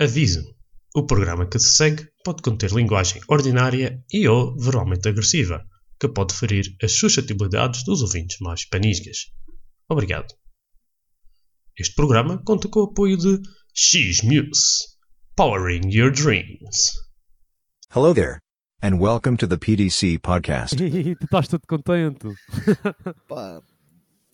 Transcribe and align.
Aviso: 0.00 0.42
o 0.92 1.06
programa 1.06 1.46
que 1.46 1.56
se 1.56 1.72
segue 1.72 2.08
pode 2.24 2.42
conter 2.42 2.72
linguagem 2.72 3.22
ordinária 3.28 4.02
e 4.12 4.26
ou 4.26 4.58
verbalmente 4.58 5.08
agressiva, 5.08 5.64
que 6.00 6.08
pode 6.08 6.34
ferir 6.34 6.74
as 6.82 6.90
suscetibilidades 6.90 7.84
dos 7.84 8.02
ouvintes 8.02 8.38
mais 8.40 8.64
panisgas. 8.64 9.32
Obrigado. 9.88 10.34
Este 11.78 11.94
programa 11.94 12.42
conta 12.42 12.68
com 12.68 12.80
o 12.80 12.90
apoio 12.90 13.16
de 13.16 13.40
X-Muse, 13.72 14.96
powering 15.36 15.88
your 15.92 16.10
dreams. 16.10 16.92
Hello 17.94 18.12
there, 18.12 18.40
and 18.82 18.98
welcome 18.98 19.36
to 19.36 19.46
the 19.46 19.56
PDC 19.56 20.18
podcast. 20.18 20.76
tu 20.76 20.84
estás 21.24 21.46
todo 21.46 21.62
contente. 21.68 22.34
Pá, 23.28 23.62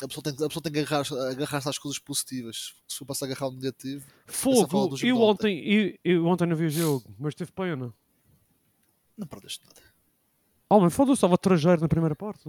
a 0.03 0.09
pessoa 0.09 0.23
tem, 0.25 0.35
que- 0.35 0.45
a 0.45 0.49
pessoa 0.49 0.63
tem 0.63 0.73
que 0.73 0.79
agarrar-se 0.81 1.15
agarrar 1.19 1.69
às 1.69 1.79
coisas 1.79 1.99
positivas. 1.99 2.75
Se 2.89 2.99
for 2.99 3.05
para 3.05 3.15
se 3.15 3.25
agarrar 3.25 3.47
ao 3.47 3.53
negativo, 3.53 4.07
Fogo, 4.27 4.95
eu 4.95 4.97
de 4.97 5.13
ontem, 5.13 5.59
eu, 5.65 5.99
eu 6.05 6.27
ontem 6.27 6.47
não 6.47 6.57
vi 6.57 6.67
o 6.67 6.71
jogo, 6.71 7.15
mas 7.19 7.35
teve 7.35 7.53
pena. 7.53 7.93
não 9.17 9.27
perdeste 9.27 9.65
nada. 9.67 9.81
Oh, 10.69 10.81
mas 10.81 10.95
foda-se, 10.95 11.15
estava 11.17 11.37
trajeiro 11.37 11.81
na 11.81 11.89
primeira 11.89 12.15
parte. 12.15 12.49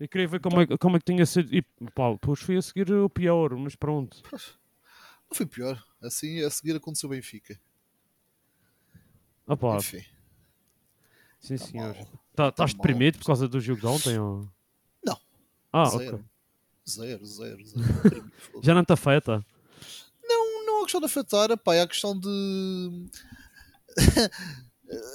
E 0.00 0.08
queria 0.08 0.26
ver 0.26 0.40
como 0.40 0.60
é, 0.62 0.66
que- 0.66 0.78
como 0.78 0.96
é 0.96 0.98
que 0.98 1.04
tinha 1.04 1.24
sido. 1.26 1.54
E 1.54 1.62
pá, 1.94 2.10
depois 2.12 2.40
fui 2.40 2.56
a 2.56 2.62
seguir 2.62 2.90
o 2.92 3.08
pior, 3.08 3.54
mas 3.56 3.76
pronto. 3.76 4.20
Não 4.32 5.34
foi 5.36 5.46
pior. 5.46 5.80
Assim, 6.02 6.42
a 6.42 6.50
seguir 6.50 6.74
aconteceu 6.74 7.08
o 7.08 7.10
Benfica. 7.12 7.60
Ah 9.46 9.56
pá, 9.56 9.76
Enfim, 9.76 10.02
sim 11.40 11.56
tá 11.56 11.64
senhor. 11.66 11.94
mal. 11.94 12.06
Tá- 12.34 12.48
Estás 12.48 12.72
mal. 12.74 12.76
deprimido 12.82 13.18
por 13.18 13.26
causa 13.26 13.46
do 13.48 13.60
jogo 13.60 13.80
de 13.80 13.86
ontem? 13.86 14.18
Ou... 14.18 14.48
Não. 15.04 15.20
Ah, 15.72 15.84
zero. 15.86 16.16
ok. 16.16 16.24
Zero, 16.88 17.24
zero, 17.24 17.64
zero. 17.64 18.32
Já 18.62 18.74
não 18.74 18.84
te 18.84 18.92
afeta? 18.92 19.44
não, 20.22 20.66
não 20.66 20.80
a 20.80 20.82
questão 20.82 21.00
de 21.00 21.06
afetar, 21.06 21.56
pá, 21.58 21.74
é 21.74 21.82
a 21.82 21.88
questão 21.88 22.18
de. 22.18 23.06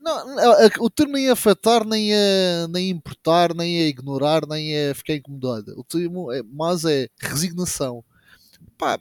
Não, 0.00 0.16
o 0.80 0.88
termo 0.88 1.12
nem 1.12 1.28
é 1.28 1.30
afetar, 1.30 1.86
nem 1.86 2.14
é, 2.14 2.66
nem 2.68 2.86
é 2.86 2.90
importar, 2.90 3.54
nem 3.54 3.80
é 3.80 3.86
ignorar, 3.86 4.46
nem 4.48 4.74
é 4.74 4.94
ficar 4.94 5.14
incomodado. 5.14 5.78
O 5.78 5.84
termo 5.84 6.32
é 6.32 6.42
mais 6.42 6.86
é 6.86 7.08
resignação. 7.20 8.02
Pá, 8.78 8.98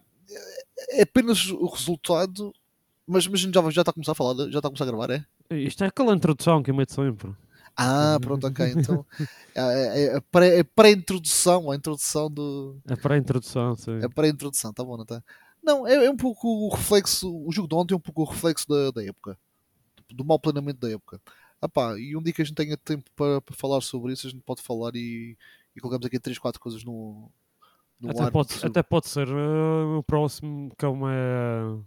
é 0.89 1.03
apenas 1.03 1.49
o 1.51 1.67
resultado. 1.67 2.53
Mas, 3.07 3.25
mas 3.27 3.39
já, 3.39 3.49
já 3.69 3.81
está 3.81 3.91
a 3.91 3.93
começar 3.93 4.11
a 4.11 4.15
falar, 4.15 4.35
já 4.51 4.59
está 4.59 4.67
a 4.67 4.71
começar 4.71 4.83
a 4.83 4.87
gravar, 4.87 5.09
é? 5.09 5.25
Isto 5.55 5.85
é 5.85 5.87
aquela 5.87 6.13
introdução 6.13 6.61
que 6.61 6.69
eu 6.69 6.75
meto 6.75 6.93
sempre. 6.93 7.33
Ah, 7.81 8.17
pronto, 8.21 8.45
ok. 8.45 8.71
Então 8.71 9.05
é, 9.55 9.61
é- 9.61 10.05
é 10.07 10.15
a 10.17 10.21
pré- 10.21 10.59
é 10.59 10.63
pré-introdução, 10.63 11.71
a 11.71 11.75
introdução 11.75 12.29
do. 12.29 12.77
É 12.87 12.95
para 12.95 13.15
a 13.15 13.17
introdução, 13.17 13.75
sim. 13.75 13.99
É 14.01 14.07
pré-introdução, 14.09 14.73
tá 14.73 14.83
bom, 14.83 14.97
não 14.97 15.05
tá? 15.05 15.23
Não, 15.63 15.87
é, 15.87 16.05
é 16.05 16.09
um 16.09 16.17
pouco 16.17 16.47
o 16.47 16.69
reflexo. 16.69 17.33
O 17.45 17.51
jogo 17.51 17.67
de 17.67 17.75
ontem 17.75 17.93
é 17.93 17.97
um 17.97 18.01
pouco 18.01 18.21
o 18.21 18.25
reflexo 18.25 18.67
da, 18.67 18.91
da 18.91 19.03
época, 19.03 19.37
do 20.09 20.25
mau 20.25 20.39
planeamento 20.39 20.79
da 20.79 20.89
época. 20.91 21.21
Ah 21.61 21.67
pá, 21.69 21.97
e 21.99 22.15
um 22.15 22.21
dia 22.21 22.33
que 22.33 22.41
a 22.41 22.45
gente 22.45 22.55
tenha 22.55 22.77
tempo 22.77 23.09
para, 23.15 23.41
para 23.41 23.55
falar 23.55 23.81
sobre 23.81 24.13
isso, 24.13 24.27
a 24.27 24.29
gente 24.29 24.41
pode 24.43 24.61
falar 24.61 24.95
e, 24.95 25.37
e 25.75 25.79
colocamos 25.81 26.05
aqui 26.05 26.19
3, 26.19 26.37
4 26.39 26.59
coisas 26.61 26.83
no, 26.85 27.29
no 27.99 28.09
Até 28.09 28.23
ar. 28.23 28.31
pode, 28.31 28.65
até 28.65 28.81
pode 28.83 29.09
ser 29.09 29.27
eh, 29.27 29.97
o 29.97 30.03
próximo, 30.03 30.71
como 30.77 31.07
é. 31.09 31.77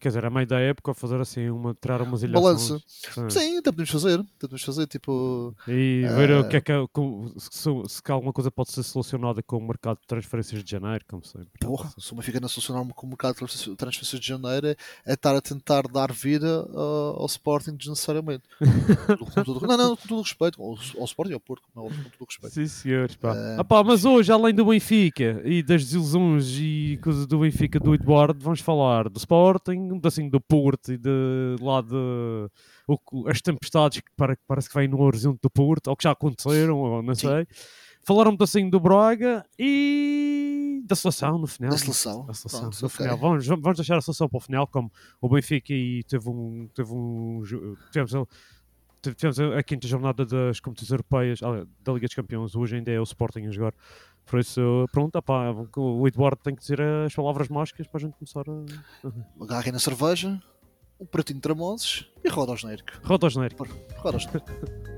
Quer 0.00 0.08
dizer, 0.08 0.24
a 0.24 0.30
meio 0.30 0.46
da 0.46 0.58
época, 0.58 0.94
fazer 0.94 1.20
assim, 1.20 1.48
uma, 1.50 1.74
tirar 1.74 2.00
umas 2.02 2.24
Balanço. 2.24 2.80
ilhações. 2.80 2.82
Sim. 2.86 3.30
Sim, 3.30 3.58
até 3.58 3.70
podemos 3.70 3.90
fazer. 3.90 4.18
Até 4.20 4.28
podemos 4.40 4.62
fazer, 4.64 4.86
tipo. 4.86 5.54
E 5.68 6.04
ver 6.16 6.32
Ah. 6.32 6.40
o 6.40 6.48
que 6.48 6.56
é 6.56 6.60
que, 6.60 6.72
com- 6.92 7.32
se, 7.38 7.70
se 7.88 8.02
alguma 8.10 8.32
coisa 8.32 8.50
pode 8.50 8.72
ser 8.72 8.82
solucionada 8.82 9.42
com 9.42 9.58
o 9.58 9.66
mercado 9.66 9.98
de 10.00 10.06
transferências 10.06 10.64
de 10.64 10.70
janeiro, 10.70 11.04
como 11.08 11.24
sempre. 11.24 11.48
Porra, 11.60 11.92
se 11.98 12.12
o 12.12 12.16
Benfica 12.16 12.40
não 12.40 12.48
solucionar 12.48 12.84
com 12.94 13.06
o 13.06 13.08
mercado 13.10 13.34
de 13.34 13.76
transferências- 13.76 14.20
de 14.20 14.26
janeiro 14.26 14.66
é, 14.68 14.76
é 15.06 15.12
estar 15.14 15.36
a 15.36 15.40
tentar 15.40 15.82
dar 15.88 16.10
vida 16.12 16.64
uh, 16.70 17.20
ao 17.20 17.26
Sporting 17.26 17.76
desnecessariamente. 17.76 18.42
Com 19.62 19.66
não, 19.66 19.76
não, 19.76 19.96
com 19.96 20.08
todo 20.08 20.18
o 20.18 20.22
respeito. 20.22 20.60
Ao, 20.62 20.70
ao 20.98 21.04
Sporting 21.04 21.30
e 21.32 21.34
ao 21.34 21.40
Porto, 21.40 21.62
não, 21.74 21.84
com 21.84 21.90
todo 21.90 22.20
o 22.20 22.24
respeito. 22.24 22.54
Sim, 22.54 22.66
senhores, 22.66 23.14
pá. 23.16 23.32
Ah, 23.34 23.56
Ah, 23.60 23.64
pá, 23.64 23.84
mas 23.84 24.04
hoje, 24.04 24.32
além 24.32 24.54
do 24.54 24.64
Benfica 24.64 25.40
e 25.44 25.62
das 25.62 25.82
desilusões 25.84 26.46
e 26.58 26.98
coisas 27.02 27.26
do 27.26 27.38
Benfica 27.40 27.78
do 27.78 27.94
Eduardo, 27.94 28.38
vamos 28.42 28.60
falar 28.60 29.08
do 29.08 29.18
Sporting, 29.18 29.81
um 29.90 29.98
pedacinho 30.00 30.30
do 30.30 30.40
Porto 30.40 30.92
e 30.92 30.98
de 30.98 31.56
lá 31.60 31.80
de 31.80 31.94
o 32.86 33.28
as 33.28 33.40
tempestades 33.40 34.00
que 34.00 34.10
parece 34.46 34.68
que 34.68 34.74
vêm 34.74 34.88
no 34.88 35.00
horizonte 35.00 35.40
do 35.42 35.50
Porto, 35.50 35.88
ou 35.88 35.96
que 35.96 36.04
já 36.04 36.10
aconteceram, 36.12 36.78
ou 36.78 37.02
não 37.02 37.14
Sim. 37.14 37.28
sei. 37.28 37.46
Falar 38.04 38.26
um 38.28 38.32
pedacinho 38.32 38.68
do 38.70 38.80
Braga 38.80 39.44
e 39.58 40.82
da 40.84 40.96
seleção 40.96 41.38
no 41.38 41.46
final. 41.46 41.70
Da 41.70 41.78
seleção. 41.78 42.26
A 42.28 42.34
seleção, 42.34 42.60
Pronto, 42.62 42.80
no 42.80 42.86
ok. 42.88 42.96
final. 42.98 43.16
Vamos, 43.18 43.46
vamos 43.46 43.76
deixar 43.76 43.96
a 43.96 44.00
seleção 44.00 44.28
para 44.28 44.36
o 44.38 44.40
final, 44.40 44.66
como 44.66 44.90
o 45.20 45.28
Benfica 45.28 45.72
e 45.72 46.02
teve 46.04 46.28
um. 46.28 46.68
Teve 46.74 46.92
um 46.92 47.42
tivemos, 47.92 48.14
a- 48.14 48.26
tivemos 49.02 49.38
a, 49.40 49.58
a 49.58 49.62
quinta 49.62 49.86
jornada 49.86 50.26
das 50.26 50.58
competições 50.60 50.90
europeias, 50.92 51.42
ah, 51.42 51.64
da 51.84 51.92
Liga 51.92 52.06
dos 52.06 52.14
Campeões, 52.14 52.54
hoje 52.56 52.76
ainda 52.76 52.90
é 52.90 52.98
o 52.98 53.04
Sporting 53.04 53.46
a 53.46 53.50
jogar. 53.50 53.74
Por 54.26 54.40
isso, 54.40 54.86
pronto, 54.92 55.16
opá, 55.16 55.54
o 55.76 56.08
Eduardo 56.08 56.40
tem 56.42 56.54
que 56.54 56.62
dizer 56.62 56.80
as 56.80 57.14
palavras 57.14 57.48
mágicas 57.48 57.86
para 57.86 57.98
a 57.98 58.00
gente 58.00 58.14
começar 58.14 58.44
a. 58.48 59.42
agarrem 59.44 59.72
na 59.72 59.78
cerveja, 59.78 60.40
o 60.98 61.04
pratinho 61.04 61.36
de 61.36 61.42
tramoses 61.42 62.06
e 62.24 62.28
roda 62.28 62.52
ao 62.52 62.56
genérico. 62.56 62.92
Roda 63.04 63.26
ao 63.26 63.30
genérico. 63.30 63.68
Roda 63.98 64.16
ao 64.16 64.20
genérico. 64.20 64.50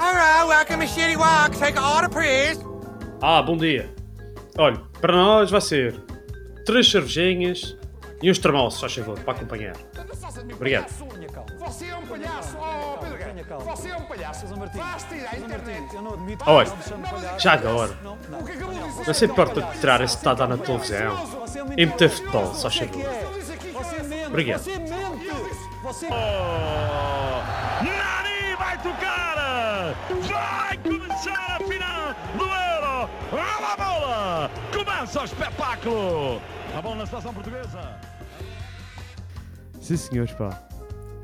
All 0.00 0.14
right, 0.14 0.46
welcome 0.46 0.86
to 0.86 0.86
Shitty 0.86 1.16
Walk. 1.16 1.58
Take 1.58 1.76
all 1.76 2.02
the 2.02 2.08
praise. 2.08 2.60
Ah, 3.20 3.42
bom 3.42 3.56
dia. 3.56 3.92
Olha, 4.56 4.78
para 5.00 5.12
nós 5.12 5.50
vai 5.50 5.60
ser 5.60 6.00
três 6.64 6.88
cervejinhas 6.88 7.76
e 8.22 8.30
uns 8.30 8.38
termossos, 8.38 8.80
faz 8.80 8.94
favor, 8.94 9.18
para 9.20 9.32
acompanhar. 9.34 9.74
Obrigado. 10.54 10.88
Você 11.58 11.86
é 11.86 11.96
um 11.96 12.06
palhaço, 12.06 12.56
oh 12.58 12.98
Pedro 12.98 13.18
Guerra. 13.18 13.58
Você 13.60 13.88
é 13.88 13.96
um 13.96 14.02
palhaço. 14.04 14.46
Basta 14.74 15.14
ir 15.14 15.26
à 15.26 15.36
internet. 15.36 15.94
Eu 15.94 16.02
não 16.02 16.14
admito 16.14 16.44
Olha, 16.46 16.72
já 17.38 17.52
agora, 17.52 17.96
Não, 18.02 18.18
não. 18.28 18.40
O 18.40 18.44
que 18.44 18.52
acabou 18.52 18.74
de 18.74 18.88
dizer? 18.88 19.06
não 19.06 19.14
se 19.14 19.24
importa 19.24 19.62
de 19.62 19.78
tirar 19.80 20.00
esse 20.00 20.16
estado 20.16 20.46
na 20.46 20.56
televisão 20.58 21.16
Você 21.36 21.58
é 21.58 21.62
um 21.62 21.66
e 21.66 21.68
mentiroso. 21.70 21.92
meter 21.92 22.10
futebol, 22.10 22.54
só 22.54 22.68
é 22.68 22.70
é. 22.70 24.02
Mente. 24.02 24.26
Obrigado. 24.26 24.60
Você 25.82 26.08
Nani 27.82 28.56
vai 28.58 28.78
tocar! 28.82 29.94
Vai 30.28 30.76
começar 30.78 31.56
a 31.56 31.58
final 31.58 32.14
do 32.36 32.44
Euro! 32.44 33.10
Rola 33.30 33.72
a 33.72 33.76
bola! 33.76 34.50
Começa 34.72 35.20
o 35.20 35.24
espetáculo! 35.24 36.42
A 36.76 36.82
bola 36.82 36.96
na 36.96 37.06
seleção 37.06 37.32
portuguesa! 37.32 38.07
Sim, 39.88 39.96
senhores, 39.96 40.32
pá. 40.32 40.62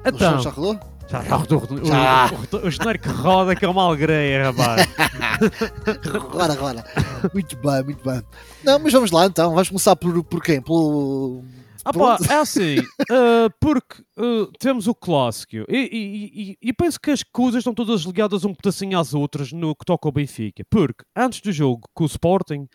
O 0.05 0.09
Então, 0.09 0.41
já, 0.41 0.51
rodou? 0.51 0.79
já, 1.09 1.23
já 1.23 1.37
rodou, 1.37 1.59
rodou. 1.59 1.85
Já. 1.85 2.31
O, 2.53 2.57
o, 2.57 2.67
o 2.67 2.71
genérico 2.71 3.09
roda 3.11 3.55
que 3.57 3.65
é 3.65 3.69
uma 3.69 3.83
alegria, 3.85 4.51
rapaz. 4.51 4.89
Agora, 6.15 6.53
agora. 6.53 6.85
Muito 7.33 7.57
bem, 7.57 7.83
muito 7.85 8.05
bem. 8.05 8.23
Não, 8.63 8.79
mas 8.79 8.93
vamos 8.93 9.11
lá 9.11 9.27
então. 9.27 9.51
Vamos 9.51 9.69
começar 9.69 9.97
por, 9.97 10.23
por 10.25 10.43
quem? 10.43 10.61
Pelo. 10.61 11.43
Ah 11.87 11.93
pá, 11.93 12.17
é 12.31 12.35
assim, 12.37 12.79
uh, 12.79 13.51
porque 13.61 14.01
uh, 14.17 14.47
temos 14.59 14.87
o 14.89 14.95
clássico 14.95 15.57
e, 15.57 15.65
e- 15.69 16.51
e- 16.53 16.59
e 16.63 16.73
penso 16.73 16.99
que 16.99 17.11
as 17.11 17.23
coisas 17.23 17.59
estão 17.59 17.75
todas 17.75 18.01
ligadas 18.03 18.43
um 18.43 18.55
pedacinho 18.55 18.99
às 18.99 19.13
outras 19.13 19.53
no 19.53 19.77
que 19.77 19.85
toca 19.85 20.09
ao 20.09 20.13
Benfica. 20.13 20.65
Porque 20.71 21.05
antes 21.15 21.43
do 21.43 21.53
jogo 21.53 21.83
com 21.93 22.05
o 22.05 22.07
Sporting, 22.07 22.67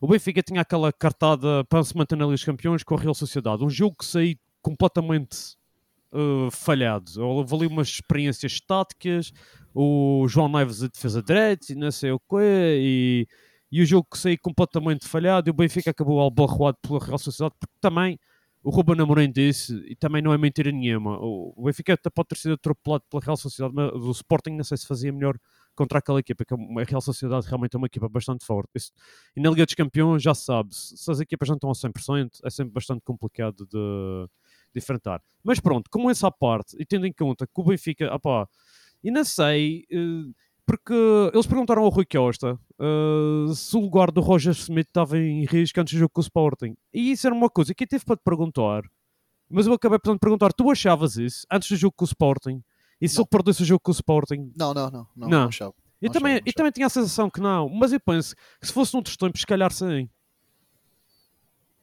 o 0.00 0.06
Benfica 0.08 0.40
tinha 0.42 0.62
aquela 0.62 0.90
cartada 0.94 1.62
para 1.68 1.84
se 1.84 1.94
manter 1.94 2.16
na 2.16 2.24
Liga 2.24 2.36
dos 2.36 2.44
Campeões 2.44 2.82
com 2.82 2.94
a 2.94 2.98
Real 2.98 3.14
Sociedade. 3.14 3.62
Um 3.62 3.68
jogo 3.68 3.96
que 3.98 4.06
saiu 4.06 4.34
completamente 4.64 5.56
uh, 6.12 6.50
falhado. 6.50 7.22
Houve 7.22 7.54
ali 7.54 7.66
umas 7.66 7.88
experiências 7.88 8.52
estáticas, 8.52 9.32
o 9.74 10.26
João 10.28 10.48
Neves 10.48 10.82
a 10.82 10.88
defesa 10.88 11.22
direita 11.22 11.72
e 11.72 11.74
não 11.76 11.90
sei 11.90 12.12
o 12.12 12.18
quê, 12.20 12.78
e, 12.80 13.28
e 13.70 13.82
o 13.82 13.86
jogo 13.86 14.08
saiu 14.14 14.38
completamente 14.40 15.06
falhado 15.06 15.48
e 15.48 15.52
o 15.52 15.54
Benfica 15.54 15.90
acabou 15.90 16.20
albarroado 16.20 16.78
pela 16.82 17.04
Real 17.04 17.18
Sociedade, 17.18 17.54
porque 17.58 17.74
também 17.80 18.18
o 18.62 18.70
Ruben 18.70 18.98
Amorim 18.98 19.30
disse, 19.30 19.74
e 19.86 19.94
também 19.94 20.22
não 20.22 20.32
é 20.32 20.38
mentira 20.38 20.72
nenhuma, 20.72 21.18
o 21.20 21.54
Benfica 21.64 21.92
até 21.92 22.08
pode 22.08 22.28
ter 22.28 22.38
sido 22.38 22.54
atropelado 22.54 23.04
pela 23.10 23.22
Real 23.22 23.36
Sociedade, 23.36 23.74
mas 23.74 23.92
o 23.92 24.10
Sporting 24.10 24.52
não 24.52 24.64
sei 24.64 24.78
se 24.78 24.86
fazia 24.86 25.12
melhor 25.12 25.36
contra 25.74 25.98
aquela 25.98 26.20
equipa, 26.20 26.44
que 26.44 26.54
a 26.54 26.84
Real 26.88 27.00
Sociedade 27.00 27.46
realmente 27.46 27.74
é 27.74 27.78
uma 27.78 27.86
equipa 27.86 28.08
bastante 28.08 28.44
forte. 28.46 28.70
Isso- 28.76 28.92
e 29.36 29.40
na 29.40 29.50
Liga 29.50 29.66
dos 29.66 29.74
Campeões 29.74 30.22
já 30.22 30.32
sabe, 30.34 30.74
se 30.74 31.10
as 31.10 31.20
equipas 31.20 31.48
não 31.48 31.56
estão 31.56 31.70
a 31.70 31.74
100%, 31.74 32.40
é 32.44 32.48
sempre 32.48 32.72
bastante 32.72 33.02
complicado 33.04 33.66
de, 33.66 34.28
de 34.74 34.78
enfrentar. 34.82 35.22
Mas 35.42 35.60
pronto, 35.60 35.88
com 35.90 36.10
essa 36.10 36.30
parte, 36.30 36.76
e 36.78 36.84
tendo 36.84 37.06
em 37.06 37.12
conta 37.12 37.46
que 37.46 37.52
o 37.60 37.64
Benfica, 37.64 38.12
opá, 38.14 38.46
e 39.02 39.10
não 39.10 39.24
sei, 39.24 39.84
eh, 39.90 40.32
porque 40.66 40.94
eles 41.32 41.46
perguntaram 41.46 41.82
ao 41.82 41.90
Rui 41.90 42.06
Costa 42.06 42.58
eh, 42.80 43.54
se 43.54 43.76
o 43.76 43.80
lugar 43.80 44.10
do 44.10 44.20
Roger 44.20 44.52
Smith 44.52 44.86
estava 44.88 45.18
em 45.18 45.44
risco 45.44 45.80
antes 45.80 45.92
do 45.94 45.98
jogo 45.98 46.12
com 46.14 46.20
o 46.20 46.22
Sporting. 46.22 46.74
E 46.92 47.12
isso 47.12 47.26
era 47.26 47.34
uma 47.36 47.50
coisa 47.50 47.74
que 47.74 47.84
eu 47.84 47.88
tive 47.88 48.04
para 48.04 48.16
te 48.16 48.22
perguntar, 48.24 48.82
mas 49.48 49.66
eu 49.66 49.74
acabei 49.74 49.98
por 49.98 50.14
te 50.16 50.18
perguntar, 50.18 50.52
tu 50.52 50.70
achavas 50.70 51.16
isso 51.16 51.46
antes 51.52 51.68
do 51.68 51.76
jogo 51.76 51.94
com 51.96 52.04
o 52.04 52.08
Sporting? 52.08 52.62
E 53.00 53.08
se 53.08 53.16
Não. 53.16 53.22
ele 53.22 53.28
perdesse 53.28 53.62
o 53.62 53.64
jogo 53.66 53.80
com 53.80 53.90
o 53.90 53.94
Sporting? 53.94 54.50
Não, 54.56 54.72
não, 54.72 54.90
não. 54.90 55.06
Não, 55.14 55.28
Não. 55.28 55.48
achava. 55.48 55.74
Eu 56.00 56.06
Não 56.08 56.12
também, 56.14 56.34
achava, 56.34 56.52
também 56.56 56.72
tinha 56.72 56.86
a 56.86 56.90
sensação 56.90 57.28
que 57.28 57.40
não, 57.40 57.68
mas 57.68 57.92
eu 57.92 58.00
penso 58.00 58.34
que 58.60 58.66
se 58.66 58.72
fosse 58.72 58.94
noutros 58.94 59.16
tempos, 59.16 59.40
se 59.42 59.46
calhar 59.46 59.70
sim. 59.72 60.08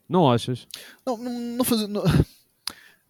Não 0.10 0.30
achas? 0.30 0.68
Não, 1.06 1.18
não, 1.18 1.32
não 1.32 1.64
fazia, 1.66 1.88
não, 1.88 2.04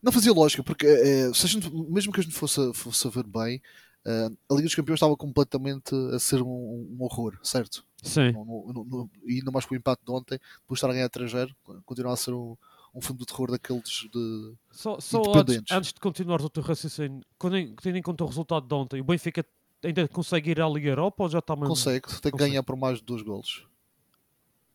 não 0.01 0.11
fazia 0.11 0.31
lógica, 0.33 0.63
porque 0.63 0.85
eh, 0.87 1.31
se 1.33 1.45
a 1.45 1.49
gente- 1.49 1.69
mesmo 1.69 2.11
que 2.11 2.19
a 2.19 2.23
gente 2.23 2.35
fosse, 2.35 2.59
a- 2.59 2.73
fosse 2.73 3.07
a 3.07 3.09
ver 3.09 3.23
bem, 3.25 3.61
eh, 4.05 4.29
a 4.49 4.53
Liga 4.53 4.63
dos 4.67 4.75
Campeões 4.75 4.97
estava 4.97 5.15
completamente 5.15 5.93
a 6.13 6.19
ser 6.19 6.41
um, 6.41 6.47
um 6.47 6.97
horror, 7.03 7.37
certo? 7.43 7.85
Sim. 8.01 8.31
Não- 8.31 8.45
não- 8.73 8.83
não- 8.85 9.09
e 9.27 9.35
ainda 9.35 9.51
mais 9.51 9.65
com 9.65 9.73
o 9.75 9.77
impacto 9.77 10.03
de 10.05 10.11
ontem, 10.11 10.39
depois 10.61 10.69
de 10.69 10.73
estar 10.75 10.89
a 10.89 10.93
ganhar 10.93 11.09
3-0, 11.09 11.55
continua 11.85 12.13
a 12.13 12.17
ser 12.17 12.33
um, 12.33 12.57
um 12.95 12.99
filme 13.01 13.19
de 13.19 13.25
terror 13.27 13.51
daqueles 13.51 14.07
de. 14.11 14.53
Só, 14.71 14.99
só 14.99 15.21
antes, 15.35 15.61
antes 15.71 15.93
de 15.93 15.99
continuar 15.99 16.41
o 16.41 16.49
teu 16.49 16.63
raciocínio, 16.63 17.21
quando 17.37 17.55
tendo 17.75 17.97
em 17.97 18.01
conta 18.01 18.23
o 18.23 18.27
resultado 18.27 18.67
de 18.67 18.73
ontem, 18.73 18.99
o 19.01 19.03
Benfica 19.03 19.45
ainda 19.83 20.07
consegue 20.07 20.51
ir 20.51 20.59
à 20.61 20.67
Liga 20.67 20.89
Europa 20.89 21.23
ou 21.23 21.29
já 21.29 21.39
está 21.39 21.55
mesmo 21.55 21.69
Consegue, 21.69 22.07
tem 22.21 22.31
que 22.31 22.37
ganhar 22.37 22.63
por 22.63 22.75
mais 22.75 22.97
de 22.99 23.05
dois 23.05 23.21
golos. 23.21 23.65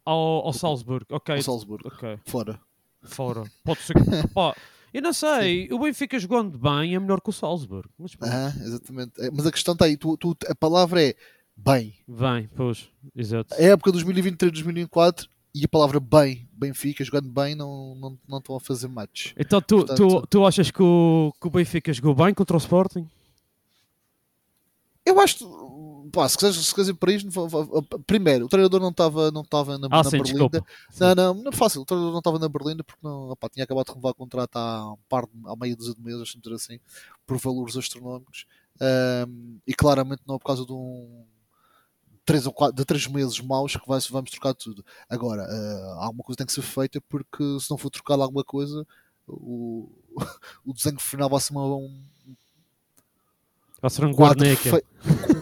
ao, 0.04 0.46
ao 0.46 0.52
Salzburg? 0.52 1.04
Ok, 1.10 1.34
O 1.36 1.42
Salzburgo, 1.42 1.88
ok, 1.88 2.18
fora. 2.24 2.60
fora. 3.02 3.44
Pode 3.64 3.80
ser. 3.82 3.94
Pá, 4.32 4.54
eu 4.96 5.02
não 5.02 5.12
sei, 5.12 5.68
o 5.70 5.78
Benfica 5.78 6.18
jogando 6.18 6.58
bem 6.58 6.94
é 6.94 6.98
melhor 6.98 7.20
que 7.20 7.28
o 7.30 7.32
Salzburg. 7.32 7.88
Mas 7.98 8.12
Aham, 8.22 8.54
exatamente. 8.62 9.12
É, 9.20 9.30
Mas 9.30 9.46
a 9.46 9.52
questão 9.52 9.72
está 9.74 9.84
aí, 9.84 9.96
tu, 9.96 10.16
tu- 10.16 10.36
a 10.48 10.54
palavra 10.54 11.02
é 11.02 11.14
bem. 11.56 11.94
bem, 12.08 12.48
pois, 12.56 12.88
exato. 13.14 13.54
A 13.54 13.58
época 13.62 13.92
2023-2024 13.92 15.28
e 15.54 15.64
a 15.64 15.68
palavra 15.68 15.98
bem, 16.00 16.46
Benfica, 16.52 17.02
jogando 17.04 17.28
bem, 17.30 17.54
não, 17.54 17.94
não, 17.94 18.18
não 18.28 18.38
estão 18.38 18.56
a 18.56 18.60
fazer 18.60 18.88
match. 18.88 19.32
Então 19.38 19.60
tu, 19.60 19.80
tu, 19.84 19.86
Portanto- 19.86 20.26
tu 20.28 20.46
achas 20.46 20.70
que 20.70 20.82
o, 20.82 21.32
que 21.40 21.46
o 21.46 21.50
Benfica 21.50 21.92
jogou 21.92 22.14
bem 22.14 22.32
contra 22.34 22.56
o 22.56 22.58
Sporting? 22.58 23.08
Eu 25.04 25.20
acho, 25.20 25.44
pá, 26.16 26.28
se 26.28 26.36
quiseres, 26.36 26.56
se 26.56 26.74
quiseres 26.74 26.88
ir 26.88 26.94
para 26.98 27.12
isto, 27.12 27.28
primeiro, 28.06 28.46
o 28.46 28.48
treinador 28.48 28.80
não 28.80 28.88
estava 28.88 29.30
não 29.30 29.42
na, 29.42 29.88
Ah, 29.90 30.02
na 30.02 30.04
sim, 30.04 30.22
Berlinda. 30.22 30.64
Não, 30.98 31.14
não, 31.14 31.34
não 31.34 31.48
é 31.50 31.52
fácil. 31.52 31.82
O 31.82 31.84
treinador 31.84 32.12
não 32.12 32.18
estava 32.20 32.38
na 32.38 32.48
Berlinda 32.48 32.82
porque 32.82 33.00
não, 33.02 33.30
opá, 33.30 33.48
tinha 33.50 33.64
acabado 33.64 33.84
de 33.86 33.90
renovar 33.92 34.12
o 34.12 34.14
contrato 34.14 34.56
há 34.56 34.92
um 34.92 34.98
par 35.08 35.26
de, 35.26 35.32
há 35.46 35.54
meia 35.54 35.76
dúzia 35.76 35.94
de 35.94 36.00
meses, 36.00 36.28
dizer 36.42 36.54
assim, 36.54 36.80
por 37.26 37.36
valores 37.38 37.76
astronómicos. 37.76 38.46
Ahm, 38.80 39.58
e 39.66 39.74
claramente 39.74 40.22
não 40.26 40.36
é 40.36 40.38
por 40.38 40.46
causa 40.46 40.64
de 40.64 40.72
um 40.72 41.24
três 42.24 42.44
ou 42.46 42.52
quatro, 42.52 42.74
de 42.74 42.84
três 42.84 43.06
meses 43.06 43.40
maus 43.40 43.76
que 43.76 43.86
vai, 43.86 44.00
vamos 44.10 44.30
trocar 44.30 44.54
tudo. 44.54 44.84
Agora, 45.08 45.42
ah, 45.44 46.04
alguma 46.06 46.24
coisa 46.24 46.38
tem 46.38 46.46
que 46.46 46.52
ser 46.52 46.62
feita 46.62 47.00
porque 47.02 47.60
se 47.60 47.70
não 47.70 47.78
for 47.78 47.90
trocado 47.90 48.22
alguma 48.22 48.42
coisa, 48.42 48.84
o, 49.28 49.88
o 50.64 50.72
desenho 50.72 50.98
final 50.98 51.28
vai 51.28 51.40
ser 51.40 51.52
uma, 51.52 51.64
um, 51.76 52.02
Vai 53.80 53.90
ser 53.90 54.04
um 54.04 54.12
guarneca. 54.12 54.70
um 54.76 55.35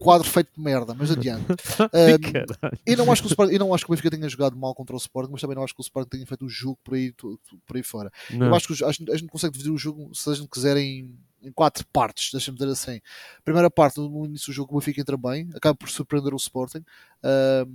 quadro 0.00 0.26
feito 0.26 0.50
de 0.56 0.60
merda, 0.60 0.94
mas 0.94 1.10
adiante. 1.10 1.44
Caralho. 2.32 2.78
eu 2.86 2.96
não 2.96 3.12
acho 3.12 3.20
que 3.20 3.28
o 3.28 3.30
Sporting, 3.30 3.52
eu 3.52 3.58
não 3.58 3.74
acho 3.74 3.84
que 3.84 3.90
o 3.90 3.94
Benfica 3.94 4.10
tenha 4.10 4.28
jogado 4.28 4.56
mal 4.56 4.74
contra 4.74 4.96
o 4.96 4.98
Sporting, 4.98 5.30
mas 5.30 5.42
também 5.42 5.54
não 5.54 5.62
acho 5.62 5.74
que 5.74 5.80
o 5.80 5.82
Sporting 5.82 6.08
tenha 6.08 6.26
feito 6.26 6.46
o 6.46 6.48
jogo 6.48 6.78
por 6.82 6.94
aí, 6.94 7.12
por 7.12 7.76
aí 7.76 7.82
fora. 7.82 8.10
Não. 8.30 8.46
Eu 8.46 8.54
acho 8.54 8.66
que 8.66 8.82
a 8.82 8.90
gente, 8.90 9.12
a 9.12 9.16
gente 9.16 9.28
consegue 9.28 9.52
dividir 9.52 9.70
o 9.70 9.76
jogo, 9.76 10.10
se 10.14 10.30
a 10.30 10.34
gente 10.34 10.48
quiser, 10.48 10.78
em, 10.78 11.14
em 11.42 11.52
quatro 11.52 11.86
partes, 11.92 12.32
deixa-me 12.32 12.56
dizer 12.56 12.70
assim. 12.70 12.98
Primeira 13.44 13.70
parte, 13.70 14.00
no 14.00 14.24
início 14.24 14.46
do 14.46 14.54
jogo, 14.54 14.74
o 14.74 14.78
Benfica 14.78 15.02
entra 15.02 15.18
bem, 15.18 15.50
acaba 15.54 15.74
por 15.74 15.90
surpreender 15.90 16.32
o 16.32 16.38
Sporting, 16.38 16.82
ahm, 17.22 17.68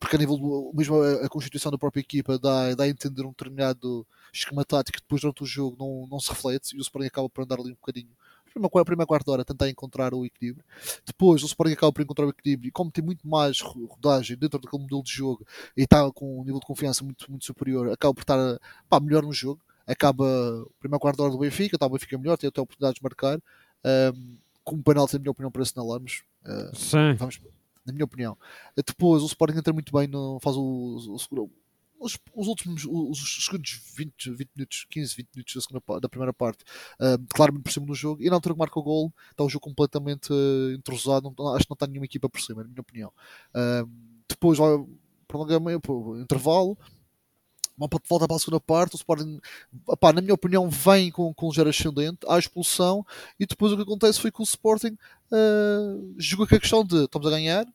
porque 0.00 0.16
a 0.16 0.18
nível 0.18 0.36
do, 0.36 0.72
mesmo 0.74 1.00
a, 1.00 1.26
a 1.26 1.28
constituição 1.28 1.70
da 1.70 1.78
própria 1.78 2.00
equipa 2.00 2.36
dá, 2.36 2.74
dá 2.74 2.82
a 2.82 2.88
entender 2.88 3.22
um 3.24 3.30
determinado 3.30 4.04
esquema 4.32 4.64
tático 4.64 4.98
que 4.98 5.02
depois 5.04 5.20
durante 5.20 5.44
o 5.44 5.46
jogo 5.46 5.76
não, 5.78 6.08
não 6.10 6.18
se 6.18 6.30
reflete 6.30 6.74
e 6.74 6.78
o 6.78 6.82
Sporting 6.82 7.06
acaba 7.06 7.28
por 7.28 7.44
andar 7.44 7.60
ali 7.60 7.70
um 7.70 7.76
bocadinho. 7.76 8.10
Primeira, 8.52 8.70
qua- 8.70 8.84
primeira 8.84 9.06
quarta 9.06 9.30
hora 9.30 9.44
tentar 9.44 9.68
encontrar 9.68 10.14
o 10.14 10.24
equilíbrio. 10.24 10.64
Depois 11.06 11.42
o 11.42 11.46
Sporting 11.46 11.72
acaba 11.74 11.92
por 11.92 12.02
encontrar 12.02 12.26
o 12.26 12.30
equilíbrio 12.30 12.68
e 12.68 12.72
como 12.72 12.90
tem 12.90 13.04
muito 13.04 13.26
mais 13.28 13.60
ro- 13.60 13.86
rodagem 13.86 14.36
dentro 14.36 14.58
daquele 14.58 14.82
modelo 14.82 15.02
de 15.02 15.10
jogo 15.12 15.46
e 15.76 15.82
está 15.82 16.10
com 16.12 16.40
um 16.40 16.44
nível 16.44 16.60
de 16.60 16.66
confiança 16.66 17.04
muito, 17.04 17.30
muito 17.30 17.44
superior, 17.44 17.90
acaba 17.90 18.12
por 18.14 18.22
estar 18.22 18.58
pá, 18.88 18.98
melhor 19.00 19.22
no 19.22 19.32
jogo. 19.32 19.60
Acaba 19.86 20.24
a 20.26 20.66
primeira 20.80 21.00
quarta 21.00 21.22
hora 21.22 21.32
do 21.32 21.38
Benfica, 21.38 21.76
está 21.76 21.86
o 21.86 21.90
Benfica 21.90 22.18
melhor, 22.18 22.36
tem 22.36 22.48
até 22.48 22.60
oportunidades 22.60 22.98
de 22.98 23.02
marcar. 23.02 23.40
ahm, 23.84 24.36
com 24.64 24.76
um 24.76 24.82
penalti, 24.82 25.14
na 25.14 25.20
minha 25.20 25.30
opinião, 25.30 25.50
para 25.50 25.62
assinalarmos. 25.62 26.22
ah, 26.44 26.70
Sim. 26.74 27.14
vamos, 27.16 27.40
na 27.86 27.92
minha 27.92 28.04
opinião. 28.04 28.36
Depois 28.76 29.22
o 29.22 29.26
Sporting 29.26 29.56
entra 29.58 29.72
muito 29.72 29.90
bem, 29.90 30.06
no, 30.06 30.38
faz 30.40 30.56
o, 30.56 31.14
o 31.14 31.18
seguro- 31.18 31.50
os, 31.98 32.18
os 32.34 32.46
últimos 32.46 32.84
os, 32.84 33.22
os 33.22 33.44
segundos 33.44 33.80
20, 33.96 34.30
20 34.30 34.50
minutos, 34.56 34.86
15, 34.90 35.16
20 35.16 35.28
minutos 35.34 35.54
da, 35.54 35.60
segunda, 35.60 36.00
da 36.00 36.08
primeira 36.08 36.32
parte, 36.32 36.64
ah, 37.00 37.18
claramente 37.34 37.64
por 37.64 37.72
cima 37.72 37.86
do 37.86 37.94
jogo. 37.94 38.22
E 38.22 38.28
na 38.28 38.36
altura 38.36 38.54
que 38.54 38.58
marca 38.58 38.78
o 38.78 38.82
gol, 38.82 39.12
está 39.30 39.44
o 39.44 39.48
jogo 39.48 39.64
completamente 39.64 40.32
ah, 40.32 40.74
entrosado. 40.74 41.34
Não, 41.36 41.54
acho 41.54 41.64
que 41.64 41.70
não 41.70 41.74
está 41.74 41.86
nenhuma 41.86 42.06
equipa 42.06 42.28
por 42.28 42.40
cima, 42.40 42.62
na 42.62 42.68
minha 42.68 42.80
opinião. 42.80 43.12
Ah, 43.54 43.84
depois 44.28 44.58
vai 44.58 44.68
prolongamento, 45.26 46.16
intervalo. 46.18 46.76
Uma 47.76 47.88
volta 48.08 48.26
para 48.26 48.34
a 48.34 48.38
segunda 48.40 48.58
parte, 48.58 48.94
o 48.94 48.96
Sporting, 48.96 49.38
opá, 49.86 50.12
na 50.12 50.20
minha 50.20 50.34
opinião, 50.34 50.68
vem 50.68 51.12
com, 51.12 51.32
com 51.32 51.46
um 51.46 51.48
ligeiro 51.50 51.70
ascendente 51.70 52.18
à 52.26 52.36
expulsão. 52.36 53.06
E 53.38 53.46
depois 53.46 53.72
o 53.72 53.76
que 53.76 53.82
acontece 53.82 54.20
foi 54.20 54.32
que 54.32 54.40
o 54.40 54.42
Sporting 54.42 54.98
ah, 55.32 55.96
jogou 56.16 56.46
com 56.46 56.56
a 56.56 56.60
questão 56.60 56.84
de 56.84 57.04
estamos 57.04 57.26
a 57.28 57.30
ganhar, 57.30 57.66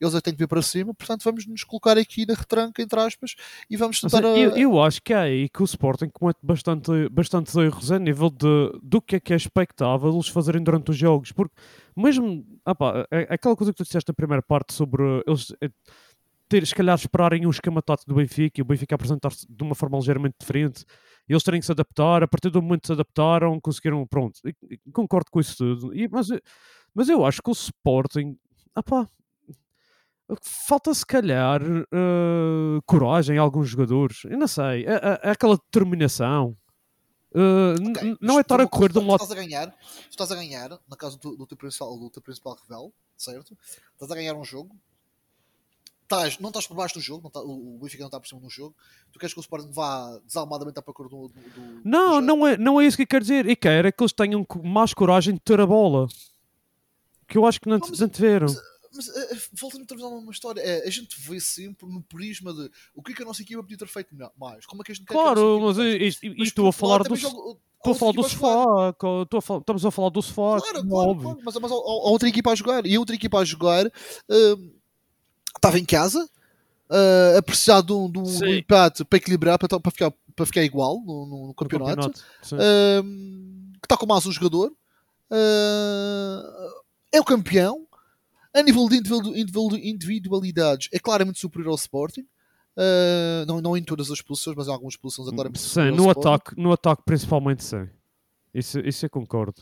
eles 0.00 0.14
é 0.14 0.18
que 0.18 0.22
têm 0.24 0.32
que 0.34 0.38
vir 0.38 0.48
para 0.48 0.62
cima, 0.62 0.94
portanto 0.94 1.22
vamos 1.24 1.46
nos 1.46 1.62
colocar 1.64 1.98
aqui 1.98 2.24
na 2.26 2.34
retranca, 2.34 2.80
entre 2.82 2.98
aspas, 3.00 3.34
e 3.68 3.76
vamos 3.76 4.00
tentar. 4.00 4.24
a- 4.24 4.38
eu, 4.38 4.50
eu 4.56 4.82
acho 4.82 5.02
que 5.02 5.12
é 5.12 5.18
aí 5.18 5.48
que 5.48 5.62
o 5.62 5.64
Sporting 5.64 6.08
comete 6.08 6.38
bastante, 6.42 6.90
bastantes 7.10 7.54
erros 7.56 7.92
a 7.92 7.98
nível 7.98 8.30
de, 8.30 8.78
do 8.82 9.00
que 9.02 9.16
é 9.16 9.20
que 9.20 9.32
é 9.32 9.36
expectável 9.36 10.12
eles 10.12 10.28
fazerem 10.28 10.62
durante 10.62 10.90
os 10.90 10.96
jogos. 10.96 11.32
Porque 11.32 11.54
mesmo 11.96 12.44
ah 12.64 12.74
pá, 12.74 13.06
é- 13.10 13.26
é 13.30 13.34
aquela 13.34 13.54
coisa 13.56 13.72
que 13.72 13.76
tu 13.76 13.84
disseste 13.84 14.08
na 14.10 14.14
primeira 14.14 14.42
parte 14.42 14.72
sobre 14.72 15.02
eles 15.26 15.52
eh, 15.60 15.68
ter, 16.48 16.66
se 16.66 16.74
calhar 16.74 16.96
esperarem 16.96 17.46
um 17.46 17.50
esquema 17.50 17.80
tático 17.80 18.10
do 18.10 18.16
Benfica 18.16 18.60
e 18.60 18.62
o 18.62 18.64
Benfica 18.64 18.94
apresentar-se 18.96 19.46
de 19.48 19.62
uma 19.62 19.74
forma 19.74 19.96
ligeiramente 19.98 20.34
diferente, 20.40 20.84
e 21.28 21.32
eles 21.32 21.44
terem 21.44 21.60
que 21.60 21.66
se 21.66 21.70
adaptar, 21.70 22.24
a 22.24 22.26
partir 22.28 22.50
do 22.50 22.60
momento 22.60 22.80
que 22.80 22.86
se 22.88 22.92
adaptaram, 22.92 23.60
conseguiram, 23.60 24.04
pronto, 24.04 24.40
concordo 24.92 25.30
com 25.30 25.38
isso 25.38 25.56
tudo. 25.58 25.94
E- 25.94 26.08
mas, 26.08 26.28
eu- 26.28 26.40
mas 26.92 27.08
eu 27.08 27.24
acho 27.24 27.40
que 27.40 27.50
o 27.50 27.52
Sporting, 27.52 28.36
ah 28.74 28.82
pá, 28.82 29.06
falta 30.42 30.92
se 30.94 31.04
calhar 31.06 31.60
eh, 31.62 32.80
coragem 32.86 33.38
a 33.38 33.42
alguns 33.42 33.68
jogadores. 33.68 34.24
Eu 34.24 34.38
não 34.38 34.46
sei, 34.48 34.84
é, 34.86 34.92
é- 34.94 35.20
é 35.24 35.30
aquela 35.30 35.56
determinação. 35.56 36.56
N- 37.34 37.90
Ok, 37.90 38.02
n- 38.02 38.16
mas 38.20 38.28
não 38.28 38.38
é 38.38 38.40
estar 38.42 38.60
a 38.60 38.66
correr 38.66 38.92
de 38.92 38.98
um 38.98 39.06
lado. 39.08 39.22
Estás 39.22 39.30
a 39.30 39.34
ganhar, 39.34 39.74
estás 40.10 40.32
a 40.32 40.34
ganhar, 40.34 40.70
na 40.88 40.96
casa 40.96 41.16
do, 41.16 41.36
do 41.36 41.46
teu 41.46 41.56
principal, 41.56 41.96
do 41.98 42.10
teu 42.10 42.20
principal 42.20 42.56
rival, 42.60 42.92
certo? 43.16 43.56
Estás 43.94 44.10
a 44.10 44.14
ganhar 44.14 44.34
um 44.34 44.44
jogo. 44.44 44.74
Estás, 46.02 46.40
não 46.40 46.48
estás 46.50 46.66
por 46.66 46.74
baixo 46.74 46.94
do 46.94 47.00
jogo, 47.00 47.30
tá- 47.30 47.40
o 47.40 47.76
o 47.76 47.78
Benfica 47.78 48.02
não 48.02 48.08
está 48.08 48.18
por 48.18 48.26
cima 48.26 48.40
do 48.40 48.50
jogo. 48.50 48.74
Tu 49.12 49.18
queres 49.20 49.32
que 49.32 49.38
o 49.38 49.42
Sporting 49.42 49.70
vá 49.70 50.18
desalmadamente 50.26 50.76
à 50.76 50.82
procura 50.82 51.08
do, 51.08 51.28
do, 51.28 51.34
do 51.34 51.80
Não, 51.84 52.20
do 52.20 52.26
não 52.26 52.44
é, 52.46 52.56
não 52.56 52.80
é 52.80 52.86
isso 52.86 52.96
que 52.96 53.04
eu 53.04 53.06
quero 53.06 53.22
dizer. 53.22 53.46
E 53.48 53.54
quero 53.54 53.86
é 53.86 53.92
que 53.92 54.02
eles 54.02 54.12
tenham 54.12 54.44
mais 54.64 54.92
coragem 54.92 55.34
de 55.34 55.40
ter 55.40 55.60
a 55.60 55.66
bola. 55.66 56.08
Que 57.28 57.38
eu 57.38 57.46
acho 57.46 57.60
que 57.60 57.68
não, 57.68 57.78
Não, 57.78 57.86
mas- 57.88 58.00
não 58.00 58.08
tiveram. 58.08 58.48
Mas 58.94 59.08
eh, 59.08 59.38
voltando 59.52 59.82
outra 59.82 59.96
vez 59.96 60.04
a 60.04 60.14
uma 60.14 60.32
história, 60.32 60.60
é, 60.60 60.86
a 60.86 60.90
gente 60.90 61.16
vê 61.20 61.40
sempre 61.40 61.86
no 61.86 62.02
prisma 62.02 62.52
de 62.52 62.70
o 62.94 63.02
que 63.02 63.12
é 63.12 63.14
que 63.14 63.22
a 63.22 63.26
nossa 63.26 63.42
equipa 63.42 63.62
podia 63.62 63.78
ter 63.78 63.86
feito 63.86 64.14
mais. 64.36 64.66
Como 64.66 64.82
é 64.82 64.84
que 64.84 64.92
a 64.92 64.94
gente 64.94 65.06
Claro, 65.06 65.60
mas 65.60 65.78
e 65.78 66.34
Mas, 66.36 66.48
estou 66.48 66.66
a 66.68 66.72
falar 66.72 66.98
do, 66.98 67.04
também 67.04 67.18
estou 67.18 67.58
a 67.84 67.94
falar 67.94 68.12
do 68.12 68.22
sofá. 68.28 69.56
Estamos 69.58 69.86
a 69.86 69.90
falar 69.90 70.08
do 70.10 70.22
sofá, 70.22 70.60
Claro, 70.60 70.78
como 70.80 70.90
claro, 70.90 71.20
claro, 71.20 71.38
mas, 71.44 71.54
mas 71.54 71.70
há, 71.72 71.74
há 71.74 71.78
outra 71.78 72.28
equipa 72.28 72.50
a 72.50 72.54
jogar 72.54 72.84
e 72.86 72.94
a 72.96 72.98
outra 73.00 73.14
equipa 73.14 73.38
a 73.38 73.44
jogar 73.44 73.86
hum, 74.28 74.72
estava 75.56 75.78
em 75.78 75.84
casa 75.84 76.28
uh, 76.90 77.38
a 77.38 77.42
precisar 77.42 77.80
de 77.82 77.92
um, 77.92 78.10
de 78.10 78.18
um- 78.18 78.46
empate 78.46 79.04
para 79.04 79.16
equilibrar 79.18 79.58
para, 79.58 79.78
para, 79.80 79.90
ficar, 79.92 80.12
para 80.34 80.46
ficar 80.46 80.62
igual 80.64 81.00
no, 81.00 81.26
no- 81.26 81.40
no 81.42 81.46
No 81.48 81.54
campeonato. 81.54 82.10
Hum, 82.52 83.72
que 83.80 83.86
está 83.86 83.96
com 83.96 84.06
mais 84.06 84.26
um 84.26 84.32
jogador 84.32 84.72
uh, 85.30 86.70
é 87.12 87.20
o 87.20 87.24
campeão 87.24 87.86
a 88.54 88.62
nível 88.62 88.88
de 88.88 88.96
individu- 88.96 89.36
individu- 89.36 89.76
individualidades 89.78 90.88
é 90.92 90.98
claramente 90.98 91.38
superior 91.38 91.70
ao 91.70 91.76
Sporting 91.76 92.26
Uh, 92.76 93.44
não, 93.46 93.60
não 93.60 93.76
em 93.76 93.82
todas 93.82 94.10
as 94.12 94.22
posições 94.22 94.56
mas 94.56 94.68
em 94.68 94.70
algumas 94.70 94.96
posições 94.96 95.28
é 95.28 95.32
claramente 95.32 95.60
Sim, 95.60 95.90
no 95.90 96.08
ataque, 96.08 96.54
no 96.56 96.72
ataque 96.72 97.02
principalmente 97.04 97.64
sim. 97.64 97.88
Isso, 98.54 98.78
isso 98.80 99.04
eu 99.04 99.10
concordo. 99.10 99.60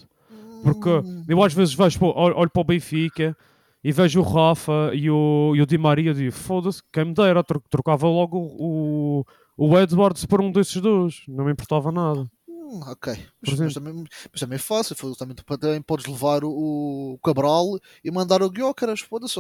Porque 0.63 0.89
Hum, 0.91 1.25
eu 1.27 1.43
às 1.43 1.55
vezes 1.55 1.75
vejo, 1.75 1.99
olho, 2.05 2.51
para 2.51 2.61
o 2.61 2.65
Benfica 2.65 3.37
e 3.83 3.91
vejo 3.93 4.21
o 4.21 4.23
Rafa 4.23 4.91
e 4.93 5.11
o, 5.11 5.55
e 5.57 5.63
o 5.63 5.67
Di 5.67 5.79
Maria 5.79 6.11
e 6.11 6.15
digo, 6.15 6.33
foda-se, 6.33 6.83
quem 6.93 7.07
me 7.07 7.15
dera, 7.15 7.43
tro- 7.43 7.63
trocava 7.71 8.07
logo 8.07 8.39
o, 8.39 9.25
o 9.57 9.79
Edwards 9.79 10.27
por 10.27 10.41
um 10.41 10.53
desses 10.53 10.81
dois, 10.81 11.23
não 11.27 11.45
me 11.47 11.53
importava 11.53 11.91
nada. 11.91 12.31
Hum, 12.71 12.81
ok. 12.87 13.15
Por 13.15 13.51
Mas, 13.51 13.61
mas 13.61 13.75
também, 13.75 13.95
mas 14.31 14.41
também 14.41 14.57
é 14.57 14.59
fácil. 14.59 14.95
foi- 14.95 15.15
Também, 15.15 15.35
também 15.35 15.81
podes 15.83 16.05
levar 16.07 16.45
o, 16.45 16.51
o 17.15 17.19
Cabral 17.25 17.65
e 18.05 18.11
mandar 18.11 18.43
o 18.43 18.51
Guiócaras. 18.51 19.01
Foda-se. 19.01 19.37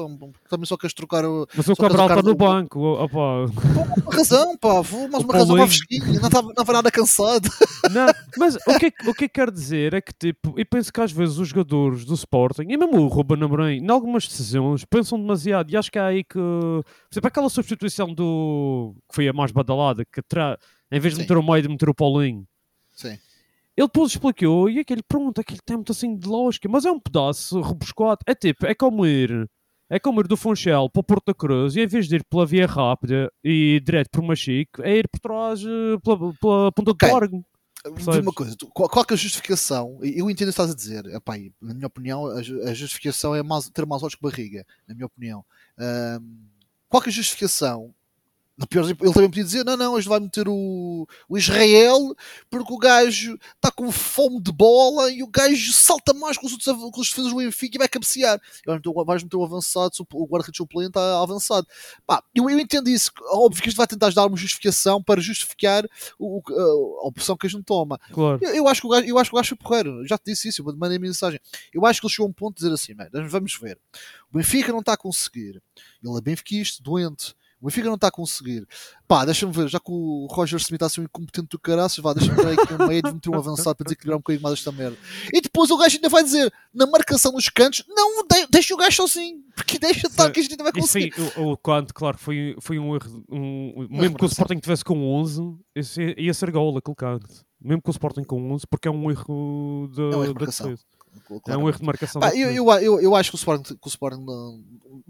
Também 0.49 0.64
só 0.66 0.76
queres 0.78 0.94
trocar 0.94 1.25
o. 1.26 1.47
Mas 1.54 1.68
o 1.68 1.76
Cabral 1.76 2.08
está 2.08 2.23
no 2.23 2.30
o- 2.30 2.35
banco. 2.35 2.80
Opá. 3.02 3.44
Uma 3.44 4.14
razão, 4.14 4.56
pá. 4.56 4.80
vou- 4.80 5.02
O 5.02 5.06
uma 5.06 5.18
razão 5.35 5.56
para. 5.56 5.66
Não 6.06 6.14
estava 6.14 6.42
não 6.42 6.50
estava 6.50 6.73
nada 6.73 6.90
cansado. 6.90 7.49
Não, 7.92 8.06
mas 8.37 8.56
o 8.56 8.78
que, 8.78 8.87
é, 8.87 9.08
o 9.08 9.14
que 9.14 9.25
é 9.25 9.28
que 9.28 9.35
quer 9.35 9.50
dizer 9.52 9.94
é 9.94 10.00
que, 10.00 10.12
tipo, 10.12 10.52
eu 10.58 10.66
penso 10.66 10.92
que 10.92 11.00
às 11.00 11.12
vezes 11.12 11.38
os 11.38 11.49
jogadores 11.49 12.04
do 12.04 12.12
Sporting, 12.14 12.62
e 12.68 12.76
mesmo 12.76 12.99
o 13.00 13.06
Ruben 13.06 13.42
Amorim, 13.42 13.76
em 13.78 13.88
algumas 13.90 14.26
decisões, 14.26 14.85
pensam 14.85 15.18
demasiado. 15.18 15.70
E 15.70 15.76
acho 15.76 15.90
que 15.90 15.99
é 15.99 16.02
aí 16.02 16.25
que, 16.25 16.35
por 16.38 16.85
exemplo, 17.12 17.28
aquela 17.28 17.49
substituição 17.49 18.12
do. 18.12 18.94
que 19.08 19.14
foi 19.14 19.28
a 19.28 19.32
mais 19.32 19.52
badalada, 19.52 20.04
que 20.04 20.20
tra... 20.23 20.58
em 20.90 20.99
vez 21.00 21.14
de 21.14 21.18
Sim. 21.18 21.23
meter 21.23 21.37
o 21.38 21.42
meio, 21.42 21.62
de 21.62 21.68
meter 21.68 21.88
o 21.88 21.94
Paulinho. 21.94 22.44
Sim. 22.98 23.16
Ele 23.76 23.86
depois 23.86 24.10
explicou 24.10 24.68
e 24.68 24.80
aquele, 24.80 25.02
pronto, 25.04 25.40
aquele 25.40 25.60
tem 25.64 25.76
muito 25.76 25.92
assim 25.92 26.16
de 26.16 26.26
lógica, 26.26 26.68
mas 26.68 26.84
é 26.84 26.90
um 26.90 26.98
pedaço 26.98 27.60
rebuscado. 27.60 28.18
É 28.26 28.34
tipo, 28.34 28.66
é 28.66 28.74
como 28.74 29.06
ir. 29.06 29.48
É 29.88 29.98
como 30.00 30.20
ir 30.20 30.26
do 30.26 30.36
Funchal 30.36 30.90
para 30.90 31.00
o 31.00 31.04
Porto 31.04 31.26
da 31.28 31.34
Cruz 31.34 31.76
e 31.76 31.80
em 31.80 31.86
vez 31.86 32.08
de 32.08 32.16
ir 32.16 32.24
pela 32.24 32.44
via 32.44 32.66
rápida 32.66 33.32
e 33.42 33.80
direto 33.82 34.10
por 34.10 34.22
Machique, 34.22 34.82
é 34.82 34.96
ir 34.98 35.08
por 35.08 35.20
trás 35.20 35.62
eh, 35.62 35.96
pela, 36.04 36.34
pela 36.34 36.72
ponta 36.72 36.90
Ok. 36.90 37.08
do. 37.28 37.44
Vê 37.84 37.92
Percebes? 37.92 38.18
uma 38.20 38.32
coisa, 38.32 38.56
qual, 38.74 39.06
é 39.08 39.12
a 39.14 39.16
justificação? 39.16 39.98
Eu 40.02 40.28
entendo 40.28 40.48
o 40.48 40.52
que 40.52 40.60
estás 40.60 40.70
a 40.72 40.74
dizer. 40.74 41.06
Epá, 41.06 41.38
e, 41.38 41.52
na 41.62 41.72
minha 41.72 41.86
opinião, 41.86 42.26
a, 42.26 42.42
ju- 42.42 42.60
a 42.64 42.74
justificação 42.74 43.34
é 43.34 43.42
mais, 43.42 43.70
ter 43.70 43.86
mais 43.86 44.02
olhos 44.02 44.16
que 44.16 44.20
barriga. 44.22 44.66
Na 44.88 44.94
minha 44.94 45.06
opinião, 45.06 45.44
Ahm, 45.78 46.20
qual 46.88 47.00
que 47.00 47.08
é 47.08 47.12
a 47.12 47.14
justificação? 47.14 47.94
Pior, 48.66 48.84
ele 48.84 48.94
também 48.96 49.28
podia 49.30 49.44
dizer: 49.44 49.64
não, 49.64 49.76
não, 49.76 49.92
hoje 49.94 50.08
vai 50.08 50.18
meter 50.18 50.48
o, 50.48 51.06
o 51.28 51.38
Israel 51.38 52.14
porque 52.50 52.72
o 52.72 52.76
gajo 52.78 53.38
está 53.54 53.70
com 53.70 53.90
fome 53.92 54.40
de 54.42 54.50
bola 54.50 55.10
e 55.12 55.22
o 55.22 55.28
gajo 55.28 55.72
salta 55.72 56.12
mais 56.12 56.36
com 56.36 56.46
os, 56.46 56.52
outros, 56.52 56.76
com 56.92 57.00
os 57.00 57.08
defesas 57.08 57.30
do 57.30 57.36
Benfica 57.38 57.76
e 57.76 57.78
vai 57.78 57.88
cabecear. 57.88 58.40
Vais 58.66 59.22
meter, 59.22 59.36
o- 59.36 59.44
avançado, 59.44 59.92
o- 60.12 60.26
guarda-redes 60.26 60.56
suplente 60.56 60.88
está 60.88 61.22
avançado. 61.22 61.66
Pá, 62.06 62.22
eu, 62.34 62.50
eu 62.50 62.58
entendo 62.58 62.88
isso. 62.88 63.12
Óbvio 63.30 63.62
que 63.62 63.68
isto 63.68 63.76
vai 63.78 63.86
tentar 63.86 64.10
dar 64.12 64.26
uma 64.26 64.36
justificação 64.36 65.00
para 65.02 65.20
justificar 65.20 65.84
o- 66.18 66.42
a 67.04 67.06
opção 67.06 67.36
que 67.36 67.46
a 67.46 67.50
gente 67.50 67.64
toma. 67.64 67.98
Claro. 68.12 68.40
Eu, 68.42 68.54
eu 68.56 68.68
acho 68.68 68.80
que 68.80 68.86
o 68.86 68.90
gajo, 68.90 69.06
eu 69.06 69.18
acho 69.18 69.30
que 69.30 69.36
o 69.36 69.38
gajo 69.38 69.48
foi 69.50 69.58
porreiro. 69.58 70.06
Já 70.06 70.18
te 70.18 70.24
disse 70.32 70.48
isso, 70.48 70.62
eu 70.62 70.76
mandei 70.76 70.98
mensagem. 70.98 71.38
Eu 71.72 71.86
acho 71.86 72.00
que 72.00 72.06
ele 72.06 72.12
chegou 72.12 72.26
a 72.26 72.30
um 72.30 72.32
ponto 72.32 72.56
de 72.56 72.62
dizer 72.62 72.74
assim: 72.74 72.94
"Man, 72.94 73.08
vamos 73.28 73.56
ver. 73.60 73.78
O 74.32 74.36
Benfica 74.36 74.72
não 74.72 74.80
está 74.80 74.94
a 74.94 74.96
conseguir. 74.96 75.62
Ele 76.02 76.18
é 76.18 76.20
benfiquista, 76.20 76.82
doente. 76.82 77.34
O 77.60 77.66
Benfica 77.66 77.88
não 77.88 77.96
está 77.96 78.06
a 78.06 78.10
conseguir. 78.12 78.66
Pá, 79.08 79.24
deixa-me 79.24 79.52
ver, 79.52 79.66
já 79.68 79.80
que 79.80 79.90
o 79.90 80.26
Roger 80.30 80.58
Smith 80.60 80.76
está 80.76 80.86
a 80.86 80.88
ser 80.88 81.00
um 81.00 81.04
incompetente 81.04 81.48
do 81.48 81.58
caraças, 81.58 81.98
vá, 81.98 82.12
deixa-me 82.14 82.36
ver 82.40 82.58
aqui 82.60 82.72
no 82.72 82.86
meio 82.86 83.02
de 83.02 83.12
meter 83.12 83.30
um 83.30 83.34
avançado 83.34 83.74
para 83.74 83.84
desequilibrar 83.84 84.16
um 84.16 84.20
bocadinho 84.20 84.42
mais 84.42 84.58
esta 84.58 84.70
merda. 84.70 84.96
E 85.32 85.40
depois 85.40 85.68
o 85.70 85.76
gajo 85.76 85.96
ainda 85.96 86.08
vai 86.08 86.22
dizer, 86.22 86.52
na 86.72 86.86
marcação 86.86 87.32
nos 87.32 87.48
cantos, 87.48 87.82
não, 87.88 88.22
de- 88.26 88.46
deixa 88.48 88.74
o 88.74 88.76
gajo 88.76 88.96
sozinho, 88.96 89.42
porque 89.56 89.76
deixa 89.78 90.06
estar 90.06 90.26
Sim. 90.26 90.32
que 90.32 90.40
a 90.40 90.42
gente 90.44 90.56
não 90.56 90.64
vai 90.64 90.72
Isso 90.76 90.80
conseguir. 90.82 91.10
foi, 91.12 91.42
o, 91.42 91.50
o 91.52 91.56
Kanto, 91.56 91.92
claro, 91.92 92.16
foi, 92.16 92.54
foi 92.60 92.78
um 92.78 92.94
erro. 92.94 93.24
Um, 93.28 93.88
mesmo 93.90 94.16
que 94.16 94.24
o. 94.24 94.28
Sporting 94.28 94.58
tivesse 94.58 94.84
com 94.84 94.96
11, 95.20 95.56
esse 95.74 96.14
ia, 96.16 96.32
ser 96.34 96.50
gol 96.52 96.76
aquele 96.78 96.94
Kanto. 96.94 97.26
Mesmo 97.60 97.82
que 97.82 97.90
o 97.90 97.92
Sporting 97.92 98.22
com 98.22 98.52
11, 98.52 98.64
porque 98.70 98.86
é 98.86 98.90
um 98.90 99.10
erro 99.10 99.90
de, 99.92 100.00
É 100.00 100.04
um 100.04 100.22
erro 100.22 100.26
de 100.26 100.34
da 100.34 100.40
marcação. 100.40 100.66
defesa. 100.70 100.86
É 101.46 101.56
um 101.56 101.68
erro 101.68 101.78
de 101.78 101.84
marcação. 101.84 102.20
Pá, 102.20 102.34
eu, 102.34 102.50
eu, 102.50 102.70
eu, 102.80 103.00
eu 103.00 103.14
acho 103.14 103.30
que 103.30 103.36
o 103.36 103.38
Sporting, 103.38 103.74
que 103.74 103.86
o 103.86 103.88
Sporting 103.88 104.24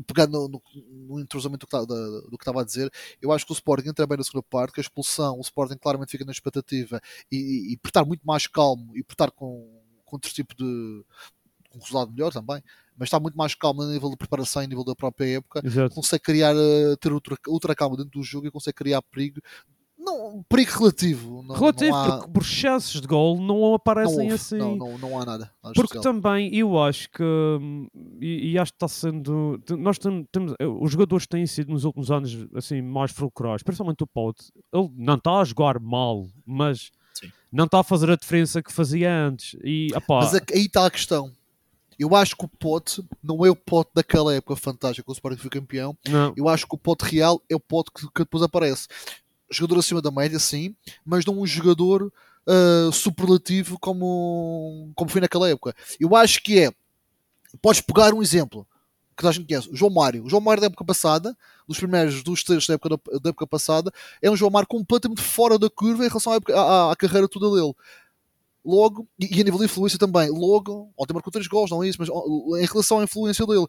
pegando 0.06 0.48
no, 0.48 0.62
no, 1.08 1.20
entrosamento 1.20 1.60
do 1.60 1.66
que, 1.66 1.70
tá- 1.70 1.84
do 1.84 2.36
que 2.38 2.42
estava 2.42 2.62
a 2.62 2.64
dizer, 2.64 2.90
eu 3.20 3.32
acho 3.32 3.44
que 3.44 3.52
o 3.52 3.54
Sporting 3.54 3.88
entra 3.88 4.06
bem 4.06 4.18
na 4.18 4.24
segunda 4.24 4.44
parte, 4.48 4.72
que 4.72 4.80
a 4.80 4.82
expulsão, 4.82 5.38
o 5.38 5.40
Sporting 5.40 5.76
claramente 5.76 6.10
fica 6.10 6.24
na 6.24 6.32
expectativa 6.32 7.00
e, 7.30 7.72
e, 7.72 7.76
por 7.76 7.88
estar 7.88 8.04
muito 8.04 8.26
mais 8.26 8.46
calmo 8.46 8.96
e 8.96 9.02
por 9.02 9.14
estar 9.14 9.30
com, 9.30 9.80
com 10.04 10.16
outro 10.16 10.32
tipo 10.32 10.54
de 10.54 11.04
com 11.70 11.78
um 11.78 11.80
resultado 11.80 12.10
melhor 12.12 12.32
também, 12.32 12.62
mas 12.96 13.08
está 13.08 13.20
muito 13.20 13.36
mais 13.36 13.54
calmo 13.54 13.82
a 13.82 13.86
nível 13.86 14.10
de 14.10 14.16
preparação 14.16 14.62
e 14.62 14.64
a 14.64 14.68
nível 14.68 14.84
da 14.84 14.94
própria 14.94 15.36
época, 15.36 15.60
Exato. 15.64 15.94
consegue 15.94 16.22
criar, 16.22 16.54
eh, 16.56 16.96
ter 16.98 17.12
outra, 17.12 17.36
outra 17.46 17.74
calma 17.74 17.96
dentro 17.96 18.12
do 18.12 18.22
jogo 18.22 18.46
e 18.46 18.50
consegue 18.50 18.74
criar 18.74 19.02
perigo. 19.02 19.40
Não, 20.10 20.44
perigo 20.48 20.70
relativo. 20.78 21.42
Não, 21.42 21.54
Relativo, 21.54 21.90
não 21.92 21.98
há, 22.04 22.16
porque 22.18 22.32
por 22.32 22.44
chances 22.44 23.00
de 23.00 23.06
gol 23.06 23.40
não 23.40 23.74
aparecem 23.74 24.16
não, 24.16 24.22
houve, 24.24 24.34
assim. 24.34 24.58
não, 24.58 24.76
não, 24.76 24.98
não 24.98 25.20
há 25.20 25.24
nada. 25.24 25.50
Porque 25.62 25.80
especial. 25.80 26.02
também 26.02 26.54
eu 26.54 26.82
acho 26.82 27.10
que, 27.10 27.22
hum, 27.22 27.86
e, 28.20 28.52
e 28.52 28.58
acho 28.58 28.72
que 28.72 28.76
está 28.76 28.88
sendo. 28.88 29.60
Nós 29.78 29.98
tem- 29.98 30.26
temos, 30.32 30.54
eh, 30.58 30.66
os 30.66 30.90
jogadores 30.92 31.26
têm 31.26 31.46
sido 31.46 31.72
nos 31.72 31.84
últimos 31.84 32.10
anos 32.10 32.36
assim, 32.54 32.80
mais 32.82 33.12
fulcrais, 33.12 33.62
principalmente 33.62 34.02
o 34.02 34.06
Pote. 34.06 34.44
Ele 34.72 34.90
não 34.96 35.14
está 35.14 35.40
a 35.40 35.44
jogar 35.44 35.78
mal, 35.80 36.26
mas 36.46 36.90
Sim. 37.14 37.30
não 37.52 37.64
está 37.66 37.80
a 37.80 37.84
fazer 37.84 38.10
a 38.10 38.16
diferença 38.16 38.62
que 38.62 38.72
fazia 38.72 39.12
antes. 39.12 39.56
E, 39.62 39.88
apá, 39.94 40.20
Mas 40.20 40.34
é 40.34 40.40
aí 40.54 40.66
está 40.66 40.86
a 40.86 40.90
questão. 40.90 41.30
Eu 41.98 42.14
acho 42.14 42.36
que 42.36 42.44
o 42.44 42.48
pote 42.48 43.02
não 43.20 43.44
é 43.44 43.50
o 43.50 43.56
pote 43.56 43.90
daquela 43.92 44.32
época 44.32 44.54
fantástica 44.54 45.04
que 45.04 45.10
o 45.10 45.12
Sporting 45.12 45.36
foi 45.40 45.50
campeão. 45.50 45.98
não, 46.08 46.32
Eu 46.36 46.48
acho 46.48 46.64
que 46.64 46.76
o 46.76 46.78
pote 46.78 47.04
real 47.04 47.42
é 47.50 47.56
o 47.56 47.60
pote 47.60 47.90
que, 47.92 48.02
que 48.06 48.20
depois 48.20 48.40
aparece. 48.40 48.86
Jogador 49.50 49.78
acima 49.78 50.02
da 50.02 50.10
média, 50.10 50.38
sim, 50.38 50.74
mas 51.04 51.24
não 51.24 51.40
um 51.40 51.46
jogador 51.46 52.12
ah, 52.46 52.90
superlativo 52.92 53.78
como, 53.78 54.90
como 54.94 55.10
foi 55.10 55.20
naquela 55.20 55.48
época. 55.48 55.74
Eu 56.00 56.14
acho 56.16 56.42
que 56.42 56.58
é. 56.60 56.70
Podes 57.62 57.80
pegar 57.80 58.12
um 58.14 58.22
exemplo 58.22 58.66
que 59.16 59.26
a 59.26 59.32
gente 59.32 59.46
conhece, 59.48 59.68
o 59.70 59.74
João 59.76 59.90
Mário. 59.92 60.24
O 60.24 60.28
João 60.30 60.40
Mário 60.40 60.60
da 60.60 60.66
época 60.68 60.84
passada, 60.84 61.36
dos 61.66 61.78
primeiros 61.78 62.22
dos 62.22 62.44
três 62.44 62.66
da 62.66 62.74
época, 62.74 62.90
da, 63.20 63.30
época 63.30 63.46
passada, 63.46 63.92
é 64.22 64.30
um 64.30 64.36
João 64.36 64.50
Mário 64.50 64.68
completamente 64.68 65.22
fora 65.22 65.58
da 65.58 65.68
curva 65.68 66.04
em 66.04 66.08
relação 66.08 66.32
à, 66.32 66.36
época- 66.36 66.54
à- 66.58 66.92
à 66.92 66.96
carreira 66.96 67.28
toda 67.28 67.50
dele. 67.56 67.74
Logo, 68.64 69.08
e, 69.18 69.40
a 69.40 69.44
nível 69.44 69.58
de 69.58 69.64
influência 69.64 69.98
também, 69.98 70.28
logo, 70.30 70.90
ontem 70.98 71.14
marcou 71.14 71.32
três 71.32 71.46
gols, 71.46 71.70
não 71.70 71.82
é 71.82 71.88
isso, 71.88 71.98
mas 72.00 72.08
em 72.60 72.66
relação 72.66 73.00
à 73.00 73.04
influência 73.04 73.46
dele, 73.46 73.66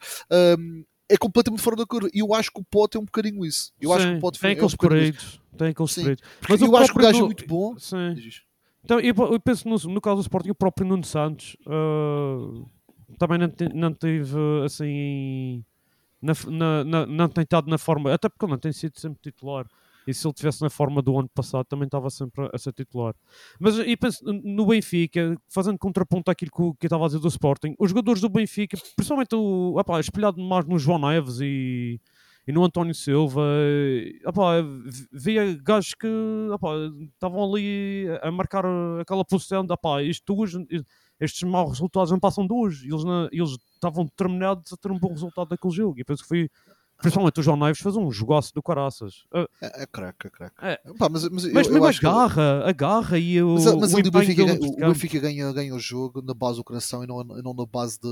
hum, 0.59 0.83
é 1.09 1.17
completamente 1.17 1.61
fora 1.61 1.75
da 1.75 1.85
curva. 1.85 2.07
E 2.13 2.19
eu 2.19 2.33
acho 2.33 2.51
que 2.51 2.61
o 2.61 2.63
Pote 2.63 2.95
é 2.97 2.99
um 2.99 3.05
bocadinho 3.05 3.43
isso. 3.45 3.73
Eu 3.81 3.91
acho 3.91 4.05
que 4.05 4.11
sim, 4.11 4.17
o 4.17 4.21
Pote 4.21 4.39
tem 4.39 4.51
é 4.57 4.63
um 4.63 4.65
isso. 4.67 4.77
peritos. 4.77 5.41
Tem 5.57 5.67
aqueles 5.69 5.91
Sim. 5.91 6.03
Porque 6.03 6.53
Mas 6.53 6.61
eu 6.61 6.77
acho 6.77 6.91
que 6.93 6.99
o 6.99 7.01
gajo 7.01 7.17
é 7.17 7.21
do- 7.21 7.25
muito 7.25 7.47
bom. 7.47 7.77
Sim. 7.77 8.15
Então, 8.83 8.99
eu, 8.99 9.13
penso 9.39 9.67
no, 9.67 9.75
no 9.93 9.99
caso 9.99 10.17
do 10.17 10.21
Sporting, 10.21 10.51
o 10.51 10.55
próprio 10.55 10.87
Nuno 10.87 11.03
Santos 11.03 11.57
ah, 11.67 12.63
também 13.17 13.37
não, 13.37 13.51
não 13.73 13.93
teve 13.93 14.35
assim. 14.63 15.63
Na, 16.21 16.33
na, 16.47 16.83
na- 16.83 17.05
não 17.05 17.27
tem 17.29 17.43
estado 17.43 17.69
na 17.69 17.77
forma, 17.77 18.13
até 18.13 18.29
porque 18.29 18.45
ele 18.45 18.51
não 18.51 18.59
tem 18.59 18.71
sido 18.71 18.99
sempre 18.99 19.19
titular. 19.21 19.65
E 20.09 20.13
se 20.13 20.25
ele 20.25 20.31
estivesse 20.31 20.61
na 20.61 20.69
forma 20.69 21.01
do 21.01 21.17
ano 21.19 21.29
passado, 21.33 21.65
também 21.65 21.85
estava 21.85 22.09
sempre 22.09 22.49
a, 22.51 22.57
ser 22.57 22.73
titular. 22.73 23.13
Mas 23.59 23.77
eu 23.77 23.97
penso 23.97 24.23
no 24.25 24.65
Benfica, 24.65 25.35
fazendo 25.47 25.77
contraponto 25.77 26.31
àquilo 26.31 26.51
que, 26.51 26.57
que 26.79 26.85
eu 26.85 26.87
estava 26.87 27.05
a 27.05 27.07
dizer 27.07 27.19
do 27.19 27.27
Sporting, 27.27 27.75
os 27.77 27.89
jogadores 27.89 28.21
do 28.21 28.29
Benfica, 28.29 28.77
principalmente 28.95 29.35
o 29.35 29.77
opá, 29.79 29.99
espelhado 29.99 30.41
mais 30.41 30.65
no 30.65 30.79
João 30.79 30.99
Neves 30.99 31.39
e, 31.41 31.99
e 32.47 32.51
no 32.51 32.63
António 32.63 32.95
Silva, 32.95 33.41
e, 33.63 34.19
v- 34.25 35.07
via 35.11 35.53
gajos 35.63 35.93
que 35.93 36.07
opá, 36.51 36.69
estavam 37.13 37.43
ali 37.43 38.05
a 38.21 38.31
marcar 38.31 38.65
aquela 38.99 39.23
posição 39.23 39.65
de 39.65 39.71
opá, 39.73 40.01
isto 40.01 40.35
hoje, 40.35 40.57
estes 41.19 41.43
maus 41.43 41.71
resultados 41.71 42.11
não 42.11 42.19
passam 42.19 42.47
de 42.47 42.53
hoje. 42.53 42.87
Eles, 42.87 43.03
eles 43.31 43.57
estavam 43.73 44.05
determinados 44.05 44.71
a 44.71 44.77
ter 44.77 44.91
um 44.91 44.97
bom 44.97 45.09
resultado 45.09 45.49
daquele 45.49 45.73
jogo. 45.73 45.99
E 45.99 46.03
penso 46.03 46.23
que 46.23 46.27
foi, 46.29 46.49
principalmente 46.99 47.39
o 47.39 47.43
João 47.43 47.57
Neves, 47.57 47.79
fez 47.81 47.95
um 47.95 48.11
jogaço 48.11 48.53
do 48.53 48.61
caraças. 48.61 49.23
Ah, 49.33 49.47
É, 49.61 49.83
é 49.83 49.85
craque, 49.85 50.27
é 50.27 50.29
craque. 50.29 50.55
É. 50.61 50.77
Pá, 50.97 51.09
mas, 51.09 51.27
mas, 51.29 51.45
eu- 51.45 51.53
mas 51.53 51.67
eu, 51.67 51.73
mesmo 51.73 51.85
a 51.85 51.89
acho 51.89 51.99
que- 51.99 52.05
garra, 52.05 52.63
a 52.67 52.71
garra 52.71 53.17
e 53.17 53.41
o, 53.41 53.53
Mas, 53.55 53.65
mas 53.65 53.93
o 53.93 53.97
o 53.97 54.11
Benfica, 54.11 54.45
ganha, 54.45 54.59
o. 54.59 54.75
Benfica 54.93 55.19
ganha, 55.19 55.51
ganha 55.53 55.73
o 55.75 55.79
jogo 55.79 56.21
na 56.21 56.33
base 56.33 56.57
do 56.57 56.63
coração 56.63 57.03
e 57.03 57.07
não, 57.07 57.23
não 57.23 57.53
na 57.53 57.65
base 57.65 57.99
de, 57.99 58.07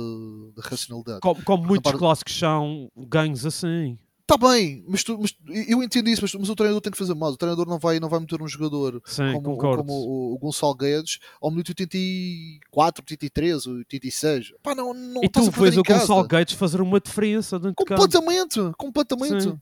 de 0.56 0.62
racionalidade. 0.62 1.20
Como, 1.22 1.44
como 1.44 1.64
muitos 1.66 1.92
clássicos 1.92 2.38
são 2.38 2.90
ganhos 2.96 3.46
assim. 3.46 3.98
Está 4.30 4.36
bem, 4.36 4.84
mas, 4.86 5.06
tu, 5.06 5.18
mas 5.18 5.34
eu 5.70 5.82
entendo 5.82 6.10
isso, 6.10 6.22
mas, 6.22 6.34
mas 6.34 6.50
o 6.50 6.56
treinador 6.56 6.82
tem 6.82 6.92
que 6.92 6.98
fazer 6.98 7.16
mais. 7.16 7.34
O 7.36 7.38
treinador 7.38 7.66
não 7.66 7.80
vai, 7.80 7.98
não 7.98 8.10
vai 8.10 8.20
meter 8.20 8.42
um 8.42 8.48
jogador 8.48 9.02
Sim, 9.06 9.32
como, 9.42 9.56
como 9.58 9.94
o, 9.94 10.34
o 10.34 10.38
Gonçalo 10.38 10.76
Guedes 10.76 11.20
ao 11.42 11.50
minuto 11.50 11.70
84, 11.70 13.02
83, 13.04 13.68
86. 13.68 14.54
Pá, 14.62 14.76
não, 14.76 14.94
não 14.94 15.24
e 15.24 15.30
tu 15.30 15.50
vês 15.50 15.78
o 15.78 15.82
Gonçalo. 15.82 16.28
Gates 16.28 16.56
fazer 16.56 16.82
uma 16.82 17.00
diferença. 17.00 17.58
Completamente, 17.74 18.60
completamente. 18.78 19.44
Sim. 19.44 19.60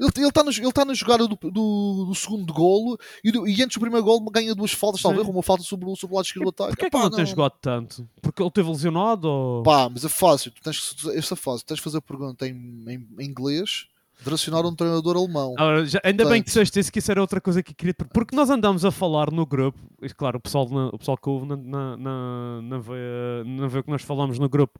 Ele 0.00 0.08
está 0.28 0.40
ele 0.42 0.72
tá 0.72 0.84
na 0.84 0.94
jogada 0.94 1.26
do, 1.26 1.36
do, 1.36 2.04
do 2.06 2.14
segundo 2.14 2.52
golo 2.52 2.98
e, 3.22 3.32
do- 3.32 3.46
e 3.48 3.62
antes 3.62 3.76
do 3.76 3.80
primeiro 3.80 4.04
golo 4.04 4.30
ganha 4.30 4.54
duas 4.54 4.72
faltas, 4.72 5.02
talvez, 5.02 5.26
uma 5.26 5.42
falta 5.42 5.62
sobre, 5.64 5.88
o- 5.88 5.96
sobre 5.96 6.14
o 6.14 6.16
lado 6.16 6.26
esquerdo 6.26 6.44
do 6.44 6.50
ataque. 6.50 6.70
Porquê 6.70 6.86
é 6.86 6.90
que 6.90 6.96
Epá, 6.96 7.04
não 7.08 7.16
tem 7.16 7.26
jogado 7.26 7.54
tanto? 7.60 8.08
Porque 8.22 8.40
ele 8.42 8.50
teve 8.50 8.68
lesionado? 8.68 9.28
Ou... 9.28 9.62
Pá, 9.64 9.88
mas 9.88 10.04
é 10.04 10.08
fácil. 10.08 10.50
Tu 10.52 10.62
tens 10.62 10.92
que, 10.92 11.10
esta 11.16 11.34
fase, 11.34 11.64
tens 11.64 11.76
de 11.78 11.82
fazer 11.82 11.98
a 11.98 12.02
pergunta 12.02 12.46
em, 12.46 12.52
em, 12.88 13.08
em 13.18 13.24
inglês, 13.26 13.86
direcionar 14.22 14.66
um 14.66 14.74
treinador 14.74 15.16
alemão. 15.16 15.54
Ora, 15.58 15.84
já- 15.86 16.00
ainda 16.04 16.24
bem 16.28 16.42
que 16.42 16.46
disseste 16.48 16.78
isso, 16.80 16.92
que 16.92 16.98
isso 16.98 17.10
era 17.10 17.20
outra 17.20 17.40
coisa 17.40 17.62
que 17.62 17.72
queria. 17.74 17.94
Porque 17.94 18.34
nós 18.34 18.50
andamos 18.50 18.84
a 18.84 18.90
falar 18.90 19.30
no 19.30 19.46
grupo, 19.46 19.78
e 20.02 20.08
claro, 20.10 20.38
o 20.38 20.40
pessoal, 20.40 20.68
na- 20.68 20.88
o 20.88 20.98
pessoal 20.98 21.16
que 21.16 21.28
ouve 21.28 21.46
não, 21.46 22.80
vê, 22.80 23.42
não 23.44 23.68
vê 23.68 23.78
o 23.78 23.84
que 23.84 23.90
nós 23.90 24.02
falamos 24.02 24.38
no 24.38 24.48
grupo. 24.48 24.78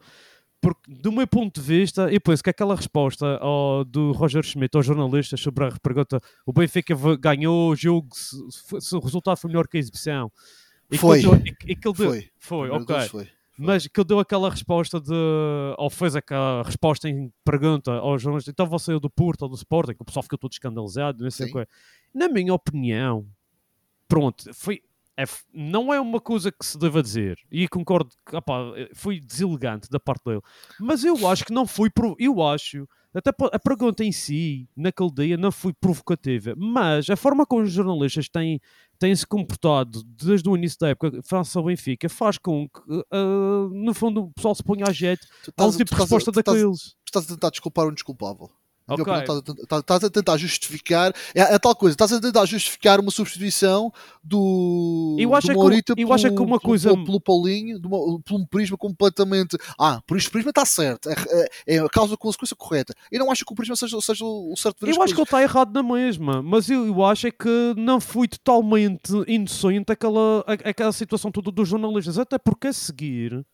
Porque, 0.61 0.91
do 0.93 1.13
meu 1.13 1.27
ponto 1.27 1.61
de 1.61 1.67
vista, 1.67 2.13
eu 2.13 2.21
penso 2.21 2.43
que 2.43 2.51
aquela 2.51 2.75
resposta 2.75 3.39
ao, 3.39 3.85
do 3.85 4.11
Roger 4.11 4.43
Schmidt 4.43 4.77
aos 4.77 4.85
jornalistas 4.85 5.41
sobre 5.41 5.65
a 5.67 5.71
pergunta: 5.81 6.21
o 6.45 6.53
Benfica 6.53 6.95
ganhou 7.21 7.71
o 7.71 7.77
jogo 7.77 8.09
se, 8.13 8.37
se- 8.81 8.97
o 8.97 8.99
resultado 8.99 9.37
foi 9.37 9.49
melhor 9.49 9.69
que 9.69 9.77
a 9.77 9.81
exibição. 9.81 10.33
E 10.91 10.97
que 10.97 10.99
Foi. 10.99 11.21
deu- 11.23 11.37
e- 11.37 11.55
e 11.73 11.77
que 11.77 11.87
ele 11.87 11.97
deu- 11.97 12.11
Foi. 12.11 12.29
Foi, 12.39 12.71
ok. 12.71 13.01
foi. 13.09 13.29
Mas 13.59 13.87
que 13.87 14.01
ele 14.01 14.07
deu 14.07 14.21
aquela 14.21 14.49
resposta 14.49 15.01
de. 15.01 15.13
Ou 15.77 15.91
fez 15.91 16.15
aquela 16.15 16.63
resposta 16.63 17.09
em 17.09 17.33
pergunta 17.45 17.93
aos 17.93 18.23
jornalistas. 18.23 18.53
Então 18.53 18.67
você 18.67 18.93
é 18.93 18.95
o 18.95 19.01
do 19.01 19.11
Porto 19.11 19.43
ou 19.43 19.49
do 19.49 19.57
Sporting? 19.57 19.95
Que 19.95 20.03
o 20.03 20.05
pessoal 20.05 20.23
ficou 20.23 20.39
todo 20.39 20.53
escandalizado, 20.53 21.25
não 21.25 21.31
sei 21.31 21.51
o 21.51 21.53
quê. 21.53 21.67
Na 22.15 22.29
minha 22.29 22.55
opinião, 22.55 23.27
pronto, 24.07 24.53
foi. 24.55 24.83
É 25.19 25.25
não 25.53 25.93
é 25.93 26.01
uma 26.01 26.21
coisa 26.21 26.53
que 26.53 26.65
se 26.65 26.79
deva 26.79 27.03
dizer. 27.03 27.37
E 27.51 27.67
concordo 27.69 28.11
que 28.29 28.37
opá, 28.37 28.61
foi 28.95 29.19
deselegante 29.21 29.91
da 29.91 29.99
parte 29.99 30.25
dele. 30.25 30.41
Mas 30.81 31.03
eu 31.05 31.27
acho 31.29 31.45
que 31.45 31.53
não 31.53 31.67
foi. 31.67 31.91
Eu 32.19 32.43
acho. 32.43 32.89
Até 33.13 33.31
a 33.53 33.59
pergunta 33.59 34.05
em 34.05 34.13
si, 34.13 34.69
naquele 34.77 35.11
dia, 35.11 35.37
não 35.37 35.51
foi 35.51 35.73
provocativa. 35.73 36.55
Mas 36.57 37.09
a 37.11 37.17
forma 37.17 37.45
como 37.47 37.63
os 37.63 37.73
jornalistas 37.73 38.29
têm 38.29 38.61
têm-se 38.99 39.27
comportado 39.27 40.03
desde 40.05 40.49
o 40.49 40.57
início 40.57 40.79
da 40.81 40.89
época 40.89 41.21
face 41.25 41.57
ao 41.57 41.65
Benfica 41.65 42.09
faz 42.09 42.37
com 42.37 42.69
que, 42.69 42.81
ah, 43.13 43.69
no 43.73 43.95
fundo, 43.95 44.25
o 44.25 44.33
pessoal 44.33 44.55
se 44.55 44.63
ponha 44.63 44.85
a 44.87 44.93
jeito 44.93 45.27
Tu 45.45 45.53
a 45.57 45.65
um 45.65 45.69
estás 45.71 45.75
a- 45.75 45.79
tipo 45.79 45.85
de 45.91 45.95
estás 45.95 46.01
resposta 46.11 46.33
tu 46.33 46.39
estás 46.41 46.57
daqueles. 46.57 46.81
tu 46.83 46.97
estás 47.07 47.25
a 47.25 47.29
tentar 47.29 47.51
desculpar 47.51 47.87
um 47.89 47.95
desculpável. 47.95 48.51
Na 48.89 48.95
minha 48.97 49.03
Ok. 49.03 49.13
opinião, 49.13 49.21
Estás 49.21 49.39
a 49.39 49.43
tentar- 49.43 49.79
estás- 49.81 50.05
a 50.05 50.11
tentar 50.11 50.37
justificar. 50.39 51.13
É, 51.35 51.41
é 51.55 51.59
tal 51.59 51.77
coisa, 51.77 51.93
estás 51.95 52.13
a 52.13 52.21
tentar 52.21 52.47
justificar 52.47 52.99
uma 53.01 53.11
substituição 53.11 53.93
do. 54.25 55.17
Eu 55.19 55.35
acho 55.35 55.47
do 55.49 55.53
é 55.53 55.55
que- 55.55 55.61
Morita 55.61 55.95
eu 55.97 56.13
acho 56.13 56.27
é 56.27 56.31
que 56.31 56.35
pelo- 56.37 56.47
uma 56.47 56.59
pelo- 56.59 56.69
coisa- 56.71 56.91
Pelo, 56.91 57.05
pelo 57.05 57.21
Paulinho, 57.21 57.79
uma- 57.85 58.21
por 58.21 58.35
um 58.41 58.47
prisma 58.47 58.77
completamente. 58.77 59.57
Ah, 59.79 60.01
por 60.07 60.17
este 60.17 60.31
prisma 60.31 60.51
está 60.51 60.65
certo. 60.65 61.09
É, 61.11 61.15
é, 61.67 61.77
é 61.77 61.79
a 61.81 61.89
causa 61.89 62.17
consequência 62.17 62.57
correta. 62.57 62.95
Eu 63.13 63.19
não 63.21 63.31
acho 63.31 63.45
que 63.45 63.53
o 63.53 63.57
prisma 63.57 63.77
seja, 63.77 64.01
seja 64.01 64.25
o 64.25 64.55
certo 64.57 64.87
Eu 64.87 65.03
acho 65.03 65.15
que 65.15 65.21
ele 65.21 65.25
está 65.25 65.43
errado 65.43 65.73
na 65.75 65.83
mesma, 65.83 66.43
mas 66.43 66.71
eu, 66.71 66.87
eu 66.87 67.05
acho 67.05 67.27
é 67.27 67.31
que 67.31 67.75
não 67.77 68.01
foi 68.01 68.27
totalmente 68.29 69.13
inocente 69.27 69.93
aquela, 69.93 70.45
aquela 70.47 70.93
situação 70.93 71.31
toda 71.31 71.51
dos 71.51 71.69
jornalistas, 71.69 72.19
até 72.19 72.39
porque 72.39 72.69
a 72.69 72.73
seguir, 72.73 73.45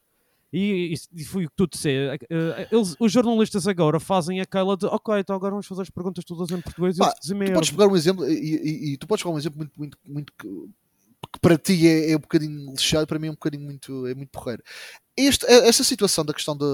e, 0.56 0.94
e, 0.94 1.20
e 1.20 1.24
foi 1.24 1.46
o 1.46 1.48
que 1.50 1.56
tu 1.56 1.66
disseste, 1.66 2.26
eh, 2.30 2.68
eles, 2.70 2.94
os 2.98 3.10
jornalistas 3.12 3.66
agora 3.66 3.98
fazem 3.98 4.40
aquela 4.40 4.76
de 4.76 4.86
ok, 4.86 5.18
então 5.18 5.34
agora 5.34 5.50
vamos 5.50 5.66
fazer 5.66 5.82
as 5.82 5.90
perguntas 5.90 6.24
todas 6.24 6.50
em 6.56 6.60
português 6.60 6.96
e 6.96 7.00
Pá, 7.00 7.12
Tu 7.46 7.54
podes 7.54 7.70
pegar 7.70 7.86
um 7.88 7.96
exemplo, 7.96 8.28
e, 8.30 8.92
e- 8.92 8.96
tu 8.96 9.06
podes 9.06 9.22
pegar 9.22 9.34
um 9.34 9.38
exemplo 9.38 9.58
muito, 9.58 9.72
muito, 9.76 9.98
muito 10.06 10.32
que, 10.38 11.38
para 11.40 11.58
ti 11.58 11.88
é, 11.88 12.12
é 12.12 12.16
um 12.16 12.20
bocadinho 12.20 12.70
lixado, 12.70 13.06
para 13.06 13.18
mim 13.18 13.26
é 13.26 13.30
um 13.30 13.34
bocadinho 13.34 13.64
muito, 13.64 14.06
é 14.06 14.14
muito 14.14 14.30
porreiro. 14.30 14.62
Este, 15.16 15.44
eh, 15.46 15.66
esta 15.68 15.82
situação 15.82 16.24
da 16.24 16.32
questão 16.32 16.56
da 16.56 16.64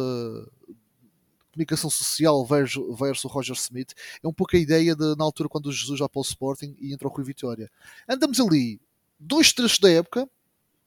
comunicação 1.53 1.91
social 1.91 2.45
versus, 2.45 2.99
versus 2.99 3.25
o 3.25 3.29
Roger 3.29 3.57
Smith 3.57 3.93
é 4.23 4.29
um 4.29 4.33
pouco 4.33 4.57
a 4.57 4.59
ideia 4.59 4.95
de, 4.95 5.17
na 5.17 5.25
altura 5.25 5.49
quando 5.49 5.67
o 5.67 5.73
Jesus 5.73 5.99
já 5.99 6.09
para 6.09 6.21
o 6.21 6.23
Sporting 6.23 6.77
e 6.79 6.93
entra 6.93 7.09
o 7.09 7.11
Rui 7.11 7.25
Vitória. 7.25 7.71
Andamos 8.09 8.39
ali, 8.41 8.81
dois 9.19 9.53
trechos 9.53 9.79
da 9.79 9.91
época, 9.91 10.29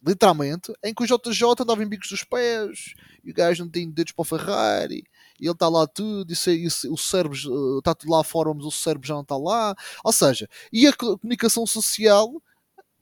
literalmente, 0.05 0.74
em 0.83 0.93
que 0.93 1.03
o 1.03 1.05
JJ 1.05 1.43
andava 1.62 1.83
em 1.83 1.88
bicos 1.88 2.10
dos 2.10 2.24
pés 2.24 2.93
e 3.24 3.31
o 3.31 3.33
gajo 3.33 3.63
não 3.63 3.72
tem 3.72 3.89
dedos 3.89 4.12
para 4.12 4.22
o 4.22 4.25
Ferrari 4.25 5.03
e 5.39 5.45
ele 5.45 5.51
está 5.51 5.67
lá 5.69 5.88
tudo 5.88 6.31
e, 6.31 6.36
se, 6.36 6.51
e 6.51 6.69
se- 6.69 6.88
o 6.89 6.98
cérebro 6.98 7.38
eh, 7.38 7.77
está 7.79 7.95
tudo 7.95 8.12
lá 8.12 8.24
fora, 8.24 8.53
mas 8.53 8.65
o 8.65 8.72
cérebro 8.72 9.07
já 9.07 9.13
não 9.13 9.22
está 9.22 9.38
lá. 9.38 9.75
Ou 10.03 10.12
seja, 10.12 10.48
e 10.72 10.86
a 10.88 10.93
co- 10.93 11.17
comunicação 11.17 11.65
social 11.65 12.29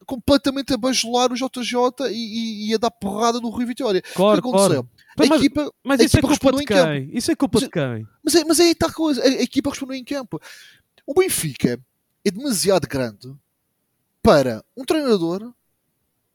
completamente 0.06 0.74
a 0.74 0.78
bajular 0.78 1.32
o 1.32 1.36
JJ 1.36 2.08
e, 2.10 2.14
e- 2.14 2.70
e 2.70 2.74
a 2.74 2.78
dar 2.78 2.92
porrada 2.92 3.40
no 3.40 3.50
Rui 3.50 3.66
Vitória. 3.66 4.02
claro, 4.14 4.40
o 4.40 4.42
que 4.42 4.48
aconteceu? 4.50 4.84
claro. 4.84 4.90
A 5.18 5.26
Mas, 5.28 5.40
equipa, 5.42 5.74
mas 5.84 6.00
a 6.00 6.04
isso 6.04 6.16
é 6.16 6.20
equipa 6.20 6.28
culpa 6.40 6.58
de 6.58 6.66
quem? 6.66 7.12
Isso 7.18 7.32
é 7.32 7.36
culpa 7.36 7.60
Mas- 7.60 7.64
de 7.64 7.70
quem? 7.72 8.08
Mas, 8.24 8.36
é, 8.36 8.44
mas 8.46 8.60
é 8.60 8.64
aí 8.64 8.72
está 8.72 8.88
a 8.88 8.94
coisa. 8.94 9.22
A, 9.22 9.26
a 9.26 9.42
equipa 9.42 9.70
respondeu 9.70 9.96
em 9.96 10.04
campo. 10.04 10.40
O 11.06 11.14
Benfica 11.14 11.80
é 12.24 12.32
demasiado 12.32 12.88
grande 12.88 13.34
para 14.24 14.64
um 14.76 14.86
treinador 14.86 15.54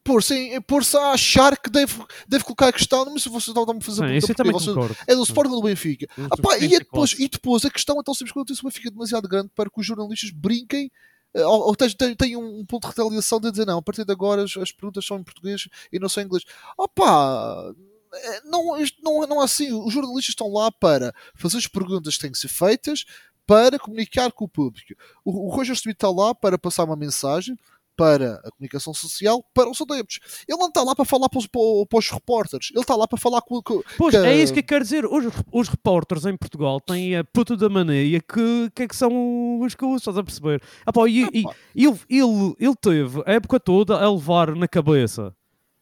pôr-se 0.06 0.34
em- 0.34 0.60
pôr-se 0.60 0.96
a 0.96 1.10
achar 1.12 1.56
que 1.58 1.68
deve, 1.68 1.94
deve 2.28 2.44
colocar 2.44 2.68
a 2.68 2.72
questão. 2.72 3.04
Não 3.04 3.12
sei 3.12 3.22
se 3.22 3.28
vocês 3.28 3.48
estão 3.48 3.62
a 3.64 3.66
fazer 3.80 4.00
pergunta 4.02 4.16
isso 4.18 4.34
também 4.34 4.52
vocês- 4.52 4.74
concordo. 4.74 4.96
é 5.06 5.14
do 5.14 5.22
Sporting 5.22 5.50
ou 5.52 5.60
do 5.60 5.66
Benfica. 5.66 6.06
Hum, 6.18 6.28
Ah, 6.30 6.36
pá, 6.36 6.58
e, 6.58 6.74
é 6.74 6.78
depois, 6.78 7.12
e 7.18 7.28
depois 7.28 7.64
a 7.64 7.70
questão 7.70 7.98
é 8.00 8.02
tão 8.02 8.14
simples 8.14 8.32
quanto 8.32 8.52
isso: 8.52 8.62
o 8.64 8.68
Benfica 8.70 8.88
é 8.88 8.90
demasiado 8.90 9.28
grande 9.28 9.50
para 9.54 9.68
que 9.68 9.80
os 9.80 9.86
jornalistas 9.86 10.30
brinquem. 10.30 10.90
eh, 11.34 11.44
Ou, 11.44 11.66
ou 11.68 11.76
tenham 11.76 12.40
um 12.42 12.64
ponto 12.64 12.82
de 12.82 12.88
retaliação 12.88 13.38
de 13.40 13.50
dizer 13.50 13.66
não, 13.66 13.78
a 13.78 13.82
partir 13.82 14.04
de 14.04 14.12
agora 14.12 14.42
as, 14.44 14.56
as 14.56 14.72
perguntas 14.72 15.04
são 15.04 15.18
em 15.18 15.22
português 15.24 15.68
e 15.92 15.98
não 15.98 16.08
são 16.08 16.22
em 16.22 16.26
inglês. 16.26 16.44
Opa, 16.78 17.72
eh, 18.14 18.40
não, 18.44 18.76
não, 19.02 19.26
não 19.26 19.40
é 19.42 19.44
assim. 19.44 19.72
Os 19.72 19.92
jornalistas 19.92 20.30
estão 20.30 20.50
lá 20.52 20.70
para 20.72 21.14
fazer 21.34 21.58
as 21.58 21.66
perguntas 21.66 22.14
que 22.16 22.22
têm 22.22 22.32
que 22.32 22.38
ser 22.38 22.48
feitas 22.48 23.04
para 23.46 23.78
comunicar 23.78 24.32
com 24.32 24.44
o 24.44 24.48
público. 24.48 24.94
O, 25.24 25.46
o 25.46 25.50
Roger 25.50 25.74
Smith 25.74 25.96
está 25.96 26.10
lá 26.10 26.34
para 26.34 26.58
passar 26.58 26.84
uma 26.84 26.96
mensagem 26.96 27.56
para 27.96 28.34
a 28.44 28.50
comunicação 28.50 28.92
social, 28.92 29.44
para 29.54 29.70
os 29.70 29.80
adeptos. 29.80 30.18
Ele 30.48 30.58
não 30.58 30.68
está 30.68 30.82
lá 30.82 30.94
para 30.94 31.04
falar 31.04 31.28
para 31.28 31.38
os, 31.38 31.46
para 31.46 31.98
os- 31.98 32.10
repórteres, 32.10 32.70
ele 32.72 32.80
está 32.82 32.94
lá 32.94 33.08
para 33.08 33.18
falar 33.18 33.40
com, 33.42 33.62
com, 33.62 33.82
Pois, 33.96 34.14
que- 34.14 34.20
é 34.26 34.36
isso 34.36 34.52
que 34.52 34.60
eu 34.60 34.64
quero 34.64 34.84
dizer. 34.84 35.04
Os, 35.06 35.24
os 35.52 35.68
repórteres 35.68 36.26
em 36.26 36.36
Portugal 36.36 36.80
têm 36.80 37.16
a 37.16 37.24
puta 37.24 37.56
da 37.56 37.68
mania 37.68 38.20
que, 38.20 38.70
que 38.74 38.82
é 38.82 38.88
que 38.88 38.96
são 38.96 39.60
os 39.60 39.74
que 39.74 39.84
estás 39.86 40.16
a 40.18 40.22
perceber? 40.22 40.62
Ah, 40.84 40.92
pá, 40.92 41.08
e, 41.08 41.24
e- 41.32 41.42
pá. 41.42 41.54
ele, 41.74 41.98
ele, 42.08 42.54
ele 42.58 42.74
teve 42.80 43.22
a 43.26 43.32
época 43.32 43.58
toda 43.58 43.96
a 43.98 44.10
levar 44.10 44.54
na 44.54 44.68
cabeça. 44.68 45.34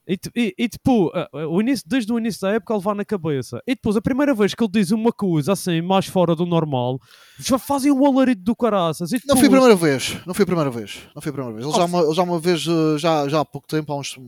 E, 0.07 0.19
e, 0.37 0.55
e 0.59 0.69
tipo, 0.69 1.11
o 1.49 1.61
início, 1.61 1.85
desde 1.89 2.13
o 2.13 2.19
início 2.19 2.43
da 2.43 2.51
época 2.53 2.75
a 2.75 2.77
levar 2.77 2.95
na 2.95 3.05
cabeça. 3.05 3.63
E 3.67 3.75
depois, 3.75 3.97
a 3.97 4.03
primeira 4.03 4.35
vez 4.35 4.55
que 4.55 4.63
ele 4.63 4.71
diz 4.73 4.91
uma 4.91 5.13
coisa 5.13 5.53
assim, 5.53 5.81
mais 5.81 6.07
fora 6.07 6.35
do 6.37 6.45
normal, 6.45 7.01
já 7.39 7.59
fazem 7.59 7.91
um 7.91 8.05
alarido 8.07 8.43
do 8.43 8.55
caraças. 8.55 9.11
Não 9.27 9.37
foi 9.37 9.47
a 9.47 9.51
primeira 9.51 9.77
vez, 9.77 10.17
não 10.27 10.35
foi 10.35 10.43
a 10.43 10.47
primeira 10.47 10.71
vez, 10.71 10.99
não 11.15 11.23
foi 11.23 11.31
a 11.31 11.33
primeira 11.33 11.57
vez. 11.57 11.67
Ele 11.67 11.75
já, 11.77 11.83
Oh, 11.83 11.87
uma, 11.87 12.01
ele 12.03 12.15
já 12.15 12.23
uma 12.23 12.39
vez, 12.39 12.67
eh, 12.67 12.99
já, 12.99 13.29
já 13.29 13.41
há 13.41 13.45
pouco 13.45 13.67
tempo, 13.67 13.93
há 13.93 13.97
uns, 13.99 14.19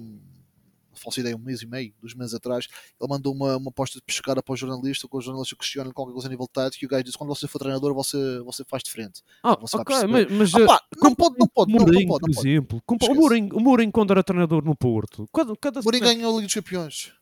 falsa 1.06 1.20
ideia, 1.20 1.36
um 1.36 1.38
mês 1.38 1.62
e 1.62 1.66
meio, 1.66 1.94
dois 2.00 2.14
meses 2.14 2.34
atrás, 2.34 2.66
ele 3.00 3.08
mandou 3.08 3.32
uma, 3.32 3.56
uma 3.56 3.68
aposta 3.70 3.98
de 3.98 4.04
pescada 4.04 4.42
para 4.42 4.52
o 4.52 4.56
jornalista, 4.56 5.06
com 5.06 5.18
o 5.18 5.20
jornalista 5.20 5.54
questiona 5.56 5.92
qualquer 5.92 6.12
coisa 6.12 6.26
a 6.26 6.30
nível 6.30 6.46
de 6.46 6.52
tático 6.52 6.84
e 6.84 6.86
o 6.86 6.88
gajo 6.88 7.04
disse, 7.04 7.16
quando 7.16 7.28
você 7.34 7.46
for 7.46 7.58
treinador, 7.60 7.94
você, 7.94 8.40
você 8.40 8.64
faz 8.64 8.82
diferente. 8.82 9.22
Ah, 9.42 9.56
você 9.60 9.76
ok, 9.76 10.06
mas, 10.08 10.30
mas 10.30 10.54
Ah, 10.54 10.60
eh, 10.60 10.66
pá, 10.66 10.80
não 10.96 11.00
como 11.02 11.16
pode, 11.16 11.36
não 11.38 11.48
pode, 11.48 11.72
não, 11.72 11.78
não 11.78 11.86
Mourinho, 11.86 12.08
pode, 12.08 12.20
por 12.20 12.28
não 12.28 12.34
pode. 12.34 12.48
exemplo. 12.48 12.82
Como- 12.84 12.98
o, 13.00 13.04
Esquece. 13.04 13.20
Mourinho, 13.20 13.56
o 13.56 13.60
Mourinho, 13.60 13.92
quando 13.92 14.10
era 14.10 14.24
treinador 14.24 14.64
no 14.64 14.74
Porto, 14.76 15.26
cada, 15.32 15.56
cada 15.56 15.80
Mourinho 15.82 16.02
ganhou 16.04 16.32
a 16.32 16.34
Liga 16.36 16.46
dos 16.46 16.54
Campeões. 16.54 17.12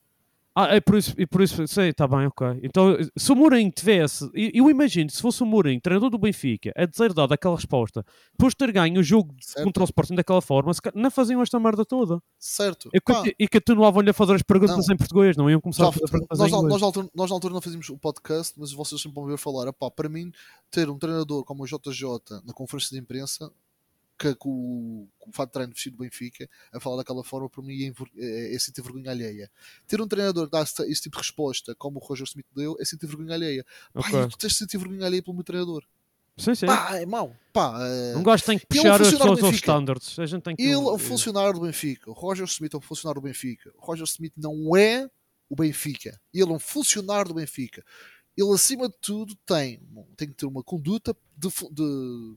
Ah, 0.57 0.67
é 0.77 0.81
por 0.81 0.97
isso, 0.97 1.13
e 1.19 1.27
por 1.27 1.43
isso 1.43 1.67
sei, 1.67 1.89
está 1.89 2.07
bem, 2.07 2.27
ok. 2.27 2.47
Então, 2.63 2.97
se 3.17 3.33
o 3.33 3.35
Mourinho 3.35 3.73
tivesse, 3.73 4.31
eu, 4.33 4.71
imagino, 4.71 5.11
se 5.11 5.21
fosse 5.21 5.43
o 5.43 5.47
Mourinho, 5.47 5.81
treinador 5.81 6.11
do 6.11 6.17
Benfica, 6.19 6.73
a 6.77 6.87
dizer 6.87 7.13
dado 7.13 7.33
aquela 7.33 7.57
resposta, 7.57 8.05
depois 8.33 8.53
de 8.53 8.59
ter 8.59 8.71
ganho 8.71 9.01
o 9.01 9.03
jogo 9.03 9.35
Certo. 9.41 9.65
contra 9.65 9.83
o 9.83 9.85
Sporting 9.85 10.15
daquela 10.15 10.41
forma, 10.41 10.71
não 10.95 11.11
faziam 11.11 11.43
esta 11.43 11.59
merda 11.59 11.85
toda. 11.85 12.21
Certo. 12.39 12.89
E, 12.95 13.01
conti- 13.01 13.35
e 13.37 13.49
continuavam-lhe 13.49 14.11
a 14.11 14.15
fazer 14.15 14.35
as 14.35 14.43
perguntas 14.43 14.87
Não. 14.87 14.95
em 14.95 14.97
português, 14.97 15.37
não 15.37 15.51
iam 15.51 15.61
começar 15.61 15.85
já- 15.85 15.89
a 15.89 15.93
fazer 15.93 16.09
perguntas 16.09 16.39
nós, 16.39 16.49
inglês. 16.53 16.69
nós, 16.71 16.81
na 16.81 16.87
altura, 16.87 17.09
nós 17.15 17.31
na 17.31 17.35
altura 17.37 17.55
não 17.55 17.61
fazíamos 17.61 17.89
o 17.89 17.99
podcast, 17.99 18.55
mas 18.57 18.73
vocês 18.73 19.01
sempre 19.03 19.17
vão 19.17 19.27
ver 19.27 19.37
falar. 19.39 19.67
Epá, 19.69 19.91
para 19.91 20.09
mim, 20.09 20.31
ter 20.71 20.89
um 20.89 20.97
treinador 20.99 21.45
como 21.45 21.65
o 21.65 21.67
JJ 21.67 22.43
na 22.45 22.53
conferência 22.53 22.91
de 22.97 23.03
imprensa, 23.03 23.51
que, 24.19 24.35
com, 24.37 24.49
o- 24.51 25.09
com 25.19 25.31
o 25.31 25.33
fato 25.33 25.49
de 25.49 25.53
treino 25.55 25.73
vestido 25.73 25.97
do 25.97 26.03
Benfica, 26.03 26.49
a 26.73 26.79
falar 26.81 26.97
daquela 26.99 27.25
forma, 27.25 27.49
para 27.51 27.63
mim 27.63 27.83
é, 27.83 27.87
enver- 27.87 28.11
é, 28.17 28.55
é 28.55 28.59
sentir 28.59 28.83
vergonha 28.83 29.11
alheia. 29.11 29.51
Ter 29.87 30.01
um 30.01 30.07
treinador 30.09 30.47
que 30.47 30.53
dá 30.53 30.63
esse, 30.63 30.83
esse 30.91 31.03
tipo 31.03 31.17
de 31.17 31.23
resposta, 31.23 31.75
como 31.75 31.99
o 31.99 32.03
Roger 32.05 32.25
Smith 32.27 32.47
deu, 32.55 32.77
é 32.81 32.85
sentir 32.85 33.07
vergonha 33.07 33.35
alheia. 33.35 33.65
Pá, 33.93 34.01
Ok. 34.01 34.21
e 34.23 34.29
tu 34.29 34.39
tens 34.39 34.53
de 34.53 34.59
sentir 34.59 34.79
vergonha 34.79 35.07
alheia 35.07 35.23
pelo 35.23 35.35
meu 35.35 35.45
treinador. 35.45 35.85
Sim, 36.37 36.55
sim. 36.55 36.67
Pá, 36.67 36.97
é 36.97 37.07
mau. 37.07 37.37
Pá, 37.53 37.79
é- 37.87 38.17
Um 38.17 38.23
gajo 38.23 38.45
tem 38.45 38.59
que 38.59 38.67
Ele 38.71 38.79
é 38.89 38.93
um 38.93 38.99
puxar 38.99 39.03
as 39.07 39.11
pessoas 39.13 39.43
aos 39.45 39.55
standards. 39.55 40.19
A 40.19 40.27
gente 40.27 40.43
tem 40.43 40.57
que... 40.57 40.63
Ele 40.63 40.73
é 40.73 40.77
um 40.79 40.99
funcionário 40.99 41.55
do 41.55 41.61
Benfica. 41.61 42.11
O 42.11 42.15
Roger 42.15 42.45
Smith 42.47 42.75
é 42.75 42.77
um 42.77 42.81
funcionário 42.81 43.21
do 43.21 43.25
Benfica. 43.25 43.73
O 43.77 43.85
Roger 43.87 44.05
Smith 44.05 44.33
não 44.37 44.77
é 44.77 45.09
o 45.49 45.55
Benfica. 45.55 46.21
Ele 46.33 46.43
é 46.51 46.55
um 46.55 46.59
funcionário 46.59 47.29
do 47.29 47.35
Benfica. 47.35 47.85
Ele, 48.37 48.53
acima 48.53 48.89
de 48.89 48.95
tudo, 49.01 49.37
tem, 49.47 49.81
tem 50.17 50.27
que 50.29 50.35
ter 50.35 50.47
uma 50.47 50.63
conduta 50.65 51.17
de, 51.37 51.49
de- 51.71 52.37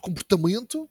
de 0.00 0.02
comportamento. 0.02 0.90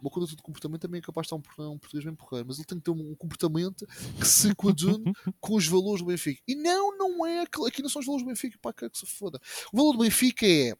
Uma 0.00 0.10
conduta 0.10 0.36
de 0.36 0.42
comportamento 0.42 0.82
também 0.82 0.98
é 0.98 1.02
capaz 1.02 1.26
de 1.26 1.34
estar 1.34 1.62
um, 1.62 1.72
um 1.72 1.78
português 1.78 2.04
bem 2.04 2.14
porreiro, 2.14 2.46
mas 2.46 2.58
ele 2.58 2.66
tem 2.66 2.78
que 2.78 2.84
ter 2.84 2.90
um 2.90 3.14
comportamento 3.14 3.86
que 4.20 4.26
se 4.26 4.54
coadune 4.54 5.04
com 5.40 5.54
os 5.54 5.66
valores 5.66 6.00
do 6.00 6.06
Benfica. 6.06 6.42
E 6.46 6.54
não, 6.54 6.96
não 6.98 7.26
é. 7.26 7.42
Aqui 7.42 7.80
não 7.80 7.88
são 7.88 8.00
os 8.00 8.06
valores 8.06 8.24
do 8.24 8.28
Benfica, 8.28 8.58
que 8.76 8.90
que 8.90 8.98
se 8.98 9.06
foda. 9.06 9.40
O 9.72 9.76
valor 9.76 9.92
do 9.92 9.98
Benfica 9.98 10.46
é. 10.46 10.74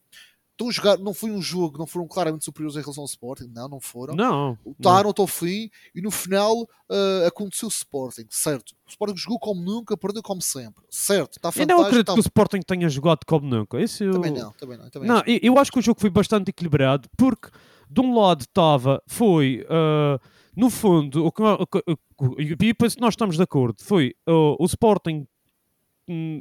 Estão 0.56 0.70
a 0.70 0.72
jogar, 0.72 0.98
não 0.98 1.12
foi 1.12 1.30
um 1.30 1.42
jogo, 1.42 1.76
não 1.76 1.86
foram 1.86 2.08
claramente 2.08 2.46
superiores 2.46 2.76
em 2.76 2.80
relação 2.80 3.02
ao 3.02 3.06
Sporting, 3.06 3.46
não, 3.54 3.68
não 3.68 3.78
foram 3.78 4.14
Não. 4.16 4.58
lutaram 4.64 5.10
até 5.10 5.20
ao 5.20 5.26
fim 5.28 5.68
e 5.94 6.00
no 6.00 6.10
final 6.10 6.66
ah, 6.88 7.26
aconteceu 7.26 7.68
o 7.68 7.70
Sporting, 7.70 8.24
certo? 8.30 8.70
O 8.86 8.88
Sporting 8.88 9.16
jogou 9.18 9.38
como 9.38 9.60
nunca, 9.60 9.98
perdeu 9.98 10.22
como 10.22 10.40
sempre, 10.40 10.82
certo? 10.88 11.36
Está 11.36 11.50
Eu 11.60 11.66
não 11.66 11.82
acredito 11.82 12.06
tá- 12.06 12.14
que 12.14 12.20
o 12.20 12.22
Sporting 12.22 12.60
tenha 12.62 12.88
jogado 12.88 13.20
como 13.26 13.46
nunca. 13.46 13.78
Isso 13.78 14.02
eu- 14.02 14.12
Também 14.14 14.30
não, 14.32 14.50
também 14.52 14.78
não. 14.78 14.88
Também 14.88 15.06
Não, 15.06 15.16
acho. 15.16 15.24
eu, 15.42 15.58
acho 15.58 15.70
que 15.70 15.78
o 15.78 15.82
jogo 15.82 16.00
foi 16.00 16.08
bastante 16.08 16.48
equilibrado 16.48 17.06
porque 17.18 17.50
de 17.90 18.00
um 18.00 18.18
lado 18.18 18.40
estava, 18.40 19.02
foi 19.06 19.66
ah, 19.68 20.18
no 20.56 20.70
fundo, 20.70 21.26
o 21.26 21.30
que, 21.30 21.42
o 21.42 21.66
que- 21.66 21.84
o 22.18 22.34
que- 22.34 22.64
e 22.64 22.72
penso 22.72 22.96
que 22.96 23.02
nós 23.02 23.12
estamos 23.12 23.36
de 23.36 23.42
acordo, 23.42 23.76
foi 23.84 24.14
ah, 24.26 24.32
o 24.58 24.64
Sporting, 24.64 25.26
hum, 26.08 26.40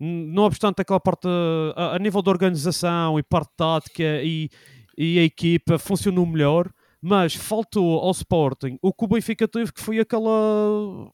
não 0.00 0.44
obstante 0.44 0.80
aquela 0.80 0.98
parte 1.00 1.28
a, 1.76 1.96
a 1.96 1.98
nível 1.98 2.22
de 2.22 2.30
organização 2.30 3.18
e 3.18 3.22
parte 3.22 3.50
tática 3.56 4.02
e, 4.22 4.48
e 4.96 5.18
a 5.18 5.22
equipa 5.22 5.78
funcionou 5.78 6.24
melhor, 6.26 6.70
Mas 7.02 7.34
faltou 7.34 7.98
ao 8.00 8.10
Sporting 8.10 8.78
o 8.82 8.92
que 8.92 9.04
o 9.04 9.08
Benfica 9.08 9.48
teve, 9.48 9.72
que 9.72 9.80
foi 9.80 9.98
aquela, 10.00 10.30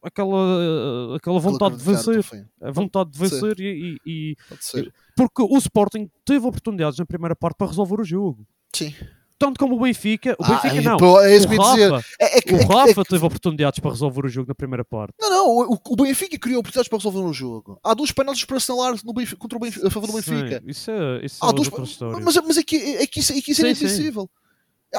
aquela, 0.02 1.16
aquela 1.16 1.38
vontade 1.38 1.76
de 1.76 1.84
vencer. 2.12 2.24
A 2.60 2.70
vontade 2.72 3.10
de 3.10 3.18
vencer 3.18 3.60
e- 3.60 3.98
e- 4.04 4.10
e 4.32 4.36
porque 5.16 5.42
o 5.42 5.56
Sporting 5.58 6.10
teve 6.24 6.44
oportunidades 6.46 6.98
na 6.98 7.06
primeira 7.06 7.36
parte 7.36 7.56
para 7.56 7.68
resolver 7.68 8.00
o 8.00 8.04
jogo. 8.04 8.44
Sim. 8.74 8.92
Tanto 9.38 9.58
como 9.60 9.76
o 9.76 9.80
Benfica. 9.80 10.34
O 10.38 10.44
Ah, 10.44 10.48
Benfica 10.48 10.76
é, 10.76 10.80
não. 10.80 10.96
pô, 10.96 11.20
é 11.20 11.36
isso 11.36 11.46
o. 11.46 11.56
Rafa, 11.60 12.06
É, 12.18 12.38
é 12.38 12.40
que- 12.40 12.54
o 12.54 12.56
é 12.58 12.64
Rafa 12.64 12.90
é 12.90 12.94
que- 12.94 13.04
teve 13.10 13.24
oportunidades 13.26 13.78
para 13.80 13.90
resolver 13.90 14.24
o 14.24 14.28
jogo 14.28 14.48
na 14.48 14.54
primeira 14.54 14.84
parte. 14.84 15.12
Não, 15.20 15.28
não, 15.30 15.46
o, 15.72 15.78
o 15.90 15.96
Benfica 15.96 16.38
criou 16.38 16.60
oportunidades 16.60 16.88
para 16.88 16.96
resolver 16.98 17.18
um 17.20 17.32
jogo. 17.34 17.78
Há 17.84 17.92
duas 17.92 18.10
penaltis 18.12 18.44
para 18.46 18.56
assinalar 18.56 18.94
no 19.04 19.12
Benfica, 19.12 19.36
contra 19.36 19.58
o 19.58 19.60
Benfica, 19.60 19.86
a 19.86 19.90
favor 19.90 20.06
do 20.06 20.12
Benfica. 20.14 20.60
Sim, 20.60 20.70
isso 20.70 20.90
é, 20.90 21.24
isso 21.26 21.44
Há 21.44 21.50
é 21.50 21.52
duas, 21.52 21.68
história. 21.88 22.18
mas, 22.24 22.34
mas 22.36 22.56
é 22.56 22.62
que, 22.62 22.76
é 22.76 23.06
que 23.06 23.20
isso, 23.20 23.32
é, 23.32 23.40
que 23.42 23.52
isso 23.52 23.60
é 23.66 23.74
Sim, 23.74 23.84
inadmissível. 23.84 24.30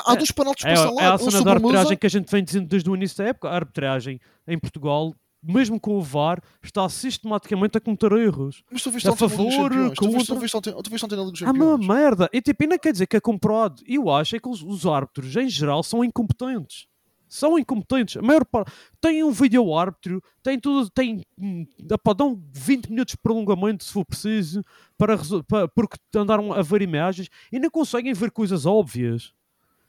Há 0.06 0.14
É- 0.14 0.16
duas 0.18 0.32
penaltis 0.32 0.66
É, 0.66 0.68
para 0.74 0.80
é 0.82 0.84
assinalar. 0.86 1.12
a 1.12 1.16
um 1.16 1.18
cena 1.18 1.32
sobre 1.32 1.44
da 1.46 1.50
o 1.50 1.54
arbitragem 1.56 1.98
que 1.98 2.06
a 2.06 2.10
gente 2.10 2.32
vem 2.32 2.44
dizendo 2.44 2.68
desde 2.68 2.90
o 2.92 2.96
início 2.96 3.18
da 3.18 3.24
época. 3.30 3.50
A 3.50 3.56
arbitragem 3.56 4.20
em 4.48 4.60
Portugal, 4.60 5.16
mesmo 5.42 5.80
com 5.80 5.98
o 5.98 6.02
VAR, 6.02 6.42
está 6.64 6.88
sistematicamente 6.90 7.78
a 7.78 7.82
cometer 7.82 8.12
erros. 8.14 8.64
Mas 8.72 8.82
tu 8.84 8.92
viste 8.92 9.08
a 9.08 9.16
favor, 9.16 9.70
contra- 9.70 9.90
tu 9.96 10.10
viste 10.40 10.58
ontem- 10.58 10.74
tu 10.84 10.90
viste 10.90 11.06
ontem 11.06 11.16
na 11.16 11.22
Liga 11.24 11.32
dos 11.32 11.42
Ah, 11.44 11.52
uma 11.52 11.54
Campeões. 11.78 11.88
merda! 11.88 12.30
E 12.34 12.42
tipo, 12.42 12.66
não 12.68 12.78
quer 12.78 12.92
dizer 12.92 13.08
que 13.08 13.18
é 13.18 13.22
comprado. 13.22 13.82
Eu 13.88 14.10
acho 14.10 14.36
é 14.36 14.40
que 14.40 14.50
os, 14.50 14.62
os 14.64 14.86
árbitros, 14.86 15.36
em 15.36 15.48
geral, 15.50 15.84
são 15.84 16.04
incompetentes. 16.04 16.88
São 17.30 17.60
incompetentes. 17.60 18.16
A 18.16 18.22
maior 18.22 18.46
parte. 18.46 18.72
Tem 19.02 19.22
um 19.22 19.32
vídeo 19.32 19.76
árbitro, 19.78 20.24
tem 20.42 20.58
tudo, 20.58 20.90
tem. 20.90 21.22
dá 21.78 21.98
para 21.98 22.14
dar 22.14 22.34
20 22.54 22.88
minutos 22.90 23.12
de 23.16 23.18
prolongamento 23.18 23.84
se 23.84 23.92
for 23.92 24.06
preciso, 24.06 24.64
para, 24.98 25.18
para- 25.48 25.68
porque 25.68 25.98
andaram 26.16 26.54
a 26.54 26.62
ver 26.62 26.82
imagens 26.82 27.30
e 27.52 27.60
não 27.60 27.70
conseguem 27.70 28.14
ver 28.14 28.32
coisas 28.32 28.66
óbvias. 28.66 29.34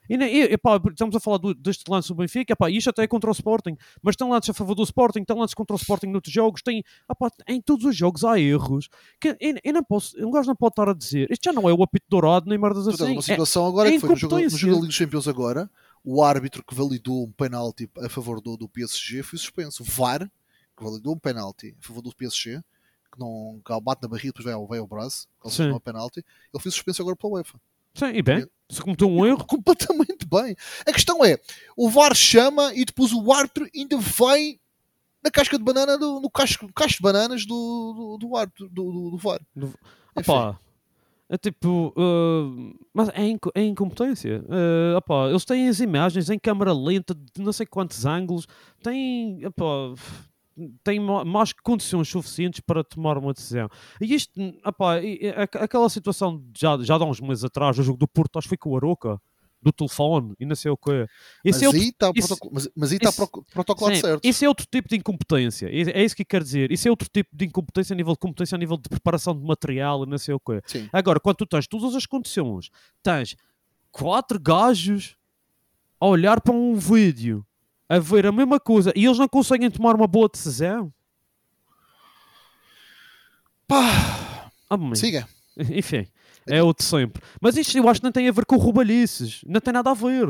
E, 0.09 0.17
nem- 0.17 0.33
e, 0.35 0.43
epá, 0.55 0.81
estamos 0.91 1.15
a 1.15 1.21
falar 1.21 1.39
do- 1.39 1.55
deste 1.55 1.85
lance 1.91 2.09
do 2.09 2.15
Benfica, 2.15 2.53
epá, 2.53 2.71
isto 2.71 2.91
até 2.91 3.03
é 3.03 3.07
contra 3.07 3.29
o 3.29 3.33
Sporting, 3.33 3.77
mas 4.03 4.17
tem 4.17 4.29
lances 4.29 4.51
a 4.51 4.55
favor 4.55 4.75
do 4.75 4.83
Sporting, 4.83 5.25
tem 5.25 5.37
lances 5.37 5.55
contra 5.55 5.75
o 5.75 5.79
Sporting 5.79 6.07
noutros 6.07 6.33
jogos, 6.33 6.63
tem, 6.63 6.83
epá, 7.11 7.31
em 7.47 7.61
todos 7.61 7.85
os 7.85 7.97
jogos 7.97 8.25
há 8.25 8.39
erros. 8.39 8.89
Que, 9.21 9.37
eu, 9.41 9.55
eu 9.63 9.73
não 9.73 9.85
posso, 9.85 10.17
um 10.25 10.31
gajo 10.31 10.49
não 10.49 10.57
pode 10.57 10.73
estar 10.73 10.89
a 10.89 10.95
dizer, 10.95 11.31
isto 11.31 11.45
já 11.45 11.53
não 11.53 11.69
é 11.69 11.73
o 11.73 11.83
apito 11.83 12.07
dourado 12.09 12.49
nem 12.49 12.59
merdas 12.59 12.87
assim. 12.89 13.05
uma 13.13 13.19
É- 13.21 13.23
situação 13.23 13.67
agora 13.67 13.89
é 13.89 13.93
que 13.93 14.01
foi 14.01 14.09
no 14.11 14.17
jogo, 14.17 14.35
no 14.53 14.59
jogo 14.59 14.87
dos 14.87 14.99
Campeões 14.99 15.29
agora, 15.29 15.71
o 16.05 16.23
árbitro 16.23 16.65
que 16.65 16.75
validou 16.75 17.25
um 17.25 17.31
penalti 17.33 17.91
a 17.99 18.09
favor 18.09 18.41
do, 18.41 18.57
do 18.57 18.69
PSG 18.69 19.23
foi 19.23 19.39
suspenso. 19.39 19.83
O 19.83 19.87
VAR, 19.87 20.31
que 20.77 20.85
validou 20.85 21.15
um 21.15 21.19
penalti 21.19 21.77
a 21.83 21.87
favor 21.87 22.01
do 22.03 22.15
PSG, 22.15 22.63
que 23.13 23.19
não 23.19 23.61
que 23.65 23.81
bate 23.81 24.03
na 24.03 24.09
barriga, 24.09 24.29
depois 24.29 24.45
vai 24.45 24.55
ao, 24.55 24.67
vai 24.67 24.79
ao 24.79 24.87
braço, 24.87 25.27
é 25.77 25.81
penalti, 25.81 26.19
ele 26.53 26.63
foi 26.63 26.71
suspenso 26.71 27.03
agora 27.03 27.17
pela 27.17 27.33
UEFA. 27.35 27.61
Sim, 27.99 28.13
e 28.15 28.23
bem, 28.23 28.47
se 28.71 28.81
cometeu 28.81 29.09
um 29.11 29.27
erro, 29.27 29.45
Completamente 29.47 30.25
bem. 30.31 30.55
A 30.87 30.93
questão 30.93 31.25
é, 31.25 31.37
o 31.77 31.91
VAR 31.91 32.15
chama 32.15 32.73
e 32.75 32.85
depois 32.85 33.13
o 33.13 33.33
árbitro 33.33 33.69
ainda 33.75 33.97
vai 33.99 34.59
na 35.23 35.31
casca 35.33 35.59
de 35.59 35.65
banana, 35.65 35.99
do, 35.99 36.21
no 36.21 36.31
casco, 36.31 36.73
casco 36.73 36.99
de 36.99 37.03
bananas 37.03 37.45
do, 37.45 38.17
do, 38.21 38.29
do 38.29 38.37
árbitro, 38.37 38.69
do, 38.69 38.93
do, 38.93 39.11
do 39.11 39.17
VAR. 39.17 39.41
Enfim. 39.57 39.73
opá, 40.31 40.59
é 41.29 41.37
tipo, 41.37 41.93
uh, 41.97 42.79
mas 42.95 43.09
é, 43.11 43.27
inco- 43.27 43.51
é 43.53 43.63
incompetência. 43.65 44.45
Uh, 44.45 44.97
opá, 44.97 45.29
eles 45.29 45.45
têm 45.45 45.69
as 45.69 45.81
imagens 45.81 46.31
em 46.31 46.39
câmara 46.39 46.73
lenta 46.73 47.15
de 47.15 47.43
não 47.43 47.53
sei 47.53 47.67
quantos 47.67 48.07
ângulos, 48.07 48.47
têm, 48.81 49.45
opá, 49.45 49.95
têm 50.85 50.99
ma- 51.01 51.25
mais 51.25 51.53
condições 51.53 52.09
suficientes 52.09 52.61
para 52.61 52.83
tomar 52.85 53.17
uma 53.19 53.33
decisão. 53.33 53.69
E 54.01 54.15
isto, 54.15 54.41
e- 54.41 55.19
e 55.27 55.29
aqu- 55.31 55.59
aquela 55.59 55.89
situação 55.89 56.43
já, 56.57 56.77
já 56.83 56.95
há 56.95 57.05
uns 57.05 57.21
meses 57.21 57.45
atrás, 57.45 57.79
o 57.79 57.83
jogo 57.83 57.99
do 57.99 58.09
Porto, 58.09 58.39
acho 58.39 58.47
que 58.47 58.51
foi 58.51 58.59
com 58.59 58.71
o 58.71 58.77
Aroca, 58.77 59.21
do 59.61 59.73
telefone 59.73 60.35
e 60.39 60.47
não 60.47 60.55
sei 60.55 60.71
o 60.71 60.77
quê. 60.77 61.09
Mas 61.45 61.57
Esse 61.57 61.65
é 61.65 61.67
outro 61.69 61.83
aí 61.83 61.89
está 61.89 62.13
isso- 62.15 62.29
protocolo- 62.29 62.55
mas, 62.55 62.69
mas 62.77 62.91
aí 62.93 62.97
está 62.97 63.09
isso- 63.09 63.29
pro- 63.29 63.45
protocolado 63.45 63.97
Sim, 63.97 64.01
certo. 64.03 64.25
Isso 64.25 64.45
é 64.45 64.49
outro 64.49 64.67
tipo 64.71 64.89
de 64.89 64.95
incompetência. 64.97 65.67
É 65.67 66.01
é 66.01 66.05
isso 66.05 66.15
que 66.15 66.23
eu 66.23 66.27
quero 66.27 66.45
dizer. 66.45 66.71
Isso 66.71 66.87
é 66.87 66.91
outro 66.93 67.09
tipo 67.13 67.29
de 67.37 67.45
incompetência 67.47 67.93
a 67.93 67.97
nível 67.97 68.13
de 68.13 68.21
competência, 68.21 68.55
a 68.55 68.59
nível 68.59 68.77
de 68.77 68.89
preparação 68.89 69.37
de 69.37 69.45
material 69.45 70.05
e 70.05 70.07
não 70.07 70.17
sei 70.17 70.33
o 70.33 70.39
quê. 70.39 70.61
Sim. 70.65 70.89
Agora, 70.93 71.19
quando 71.19 71.39
tu 71.39 71.47
tens 71.47 71.67
todas 71.67 71.93
as 71.97 72.07
condições, 72.07 72.71
tens 73.03 73.35
quatro 73.91 74.39
gajos 74.39 75.17
a 76.01 76.07
olhar 76.07 76.41
para 76.41 76.55
um 76.55 76.77
vídeo, 76.77 77.45
a 77.89 77.99
ver 77.99 78.27
a 78.27 78.33
mesma 78.33 78.61
coisa 78.61 78.93
e 78.95 79.05
eles 79.05 79.19
não 79.19 79.29
conseguem 79.29 79.71
tomar 79.71 79.95
uma 79.95 80.07
boa 80.07 80.29
decisão. 80.29 80.93
Pá, 83.67 84.51
Ah, 84.71 84.77
bem, 84.77 84.95
siga. 84.95 85.29
Enfim, 85.59 86.07
é 86.47 86.63
o 86.63 86.73
de 86.73 86.83
sempre. 86.85 87.23
Mas 87.41 87.57
isto 87.57 87.77
eu 87.77 87.89
acho 87.89 88.01
que 88.01 88.05
não 88.05 88.13
tem 88.13 88.29
a 88.29 88.33
ver 88.33 88.45
com 88.47 88.57
roubalhices. 88.57 89.41
Não 89.47 89.61
tem 89.61 89.73
nada 89.73 89.91
a 89.91 89.95
ver. 89.95 90.29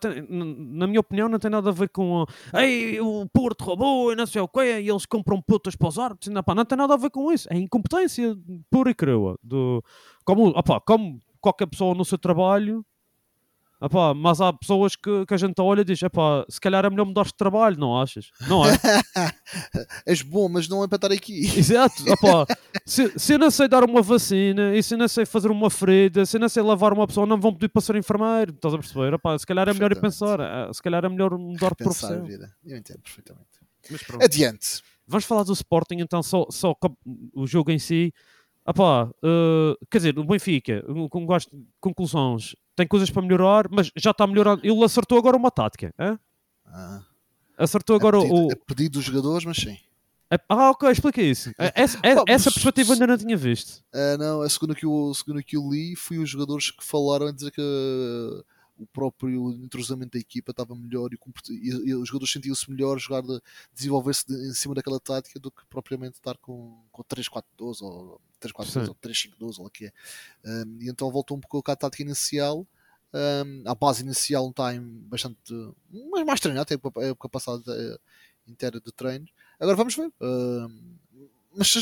Tem- 0.00 0.26
na 0.28 0.86
minha 0.86 1.00
opinião, 1.00 1.30
não 1.30 1.38
tem 1.38 1.50
nada 1.50 1.70
a 1.70 1.72
ver 1.72 1.88
com 1.88 2.26
Ei, 2.52 3.00
o 3.00 3.26
Porto 3.32 3.64
roubou 3.64 4.12
e 4.12 4.16
não 4.16 4.26
sei 4.26 4.42
o 4.42 4.48
quê, 4.48 4.80
e 4.80 4.88
eles 4.90 5.06
compram 5.06 5.40
putas 5.40 5.74
para 5.74 5.88
os 5.88 5.98
árbitros. 5.98 6.32
Não, 6.32 6.42
pá, 6.42 6.54
não 6.54 6.64
tem 6.64 6.76
nada 6.76 6.92
a 6.92 6.96
ver 6.98 7.08
com 7.10 7.32
isso. 7.32 7.48
É 7.50 7.56
incompetência 7.56 8.36
pura 8.70 8.90
e 8.90 8.94
crua. 8.94 9.38
Do, 9.42 9.82
como, 10.24 10.48
opá, 10.48 10.78
como 10.80 11.20
qualquer 11.40 11.66
pessoa 11.66 11.94
no 11.94 12.04
seu 12.04 12.18
trabalho, 12.18 12.84
opá, 13.80 14.14
mas 14.14 14.40
há 14.40 14.52
pessoas 14.52 14.96
que, 14.96 15.26
que 15.26 15.34
a 15.34 15.36
gente 15.36 15.60
olha 15.60 15.80
e 15.80 15.84
diz: 15.84 16.02
opá, 16.02 16.44
se 16.48 16.60
calhar 16.60 16.84
é 16.84 16.90
melhor 16.90 17.04
mudar 17.04 17.24
de 17.24 17.34
trabalho, 17.34 17.78
não 17.78 18.00
achas? 18.00 18.30
Não 18.48 18.64
é? 18.64 18.70
És 20.06 20.22
bom, 20.22 20.48
mas 20.48 20.68
não 20.68 20.84
é 20.84 20.88
para 20.88 20.96
estar 20.96 21.12
aqui. 21.12 21.46
Exato, 21.58 22.02
opá, 22.12 22.46
se, 22.84 23.12
se 23.18 23.34
eu 23.34 23.38
não 23.38 23.50
sei 23.50 23.68
dar 23.68 23.84
uma 23.84 24.02
vacina 24.02 24.74
e 24.74 24.82
se 24.82 24.94
eu 24.94 24.98
não 24.98 25.08
sei 25.08 25.24
fazer 25.24 25.50
uma 25.50 25.70
ferida, 25.70 26.24
se 26.26 26.36
eu 26.36 26.40
não 26.40 26.48
sei 26.48 26.62
lavar 26.62 26.92
uma 26.92 27.06
pessoa, 27.06 27.26
não 27.26 27.36
me 27.36 27.42
vão 27.42 27.52
pedir 27.52 27.68
para 27.68 27.82
ser 27.82 27.96
enfermeiro. 27.96 28.52
Estás 28.52 28.74
a 28.74 28.78
perceber? 28.78 29.14
Opá, 29.14 29.38
se 29.38 29.46
calhar 29.46 29.68
é 29.68 29.72
melhor 29.72 29.92
ir 29.92 30.00
pensar, 30.00 30.40
ah, 30.40 30.70
se 30.72 30.82
calhar 30.82 31.04
é 31.04 31.08
melhor 31.08 31.36
mudar 31.38 31.68
de 31.68 31.82
a 31.82 31.84
profissão. 31.84 32.24
vida. 32.24 32.52
Eu 32.64 32.76
entendo 32.76 33.00
perfeitamente. 33.00 33.48
Adiante. 34.22 34.82
Vamos 35.06 35.24
falar 35.24 35.42
do 35.42 35.52
Sporting 35.54 35.96
então, 36.00 36.22
só, 36.22 36.46
só 36.50 36.74
o 37.34 37.46
jogo 37.46 37.70
em 37.70 37.78
si. 37.78 38.12
Opá, 38.68 39.10
eh, 39.22 39.74
quer 39.90 39.98
dizer, 39.98 40.18
o 40.18 40.24
Benfica, 40.24 40.84
com 41.10 41.24
gosto 41.24 41.56
de 41.56 41.64
conclusões, 41.80 42.54
tem 42.76 42.86
coisas 42.86 43.10
para 43.10 43.22
melhorar, 43.22 43.66
mas 43.70 43.90
já 43.96 44.10
está 44.10 44.26
melhorando. 44.26 44.60
Ele 44.62 44.84
acertou 44.84 45.16
agora 45.16 45.36
uma 45.36 45.50
tática. 45.50 45.92
Ah, 46.66 47.00
Acertou 47.56 47.96
é 47.96 47.98
agora 47.98 48.18
pedido, 48.20 48.34
o. 48.46 48.52
é 48.52 48.54
pedido 48.54 48.92
dos 48.98 49.04
jogadores, 49.04 49.44
mas 49.46 49.56
sim. 49.56 49.76
é- 50.30 50.38
Ah, 50.48 50.70
ok, 50.70 50.90
explica 50.90 51.20
isso. 51.22 51.50
Essa, 51.74 51.98
é- 52.02 52.14
Pá, 52.14 52.24
essa 52.28 52.52
perspectiva 52.52 52.92
ainda 52.92 53.06
não 53.06 53.16
tinha 53.16 53.36
visto. 53.36 53.82
Ah, 53.92 54.16
não, 54.18 54.48
segundo 54.48 54.74
que, 54.74 54.84
eu, 54.84 55.12
segundo 55.14 55.42
que 55.42 55.56
eu 55.56 55.68
li, 55.70 55.96
foi 55.96 56.18
os 56.18 56.28
jogadores 56.28 56.70
que 56.70 56.84
falaram 56.84 57.26
a 57.28 57.32
dizer 57.32 57.50
que 57.50 57.60
ah, 57.60 58.44
o 58.78 58.86
próprio 58.86 59.50
entrosamento 59.52 60.12
da 60.12 60.18
equipa 60.18 60.52
estava 60.52 60.74
melhor 60.74 61.10
e, 61.12 61.18
e- 61.50 61.88
e 61.88 61.94
os 61.94 62.08
jogadores 62.08 62.32
sentiam-se 62.32 62.70
melhor 62.70 62.98
jogar 62.98 63.22
de- 63.22 63.40
desenvolver-se 63.74 64.26
de- 64.26 64.48
em 64.48 64.54
cima 64.54 64.74
daquela 64.74 65.00
tática 65.00 65.38
do 65.40 65.50
que 65.50 65.64
propriamente 65.66 66.14
estar 66.14 66.36
com, 66.38 66.82
com 66.92 67.02
3-4-12 67.02 67.82
ou 67.82 68.20
3-4-12 68.40 68.70
Sim. 68.84 68.88
ou 68.88 68.94
3-5-12 68.94 69.58
ou 69.60 69.66
o 69.66 69.70
que 69.70 69.86
é. 69.86 69.92
Ah, 70.44 70.64
e 70.80 70.88
então 70.88 71.10
voltou 71.10 71.36
um 71.36 71.40
pouco 71.40 71.70
à 71.70 71.76
tática 71.76 72.02
inicial. 72.02 72.66
Um, 73.12 73.62
a 73.66 73.74
base 73.74 74.02
inicial 74.02 74.50
está 74.50 74.74
em 74.74 74.80
bastante 74.82 75.38
mas 76.12 76.26
mais 76.26 76.40
treinado, 76.40 76.70
é 76.70 76.74
a 76.74 76.76
época- 76.76 77.00
a 77.00 77.04
época 77.04 77.28
passada 77.30 77.62
eh, 77.68 77.98
inteira 78.46 78.78
de 78.80 78.92
treino. 78.92 79.26
Agora 79.58 79.76
vamos 79.76 79.96
ver. 79.96 80.12
Um, 80.20 80.94
mas, 81.56 81.74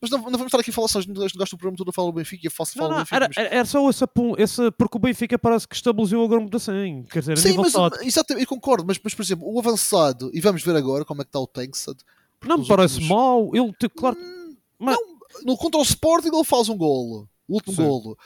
mas 0.00 0.10
não, 0.10 0.18
não 0.18 0.30
vamos 0.32 0.46
estar 0.46 0.60
aqui 0.60 0.70
a 0.70 0.72
falar 0.72 0.88
só, 0.88 0.98
este 1.00 1.10
negócio 1.10 1.36
do 1.38 1.58
programa 1.58 1.76
todo 1.76 1.90
a 1.90 1.92
falar 1.92 2.10
do 2.10 2.14
Benfica 2.14 2.46
e 2.46 2.50
Não, 2.50 2.50
falar 2.50 2.88
do 2.88 2.90
não, 2.92 2.98
Benfica. 2.98 3.16
era, 3.16 3.28
mas- 3.28 3.36
era- 3.52 3.64
só 3.64 3.90
esse, 3.90 4.06
pun- 4.06 4.34
esse. 4.38 4.70
Porque 4.72 4.96
o 4.96 5.00
Benfica 5.00 5.38
parece 5.38 5.66
que 5.68 5.74
estabilizou 5.74 6.24
agora 6.24 6.46
assim. 6.54 7.04
Quer 7.10 7.20
dizer, 7.20 7.32
a 7.32 7.36
Sim, 7.36 7.56
mas 7.56 7.74
exatamente, 8.02 8.42
eu 8.44 8.48
concordo, 8.48 8.84
mas, 8.86 8.98
mas 9.02 9.14
por 9.14 9.22
exemplo, 9.22 9.46
o 9.52 9.58
avançado, 9.58 10.30
e 10.32 10.40
vamos 10.40 10.62
ver 10.62 10.76
agora 10.76 11.04
como 11.04 11.20
é 11.22 11.24
que 11.24 11.28
está 11.28 11.40
o 11.40 11.46
Tanksad. 11.46 11.96
Não 12.44 12.58
me 12.58 12.66
parece 12.66 12.94
últimos- 12.94 13.08
mau. 13.10 13.50
Ele, 13.54 13.72
tipo, 13.78 13.94
claro. 13.96 14.16
mas- 14.78 14.96
No, 15.44 15.56
contra 15.56 15.80
o 15.80 15.82
Sporting 15.82 16.28
ele 16.28 16.44
faz 16.44 16.68
um 16.68 16.76
golo. 16.76 17.26
O 17.48 17.54
último 17.54 17.74
Sim. 17.74 17.84
golo. 17.86 18.18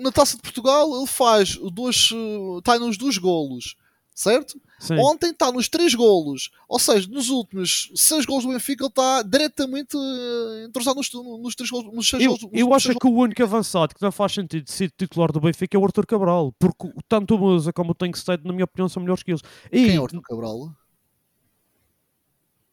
Na 0.00 0.12
taça 0.12 0.36
de 0.36 0.42
Portugal 0.42 0.94
ele 0.96 1.06
faz 1.06 1.56
dois. 1.72 2.10
eh, 2.12 2.58
Está 2.58 2.78
nos 2.78 2.96
dois 2.98 3.16
golos. 3.18 3.76
Certo? 4.20 4.60
Sim. 4.78 4.98
Ontem 4.98 5.30
está 5.30 5.50
nos 5.50 5.66
três 5.66 5.94
golos. 5.94 6.50
Ou 6.68 6.78
seja, 6.78 7.08
nos 7.08 7.30
últimos 7.30 7.90
seis 7.94 8.26
golos 8.26 8.44
do 8.44 8.50
Benfica 8.50 8.84
ele 8.84 8.90
está 8.90 9.22
diretamente 9.22 9.96
eh, 9.96 10.64
entrosado 10.66 10.96
nos, 10.96 11.10
nos 11.10 11.54
três 11.54 11.70
golos. 11.70 11.90
Nos 11.90 12.06
seis 12.06 12.22
Eu, 12.22 12.32
golos, 12.32 12.42
nos 12.42 12.52
eu 12.52 12.74
acho 12.74 12.94
que 12.98 13.06
o 13.06 13.14
único 13.14 13.42
avançado 13.42 13.94
que 13.94 14.02
não 14.02 14.12
faz 14.12 14.32
sentido 14.32 14.64
de 14.64 14.72
ser 14.72 14.90
titular 14.90 15.32
do 15.32 15.40
Benfica 15.40 15.74
é 15.74 15.80
o 15.80 15.84
Arthur 15.86 16.04
Cabral, 16.04 16.54
porque 16.58 16.92
tanto 17.08 17.34
o 17.34 17.38
Musa 17.38 17.72
como 17.72 17.92
o 17.92 17.94
Tankstead, 17.94 18.44
na 18.44 18.52
minha 18.52 18.66
opinião, 18.66 18.90
são 18.90 19.02
melhores 19.02 19.22
que 19.22 19.30
eles. 19.30 19.40
E 19.72 19.86
Quem 19.86 19.96
é 19.96 20.00
o 20.00 20.04
Arthur 20.04 20.20
Cabral? 20.20 20.70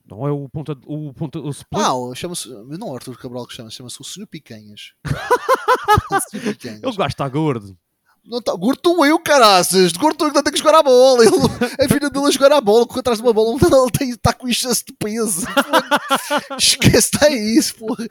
não 0.10 0.28
é 0.28 0.32
o 0.32 0.50
ponta, 0.50 0.78
o 0.86 1.14
ponta, 1.14 1.40
o 1.40 1.50
split. 1.50 1.82
Ah, 1.82 1.94
chama-se. 2.14 2.50
Não 2.50 2.90
é 2.90 2.92
o 2.92 2.96
Arthur 2.96 3.18
Cabral 3.18 3.48
que 3.48 3.54
chama, 3.54 3.70
chama-se 3.70 4.02
o 4.02 4.04
Senhor 4.04 4.28
Picanhas. 4.28 4.92
o 6.12 6.30
Senhor 6.30 6.44
Picanhas. 6.44 6.84
Ele 6.84 6.96
gosta 6.96 7.30
gordo. 7.30 7.78
Não 8.28 8.42
tá, 8.42 8.54
gordo 8.54 8.82
tu 8.82 9.06
eu, 9.06 9.18
caraças. 9.20 9.94
Eu 9.94 10.10
que 10.10 10.36
não 10.36 10.44
tem 10.44 10.52
que 10.52 10.60
jogar 10.60 10.76
a 10.76 10.84
bola. 10.84 11.24
Ele, 11.24 11.36
a 11.80 11.88
vida 11.88 12.10
dele 12.10 12.26
a 12.26 12.32
jogar 12.32 12.52
a 12.52 12.60
bola, 12.60 12.86
correr 12.86 13.00
atrás 13.00 13.20
de 13.20 13.24
uma 13.26 13.32
bola, 13.32 13.52
ele 13.52 13.92
tem, 13.92 14.10
está 14.10 14.34
com 14.34 14.50
excesso 14.50 14.84
de 14.86 14.94
peso. 14.94 15.48
Esquece, 16.60 16.98
está 16.98 17.30
isso, 17.30 17.76
porra. 17.76 18.06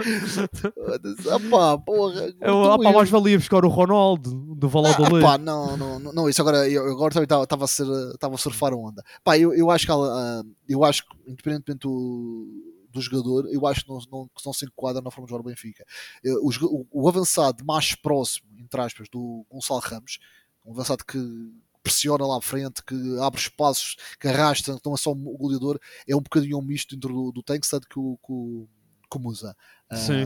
Ah, 1.31 1.50
pá, 1.50 1.79
porra. 1.79 2.35
Eu, 2.40 2.55
gordo 2.55 2.72
ah, 2.72 2.79
pá, 2.79 2.92
mais 2.92 3.11
valia 3.11 3.38
buscar 3.38 3.62
o 3.64 3.68
Ronaldo 3.68 4.31
do 4.55 4.66
Ah, 4.66 4.70
Valladolid. 4.70 5.22
pá, 5.22 5.37
não, 5.37 5.76
não, 5.76 5.98
não, 5.98 6.29
isso 6.31 6.40
agora, 6.40 6.68
eu 6.68 6.90
agora 6.90 7.12
também 7.12 7.42
estava 7.42 7.64
a, 7.64 7.68
ser, 7.68 7.87
a 8.35 8.38
surfar 8.38 8.72
a 8.72 8.76
onda. 8.76 9.05
Pá, 9.22 9.37
eu, 9.38 9.52
eu 9.52 9.70
acho 9.70 9.85
que 9.85 9.92
ah, 9.92 10.42
eu 10.66 10.83
acho 10.83 11.02
que, 11.02 11.31
independentemente 11.31 11.87
do, 11.87 12.46
do 12.96 13.02
jogador, 13.02 13.48
eu 13.52 13.66
acho 13.66 13.82
que 13.85 13.88
não, 13.88 13.98
não, 14.11 14.26
que 14.28 14.44
não 14.44 14.52
se 14.52 14.64
enquadra 14.66 15.00
na 15.00 15.11
forma 15.11 15.26
de 15.26 15.30
jogar 15.30 15.40
o 15.42 15.44
Benfica. 15.44 15.85
Eh, 16.24 16.32
O, 16.40 16.50
o, 16.64 16.87
o 16.90 17.09
avançado 17.09 17.64
mais 17.64 17.94
próximo, 17.94 18.48
entre 18.59 18.80
aspas, 18.80 19.09
do 19.09 19.46
Gonçalo 19.50 19.80
Ramos, 19.80 20.18
um 20.64 20.72
avançado 20.72 21.04
que 21.04 21.18
pressiona 21.82 22.26
lá 22.26 22.38
à 22.38 22.40
frente, 22.42 22.82
que 22.85 22.94
abre 23.20 23.40
espaços, 23.40 23.96
que 24.20 24.26
arrasta, 24.26 24.74
que 24.74 24.80
não 24.85 24.94
é 24.94 24.96
só 24.98 25.12
o 25.12 25.38
goleador, 25.38 25.78
é 26.09 26.16
um 26.16 26.20
bocadinho 26.20 26.59
um 26.59 26.62
misto 26.62 26.94
dentro 26.96 27.14
do, 27.14 27.30
do 27.32 27.42
tanque, 27.44 27.68
tanto 27.70 27.88
que 27.88 27.98
o, 27.98 28.18
que 28.26 28.32
o, 28.32 28.68
que 29.09 29.18
Musa. 29.20 29.56
Sim. 29.94 30.24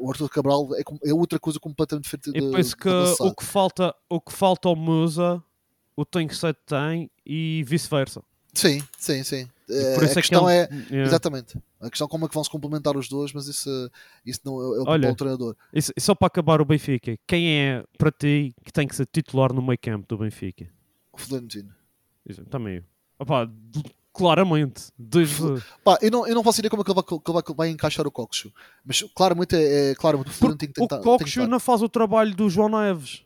o 0.00 0.10
Arthur 0.10 0.28
Cabral 0.28 0.68
é, 0.74 0.82
é 1.08 1.14
outra 1.14 1.38
coisa 1.40 1.58
completamente 1.58 2.04
diferente 2.04 2.28
E 2.36 2.40
de- 2.42 2.54
penso 2.54 2.76
que 2.76 2.88
o 2.88 3.34
que, 3.34 3.42
falta, 3.44 3.94
o 4.06 4.20
que 4.20 4.32
falta 4.32 4.68
ao 4.68 4.76
Musa, 4.76 5.42
o 5.96 6.04
Tank 6.04 6.30
7 6.34 6.58
tem 6.66 7.10
e 7.24 7.64
vice-versa. 7.66 8.22
Sim, 8.52 8.82
sim, 8.98 9.22
sim. 9.24 9.48
Por 9.66 10.02
a 10.02 10.06
isso 10.06 10.18
é 10.18 10.22
que 10.22 10.28
questão 10.28 10.48
é, 10.48 10.68
ele- 10.70 10.82
yeah. 10.90 11.06
exatamente, 11.06 11.58
a 11.80 11.88
questão 11.88 12.06
é 12.06 12.10
como 12.10 12.26
é 12.26 12.28
que 12.28 12.34
vão 12.34 12.44
se 12.44 12.50
complementar 12.50 12.94
os 12.96 13.08
dois, 13.08 13.32
mas 13.32 13.46
isso, 13.46 13.90
isso 14.26 14.40
não 14.44 14.60
é, 14.60 14.78
é 14.78 14.80
o 14.80 14.84
Olha, 14.86 15.08
do 15.08 15.16
treinador. 15.16 15.56
E 15.72 15.78
e 15.78 16.00
só 16.00 16.14
para 16.14 16.26
acabar 16.26 16.60
o 16.60 16.64
Benfica, 16.64 17.16
quem 17.26 17.48
é 17.58 17.84
para 17.96 18.10
ti 18.12 18.54
que 18.62 18.70
tem 18.72 18.86
que 18.86 18.94
ser 18.94 19.06
titular 19.06 19.52
no 19.54 19.62
meio 19.62 19.78
campo 19.78 20.06
do 20.06 20.18
Benfica? 20.18 20.68
O 21.10 21.18
Florentino. 21.18 21.70
Isso, 22.28 22.44
Também 22.44 22.76
eu. 23.18 23.46
D- 23.46 23.82
claramente. 24.12 24.92
Desde... 24.98 25.42
Pá, 25.82 25.98
eu 26.02 26.10
não, 26.10 26.26
eu 26.26 26.34
não 26.34 26.44
faço 26.44 26.60
ideia 26.60 26.68
como 26.68 26.82
é 26.82 26.84
que 26.84 26.90
ele 26.90 26.94
vai, 27.00 27.04
que 27.04 27.14
ele 27.30 27.42
vai, 27.42 27.54
vai 27.56 27.68
encaixar 27.70 28.06
o 28.06 28.10
Coxo, 28.10 28.52
mas 28.84 29.02
claramente 29.14 29.56
é, 29.56 29.92
é 29.92 29.94
claramente 29.94 30.28
o 30.30 30.34
Florentino 30.34 30.72
tem 30.74 30.84
O 30.84 30.88
que 30.88 30.94
tentar. 30.94 31.16
tem 31.16 31.24
que 31.24 31.24
Coxo 31.24 31.46
não 31.46 31.58
faz 31.58 31.80
o 31.80 31.88
trabalho 31.88 32.34
do 32.34 32.50
João 32.50 32.68
Neves. 32.68 33.24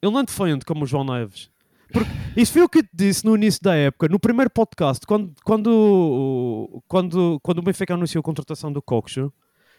Ele 0.00 0.12
não 0.12 0.24
defende 0.24 0.64
como 0.64 0.84
o 0.84 0.86
João 0.86 1.04
Neves. 1.04 1.50
Porque 1.92 2.10
isso 2.36 2.52
foi 2.52 2.62
o 2.62 2.68
que 2.68 2.78
eu 2.78 2.82
te 2.82 2.90
disse 2.92 3.24
no 3.24 3.36
início 3.36 3.60
da 3.62 3.74
época, 3.74 4.08
no 4.08 4.18
primeiro 4.18 4.50
podcast, 4.50 5.06
quando, 5.06 5.32
quando, 5.44 6.82
quando, 6.86 7.40
quando 7.42 7.58
o 7.58 7.62
Benfica 7.62 7.94
anunciou 7.94 8.20
a 8.20 8.24
contratação 8.24 8.72
do 8.72 8.82
Coxo, 8.82 9.32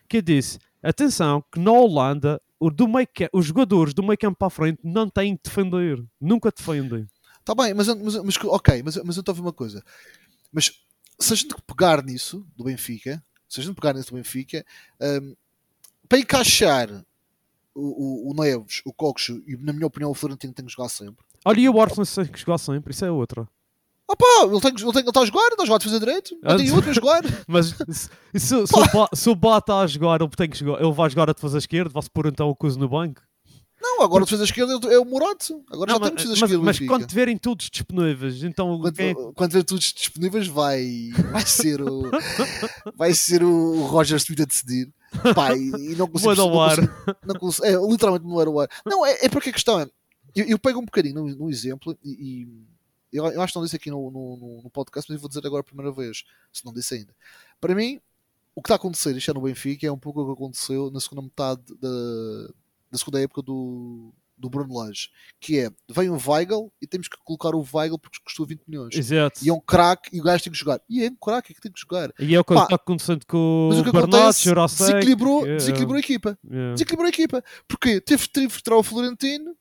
que 0.07 0.17
eu 0.17 0.21
disse, 0.21 0.59
atenção, 0.81 1.43
que 1.51 1.59
na 1.59 1.71
Holanda 1.71 2.41
o 2.59 2.71
do 2.71 2.87
os 3.33 3.45
jogadores 3.45 3.93
do 3.93 4.01
meio 4.01 4.17
campo 4.17 4.37
para 4.37 4.47
a 4.47 4.51
frente 4.51 4.79
não 4.83 5.09
têm 5.09 5.35
de 5.35 5.41
defender. 5.43 6.03
Nunca 6.19 6.51
defendem. 6.55 7.07
Tá 7.45 7.53
bem, 7.53 7.73
mas, 7.73 7.87
mas, 7.87 8.15
mas 8.15 8.37
ok, 8.43 8.83
mas, 8.83 8.97
mas 8.97 9.15
eu 9.15 9.21
estou 9.21 9.31
a 9.31 9.35
ver 9.35 9.41
uma 9.41 9.53
coisa. 9.53 9.83
Mas 10.51 10.71
se 11.19 11.33
a 11.33 11.35
gente 11.35 11.55
pegar 11.65 12.03
nisso 12.03 12.45
do 12.55 12.63
Benfica, 12.63 13.23
se 13.47 13.59
a 13.59 13.63
gente 13.63 13.75
pegar 13.75 13.93
nisso 13.93 14.09
do 14.09 14.15
Benfica, 14.15 14.65
hum, 14.99 15.35
para 16.09 16.19
encaixar 16.19 17.05
o, 17.75 18.29
o, 18.29 18.31
o 18.31 18.33
Neves, 18.33 18.81
o 18.85 18.91
Coxo 18.91 19.41
e, 19.47 19.55
na 19.57 19.71
minha 19.71 19.87
opinião, 19.87 20.09
o 20.09 20.13
Florentino 20.13 20.53
tem 20.53 20.65
que 20.65 20.71
jogar 20.71 20.89
sempre. 20.89 21.23
Olha, 21.47 21.59
e 21.61 21.69
o 21.69 21.81
Arsenal 21.81 22.05
tem 22.05 22.25
que 22.25 22.39
jogar 22.39 22.57
sempre, 22.57 22.91
isso 22.93 23.05
é 23.05 23.11
outra. 23.11 23.47
Ah 24.09 24.15
pá, 24.15 24.25
ele, 24.43 24.59
tem, 24.61 24.71
ele, 24.71 24.91
tem, 24.93 25.01
ele 25.01 25.09
está 25.09 25.19
a 25.21 25.25
jogar, 25.25 25.47
está 25.47 25.63
a 25.63 25.65
jogar 25.65 25.75
a 25.75 25.79
defesa 25.79 25.99
direito, 25.99 26.37
não 26.41 26.57
tem 26.57 26.71
outro 26.71 26.89
a 26.89 26.93
jogar. 26.93 27.21
Mas 27.47 27.67
se, 27.89 28.09
se, 28.39 28.39
se 28.39 28.55
o 28.55 28.85
Ba- 28.93 29.09
se 29.13 29.29
o 29.29 29.35
Bá 29.35 29.57
está 29.57 29.79
a 29.81 29.87
jogar, 29.87 30.21
ele, 30.21 30.29
tem 30.29 30.49
que 30.49 30.57
jogar, 30.57 30.81
ele 30.81 30.93
vai 30.93 31.09
jogar 31.09 31.29
a 31.29 31.33
defesa 31.33 31.57
esquerda, 31.57 31.89
vai-se 31.89 32.09
pôr 32.09 32.27
então 32.27 32.49
o 32.49 32.55
Cuso 32.55 32.79
no 32.79 32.87
banco. 32.87 33.21
Não, 33.79 34.01
agora 34.01 34.23
a 34.23 34.25
defesa 34.25 34.43
esquerda 34.43 34.73
é 34.91 34.97
o 34.97 35.05
Morato. 35.05 35.61
Agora 35.71 35.91
Não, 35.91 35.99
já 35.99 35.99
mas, 35.99 36.09
temos 36.09 36.23
defesa 36.23 36.29
mas, 36.29 36.41
esquerda. 36.41 36.63
mas 36.65 36.77
Benfica. 36.79 36.93
quando 36.93 37.07
tiverem 37.07 37.37
todos 37.37 37.69
disponíveis, 37.69 38.43
então 38.43 38.79
Quando, 38.79 38.99
é- 38.99 39.13
quando 39.35 39.51
tiver 39.51 39.63
todos 39.63 39.93
disponíveis, 39.93 40.47
vai, 40.47 41.11
vai 41.31 41.45
ser 41.45 41.81
o 41.81 42.03
vai 42.95 43.13
ser 43.13 43.43
o 43.43 43.83
Roger 43.85 44.17
Smith 44.17 44.39
a 44.41 44.45
decidir. 44.45 44.91
Pá, 45.35 45.53
e, 45.55 45.67
e 45.91 45.95
não 45.95 46.07
consigo. 46.07 46.33
Não 46.35 46.49
consigo- 46.49 46.89
não 47.25 47.35
consigo- 47.35 47.65
é, 47.67 47.71
literalmente 47.91 48.25
não 48.25 48.41
era 48.41 48.49
o 48.49 48.59
ar. 48.59 48.67
Não, 48.85 49.05
é, 49.05 49.25
é 49.25 49.29
porque 49.29 49.49
a 49.49 49.53
questão 49.53 49.79
é. 49.79 49.87
Eu, 50.35 50.45
eu 50.45 50.59
pego 50.59 50.79
um 50.79 50.85
bocadinho 50.85 51.15
no, 51.15 51.35
no 51.35 51.49
exemplo 51.49 51.97
e. 52.03 52.43
e 52.43 52.47
eu, 53.11 53.25
eu 53.25 53.41
acho 53.41 53.53
que 53.53 53.57
não 53.59 53.63
disse 53.63 53.75
aqui 53.77 53.89
no, 53.89 54.11
no, 54.11 54.61
no- 54.63 54.69
podcast, 54.69 55.09
mas 55.09 55.15
eu 55.15 55.21
vou 55.21 55.29
dizer 55.29 55.45
agora 55.45 55.61
a 55.61 55.63
primeira 55.63 55.91
vez, 55.91 56.23
se 56.51 56.65
não 56.65 56.73
disse 56.73 56.93
ainda. 56.93 57.15
Para 57.59 57.73
mim, 57.73 58.01
o 58.53 58.61
que 58.61 58.67
está 58.67 58.75
a 58.75 58.77
acontecer 58.77 59.15
isto 59.15 59.31
é 59.31 59.33
no 59.33 59.41
Benfica 59.41 59.87
é 59.87 59.91
um 59.91 59.97
pouco 59.97 60.21
o 60.21 60.25
que 60.25 60.33
aconteceu 60.33 60.91
na 60.91 60.99
segunda 60.99 61.21
metade 61.21 61.61
da, 61.79 62.47
da 62.91 62.97
segunda 62.97 63.21
época 63.21 63.41
do, 63.41 64.13
do 64.37 64.49
Bruno 64.49 64.73
Lage, 64.77 65.09
que 65.39 65.57
é, 65.59 65.71
vem 65.89 66.09
um 66.09 66.17
Weigl 66.17 66.71
e 66.81 66.85
temos 66.85 67.07
que 67.07 67.17
colocar 67.23 67.55
o 67.55 67.65
Weigl 67.73 67.97
porque 67.97 68.19
custou 68.23 68.45
20 68.45 68.61
milhões. 68.67 68.95
Exato. 68.95 69.43
E 69.43 69.49
é 69.49 69.53
um 69.53 69.59
craque 69.59 70.15
e 70.15 70.19
o 70.19 70.23
gajo 70.23 70.43
tem 70.43 70.51
que 70.53 70.59
jogar. 70.59 70.81
E 70.89 71.03
é 71.03 71.09
um 71.09 71.15
craque 71.15 71.51
é 71.53 71.55
que 71.55 71.61
tem 71.61 71.71
que 71.71 71.79
jogar. 71.79 72.13
E 72.19 72.35
é 72.35 72.39
o 72.39 72.43
que 72.43 72.53
está 72.53 72.75
acontecendo 72.75 73.25
com 73.25 73.69
Mas 73.69 73.79
o 73.79 73.89
o 73.89 73.91
Bernardo, 73.93 74.67
desequilibrou, 74.67 75.39
yeah, 75.41 75.57
desequilibrou 75.57 75.95
a 75.95 75.99
equipa. 75.99 76.37
yeah. 76.45 76.73
Desequilibrou 76.73 77.05
a 77.05 77.09
equipa. 77.09 77.43
Porque 77.67 78.01
teve, 78.01 78.27
teve 78.27 78.47
que 78.55 78.63
tirar 78.63 78.77
o 78.77 78.83
Florentino 78.83 79.55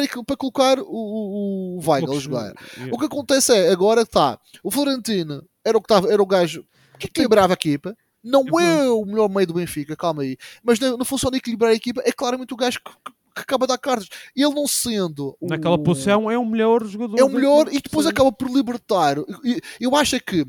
para, 0.00 0.22
para 0.24 0.36
colocar 0.36 0.78
o, 0.78 0.84
o, 0.84 1.78
o 1.78 1.90
Weigl 1.90 2.12
a 2.12 2.18
jogar. 2.20 2.54
Yeah. 2.76 2.94
O 2.94 2.98
que 2.98 3.06
acontece 3.06 3.52
é, 3.52 3.70
agora 3.70 4.02
está, 4.02 4.38
o 4.62 4.70
Florentino 4.70 5.44
era 5.64 5.78
o, 5.78 5.80
que 5.80 5.86
estava, 5.86 6.12
era 6.12 6.22
o 6.22 6.26
gajo 6.26 6.64
que 6.98 7.06
equilibrava 7.06 7.52
a 7.52 7.54
equipa, 7.54 7.96
não 8.22 8.44
Eu 8.48 8.58
é 8.60 8.90
o 8.90 9.04
melhor 9.04 9.28
meio 9.28 9.46
do 9.46 9.54
Benfica, 9.54 9.94
calma 9.96 10.22
aí, 10.22 10.36
mas 10.62 10.78
na, 10.80 10.96
na 10.96 11.04
função 11.04 11.30
de 11.30 11.36
equilibrar 11.38 11.70
a 11.70 11.74
equipa 11.74 12.02
é 12.04 12.12
claramente 12.12 12.52
o 12.54 12.56
gajo 12.56 12.78
que, 12.84 12.90
que- 12.90 13.14
acaba 13.36 13.66
de 13.66 13.72
dar 13.72 13.78
cartas. 13.78 14.08
Ele 14.36 14.54
não 14.54 14.66
sendo 14.66 15.36
o- 15.40 15.48
Naquela 15.48 15.76
posição 15.82 16.30
é 16.30 16.38
o 16.38 16.44
melhor 16.46 16.84
jogador. 16.86 17.18
é 17.18 17.24
o 17.24 17.28
melhor 17.28 17.66
e 17.72 17.80
depois 17.80 18.06
acaba 18.06 18.30
por 18.30 18.48
libertar. 18.48 19.16
E- 19.44 19.60
Eu 19.80 19.94
acho 19.96 20.18
que 20.20 20.46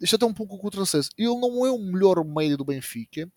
isto 0.00 0.14
é 0.14 0.16
até 0.16 0.26
um 0.26 0.34
pouco 0.34 0.58
contrassenso. 0.58 1.10
Ele 1.16 1.28
não 1.38 1.64
é 1.64 1.70
o 1.70 1.78
melhor 1.78 2.24
meio 2.24 2.56
do 2.56 2.64
Benfica, 2.64 3.30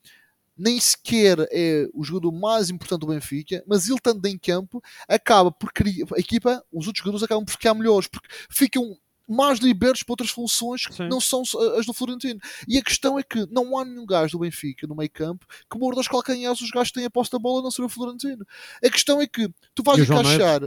nem 0.58 0.80
sequer 0.80 1.38
é 1.52 1.88
o 1.94 2.04
jogador 2.04 2.32
mais 2.32 2.70
importante 2.70 3.02
do 3.02 3.08
Benfica, 3.08 3.64
mas 3.68 3.88
ele 3.88 3.98
estando 3.98 4.26
em 4.26 4.38
campo 4.38 4.82
acaba 5.08 5.52
por 5.52 5.72
criar 5.72 6.06
a 6.16 6.20
equipa, 6.20 6.64
os 6.72 6.88
outros 6.88 7.04
jogadores 7.04 7.24
acabam 7.24 7.46
por 7.46 7.52
ficar 7.52 7.74
melhores 7.74 8.08
porque 8.08 8.28
ficam 8.50 8.98
mais 9.28 9.60
libertos 9.60 10.04
para 10.04 10.14
outras 10.14 10.30
funções 10.30 10.86
que 10.86 10.96
Sim. 10.96 11.08
não 11.08 11.20
são 11.22 11.44
as 11.78 11.86
do 11.86 11.94
Florentino. 11.94 12.40
E 12.68 12.78
a 12.78 12.84
questão 12.84 13.18
é 13.18 13.24
que 13.24 13.48
não 13.50 13.78
há 13.78 13.86
nenhum 13.86 14.06
gajo 14.06 14.34
do 14.34 14.42
Benfica 14.42 14.86
no 14.86 14.96
meio 14.96 15.10
campo 15.10 15.46
que 15.70 15.78
morda 15.78 16.02
os 16.02 16.08
calcanhares 16.08 16.62
os 16.62 16.70
gajos 16.70 16.90
que 16.90 16.96
têm 16.96 17.06
a 17.06 17.10
posse 17.10 17.32
da 17.32 17.40
bola 17.40 17.62
não 17.62 17.72
ser 17.72 17.84
o 17.84 17.90
Florentino. 17.90 18.46
A 18.84 18.90
questão 18.90 19.22
é 19.22 19.28
que 19.28 19.50
tu 19.74 19.84
vais 19.84 20.00
encaixar. 20.00 20.62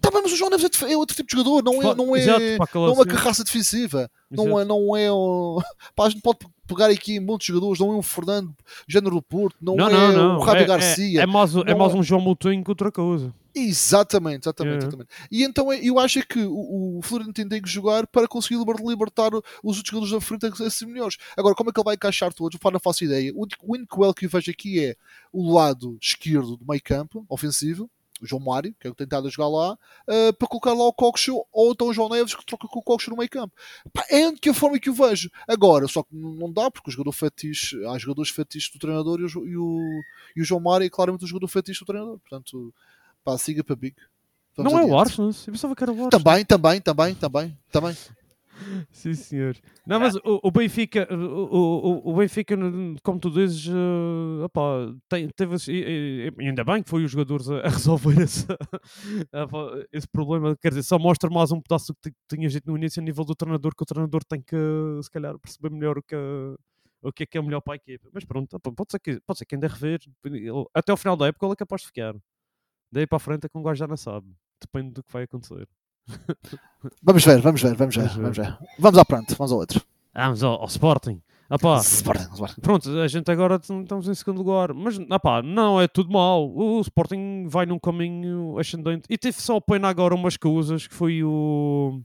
Tá 0.00 0.10
bem, 0.10 0.20
mas 0.22 0.32
o 0.32 0.36
João 0.36 0.50
Neves 0.50 0.82
é 0.82 0.92
é 0.92 0.96
outro 0.98 1.16
tipo 1.16 1.30
de 1.30 1.34
jogador, 1.34 1.64
não 1.64 1.80
é, 1.80 1.94
não 1.94 2.14
é, 2.14 2.18
exato, 2.18 2.74
não 2.74 2.88
é 2.88 2.92
uma 2.92 3.06
carraça 3.06 3.42
defensiva. 3.42 4.10
Não 4.30 4.60
é, 4.60 4.64
não 4.64 4.94
é. 4.94 5.08
Pá, 5.96 6.06
a 6.06 6.10
gente 6.10 6.20
pode 6.20 6.40
pegar 6.66 6.86
aqui 6.90 7.18
muitos 7.20 7.46
jogadores, 7.46 7.78
não 7.80 7.92
é 7.92 7.96
um 7.96 8.02
Fernando 8.02 8.54
género 8.88 9.16
do 9.16 9.22
Porto, 9.22 9.56
não, 9.60 9.76
Não, 9.76 9.88
é 9.88 9.92
não, 9.92 10.12
não. 10.12 10.36
o 10.38 10.40
Rabi 10.42 10.60
é, 10.62 10.64
Garcia. 10.64 11.20
É, 11.20 11.22
é 11.22 11.26
mais, 11.26 11.54
é 11.54 11.74
mais 11.74 11.92
é- 11.92 11.96
um 11.96 12.02
João 12.02 12.20
Moutinho 12.20 12.62
que 12.64 12.70
outra 12.70 12.90
coisa. 12.90 13.32
Exatamente, 13.56 14.46
exatamente, 14.46 14.72
Yeah. 14.82 14.86
exatamente. 14.88 15.10
E 15.30 15.44
então 15.44 15.72
é- 15.72 15.78
eu 15.80 15.98
acho 15.98 16.18
é 16.18 16.22
que 16.22 16.40
o, 16.40 16.98
o 16.98 17.02
Florentino 17.02 17.48
tem 17.48 17.62
que 17.62 17.68
jogar 17.68 18.06
para 18.06 18.26
conseguir 18.26 18.56
liber- 18.58 18.84
libertar 18.84 19.30
os 19.34 19.76
outros 19.76 19.84
jogadores 19.86 20.12
da 20.12 20.20
frente 20.20 20.46
a 20.62 20.70
ser 20.70 20.86
melhores. 20.86 21.16
Agora, 21.36 21.54
como 21.54 21.70
é 21.70 21.72
que 21.72 21.78
ele 21.78 21.84
vai 21.84 21.94
encaixar 21.94 22.32
todos? 22.34 22.58
Não 22.62 22.80
faço 22.80 23.04
ideia. 23.04 23.32
O 23.34 23.42
único- 23.42 23.64
o 23.66 23.72
único 23.74 24.12
que 24.14 24.26
eu 24.26 24.30
vejo 24.30 24.50
aqui 24.50 24.84
é 24.84 24.96
o 25.32 25.52
lado 25.54 25.96
esquerdo 26.02 26.56
do 26.56 26.64
meio 26.68 26.82
campo, 26.82 27.24
ofensivo, 27.28 27.88
o 28.20 28.26
João 28.26 28.42
Mário, 28.42 28.74
que 28.78 28.86
é 28.86 28.90
o 28.90 28.96
estado 28.98 29.26
a 29.26 29.30
jogar 29.30 29.48
lá, 29.48 29.78
ah, 30.08 30.32
para 30.38 30.48
colocar 30.48 30.72
lá 30.72 30.84
o 30.84 30.92
Coxo 30.92 31.44
ou 31.52 31.72
então 31.72 31.88
o 31.88 31.92
João 31.92 32.08
Neves 32.08 32.34
que 32.34 32.44
troca 32.46 32.68
com 32.68 32.78
o 32.78 32.82
Coxo 32.82 33.10
no 33.10 33.16
meio 33.16 33.28
campo. 33.28 33.54
Pá, 33.92 34.04
é 34.08 34.24
a 34.24 34.28
única 34.28 34.54
forma 34.54 34.78
que 34.78 34.88
eu 34.88 34.94
vejo. 34.94 35.30
Agora, 35.48 35.86
só 35.88 36.02
que 36.02 36.14
não 36.14 36.52
dá, 36.52 36.70
porque 36.70 36.90
o 36.90 36.92
jogador 36.92 37.12
fetiche, 37.12 37.84
há 37.86 37.98
jogadores 37.98 38.30
fetiches 38.30 38.70
do 38.72 38.78
treinador 38.78 39.20
e 39.20 39.24
o, 39.24 39.46
e 39.46 39.56
o, 39.56 40.00
e 40.36 40.42
o 40.42 40.44
João 40.44 40.60
Mário 40.60 40.86
é 40.86 40.90
claramente 40.90 41.24
o 41.24 41.28
jogador 41.28 41.48
fetiche 41.48 41.80
do 41.80 41.86
treinador. 41.86 42.18
Portanto, 42.18 42.72
pá, 43.24 43.36
siga 43.36 43.64
para 43.64 43.76
Big. 43.76 43.96
Vamos 44.56 44.72
não 44.72 44.78
é 44.78 44.82
o 44.82 44.86
adiante. 44.86 45.00
Arsenal? 45.00 45.30
Eu 45.30 45.52
pensava 45.52 45.76
que 45.76 45.82
era 45.82 45.92
o 45.92 46.04
Arsenal. 46.04 46.10
Também, 46.10 46.44
também, 46.44 46.80
também, 46.80 47.14
também, 47.14 47.58
também. 47.70 47.96
Sim, 48.90 49.14
senhor. 49.14 49.56
Não, 49.86 50.00
mas 50.00 50.14
o, 50.16 50.40
o 50.42 50.50
Benfica, 50.50 51.06
o, 51.12 52.06
o, 52.06 52.12
o 52.12 52.16
Benfica, 52.16 52.56
como 53.02 53.18
tu 53.20 53.30
dizes, 53.30 53.66
eh, 53.68 54.44
opá, 54.44 54.94
tem, 55.08 55.28
teve 55.28 55.56
e, 55.70 56.30
e- 56.38 56.46
ainda 56.46 56.64
bem 56.64 56.82
que 56.82 56.88
foi 56.90 57.04
os 57.04 57.10
jogadores 57.10 57.48
a, 57.50 57.58
a 57.60 57.68
resolver 57.68 58.20
esse, 58.22 58.46
epá, 59.32 59.58
esse 59.92 60.08
problema. 60.08 60.56
Quer 60.56 60.68
dizer, 60.70 60.82
só 60.84 60.98
mostra 60.98 61.28
mais 61.30 61.52
um 61.52 61.60
pedaço 61.60 61.92
do 61.92 61.96
que 62.00 62.10
ti- 62.10 62.16
tinhas 62.36 62.52
dito 62.52 62.70
no 62.70 62.76
início 62.76 63.00
a 63.02 63.04
nível 63.04 63.24
do 63.24 63.34
treinador, 63.34 63.74
que 63.76 63.82
o 63.82 63.86
treinador 63.86 64.22
tem 64.24 64.40
que, 64.40 64.56
se 65.02 65.10
calhar, 65.10 65.38
perceber 65.38 65.70
melhor 65.70 65.98
o 65.98 66.02
que, 66.02 66.14
o 67.02 67.12
que 67.12 67.24
é 67.24 67.26
que 67.26 67.38
é 67.38 67.42
melhor 67.42 67.60
para 67.60 67.74
a 67.74 67.76
equipa. 67.76 68.08
Mas 68.12 68.24
pronto, 68.24 68.58
pode 68.60 68.90
ser 68.92 68.98
que, 69.00 69.20
pode 69.26 69.38
ser 69.38 69.46
que 69.46 69.54
ainda 69.54 69.68
rever. 69.68 70.00
Até 70.74 70.92
ao 70.92 70.96
final 70.96 71.16
da 71.16 71.26
época 71.28 71.46
ele 71.46 71.52
é 71.52 71.56
capaz 71.56 71.82
de 71.82 71.88
ficar. 71.88 72.14
Daí 72.92 73.06
para 73.06 73.16
a 73.16 73.20
frente 73.20 73.46
é 73.46 73.48
que 73.48 73.58
um 73.58 73.62
gajo 73.62 73.78
já 73.78 73.88
não 73.88 73.96
sabe. 73.98 74.28
Depende 74.60 74.92
do 74.94 75.04
que 75.04 75.12
vai 75.12 75.24
acontecer. 75.24 75.68
Vamos 77.02 77.24
ver, 77.24 77.40
vamos 77.40 77.62
ver, 77.62 77.74
vamos 77.74 77.96
ver, 77.96 78.08
Vamos 78.08 78.36
ver. 78.36 78.58
vamos 78.78 78.98
à 78.98 79.04
pronto, 79.04 79.34
vamos 79.36 79.52
ao 79.52 79.58
outro. 79.58 79.82
Vamos 80.14 80.42
ao, 80.42 80.60
ao 80.60 80.66
Sporting. 80.66 81.20
Ah 81.48 81.58
pá, 81.58 81.76
Sporting, 81.78 82.32
Sporting. 82.32 82.60
pronto, 82.60 82.90
a 82.98 83.06
gente 83.08 83.30
agora 83.30 83.56
estamos 83.56 84.08
em 84.08 84.14
segundo 84.14 84.38
lugar. 84.38 84.72
Mas, 84.72 84.98
ah 85.10 85.18
pá, 85.20 85.42
não 85.42 85.80
é 85.80 85.86
tudo 85.88 86.10
mal. 86.12 86.50
O 86.50 86.80
Sporting 86.80 87.46
vai 87.48 87.66
num 87.66 87.78
caminho 87.78 88.58
ascendente. 88.58 89.04
E 89.08 89.16
teve 89.18 89.40
só 89.40 89.60
pena 89.60 89.88
agora 89.88 90.14
umas 90.14 90.36
coisas, 90.36 90.86
que 90.86 90.94
foi 90.94 91.22
o... 91.22 92.00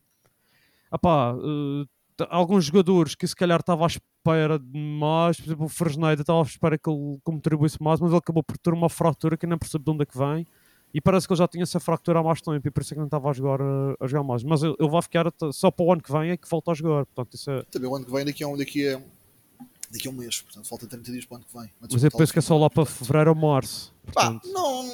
Ah 0.92 0.98
pá, 0.98 1.34
eh, 1.38 2.26
alguns 2.30 2.66
jogadores 2.66 3.16
que 3.16 3.28
se 3.28 3.36
calhar 3.36 3.60
estava 3.60 3.86
à 3.86 3.88
espera 3.88 4.60
de 4.60 4.78
mais. 4.78 5.38
Por 5.40 5.46
exemplo, 5.48 5.66
o 5.66 5.70
Fresneda 5.70 6.22
estava 6.22 6.40
à 6.40 6.44
espera 6.44 6.78
que 6.78 6.90
ele 6.90 7.18
contribuísse 7.24 7.82
mais, 7.82 8.00
mas 8.00 8.10
ele 8.12 8.20
acabou 8.20 8.44
por 8.44 8.58
ter 8.58 8.74
uma 8.74 8.90
fratura 8.90 9.38
que 9.38 9.48
nem 9.48 9.58
percebe 9.58 9.84
de 9.86 9.92
onde 9.92 10.04
é 10.04 10.06
que 10.06 10.18
vem. 10.18 10.46
E 10.94 11.00
parece 11.00 11.28
que 11.28 11.34
ele 11.34 11.38
já 11.38 11.48
tinha 11.48 11.64
essa 11.64 11.80
fratura 11.80 12.20
há 12.20 12.24
mais 12.24 12.42
tempo 12.42 12.68
e 12.68 12.72
por 12.72 12.82
isso 12.82 12.94
é 12.94 12.96
que 12.96 13.00
não 13.00 13.06
estava 13.06 13.30
a 13.30 13.34
jogar, 13.34 13.60
eh, 13.62 13.96
a 14.00 14.08
jogar 14.08 14.24
mais. 14.24 14.44
Mas 14.44 14.64
ele, 14.64 14.76
ele 14.80 14.90
vai 14.90 15.02
ficar 15.04 15.28
até- 15.28 15.52
só 15.52 15.70
para 15.70 15.86
o 15.86 15.94
ano 15.94 16.02
que 16.02 16.12
vem 16.12 16.32
é 16.32 16.38
que 16.38 16.50
volta 16.50 16.72
a 16.72 16.74
jogar. 16.74 17.06
Portanto, 17.06 17.36
isso 17.36 17.52
é... 17.52 17.62
Também 17.70 17.88
o 17.90 17.96
ano 17.96 18.06
que 18.06 18.12
vem, 18.12 18.26
daqui 18.26 18.44
a 18.44 18.48
um, 18.48 18.58
daqui 18.58 18.88
a, 18.90 19.00
daqui 19.92 20.08
a 20.08 20.12
um 20.12 20.14
mês. 20.16 20.42
Portanto, 20.42 20.68
falta 20.68 20.88
30 20.88 21.12
dias 21.12 21.26
para 21.26 21.36
o 21.36 21.38
ano 21.38 21.46
que 21.46 21.58
vem. 21.60 21.70
Mas 21.80 22.04
eu 22.04 22.12
penso 22.12 22.34
que 22.34 22.40
é 22.40 22.42
só 22.42 22.58
lá 22.58 22.70
para 22.72 22.86
fevereiro 22.86 23.30
ou 23.30 23.36
março. 23.36 23.94
Pá, 24.14 24.32
Portanto, 24.32 24.52
não, 24.52 24.86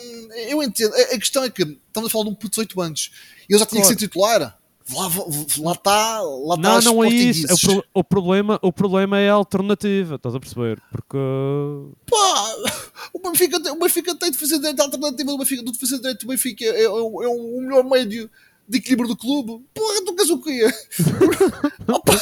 eu 0.49 0.61
entendo. 0.61 0.93
A, 0.93 1.01
a 1.15 1.17
questão 1.19 1.43
é 1.45 1.49
que 1.49 1.61
estamos 1.63 2.09
a 2.09 2.11
falar 2.11 2.25
de 2.25 2.29
um 2.31 2.35
puto 2.35 2.47
de 2.61 2.67
18 2.67 2.81
anos. 2.81 3.11
E 3.49 3.53
ele 3.53 3.59
já 3.59 3.65
tinha 3.65 3.81
Claro. 3.81 3.95
que 3.95 4.01
ser 4.01 4.07
titular. 4.07 4.59
Lá 4.87 5.07
está, 5.07 5.61
lá 5.63 5.71
está. 5.71 6.21
Lá 6.21 6.57
não, 6.57 6.77
está 6.79 6.91
não 6.91 7.03
é 7.03 7.09
isso. 7.09 7.47
É 7.49 7.53
o, 7.53 7.57
pro- 7.57 7.83
o 7.95 8.03
problema, 8.03 8.59
o 8.61 8.71
problema 8.71 9.19
é 9.19 9.29
a 9.29 9.33
alternativa, 9.33 10.15
estás 10.15 10.35
a 10.35 10.39
perceber? 10.39 10.79
Porque 10.91 11.17
Pá, 12.09 12.53
o 13.11 13.19
Benfica, 13.19 13.59
tem- 13.61 13.71
o 13.71 13.79
Benfica 13.79 14.13
tem 14.15 14.29
defesa 14.29 14.59
direita 14.59 14.83
a 14.83 14.85
alternativa 14.85 15.31
do 15.31 15.37
Benfica, 15.39 15.63
do 15.63 15.71
defesa 15.71 15.97
direito 15.97 16.19
do 16.21 16.27
Benfica 16.27 16.63
é, 16.65 16.83
é, 16.83 16.89
o- 16.89 17.23
é 17.23 17.27
o 17.27 17.61
melhor 17.61 17.83
médio 17.83 18.29
de 18.69 18.77
equilíbrio 18.77 19.07
do 19.09 19.17
clube. 19.17 19.65
Porra, 19.73 20.05
tu 20.05 20.13
queres 20.15 20.29
o 20.31 20.39
quê? 20.41 20.67
Opa, 21.91 22.13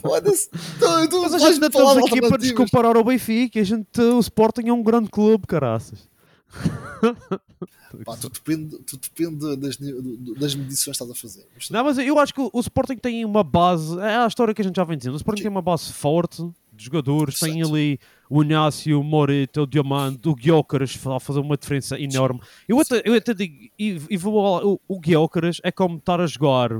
Foda-se. 0.00 0.50
Tu, 0.50 1.08
tu 1.08 1.22
Mas 1.22 1.34
a 1.34 1.38
gente 1.38 1.58
não 1.60 1.68
estamos 1.68 1.94
de 1.94 2.00
aqui 2.10 2.20
para 2.20 2.36
descomparar 2.36 2.96
o 2.98 3.04
Benfica. 3.04 3.60
A 3.60 3.64
gente, 3.64 3.98
o 4.00 4.18
Sporting 4.20 4.68
é 4.68 4.72
um 4.74 4.82
grande 4.82 5.08
clube, 5.08 5.46
caraças. 5.46 6.06
Pá, 8.04 8.16
tu 8.16 8.28
depende, 8.28 8.78
tu 8.78 8.96
depende 8.96 9.56
das, 9.56 9.76
das 9.76 10.54
medições 10.54 10.96
que 10.96 11.04
estás 11.04 11.10
a 11.10 11.14
fazer. 11.14 11.46
Não, 11.70 11.84
mas 11.84 11.98
eu 11.98 12.18
acho 12.18 12.34
que 12.34 12.40
o, 12.40 12.60
Sporting 12.60 12.96
tem 12.96 13.24
uma 13.24 13.42
base. 13.42 13.98
É 14.00 14.16
a 14.16 14.26
história 14.26 14.52
que 14.52 14.60
a 14.60 14.64
gente 14.64 14.76
já 14.76 14.84
vem 14.84 14.98
dizendo. 14.98 15.14
O 15.14 15.16
Sporting 15.16 15.42
tem 15.42 15.50
uma 15.50 15.62
base 15.62 15.92
forte 15.92 16.42
de 16.72 16.84
jogadores. 16.84 17.40
Tem 17.40 17.62
ali 17.62 17.98
o 18.28 18.42
Inácio, 18.42 19.00
o 19.00 19.04
Morita, 19.04 19.62
o 19.62 19.66
Diamante, 19.66 20.28
o 20.28 20.34
Guiócaras 20.34 20.98
a 21.06 21.18
fazer 21.18 21.40
uma 21.40 21.56
diferença 21.56 21.98
enorme. 21.98 22.40
Eu 22.68 22.78
até, 22.78 23.02
eu 23.04 23.14
até 23.14 23.32
digo, 23.32 23.70
e, 23.78 24.00
e 24.10 24.16
vou 24.16 24.42
lá, 24.42 24.66
o, 24.66 24.80
o 24.86 25.00
Guiócaras 25.00 25.60
é 25.64 25.72
como 25.72 25.96
estar 25.96 26.20
a 26.20 26.26
jogar, 26.26 26.72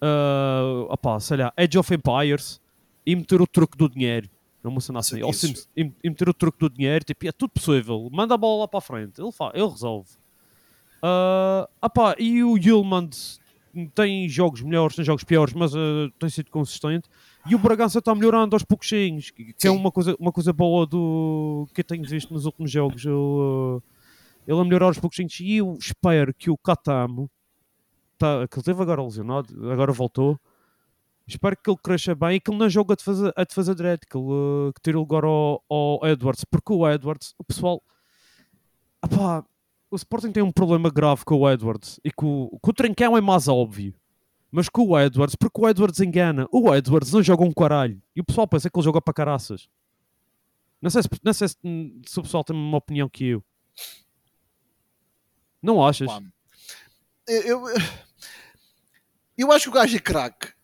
ah, 0.00 0.86
opá, 0.88 1.20
sei 1.20 1.36
lá, 1.36 1.52
Age 1.56 1.78
of 1.78 1.94
Empires 1.94 2.60
e 3.04 3.14
meter 3.14 3.40
o 3.40 3.46
truque 3.46 3.76
do 3.76 3.88
dinheiro. 3.88 4.28
Não 4.62 4.72
me 4.72 4.78
assim. 4.98 5.22
Ou. 5.22 5.32
Sims, 5.32 5.68
e, 5.76 5.84
meter 6.02 6.28
o 6.28 6.34
truque 6.34 6.58
do 6.58 6.68
dinheiro, 6.68 7.04
tipo, 7.04 7.28
é 7.28 7.30
tudo 7.30 7.50
possível. 7.50 8.08
Manda 8.10 8.34
a 8.34 8.36
bola 8.36 8.62
lá 8.62 8.68
para 8.68 8.78
a 8.78 8.82
frente, 8.82 9.20
ele, 9.20 9.30
fa, 9.30 9.52
ele 9.54 9.68
resolve. 9.68 10.10
Ah, 11.02 11.68
opá, 11.82 12.14
e 12.18 12.42
o 12.42 12.56
Yilmand 12.56 13.10
tem 13.94 14.28
jogos 14.28 14.62
melhores, 14.62 14.96
tem 14.96 15.04
jogos 15.04 15.24
piores, 15.24 15.54
mas 15.54 15.74
ah, 15.74 16.08
tem 16.18 16.28
sido 16.28 16.50
consistente. 16.50 17.08
E 17.48 17.54
o 17.54 17.58
Bragança 17.58 17.98
está 17.98 18.14
melhorando 18.14 18.56
aos 18.56 18.64
pouquinhos, 18.64 19.30
que, 19.30 19.50
é 19.50 19.54
Sim. 19.56 19.68
uma 19.68 19.92
coisa, 19.92 20.16
uma 20.18 20.32
coisa 20.32 20.52
boa 20.52 20.86
do 20.86 21.68
que 21.74 21.80
eu 21.80 21.84
tenho 21.84 22.04
visto 22.04 22.32
nos 22.32 22.46
últimos 22.46 22.70
jogos. 22.70 23.04
Ele, 23.04 23.14
ah, 23.14 23.80
ele 24.46 24.60
a 24.60 24.64
melhorar 24.64 24.86
aos 24.86 24.98
pouquinhos. 24.98 25.38
E 25.40 25.56
eu 25.56 25.76
espero 25.78 26.32
que 26.34 26.50
o 26.50 26.56
Catamo, 26.56 27.30
tá, 28.18 28.46
que 28.48 28.56
ele 28.56 28.64
teve 28.64 28.82
agora 28.82 29.02
lesionado, 29.02 29.70
agora 29.70 29.92
voltou. 29.92 30.38
Espero 31.26 31.56
que 31.56 31.68
ele 31.68 31.78
cresça 31.82 32.14
bem 32.14 32.36
e 32.36 32.40
que 32.40 32.50
ele 32.50 32.58
não 32.58 32.70
jogue 32.70 32.92
a 32.92 32.96
defesa, 32.96 33.32
a 33.36 33.42
defesa 33.42 33.74
direita, 33.74 34.06
que 34.08 34.16
ele 34.16 34.72
que 34.72 34.80
tire 34.80 34.96
o 34.96 35.00
lugar 35.00 35.24
ao, 35.24 35.60
ao 35.68 36.06
Edwards, 36.06 36.44
porque 36.44 36.72
o 36.72 36.88
Edwards, 36.88 37.34
o 37.36 37.42
pessoal. 37.42 37.82
Apá, 39.02 39.44
o 39.90 39.96
Sporting 39.96 40.32
tem 40.32 40.42
um 40.42 40.52
problema 40.52 40.90
grave 40.90 41.24
com 41.24 41.36
o 41.36 41.50
Edwards 41.50 42.00
e 42.04 42.08
o, 42.08 42.58
que 42.62 42.70
o 42.70 42.72
Trincão 42.72 43.16
é 43.16 43.20
mais 43.20 43.48
óbvio. 43.48 43.94
Mas 44.50 44.68
com 44.68 44.86
o 44.86 44.98
Edwards, 44.98 45.36
porque 45.36 45.60
o 45.60 45.68
Edwards 45.68 46.00
engana. 46.00 46.48
O 46.50 46.74
Edwards 46.74 47.12
não 47.12 47.22
joga 47.22 47.44
um 47.44 47.52
caralho. 47.52 48.00
E 48.14 48.20
o 48.20 48.24
pessoal 48.24 48.46
pensa 48.46 48.70
que 48.70 48.78
ele 48.78 48.84
joga 48.84 49.02
para 49.02 49.12
caraças. 49.12 49.68
Não 50.80 50.88
sei 50.88 51.02
se, 51.02 51.08
não 51.22 51.32
sei 51.32 51.48
se, 51.48 51.56
se 52.06 52.20
o 52.20 52.22
pessoal 52.22 52.44
tem 52.44 52.56
uma 52.56 52.78
opinião 52.78 53.08
que 53.08 53.26
eu. 53.26 53.44
Não 55.60 55.84
achas? 55.84 56.08
eu, 57.26 57.42
eu, 57.42 57.64
eu 59.36 59.52
acho 59.52 59.64
que 59.64 59.70
o 59.70 59.72
gajo 59.72 59.96
é 59.96 60.00
craque. 60.00 60.55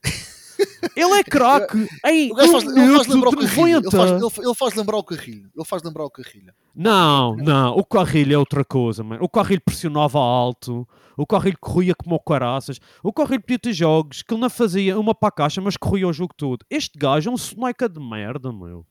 Ele 0.96 1.12
é 1.14 1.22
craque 1.24 1.86
em 2.06 2.32
O 2.32 2.34
gajo 2.34 2.52
faz, 2.52 2.64
ele 2.64 2.94
faz 2.96 3.06
lembrar 3.06 3.28
o 3.28 3.36
Carrilho. 3.36 3.62
Ele 3.66 3.72
90. 3.82 3.90
faz, 3.96 4.10
ele, 4.10 4.46
ele 4.46 4.54
faz 4.54 4.74
lembrar 4.74 4.96
o 4.96 5.04
Carrilho. 5.04 5.50
Ele 5.54 5.64
faz 5.64 5.82
lembrar 5.82 6.04
o 6.04 6.10
Carrilho. 6.10 6.52
Não, 6.74 7.36
não, 7.36 7.76
o 7.76 7.84
Carrilho 7.84 8.34
é 8.34 8.38
outra 8.38 8.64
coisa, 8.64 9.02
mano. 9.04 9.22
O 9.22 9.28
Carrilho 9.28 9.60
pressionava 9.64 10.18
alto, 10.18 10.88
o 11.16 11.26
Carrilho 11.26 11.58
corria 11.60 11.94
como 11.94 12.14
o 12.16 12.20
caraças, 12.20 12.80
o 13.02 13.12
Carrilho 13.12 13.42
podia 13.42 13.58
ter 13.58 13.72
jogos 13.72 14.22
que 14.22 14.32
ele 14.32 14.40
não 14.40 14.48
fazia 14.50 14.98
uma 14.98 15.14
para 15.14 15.28
a 15.28 15.32
caixa, 15.32 15.60
mas 15.60 15.76
corria 15.76 16.08
o 16.08 16.12
jogo 16.12 16.32
todo. 16.36 16.64
Este 16.70 16.98
gajo 16.98 17.30
é 17.30 17.32
um 17.32 17.36
soneca 17.36 17.88
de 17.88 18.00
merda, 18.00 18.52
meu. 18.52 18.86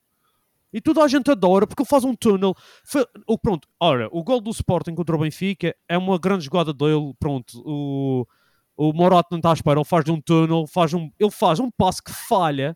E 0.74 0.80
toda 0.80 1.04
a 1.04 1.08
gente 1.08 1.30
adora 1.30 1.68
porque 1.68 1.82
ele 1.82 1.90
faz 1.90 2.04
um 2.06 2.16
túnel. 2.16 2.56
Foi- 2.86 3.06
pronto, 3.42 3.68
ora, 3.80 4.08
o 4.12 4.24
gol 4.24 4.40
do 4.40 4.52
Sporting 4.52 4.96
contra 4.96 5.16
o 5.16 5.20
Benfica 5.20 5.76
é 5.90 5.98
uma 5.98 6.18
grande 6.18 6.46
jogada 6.46 6.72
dele. 6.74 7.14
Pronto, 7.20 7.62
o, 7.66 8.26
o 8.90 8.94
Morato 8.94 9.28
não 9.32 9.38
está 9.38 9.52
à 9.52 9.54
espera, 9.54 9.80
ele 9.80 9.86
faz 9.86 10.10
um 10.10 10.20
túnel, 10.20 10.66
faz 10.66 10.92
um, 10.94 11.12
ele 11.20 11.30
faz 11.30 11.60
um 11.60 11.70
passe 11.70 12.02
que 12.02 12.12
falha. 12.12 12.76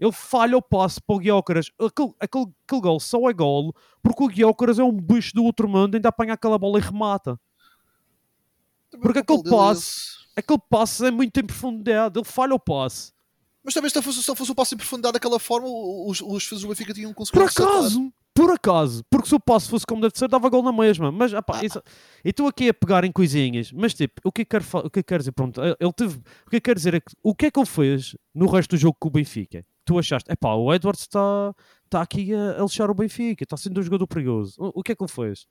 Ele 0.00 0.10
falha 0.10 0.56
o 0.56 0.62
passe 0.62 1.00
para 1.00 1.14
o 1.14 1.18
Guiócaras. 1.20 1.70
Aquele, 1.78 2.12
aquele, 2.18 2.46
aquele 2.66 2.80
gol 2.80 2.98
só 2.98 3.30
é 3.30 3.32
golo 3.32 3.72
porque 4.02 4.24
o 4.24 4.26
Guiócaras 4.26 4.80
é 4.80 4.82
um 4.82 4.90
bicho 4.90 5.32
do 5.32 5.44
outro 5.44 5.68
mundo, 5.68 5.94
ainda 5.94 6.08
apanha 6.08 6.32
aquela 6.34 6.58
bola 6.58 6.80
e 6.80 6.82
remata. 6.82 7.38
Porque 8.90 9.20
O 9.20 9.24
papel 9.24 9.38
aquele 9.44 9.68
é 9.68 9.72
esse. 9.72 10.22
Aquele 10.34 10.60
passe 10.68 11.06
é 11.06 11.10
muito 11.12 11.38
em 11.38 11.46
profundidade, 11.46 12.18
ele 12.18 12.26
falha 12.26 12.54
o 12.54 12.58
passe. 12.58 13.12
Mas 13.62 13.74
talvez 13.74 13.92
se 13.92 13.96
não 13.96 14.02
fosse, 14.02 14.22
se 14.22 14.28
não 14.28 14.34
fosse 14.34 14.50
o 14.50 14.54
passo 14.56 14.74
em 14.74 14.78
profundidade 14.78 15.12
daquela 15.12 15.38
forma, 15.38 15.68
os, 15.68 16.20
os 16.20 16.42
defesas 16.42 16.62
do 16.62 16.68
Benfica 16.68 16.92
tinham 16.92 17.14
conseguido 17.14 17.44
Por 17.44 17.62
acaso, 17.62 18.12
por 18.34 18.50
acaso, 18.50 19.04
porque 19.10 19.28
se 19.28 19.34
o 19.34 19.40
passe 19.40 19.68
fosse 19.68 19.84
como 19.86 20.00
deve 20.00 20.16
ser, 20.16 20.26
dava 20.28 20.48
gol 20.48 20.62
na 20.62 20.72
mesma. 20.72 21.12
Mas, 21.12 21.34
apá, 21.34 21.62
isso, 21.64 21.78
eu 22.24 22.30
estou 22.30 22.46
aqui 22.48 22.68
a 22.68 22.74
pegar 22.74 23.04
em 23.04 23.12
coisinhas, 23.12 23.70
mas 23.72 23.92
tipo, 23.94 24.20
o 24.24 24.32
que 24.32 24.42
eu 24.42 24.46
quero, 24.46 24.64
fa- 24.64 24.78
o 24.80 24.90
que 24.90 25.00
eu 25.00 25.04
quero 25.04 25.18
dizer, 25.20 25.32
pronto, 25.32 25.60
ele 25.62 25.92
teve, 25.92 26.18
o 26.46 26.50
que 26.50 26.56
eu 26.56 26.60
quero 26.60 26.76
dizer 26.76 26.94
é 26.94 27.00
que 27.00 27.12
o 27.22 27.34
que 27.34 27.46
é 27.46 27.50
que 27.50 27.58
ele 27.58 27.66
fez 27.66 28.16
no 28.34 28.46
resto 28.46 28.70
do 28.70 28.76
jogo 28.78 28.96
com 28.98 29.08
o 29.08 29.10
Benfica? 29.10 29.64
Tu 29.84 29.98
achaste, 29.98 30.30
é 30.30 30.36
pá, 30.36 30.54
o 30.54 30.72
Edwards 30.72 31.02
está 31.02 31.54
tá 31.90 32.00
aqui 32.00 32.32
a, 32.34 32.60
a 32.60 32.62
lixar 32.62 32.90
o 32.90 32.94
Benfica, 32.94 33.42
está 33.44 33.56
sendo 33.56 33.78
um 33.80 33.82
jogador 33.82 34.06
perigoso. 34.06 34.54
O, 34.58 34.80
o 34.80 34.82
que 34.82 34.92
é 34.92 34.94
que 34.94 35.02
ele 35.02 35.10
fez? 35.10 35.46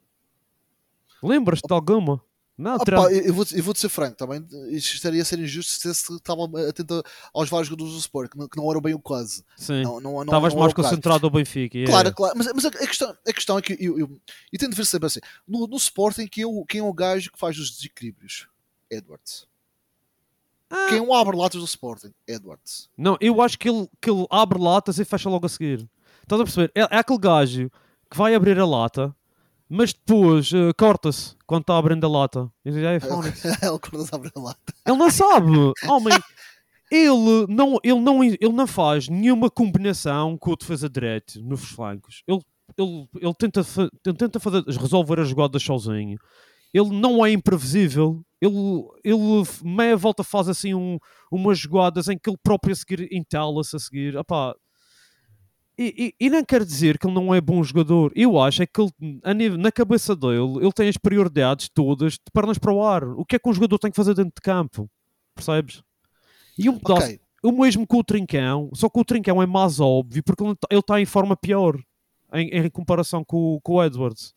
Lembras-te 1.21 1.67
de 1.67 1.73
alguma? 1.73 2.21
Não, 2.57 2.75
Ah, 2.75 2.85
pá, 2.85 3.11
eu, 3.11 3.33
vou, 3.33 3.45
eu 3.53 3.63
vou-te 3.63 3.79
ser 3.79 3.89
franco 3.89 4.15
também. 4.17 4.45
Isto 4.69 4.93
estaria 4.95 5.21
a 5.21 5.25
ser 5.25 5.39
injusto 5.39 5.71
se 5.71 5.95
se 5.95 6.13
estava 6.13 6.43
atento 6.69 7.01
aos 7.33 7.49
vários 7.49 7.67
jogadores 7.69 7.93
do 7.93 7.99
Sport, 7.99 8.31
que 8.31 8.37
não, 8.37 8.47
que 8.47 8.57
não 8.57 8.69
eram 8.69 8.81
bem 8.81 8.93
o 8.93 8.99
caso. 8.99 9.43
sim. 9.55 9.81
Não, 9.81 10.21
Estavas 10.21 10.53
mais 10.53 10.65
era 10.65 10.73
caso. 10.75 10.89
concentrado 10.89 11.23
no 11.25 11.31
Benfica. 11.31 11.77
yeah. 11.77 11.91
Claro, 11.91 12.13
claro. 12.13 12.33
Mas, 12.37 12.47
mas 12.53 12.65
a, 12.65 12.67
a 12.67 12.87
questão, 12.87 13.17
a 13.27 13.33
questão 13.33 13.57
é 13.57 13.61
que 13.61 13.73
eu, 13.79 13.97
eu, 13.97 14.21
eu 14.53 14.59
tento 14.59 14.75
ver 14.75 14.85
sempre 14.85 15.07
assim: 15.07 15.19
no, 15.47 15.65
no 15.65 15.77
Sporting, 15.77 16.27
quem 16.27 16.43
é, 16.43 16.47
o, 16.47 16.63
quem 16.65 16.81
é 16.81 16.83
o 16.83 16.93
gajo 16.93 17.31
que 17.31 17.39
faz 17.39 17.57
os 17.57 17.71
desequilíbrios? 17.71 18.47
Edwards. 18.91 19.47
Ah. 20.69 20.87
Quem 20.89 20.99
é 20.99 21.01
o 21.01 21.13
abre-latas 21.13 21.59
do 21.59 21.65
Sporting? 21.65 22.13
Edwards. 22.27 22.89
Não, 22.97 23.17
eu 23.19 23.41
acho 23.41 23.57
que 23.57 23.69
ele, 23.69 23.89
que 24.01 24.09
ele 24.09 24.25
abre 24.29 24.59
latas 24.59 24.99
e 24.99 25.05
fecha 25.05 25.29
logo 25.29 25.45
a 25.45 25.49
seguir. 25.49 25.89
Estás 26.23 26.39
a 26.39 26.43
perceber? 26.45 26.71
É, 26.75 26.81
é 26.81 26.97
aquele 26.99 27.19
gajo 27.19 27.71
que 28.09 28.17
vai 28.17 28.35
abrir 28.35 28.57
a 28.59 28.65
lata, 28.65 29.15
mas 29.73 29.93
depois 29.93 30.51
eh, 30.51 30.73
corta-se 30.77 31.33
quando 31.47 31.61
está 31.61 31.77
abrindo 31.77 32.05
a 32.05 32.09
lata. 32.09 32.51
E 32.65 32.71
diz, 32.71 32.83
"Ei, 32.83 32.99
Fónix." 32.99 33.45
Ele 33.45 34.05
abre 34.11 34.29
a 34.35 34.39
lata. 34.39 34.73
ele 34.85 34.97
não 34.97 35.09
sabe, 35.09 35.47
homem. 35.87 36.19
Ele 36.91 37.45
não, 37.47 37.79
ele, 37.81 37.99
não, 38.01 38.21
ele 38.21 38.51
não 38.51 38.67
faz 38.67 39.07
nenhuma 39.07 39.49
combinação 39.49 40.37
com 40.37 40.51
o 40.51 40.57
defesa 40.57 40.89
direito 40.89 41.41
nos 41.41 41.63
flancos. 41.63 42.21
Ele, 42.27 42.41
ele, 42.77 43.07
ele, 43.21 43.33
tenta, 43.33 43.61
ele 44.05 44.17
tenta 44.17 44.41
fazer, 44.41 44.61
resolver 44.67 45.21
as 45.21 45.29
jogadas 45.29 45.63
sozinho. 45.63 46.17
Ele 46.73 46.89
não 46.89 47.25
é 47.25 47.31
imprevisível. 47.31 48.21
Ele, 48.41 48.83
ele 49.05 49.43
meia 49.63 49.95
volta 49.95 50.21
faz 50.21 50.49
assim 50.49 50.73
um, 50.73 50.99
umas 51.31 51.57
jogadas 51.57 52.09
em 52.09 52.17
que 52.17 52.29
ele 52.29 52.39
próprio 52.43 52.73
a 52.73 52.75
seguir 52.75 53.07
entala-se 53.09 53.73
a 53.73 53.79
seguir. 53.79 54.17
Epá, 54.17 54.53
e, 55.83 56.13
e, 56.19 56.25
e 56.25 56.29
não 56.29 56.43
quer 56.45 56.63
dizer 56.63 56.97
que 56.97 57.07
ele 57.07 57.13
não 57.15 57.33
é 57.33 57.41
bom 57.41 57.63
jogador. 57.63 58.11
Eu 58.15 58.39
acho 58.39 58.61
é 58.63 58.67
que 58.67 58.79
ele, 58.81 58.91
a 59.23 59.33
nível- 59.33 59.57
na 59.57 59.71
cabeça 59.71 60.15
dele, 60.15 60.57
ele 60.61 60.71
tem 60.71 60.87
as 60.89 60.97
prioridades 60.97 61.69
todas 61.69 62.13
de 62.13 62.19
pernas 62.33 62.57
para 62.57 62.73
o 62.73 62.83
ar. 62.83 63.03
O 63.03 63.25
que 63.25 63.35
é 63.35 63.39
que 63.39 63.49
um 63.49 63.53
jogador 63.53 63.79
tem 63.79 63.89
que 63.91 63.95
fazer 63.97 64.13
dentro 64.13 64.33
de 64.35 64.41
campo? 64.41 64.89
Percebes? 65.35 65.81
E 66.57 66.69
um 66.69 66.77
pedaço, 66.77 67.05
Ok. 67.07 67.19
o 67.43 67.51
mesmo 67.51 67.87
com 67.87 67.97
o 67.97 68.03
Trincão, 68.03 68.69
só 68.73 68.89
que 68.89 68.99
o 68.99 69.05
Trincão 69.05 69.41
é 69.41 69.45
mais 69.45 69.79
óbvio 69.79 70.21
porque 70.23 70.43
ele 70.43 70.55
está 70.79 70.99
em 71.01 71.05
forma 71.05 71.35
pior 71.35 71.77
em, 72.33 72.49
em 72.49 72.69
comparação 72.69 73.23
com, 73.23 73.55
o- 73.55 73.61
com 73.61 73.73
o 73.73 73.83
Edwards. 73.83 74.33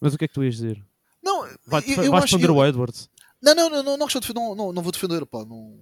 Mas 0.00 0.14
o 0.14 0.18
que 0.18 0.24
é 0.24 0.28
que 0.28 0.34
tu 0.34 0.42
ias 0.44 0.54
dizer? 0.56 0.84
Não, 1.22 1.42
Vai, 1.66 1.82
eu, 1.86 2.02
eu 2.04 2.10
vais 2.10 2.24
acho 2.24 2.36
defender 2.36 2.50
eu- 2.52 2.56
o 2.56 2.64
Edwards? 2.66 3.08
Não, 3.40 3.54
não, 3.54 3.70
não, 3.70 3.82
não, 3.82 3.96
não, 3.96 4.54
não, 4.54 4.72
não 4.72 4.82
vou 4.82 4.92
defender, 4.92 5.24
pá, 5.26 5.44
não, 5.44 5.78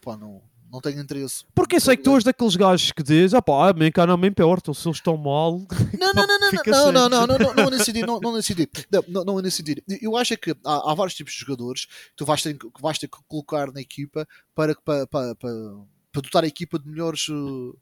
pá, 0.00 0.16
não, 0.16 0.42
não 0.74 0.80
tenho 0.80 1.00
interesse. 1.00 1.44
Porque 1.54 1.78
sei 1.78 1.96
que 1.96 2.02
tu 2.02 2.16
és 2.16 2.24
daqueles 2.24 2.56
gajos 2.56 2.90
que 2.90 3.02
dizem, 3.02 3.38
ah 3.38 3.42
pá, 3.42 3.72
cá 3.92 4.06
não 4.06 4.18
me 4.18 4.28
importa, 4.28 4.74
se 4.74 4.88
eles 4.88 4.96
estão 4.96 5.16
mal. 5.16 5.64
Não, 5.98 6.12
não, 6.12 6.26
não, 6.26 6.38
não, 6.38 6.50
não, 6.50 6.92
não, 6.92 7.08
não, 7.08 7.26
não, 7.26 7.38
não, 7.38 7.54
não 7.54 7.64
é 7.64 7.70
nesse 7.70 7.84
sentido, 7.86 8.06
não, 8.06 8.20
não 8.20 8.32
é 8.32 8.36
nesse 8.36 8.48
sentido. 8.48 8.70
Não, 8.90 9.04
não, 9.08 9.24
não 9.24 9.38
é 9.38 9.42
nesse 9.42 9.56
sentido. 9.58 9.82
Eu 10.02 10.16
acho 10.16 10.34
é 10.34 10.36
que 10.36 10.50
há, 10.64 10.90
há 10.90 10.94
vários 10.94 11.14
tipos 11.14 11.32
de 11.32 11.38
jogadores 11.38 11.86
que 11.86 12.16
tu 12.16 12.26
vais 12.26 12.42
ter, 12.42 12.58
que 12.58 12.82
vais 12.82 12.98
ter 12.98 13.08
que 13.08 13.16
colocar 13.26 13.72
na 13.72 13.80
equipa 13.80 14.26
para, 14.54 14.74
para, 14.84 15.06
para, 15.06 15.34
para, 15.36 16.22
dotar 16.22 16.44
a 16.44 16.46
equipa 16.46 16.78
de 16.78 16.88
melhores. 16.88 17.26
eh, 17.30 17.76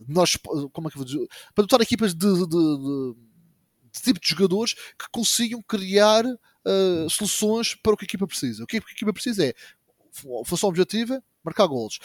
de 0.00 0.08
melhores 0.08 0.36
como 0.72 0.88
é 0.88 0.90
que 0.90 0.96
vou 0.96 1.04
dizer? 1.04 1.26
Para 1.54 1.62
dotar 1.62 1.80
equipas 1.80 2.14
de, 2.14 2.26
de, 2.26 3.14
tipo 4.02 4.18
de 4.18 4.28
jogadores 4.28 4.74
que 4.74 5.06
consigam 5.12 5.62
criar 5.62 6.24
eh, 6.24 7.06
soluções 7.08 7.74
para 7.74 7.92
o 7.92 7.96
que 7.96 8.04
a 8.04 8.06
equipa 8.06 8.26
precisa. 8.26 8.64
O 8.64 8.66
que 8.66 8.78
a 8.78 8.80
equipa 8.80 9.12
precisa 9.12 9.44
é 9.46 9.54
função 10.44 10.68
objetiva, 10.68 11.22
marcar 11.44 11.66
golos. 11.66 11.98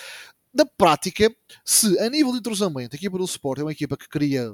Na 0.54 0.66
prática, 0.66 1.34
se 1.66 2.00
a 2.00 2.10
nível 2.10 2.32
de 2.32 2.40
entrosamento 2.40 2.96
a 2.96 2.98
equipa 2.98 3.18
do 3.18 3.26
Sport 3.26 3.60
é 3.60 3.64
uma 3.64 3.72
equipa 3.72 3.98
que 3.98 4.08
cria 4.08 4.54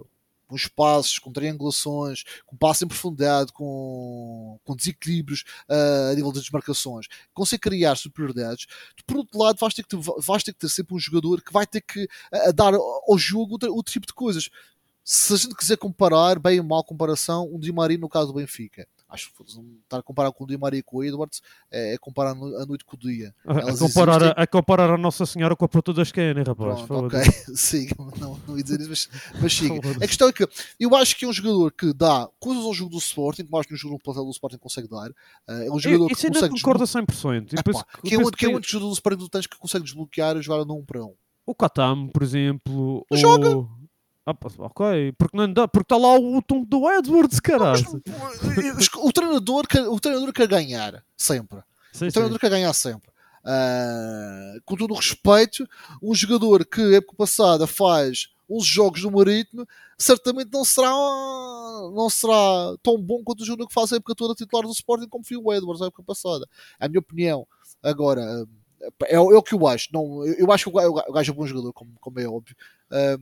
com 0.51 0.55
espaços, 0.57 1.17
com 1.17 1.31
triangulações, 1.31 2.23
com 2.45 2.57
passo 2.57 2.83
em 2.83 2.87
profundidade, 2.87 3.53
com, 3.53 4.59
com 4.65 4.75
desequilíbrios 4.75 5.45
ah, 5.69 6.09
a 6.11 6.15
nível 6.15 6.29
das 6.29 6.41
desmarcações, 6.41 7.07
consegue 7.33 7.61
criar 7.61 7.95
superioridades, 7.95 8.67
por 9.07 9.17
outro 9.17 9.39
lado 9.39 9.57
vais 9.57 9.73
ter, 9.73 9.83
que 9.83 9.89
ter, 9.89 9.97
vais 9.97 10.43
ter 10.43 10.51
que 10.51 10.59
ter 10.59 10.67
sempre 10.67 10.93
um 10.93 10.99
jogador 10.99 11.41
que 11.41 11.53
vai 11.53 11.65
ter 11.65 11.79
que 11.79 12.05
ah, 12.33 12.51
dar 12.51 12.73
ao 12.73 13.17
jogo 13.17 13.53
outro, 13.53 13.73
outro 13.73 13.93
tipo 13.93 14.05
de 14.05 14.13
coisas. 14.13 14.49
Se 15.05 15.33
a 15.33 15.37
gente 15.37 15.55
quiser 15.55 15.77
comparar, 15.77 16.37
bem 16.37 16.59
ou 16.59 16.65
mal 16.65 16.83
comparação, 16.83 17.49
um 17.51 17.57
Di 17.57 17.71
Maria 17.71 17.97
no 17.97 18.09
caso 18.09 18.27
do 18.27 18.33
Benfica. 18.33 18.85
Acho 19.11 19.29
que 19.33 19.55
não 19.57 19.65
estar 19.83 19.97
a 19.99 20.01
comparar 20.03 20.31
com 20.31 20.43
o 20.45 20.47
Di 20.47 20.57
Maria 20.57 20.79
e 20.79 20.83
com 20.83 20.97
o 20.97 21.03
Edwards 21.03 21.41
é, 21.69 21.93
é 21.93 21.97
comparar 21.97 22.31
a 22.31 22.35
no- 22.35 22.55
a 22.57 22.65
noite 22.65 22.85
com 22.85 22.95
o 22.95 22.99
dia. 22.99 23.35
A, 23.45 23.51
a 23.57 23.59
Elas 23.61 23.79
comparar, 23.79 24.21
existem- 24.21 24.33
a, 24.37 24.43
a 24.43 24.47
comparar 24.47 24.89
a 24.89 24.97
Nossa 24.97 25.25
Senhora 25.25 25.55
com 25.55 25.65
a 25.65 25.67
Porta 25.67 25.93
das 25.93 26.11
Canas, 26.11 26.47
rapaz. 26.47 26.81
Pronto, 26.83 27.05
ok, 27.07 27.19
siga, 27.55 27.93
não, 28.19 28.39
não 28.47 28.57
ia 28.57 28.63
dizer 28.63 28.79
isso, 28.79 29.09
mas, 29.11 29.41
mas 29.41 29.53
siga. 29.53 29.75
A 29.97 30.07
questão 30.07 30.29
é 30.29 30.31
que 30.33 30.47
eu 30.79 30.95
acho 30.95 31.17
que 31.17 31.25
é 31.25 31.27
um 31.27 31.33
jogador 31.33 31.71
que 31.73 31.93
dá 31.93 32.27
coisas 32.39 32.63
ao 32.63 32.73
jogo 32.73 32.91
do 32.91 32.97
Sporting, 32.97 33.43
que 33.45 33.51
mais 33.51 33.65
que 33.65 33.73
um 33.73 33.89
do 33.91 33.99
plantel 33.99 34.23
do 34.23 34.31
Sporting 34.31 34.57
consegue 34.57 34.87
dar. 34.87 35.09
Eh, 35.49 35.65
é 35.67 35.71
um 35.71 35.77
jogador 35.77 36.03
Eu- 36.05 36.07
que 36.07 36.13
Isso 36.13 36.25
ainda 36.27 36.39
consegue 36.39 36.53
concorda 36.61 36.85
desbloquear. 36.85 37.43
100%. 37.43 37.53
E 37.53 37.55
Epá, 37.59 37.63
penso 37.63 37.85
que 37.85 38.07
é 38.07 38.09
penso 38.11 38.21
outro 38.23 38.37
que 38.37 38.45
é 38.45 38.49
outro 38.49 38.69
jogador 38.69 38.87
do 38.89 38.93
Sporting 38.93 39.17
que 39.17 39.23
tu 39.25 39.29
tens 39.29 39.47
que 39.47 39.57
consegue 39.57 39.83
desbloquear 39.83 40.37
a 40.37 40.41
jogar 40.41 40.63
num 40.65 40.77
um 40.79 40.85
para 40.85 41.03
um. 41.03 41.13
O 41.45 41.53
Katam, 41.55 42.07
por 42.07 42.23
exemplo. 42.23 43.05
Mas 43.11 43.19
joga. 43.19 43.67
Ah, 44.25 44.35
ok, 44.59 45.13
porque 45.17 45.35
não 45.35 45.51
dá, 45.51 45.67
porque 45.67 45.93
está 45.93 45.97
lá 45.97 46.15
o 46.15 46.41
tom 46.41 46.63
do 46.63 46.89
Edwards, 46.91 47.39
caralho. 47.39 47.83
O, 49.03 49.11
treinador 49.11 49.67
quer, 49.67 49.87
o 49.87 49.99
treinador 49.99 50.31
quer 50.31 50.47
ganhar, 50.47 51.03
sempre. 51.17 51.59
Sim, 51.91 52.05
O 52.05 52.09
sim. 52.09 52.11
treinador 52.11 52.39
quer 52.39 52.49
ganhar 52.51 52.73
sempre. 52.73 53.09
Ah, 53.43 54.53
com 54.63 54.75
todo 54.75 54.91
o 54.91 54.97
respeito, 54.97 55.67
um 56.01 56.13
jogador 56.13 56.63
que 56.65 56.95
época 56.95 57.15
passada 57.17 57.65
faz 57.65 58.29
11 58.47 58.65
jogos 58.67 59.03
no 59.03 59.11
Marítimo, 59.11 59.65
certamente 59.97 60.51
não 60.53 60.63
será, 60.63 60.89
não 60.89 62.09
será 62.09 62.75
tão 62.83 63.01
bom 63.01 63.23
quanto 63.23 63.41
o 63.41 63.45
jogador 63.45 63.67
que 63.67 63.73
faz 63.73 63.91
a 63.91 63.95
época 63.95 64.13
toda 64.13 64.35
titular 64.35 64.65
do 64.65 64.71
Sporting 64.71 65.07
como 65.07 65.25
foi 65.25 65.37
o 65.37 65.51
Edwards 65.51 65.79
na 65.79 65.87
época 65.87 66.03
passada. 66.03 66.47
É 66.79 66.85
a 66.85 66.89
minha 66.89 66.99
opinião. 66.99 67.47
Agora, 67.81 68.21
é, 69.05 69.15
é 69.15 69.19
o 69.19 69.41
que 69.41 69.55
eu 69.55 69.65
acho. 69.65 69.89
Não, 69.91 70.25
eu, 70.25 70.33
eu 70.35 70.51
acho 70.51 70.65
que 70.65 70.69
o 70.69 70.73
gajo 70.73 71.03
o 71.07 71.13
gajo 71.13 71.31
é 71.31 71.33
um 71.33 71.37
bom 71.37 71.47
jogador, 71.47 71.73
como, 71.73 71.91
como 71.99 72.19
é 72.19 72.27
óbvio. 72.27 72.55
Ah, 72.91 73.17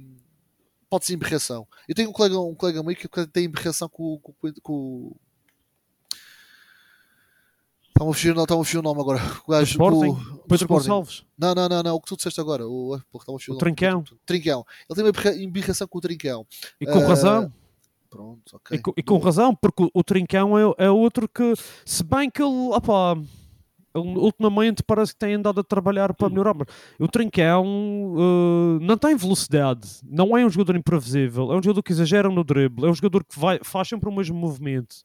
pode 0.90 1.06
ser 1.06 1.14
emberração. 1.14 1.68
Eu 1.88 1.96
tenho 1.96 2.10
um 2.10 2.14
colega, 2.14 2.40
um 2.40 2.56
colega 2.56 2.82
meu 2.84 2.96
que 2.96 3.08
tem 3.28 3.46
emberração 3.46 3.88
com, 3.90 4.18
com, 4.20 4.34
com, 4.34 4.52
com 4.62 5.16
Está-me 7.90 8.12
a 8.12 8.14
fugir, 8.14 8.34
não, 8.36 8.44
a 8.44 8.48
fugir 8.48 8.78
o 8.78 8.82
nome 8.82 9.02
agora. 9.02 9.20
O 9.46 9.52
gajo 9.52 9.72
Sporting? 9.72 10.00
com- 10.14 10.14
do 10.14 10.44
Pedro. 10.48 10.68
Gonçalves. 10.68 11.26
Não, 11.38 11.54
não, 11.54 11.68
não, 11.68 11.84
não, 11.84 11.96
o 11.96 12.02
que 12.02 12.08
tu 12.08 12.16
disseste 12.16 12.40
agora. 12.40 12.66
O, 12.68 12.94
ah, 12.96 13.04
porra, 13.12 13.26
a 13.28 13.32
fugir 13.34 13.52
O 13.52 13.54
nome. 13.56 13.60
Trincão. 13.60 14.04
Trincão. 14.26 14.66
Ele 14.90 14.96
tem 14.96 15.04
uma 15.04 15.10
embirra- 15.10 15.36
embirração 15.44 15.88
com 15.88 15.98
o 15.98 16.02
Trincão. 16.02 16.48
E 16.80 16.86
com 16.86 17.00
Ah, 17.00 17.08
razão. 17.08 17.54
Pronto, 18.10 18.56
ok. 18.56 18.78
E, 18.78 18.82
co- 18.82 18.94
e 18.98 19.04
com 19.04 19.18
razão, 19.20 19.54
porque 19.54 19.84
o, 19.84 19.92
o 19.94 20.04
Trincão 20.04 20.58
é, 20.58 20.86
é 20.86 20.90
outro 20.90 21.28
que, 21.28 21.54
se 21.86 22.04
bem 22.04 22.30
que 22.30 22.42
ele, 22.42 22.72
ele 22.74 23.28
ultimamente 23.96 24.84
parece 24.84 25.14
que 25.14 25.20
tem 25.20 25.34
andado 25.36 25.60
a 25.60 25.64
trabalhar 25.64 26.14
para 26.14 26.30
melhorar, 26.30 26.54
mas 26.54 26.68
o 27.00 27.08
Trincão 27.08 27.66
eh, 28.18 28.86
não 28.86 28.98
tem 28.98 29.16
velocidade, 29.16 29.88
não 30.04 30.38
é 30.38 30.46
um 30.46 30.50
jogador 30.50 30.76
imprevisível, 30.76 31.52
é 31.52 31.58
um 31.58 31.64
jogador 31.64 31.84
que 31.84 31.92
exagera 31.92 32.30
no 32.30 32.44
drible, 32.44 32.86
é 32.86 32.90
um 32.90 32.94
jogador 32.94 33.24
que 33.24 33.40
vai, 33.40 33.60
faz 33.64 33.88
sempre 33.88 34.10
o 34.10 34.12
mesmo 34.12 34.38
movimento. 34.38 34.98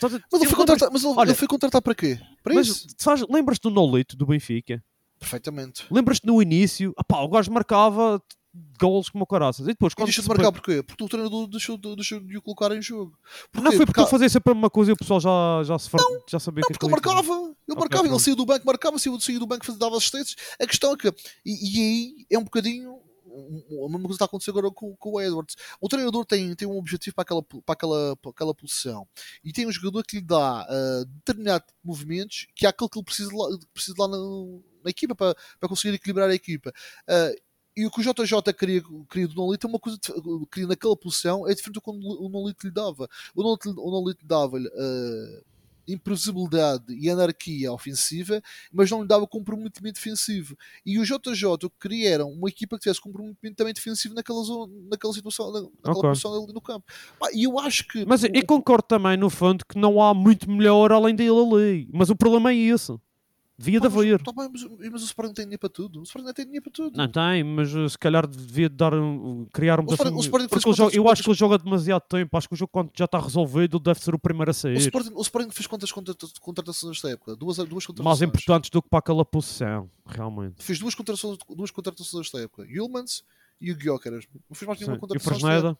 Mas 0.00 0.12
ele 0.12 0.46
foi 0.46 0.56
contratado, 0.56 0.92
mas 0.92 1.02
ele, 1.02 1.14
olha, 1.16 1.28
ele 1.30 1.34
foi 1.36 1.48
contratado 1.48 1.82
para 1.82 1.94
quê? 1.94 2.18
Para 2.42 2.54
mas 2.54 2.68
isso? 2.68 3.26
lembras-te 3.28 3.62
do 3.62 3.70
Nolito 3.70 4.16
do 4.16 4.26
Benfica? 4.26 4.82
Perfeitamente. 5.18 5.84
Lembras-te 5.90 6.26
no 6.26 6.40
início, 6.40 6.94
opá, 6.96 7.20
o 7.20 7.28
gajo 7.28 7.50
marcava 7.52 8.22
golos 8.80 9.08
como 9.08 9.26
caraças. 9.26 9.66
E 9.66 9.70
depois, 9.70 9.92
E 9.98 10.04
deixou 10.04 10.22
de 10.22 10.28
marcar 10.28 10.52
porquê? 10.52 10.82
Porque 10.82 11.04
o 11.04 11.08
treinador 11.08 11.46
deixou, 11.46 11.76
de- 11.76 11.94
deixou 11.96 12.20
de 12.20 12.36
o 12.36 12.42
colocar 12.42 12.74
em 12.74 12.80
jogo. 12.82 13.18
Não 13.54 13.62
Porquê? 13.62 13.76
foi 13.76 13.86
porque 13.86 14.00
ele 14.00 14.08
fazia 14.08 14.28
sempre 14.28 14.52
a 14.52 14.54
mesma 14.54 14.70
coisa 14.70 14.90
e 14.90 14.94
o 14.94 14.96
pessoal 14.96 15.20
já, 15.20 15.62
já, 15.64 15.78
se 15.78 15.88
far... 15.90 16.00
já 16.28 16.38
sabia 16.40 16.62
Não, 16.62 16.68
que 16.68 16.72
porque 16.74 16.86
ele 16.86 16.94
aquilo 16.94 17.10
ser. 17.14 17.16
marcava. 17.28 17.44
Ele 17.44 17.54
Ok, 17.70 17.80
marcava, 17.80 18.02
ele 18.02 18.08
pronto. 18.08 18.22
saía 18.22 18.36
do 18.36 18.46
banco, 18.46 18.66
marcava, 18.66 18.98
saía, 18.98 19.20
saía 19.20 19.38
do 19.38 19.46
banco, 19.46 19.66
fazia, 19.66 19.78
dava 19.78 19.96
assistências. 19.96 20.36
A 20.60 20.66
questão 20.66 20.92
é 20.92 20.96
que. 20.96 21.08
E, 21.08 21.12
e 21.46 21.80
aí 21.80 22.26
é 22.30 22.38
um 22.38 22.44
bocadinho. 22.44 23.00
A 23.30 23.88
mesma 23.88 23.90
coisa 23.90 24.08
que 24.08 24.12
está 24.14 24.24
a 24.24 24.26
acontecer 24.26 24.50
agora 24.50 24.70
com, 24.70 24.96
com 24.96 25.10
o 25.12 25.20
Edwards. 25.20 25.54
O 25.80 25.88
treinador 25.88 26.24
tem, 26.24 26.54
tem 26.56 26.66
um 26.66 26.76
objetivo 26.78 27.14
para 27.14 27.22
aquela, 27.22 27.42
para, 27.42 27.60
aquela, 27.68 28.16
para 28.16 28.30
aquela 28.32 28.54
posição 28.54 29.06
e 29.44 29.52
tem 29.52 29.66
um 29.66 29.70
jogador 29.70 30.02
que 30.02 30.16
lhe 30.16 30.22
dá 30.22 30.62
uh, 30.66 31.04
determinado 31.04 31.64
movimentos 31.84 32.46
que 32.56 32.66
é 32.66 32.70
aquele 32.70 32.88
que 32.90 32.98
ele 32.98 33.04
precisa 33.04 33.30
lá, 33.32 33.46
precisa 33.72 33.94
lá 33.98 34.08
na, 34.08 34.16
na 34.82 34.90
equipa 34.90 35.14
para, 35.14 35.36
para 35.60 35.68
conseguir 35.68 35.94
equilibrar 35.94 36.28
a 36.28 36.34
equipa. 36.34 36.72
Uh, 37.06 37.38
e 37.82 37.86
o 37.86 37.90
que 37.90 38.00
o 38.00 38.02
JJ 38.02 38.52
queria, 38.58 38.82
queria 39.08 39.28
do 39.28 39.34
Nolito 39.34 39.66
é 39.66 39.70
uma 39.70 39.78
coisa 39.78 39.98
que 39.98 40.12
queria 40.50 40.68
naquela 40.68 40.96
posição 40.96 41.46
é 41.48 41.54
diferente 41.54 41.74
do 41.74 41.80
que 41.80 41.90
o 41.90 42.28
Nolito 42.28 42.66
lhe 42.66 42.72
dava. 42.72 43.08
O 43.34 43.42
Nolito, 43.42 43.70
o 43.70 43.90
Nolito 43.90 44.26
dava-lhe 44.26 44.66
uh, 44.68 45.42
imprevisibilidade 45.86 46.84
e 46.94 47.08
anarquia 47.10 47.72
ofensiva, 47.72 48.42
mas 48.72 48.90
não 48.90 49.02
lhe 49.02 49.08
dava 49.08 49.26
comprometimento 49.26 49.94
defensivo. 49.94 50.56
E 50.84 50.98
o 50.98 51.04
JJ 51.04 51.44
o 51.46 51.58
que 51.70 51.78
queria 51.80 52.10
era 52.10 52.26
uma 52.26 52.48
equipa 52.48 52.76
que 52.76 52.82
tivesse 52.82 53.00
comprometimento 53.00 53.56
também 53.56 53.72
defensivo 53.74 54.14
naquela, 54.14 54.42
zona, 54.42 54.72
naquela 54.90 55.12
situação, 55.12 55.52
na- 55.52 55.62
naquela 55.62 55.98
Ok. 55.98 56.10
posição 56.10 56.34
ali 56.44 56.52
no 56.52 56.60
campo. 56.60 56.84
E 57.32 57.44
eu 57.44 57.58
acho 57.58 57.86
que. 57.88 58.04
Mas 58.06 58.22
eu 58.24 58.46
concordo 58.46 58.84
também, 58.86 59.16
no 59.16 59.30
fundo, 59.30 59.64
que 59.66 59.78
não 59.78 60.00
há 60.02 60.12
muito 60.14 60.50
melhor 60.50 60.92
além 60.92 61.14
dele 61.14 61.30
ali. 61.30 61.88
Mas 61.92 62.10
o 62.10 62.16
problema 62.16 62.52
é 62.52 62.56
esse. 62.56 62.92
Devia 63.60 63.80
de 63.80 63.88
Pá, 63.88 63.94
mas- 63.96 64.04
haver. 64.06 64.22
tá 64.22 64.32
bem, 64.32 64.48
mas, 64.52 64.90
mas 64.92 65.02
o 65.02 65.06
Sporting 65.06 65.34
tem 65.34 65.44
dinheiro 65.46 65.58
para 65.58 65.68
tudo. 65.68 65.98
O 65.98 66.02
Sporting 66.04 66.26
não 66.28 66.32
tem 66.32 66.44
dinheiro 66.44 66.62
para 66.62 66.72
tudo. 66.72 66.96
Não 66.96 67.08
tem, 67.10 67.42
mas 67.42 67.74
uh, 67.74 67.88
se 67.88 67.98
calhar 67.98 68.24
devia 68.24 68.68
dar 68.68 68.94
um, 68.94 69.46
criar 69.52 69.80
um 69.80 69.84
O 69.84 69.92
Sporting- 69.92 70.14
o 70.16 70.20
Sporting 70.20 70.48
porque 70.48 70.72
joga- 70.72 70.94
Eu 70.94 71.08
acho 71.08 71.22
que 71.24 71.28
ele 71.30 71.36
joga 71.36 71.58
demasiado 71.58 72.02
tempo. 72.02 72.36
Acho 72.36 72.46
que 72.48 72.54
o 72.54 72.56
jogo, 72.56 72.70
quando 72.72 72.90
já 72.96 73.04
está 73.06 73.18
resolvido, 73.18 73.80
deve 73.80 73.98
ser 74.00 74.14
o 74.14 74.18
primeiro 74.18 74.50
a 74.50 74.52
O 74.52 74.54
sair. 74.54 74.76
Sporting, 74.76 75.10
o 75.12 75.20
Sporting 75.22 75.50
fez 75.50 75.66
quantas 75.66 75.90
contrata- 75.90 76.26
contratações 76.40 76.90
nesta 77.02 77.10
época? 77.10 77.34
Duas, 77.34 77.56
duas 77.56 77.70
Mais 77.72 77.86
contratações. 77.86 78.22
importantes 78.28 78.70
do 78.70 78.80
que 78.80 78.88
para 78.88 79.00
aquela 79.00 79.24
posição, 79.24 79.90
realmente. 80.06 80.62
Fez 80.62 80.78
duas 80.78 80.94
contratações, 80.94 81.36
duas 81.56 81.70
contratações 81.72 82.26
nesta 82.32 82.38
época. 82.38 82.64
Yulmans 82.70 83.24
e 83.60 83.72
o 83.72 83.76
Gyökeres. 83.76 84.28
Não 84.48 84.54
fez 84.54 84.68
mais 84.68 84.78
nenhuma 84.78 84.94
Sim. 84.94 85.00
E 85.02 85.04
o 85.04 85.08
contratação. 85.08 85.32
esta 85.36 85.48
época. 85.48 85.60
Fresneda, 85.60 85.78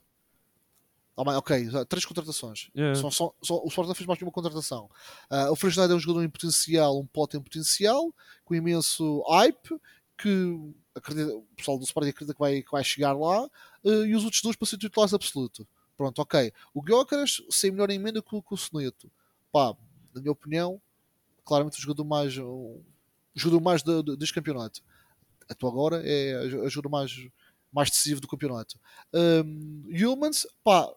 ok, 1.22 1.70
já, 1.70 1.84
três 1.84 2.04
contratações. 2.04 2.70
É. 2.74 2.94
Só, 2.94 3.10
só, 3.10 3.34
só- 3.42 3.62
o 3.62 3.68
Sporting 3.68 3.88
não 3.88 3.94
fez 3.94 4.06
mais 4.06 4.18
nenhuma 4.20 4.32
contratação. 4.32 4.88
Ah, 5.28 5.50
o 5.50 5.56
Fresneda 5.56 5.92
é 5.92 5.96
um 5.96 6.00
jogador 6.00 6.22
em 6.24 6.28
potencial, 6.30 6.98
um 6.98 7.06
pote 7.06 7.36
em 7.36 7.40
potencial, 7.42 8.12
com 8.44 8.54
imenso 8.54 9.22
hype, 9.28 9.80
que 10.16 10.72
acredita- 10.94 11.34
o 11.34 11.42
pessoal 11.56 11.78
do 11.78 11.84
Sporting 11.84 12.10
acredita 12.10 12.34
que 12.34 12.40
vai, 12.40 12.62
que 12.62 12.70
vai 12.70 12.82
chegar 12.84 13.12
lá, 13.12 13.44
ah, 13.44 13.88
e 14.06 14.14
os 14.14 14.24
outros 14.24 14.42
dois 14.42 14.56
para 14.56 14.66
ser 14.68 14.78
titulares 14.78 15.14
absoluto. 15.14 15.66
Pronto, 15.96 16.20
ok. 16.22 16.52
O 16.72 16.80
Gyökeres 16.84 17.42
sem 17.50 17.70
melhor 17.72 17.90
emenda 17.90 18.22
que, 18.22 18.34
o- 18.34 18.42
que 18.42 18.54
o 18.54 18.56
Soneto. 18.56 19.10
Pá, 19.50 19.74
na 20.14 20.20
minha 20.20 20.32
opinião, 20.32 20.80
claramente 21.44 21.78
o 21.78 21.80
jogador 21.80 22.04
mais, 22.04 22.36
o 22.38 22.80
jogador 23.34 23.60
mais 23.62 23.82
do- 23.82 24.02
do- 24.02 24.16
deste 24.16 24.34
campeonato. 24.34 24.80
Até 25.48 25.66
agora 25.66 26.00
é 26.04 26.38
o 26.58 26.68
jogador 26.68 26.90
mais, 26.90 27.10
mais 27.72 27.90
decisivo 27.90 28.20
do 28.20 28.28
campeonato. 28.28 28.78
Um, 29.12 29.84
Humans, 30.12 30.46
pá, 30.62 30.88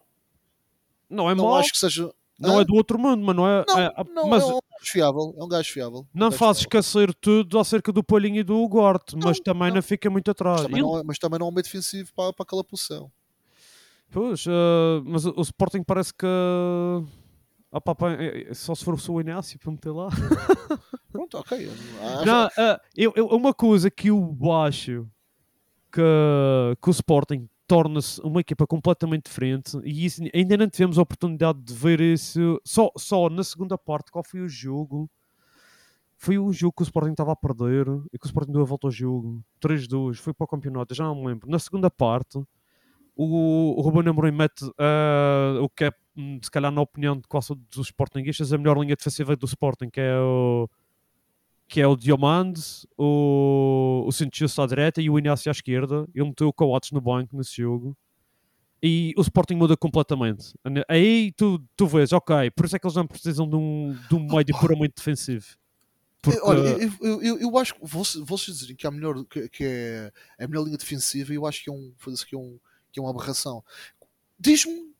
não 1.12 1.30
é 1.30 1.34
não 1.34 1.44
mau, 1.44 1.54
acho 1.56 1.70
que 1.72 1.78
seja. 1.78 2.10
não 2.38 2.60
é 2.60 2.64
do 2.64 2.74
outro 2.74 2.98
mundo, 2.98 3.22
mas 3.24 3.36
não 3.36 3.46
é. 3.46 3.64
Não, 3.68 3.78
é- 3.78 3.92
não, 4.14 4.28
mas 4.28 4.42
é 4.42 4.46
um 4.46 4.50
gajo 4.50 4.90
fiável. 4.92 5.34
É 5.38 5.44
um 5.44 5.48
gajo 5.48 5.72
fiável. 5.72 5.98
É 5.98 6.00
um 6.00 6.06
não 6.20 6.28
gajo 6.30 6.38
faz 6.38 6.58
fiável. 6.58 6.80
esquecer 6.80 7.14
tudo 7.14 7.58
acerca 7.58 7.92
do 7.92 8.02
Palhinho 8.02 8.38
e 8.38 8.42
do 8.42 8.56
Ugarte, 8.60 9.14
mas 9.16 9.36
Não, 9.38 9.44
também 9.44 9.68
não, 9.68 9.76
não. 9.76 9.82
fica 9.82 10.10
muito 10.10 10.26
Mas 10.28 10.32
atrás. 10.34 10.62
também, 10.62 10.80
Ele- 10.80 10.88
não 10.88 10.98
é, 10.98 11.02
mas 11.04 11.18
também 11.18 11.38
não 11.38 11.46
é 11.46 11.50
um 11.50 11.52
meio 11.52 11.62
defensivo 11.62 12.10
para, 12.14 12.32
para 12.32 12.42
aquela 12.42 12.64
posição. 12.64 13.10
Pois, 14.10 14.44
eh, 14.46 15.02
mas 15.04 15.24
o, 15.24 15.32
o 15.36 15.42
Sporting 15.42 15.82
parece 15.82 16.12
que. 16.12 16.26
Ah, 17.74 17.80
pá, 17.80 17.94
pá, 17.94 18.12
é- 18.12 18.50
é 18.50 18.54
só 18.54 18.74
se 18.74 18.84
for 18.84 18.92
o 18.94 18.98
seu 18.98 19.18
Inácio 19.20 19.58
para 19.58 19.70
meter 19.72 19.90
lá. 19.90 20.08
Pronto, 21.10 21.38
ok. 21.38 21.70
Acho- 22.16 22.24
Não, 22.26 22.48
eh, 22.58 22.78
eu, 22.96 23.12
eu- 23.16 23.26
uma 23.28 23.54
coisa 23.54 23.90
que 23.90 24.08
eu 24.08 24.36
acho 24.66 25.06
que, 25.90 26.00
que 26.82 26.88
o 26.88 26.90
Sporting 26.90 27.48
torna-se 27.72 28.20
uma 28.20 28.42
equipa 28.42 28.66
completamente 28.66 29.30
diferente 29.30 29.80
e 29.82 30.04
isso, 30.04 30.22
ainda 30.34 30.58
não 30.58 30.68
tivemos 30.68 30.98
a 30.98 31.02
oportunidade 31.02 31.58
de 31.62 31.72
ver 31.72 32.02
isso 32.02 32.60
só, 32.62 32.92
só 32.98 33.30
na 33.30 33.42
segunda 33.42 33.78
parte. 33.78 34.12
Qual 34.12 34.22
foi 34.22 34.40
o 34.40 34.48
jogo? 34.48 35.08
Foi 36.18 36.38
o 36.38 36.52
jogo 36.52 36.74
que 36.76 36.82
o 36.82 36.84
Sporting 36.84 37.12
estava 37.12 37.32
a 37.32 37.36
perder 37.36 37.86
e 38.12 38.18
que 38.18 38.26
o 38.26 38.28
Sporting 38.28 38.52
deu 38.52 38.60
a 38.60 38.66
volta 38.66 38.88
ao 38.88 38.90
jogo. 38.90 39.42
3-2, 39.58 40.16
foi 40.16 40.34
para 40.34 40.44
o 40.44 40.48
campeonato, 40.48 40.94
já 40.94 41.04
não 41.04 41.14
me 41.14 41.26
lembro. 41.26 41.48
Na 41.50 41.58
segunda 41.58 41.90
parte, 41.90 42.38
o, 43.16 43.74
o 43.78 43.80
Ruben 43.80 44.06
Amorim 44.06 44.32
mete 44.32 44.70
ah, 44.78 45.58
o 45.62 45.68
que 45.70 45.84
é, 45.84 45.92
hum, 46.14 46.38
se 46.42 46.50
calhar, 46.50 46.70
na 46.70 46.82
opinião 46.82 47.16
de 47.16 47.26
quase 47.26 47.48
todos 47.48 47.78
os 47.78 47.86
Sportingistas, 47.86 48.52
a 48.52 48.58
melhor 48.58 48.76
linha 48.76 48.94
defensiva 48.94 49.34
do 49.34 49.46
Sporting, 49.46 49.88
que 49.88 49.98
é 49.98 50.18
o 50.18 50.68
que 51.72 51.80
é 51.80 51.86
o 51.86 51.96
Diomande, 51.96 52.60
o, 52.98 54.04
o 54.06 54.12
Santos 54.12 54.58
à 54.58 54.66
direita 54.66 55.00
e 55.00 55.08
o 55.08 55.18
Inácio 55.18 55.48
à 55.48 55.52
esquerda. 55.52 56.06
Ele 56.14 56.26
meteu 56.26 56.48
o 56.48 56.52
Coates 56.52 56.90
no 56.90 57.00
banco 57.00 57.34
nesse 57.34 57.62
jogo. 57.62 57.96
E 58.82 59.14
o 59.16 59.22
Sporting 59.22 59.54
muda 59.54 59.74
completamente. 59.74 60.52
Aí 60.86 61.32
tu, 61.32 61.64
tu 61.74 61.86
vês, 61.86 62.12
ok, 62.12 62.50
por 62.50 62.66
isso 62.66 62.76
é 62.76 62.78
que 62.78 62.86
eles 62.86 62.94
não 62.94 63.06
precisam 63.06 63.48
de 63.48 63.56
um, 63.56 63.96
de 64.06 64.14
um 64.14 64.26
meio 64.26 64.44
puramente 64.60 64.96
defensivo. 64.96 65.46
Porque, 66.20 66.38
Olha, 66.42 66.60
eu, 67.00 67.22
eu, 67.22 67.38
eu, 67.38 67.56
acho 67.56 67.74
que 67.74 67.80
vocês, 67.82 68.58
dizerem 68.58 68.76
que, 68.76 68.86
é 68.86 68.88
a 68.88 68.92
melhor, 68.92 69.24
que, 69.24 69.48
que 69.48 69.64
é 69.64 70.12
a 70.44 70.46
melhor 70.46 70.64
linha 70.64 70.76
defensiva, 70.76 71.32
eu 71.32 71.46
acho 71.46 71.64
que 71.64 71.70
é, 71.70 71.72
um, 71.72 71.90
que 72.28 72.34
é, 72.34 72.38
um, 72.38 72.58
que 72.92 73.00
é 73.00 73.02
uma 73.02 73.10
aberração. 73.10 73.64
Diz-me. 74.38 74.91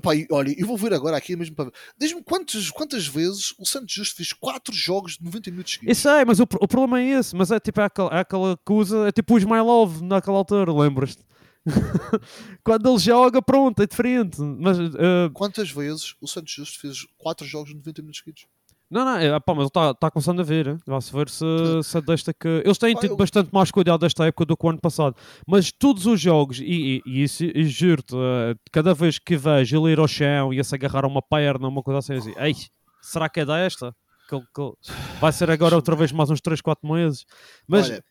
Epá, 0.00 0.16
e 0.16 0.26
olha, 0.30 0.54
eu 0.58 0.66
vou 0.66 0.78
ver 0.78 0.94
agora 0.94 1.16
aqui 1.16 1.36
mesmo 1.36 1.54
para 1.54 1.66
ver. 1.66 1.74
Diz-me 1.98 2.22
quantas, 2.22 2.70
quantas 2.70 3.06
vezes 3.06 3.54
o 3.58 3.66
Santos 3.66 3.92
Justo 3.92 4.16
fez 4.16 4.32
4 4.32 4.74
jogos 4.74 5.18
de 5.18 5.24
90 5.24 5.50
minutos 5.50 5.74
seguidos. 5.74 5.98
Isso 5.98 6.08
é, 6.08 6.24
mas 6.24 6.40
o, 6.40 6.44
o 6.44 6.66
problema 6.66 7.00
é 7.00 7.18
esse. 7.18 7.36
Mas 7.36 7.50
é 7.50 7.60
tipo 7.60 7.80
é 7.80 7.84
aquela, 7.84 8.10
é 8.16 8.20
aquela 8.20 8.56
coisa, 8.64 9.06
é 9.06 9.12
tipo 9.12 9.34
o 9.34 9.38
Ismailov 9.38 10.00
naquela 10.02 10.38
altura, 10.38 10.72
lembras-te? 10.72 11.22
Quando 12.64 12.88
ele 12.88 12.98
joga, 12.98 13.42
pronto, 13.42 13.82
é 13.82 13.86
diferente. 13.86 14.40
Mas, 14.40 14.78
eh, 14.78 15.30
Quantas 15.34 15.70
vezes 15.70 16.14
o 16.18 16.26
Santos 16.26 16.52
Justo 16.52 16.80
fez 16.80 17.06
4 17.18 17.46
jogos 17.46 17.70
de 17.70 17.76
90 17.76 18.00
minutos 18.00 18.20
seguidos? 18.20 18.46
Não, 18.90 19.04
não, 19.04 19.16
é, 19.18 19.38
pá, 19.38 19.54
mas 19.54 19.60
ele 19.60 19.66
está 19.68 19.94
tá 19.94 20.10
começando 20.10 20.40
a 20.40 20.42
ver. 20.42 20.76
Vai-se 20.84 21.12
ver 21.12 21.28
se, 21.28 21.44
se 21.84 21.96
é 21.98 22.00
desta 22.00 22.34
que. 22.34 22.48
Eles 22.64 22.76
têm 22.76 22.94
tido 22.96 23.12
eu- 23.12 23.16
bastante 23.16 23.52
mais 23.52 23.70
cuidado 23.70 24.00
desta 24.00 24.26
época 24.26 24.44
do 24.44 24.56
que 24.56 24.66
o 24.66 24.68
ano 24.68 24.80
passado. 24.80 25.16
Mas 25.46 25.70
todos 25.70 26.06
os 26.06 26.20
jogos, 26.20 26.58
e, 26.58 26.64
e, 26.64 27.02
e 27.06 27.22
isso, 27.22 27.44
e 27.44 27.64
juro-te, 27.66 28.16
eh, 28.16 28.54
cada 28.72 28.92
vez 28.92 29.18
que 29.18 29.36
vejo 29.36 29.76
ele 29.76 29.92
ir 29.92 29.98
ao 30.00 30.08
chão 30.08 30.52
e 30.52 30.58
a 30.58 30.64
se 30.64 30.74
agarrar 30.74 31.04
a 31.04 31.08
uma 31.08 31.22
perna, 31.22 31.68
uma 31.68 31.82
coisa 31.82 31.98
assim, 31.98 32.14
eu 32.14 32.20
digo, 32.20 32.40
ei, 32.40 32.54
será 33.00 33.28
que 33.28 33.40
é 33.40 33.46
desta? 33.46 33.94
Que 34.28 34.38
que 34.38 34.72
Vai 35.20 35.32
ser 35.32 35.50
agora 35.50 35.76
outra 35.76 35.94
vez 35.94 36.10
mais 36.12 36.30
uns 36.30 36.40
3, 36.40 36.60
4 36.60 36.88
meses. 36.92 37.24
Mas, 37.68 37.86
Olha, 37.86 37.96
eu 37.96 38.02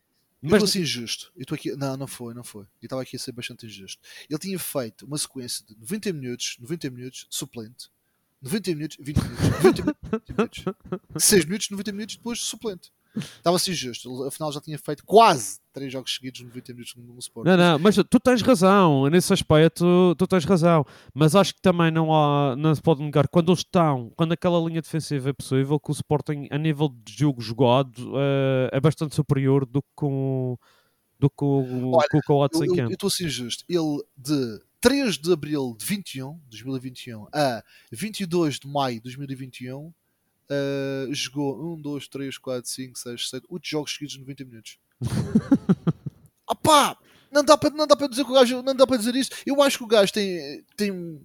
mas 0.43 0.53
estou 0.53 0.65
assim 0.65 0.81
injusto. 0.81 1.31
Eu 1.35 1.41
estou 1.41 1.55
aqui. 1.55 1.75
Não, 1.75 1.97
não 1.97 2.07
foi, 2.07 2.33
não 2.33 2.43
foi. 2.43 2.63
Eu 2.63 2.85
estava 2.85 3.01
aqui 3.01 3.17
a 3.17 3.19
ser 3.19 3.33
bastante 3.33 3.65
injusto. 3.65 4.01
Ele 4.29 4.39
tinha 4.39 4.57
feito 4.57 5.05
uma 5.05 5.17
sequência 5.17 5.65
de 5.65 5.77
90 5.77 6.13
minutos, 6.13 6.55
90 6.59 6.89
minutos, 6.89 7.27
suplente. 7.29 7.89
90 8.41 8.69
minutos, 8.75 8.97
20 8.99 9.17
minutos, 9.17 9.49
90 9.49 9.81
minutos, 9.83 9.99
20 10.11 10.37
minutos. 10.37 10.63
6 11.17 11.45
minutos, 11.45 11.69
90 11.71 11.91
minutos, 11.91 12.15
depois 12.17 12.39
suplente. 12.41 12.91
Estava 13.15 13.55
assim 13.57 13.73
justo. 13.73 14.23
Afinal 14.25 14.51
já 14.51 14.61
tinha 14.61 14.77
feito 14.77 15.03
quase 15.03 15.59
3 15.73 15.91
jogos 15.91 16.13
seguidos, 16.13 16.41
90 16.41 16.73
minutos 16.73 16.93
no, 16.95 17.17
Sport. 17.19 17.47
Não, 17.47 17.57
não, 17.57 17.79
mas 17.79 17.95
tu 17.95 18.19
tens 18.19 18.41
razão, 18.43 19.09
nesse 19.09 19.33
aspecto 19.33 20.15
tu 20.15 20.27
tens 20.27 20.45
razão, 20.45 20.85
mas 21.13 21.35
acho 21.35 21.55
que 21.55 21.61
também 21.61 21.89
não 21.89 22.13
há, 22.13 22.55
não 22.55 22.73
se 22.73 22.81
pode 22.81 23.01
negar, 23.01 23.27
quando 23.27 23.49
eles 23.51 23.59
estão, 23.61 24.11
quando 24.15 24.33
aquela 24.33 24.59
linha 24.59 24.79
defensiva 24.81 25.31
é 25.31 25.33
possível, 25.33 25.79
que 25.79 25.89
o 25.89 25.91
Sporting 25.91 26.47
a 26.51 26.57
nível 26.57 26.87
de 27.03 27.11
jogo 27.11 27.41
jogado 27.41 28.13
eh, 28.15 28.69
é 28.73 28.79
bastante 28.79 29.15
superior 29.15 29.65
do 29.65 29.81
que 29.81 29.89
com, 29.95 30.55
do 31.19 31.29
que 31.31 31.43
o, 31.43 31.91
Olha, 31.95 32.07
com 32.11 32.17
o 32.19 32.21
Coates 32.21 32.59
Eu 32.61 32.65
em 32.65 32.69
eu- 32.69 32.75
eu 32.75 32.81
campo. 32.83 32.93
estou 32.93 33.07
assim 33.07 33.27
justo. 33.27 33.65
Ele 33.67 34.03
de 34.15 34.61
3 34.81 35.17
de 35.17 35.33
abril 35.33 35.75
de 35.77 35.85
21, 35.85 36.39
2021 36.49 37.27
a 37.33 37.63
22 37.91 38.59
de 38.59 38.67
maio 38.67 38.95
de 38.95 39.01
2021 39.03 39.93
eh, 40.49 41.07
jogou 41.11 41.75
1, 41.75 41.81
2, 41.81 42.07
3, 42.07 42.37
4, 42.37 42.69
5, 42.69 42.99
6, 42.99 43.29
7, 43.29 43.45
8 43.47 43.67
jogos 43.67 43.93
seguidos 43.93 44.13
de 44.13 44.19
90 44.21 44.45
minutos. 44.45 44.79
Pá! 46.63 46.97
Não 47.31 47.43
dá 47.43 47.55
para 47.55 47.69
não 47.69 47.85
dá 47.85 47.95
para 47.95 48.07
dizer 48.07 48.25
que 48.25 48.31
o 48.31 48.33
gajo 48.33 48.63
não 48.63 48.75
dá 48.75 48.87
para 48.87 48.97
dizer 48.97 49.15
isso. 49.15 49.29
Eu 49.45 49.61
acho 49.61 49.77
que 49.77 49.83
o 49.83 49.87
gajo 49.87 50.11
tem 50.11 50.65
tem 50.75 51.21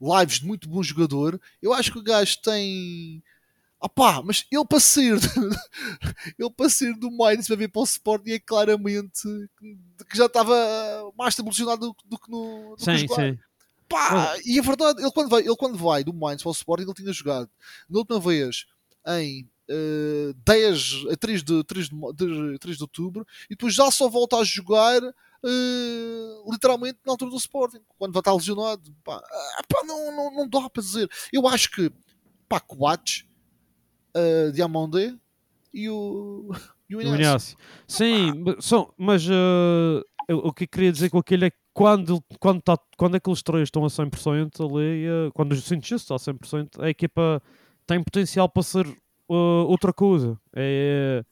lives 0.00 0.40
de 0.40 0.46
muito 0.46 0.68
bom 0.68 0.82
jogador. 0.82 1.40
Eu 1.62 1.72
acho 1.72 1.92
que 1.92 1.98
o 1.98 2.02
gajo 2.02 2.36
tem 2.42 3.22
ah 3.80 3.88
pá, 3.88 4.22
mas 4.22 4.44
ele 4.50 4.64
para 4.64 4.80
sair 4.80 5.14
ele 6.38 6.50
para 6.50 6.68
sair 6.68 6.94
do 6.98 7.10
Mainz 7.10 7.46
para 7.46 7.56
vir 7.56 7.68
para 7.70 7.80
o 7.80 7.84
Sporting 7.84 8.30
é 8.32 8.38
claramente 8.38 9.22
que 9.58 9.78
que 10.10 10.16
já 10.16 10.26
estava 10.26 10.54
mais 11.16 11.32
estabelecionado 11.32 11.88
do, 11.88 11.96
do 12.04 12.18
que 12.18 12.30
no 12.30 12.76
do 12.76 12.84
que 12.84 12.84
Sim, 12.84 12.98
jogar. 12.98 13.16
sim. 13.32 13.38
Pá, 13.88 14.36
e 14.44 14.58
a 14.58 14.62
verdade, 14.62 15.00
ele 15.02 15.10
quando 15.10 15.28
vai, 15.28 15.40
ele 15.40 15.56
quando 15.56 15.76
vai 15.76 16.04
do 16.04 16.12
Mainz 16.14 16.42
para 16.42 16.50
o 16.50 16.52
Sporting, 16.52 16.84
ele 16.84 16.94
tinha 16.94 17.12
jogado 17.12 17.50
na 17.88 17.98
última 17.98 18.20
vez 18.20 18.66
em 19.06 19.48
eh, 19.68 20.32
10 20.44 21.06
a 21.12 21.16
3 21.16 21.42
de, 21.42 21.64
3, 21.64 21.88
de, 21.88 21.94
mo- 21.94 22.12
de, 22.12 22.58
3 22.58 22.76
de 22.76 22.82
outubro 22.84 23.26
e 23.46 23.50
depois 23.50 23.74
já 23.74 23.90
só 23.90 24.08
volta 24.08 24.36
a 24.36 24.44
jogar 24.44 25.02
eh, 25.02 26.42
literalmente 26.50 26.98
na 27.04 27.12
altura 27.12 27.30
do 27.30 27.36
Sporting, 27.36 27.80
quando 27.98 28.12
vai 28.12 28.20
estar 28.20 28.32
lesionado. 28.34 28.94
Pá, 29.04 29.16
ah, 29.16 29.62
pá, 29.68 29.82
não, 29.84 30.14
não, 30.14 30.30
não 30.34 30.48
dá 30.48 30.68
para 30.70 30.82
dizer. 30.82 31.10
Eu 31.32 31.48
acho 31.48 31.70
que 31.70 31.90
pá, 32.48 32.60
Coates, 32.60 33.24
uh, 34.16 34.52
Diamondé 34.52 35.14
e 35.72 35.88
o, 35.88 36.50
e 36.88 36.96
o 36.96 36.98
O 36.98 37.02
Inácio. 37.02 37.56
Sim, 37.86 38.42
mas 38.44 38.64
são, 38.64 38.92
mas 38.98 39.26
eh, 39.28 40.02
eu- 40.28 40.38
o 40.38 40.52
que 40.52 40.64
eu 40.64 40.68
queria 40.68 40.92
dizer 40.92 41.10
com 41.10 41.18
aquilo 41.18 41.44
é 41.44 41.50
que 41.50 41.56
quando, 41.72 42.22
quando, 42.38 42.60
tá, 42.62 42.76
quando 42.96 43.14
aqueles 43.16 43.42
três 43.42 43.64
estão 43.64 43.84
a 43.84 43.90
100% 43.90 44.64
ali, 44.64 45.06
eh, 45.06 45.30
quando 45.34 45.52
os 45.52 45.64
cientistas 45.64 46.02
estão 46.02 46.16
a 46.16 46.18
100%, 46.18 46.82
a 46.82 46.88
equipa 46.90 47.42
tem 47.86 48.02
potencial 48.02 48.48
para 48.48 48.62
ser 48.62 48.86
eh, 48.86 48.94
outra 49.28 49.92
coisa. 49.92 50.38
É, 50.54 51.24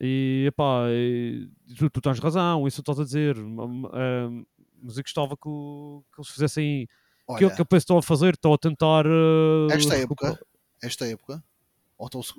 e 0.00 0.44
epá, 0.48 0.84
e 0.90 1.48
tu, 1.78 1.88
tu 1.88 2.00
tens 2.00 2.18
razão, 2.18 2.66
isso 2.68 2.80
estás 2.80 3.00
a 3.00 3.04
dizer, 3.04 3.36
eh, 3.36 4.44
mas 4.82 4.96
eu 4.98 5.02
gostava 5.02 5.36
que, 5.36 5.48
o- 5.48 6.04
que 6.14 6.20
eles 6.20 6.30
fizessem 6.30 6.86
Olha, 7.26 7.36
aquilo 7.36 7.50
que 7.52 7.60
eu 7.62 7.66
penso 7.66 7.80
que 7.80 7.84
estão 7.84 7.98
a 7.98 8.02
fazer, 8.02 8.34
estão 8.34 8.52
a 8.52 8.58
tentar. 8.58 9.06
eh, 9.06 9.68
esta 9.74 9.96
época, 9.96 10.38
esta 10.82 11.06
época, 11.06 11.42
ou 12.12 12.22
se- 12.22 12.34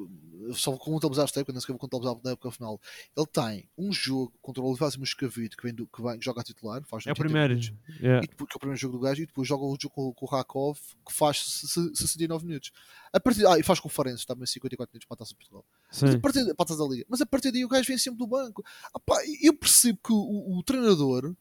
só 0.53 0.75
contabilizar 0.77 1.25
esta 1.25 1.39
época, 1.39 1.53
não 1.53 1.61
se 1.61 1.67
contabilizar 1.67 2.15
na 2.23 2.31
época 2.31 2.51
final, 2.51 2.79
ele 3.17 3.25
tem 3.27 3.69
um 3.77 3.91
jogo 3.91 4.31
contra 4.41 4.61
o 4.61 4.67
Olivais 4.67 4.95
Moscavide 4.95 5.55
que, 5.57 5.63
vem 5.63 5.73
do, 5.73 5.87
que, 5.87 6.01
vem, 6.01 6.19
que 6.19 6.25
joga 6.25 6.41
a 6.41 6.43
titular, 6.43 6.83
faz 6.85 7.05
É 7.07 7.09
o 7.09 7.11
80 7.11 7.23
primeiro. 7.23 7.53
yeah. 8.01 8.23
e 8.23 8.27
depois, 8.27 8.49
que 8.49 8.55
é 8.55 8.57
o 8.57 8.59
primeiro 8.59 8.79
jogo 8.79 8.97
do 8.97 9.03
gajo, 9.03 9.23
e 9.23 9.25
depois 9.25 9.47
joga 9.47 9.63
o 9.63 9.77
jogo 9.81 9.95
com, 9.95 10.13
com 10.13 10.25
o 10.25 10.29
Rakov 10.29 10.77
que 11.07 11.13
faz 11.13 11.37
se- 11.43 11.67
se- 11.67 11.95
69 11.95 12.45
minutos. 12.45 12.71
A 13.11 13.19
partir, 13.19 13.45
ah, 13.47 13.57
e 13.57 13.63
faz 13.63 13.79
conferências 13.79 14.25
também 14.25 14.45
54 14.45 14.91
minutos 14.93 15.07
para 15.07 15.15
a 15.15 15.17
taça 15.19 15.29
de 15.31 15.37
Portugal. 15.37 15.65
Mas 15.89 16.03
a 16.03 16.11
Sim. 16.11 16.19
partir, 16.19 16.43
para 16.53 16.63
a 16.63 16.67
taça 16.67 16.77
da 16.79 16.85
Liga. 16.87 17.05
Mas 17.09 17.21
a 17.21 17.25
partir 17.25 17.51
daí 17.51 17.63
o 17.63 17.69
gajo 17.69 17.87
vem 17.87 17.97
sempre 17.97 18.19
do 18.19 18.27
banco. 18.27 18.63
Ah, 18.93 18.99
pá, 18.99 19.15
eu 19.41 19.53
percebo 19.57 19.97
que 20.03 20.11
o, 20.11 20.57
o 20.59 20.63
treinador, 20.63 21.33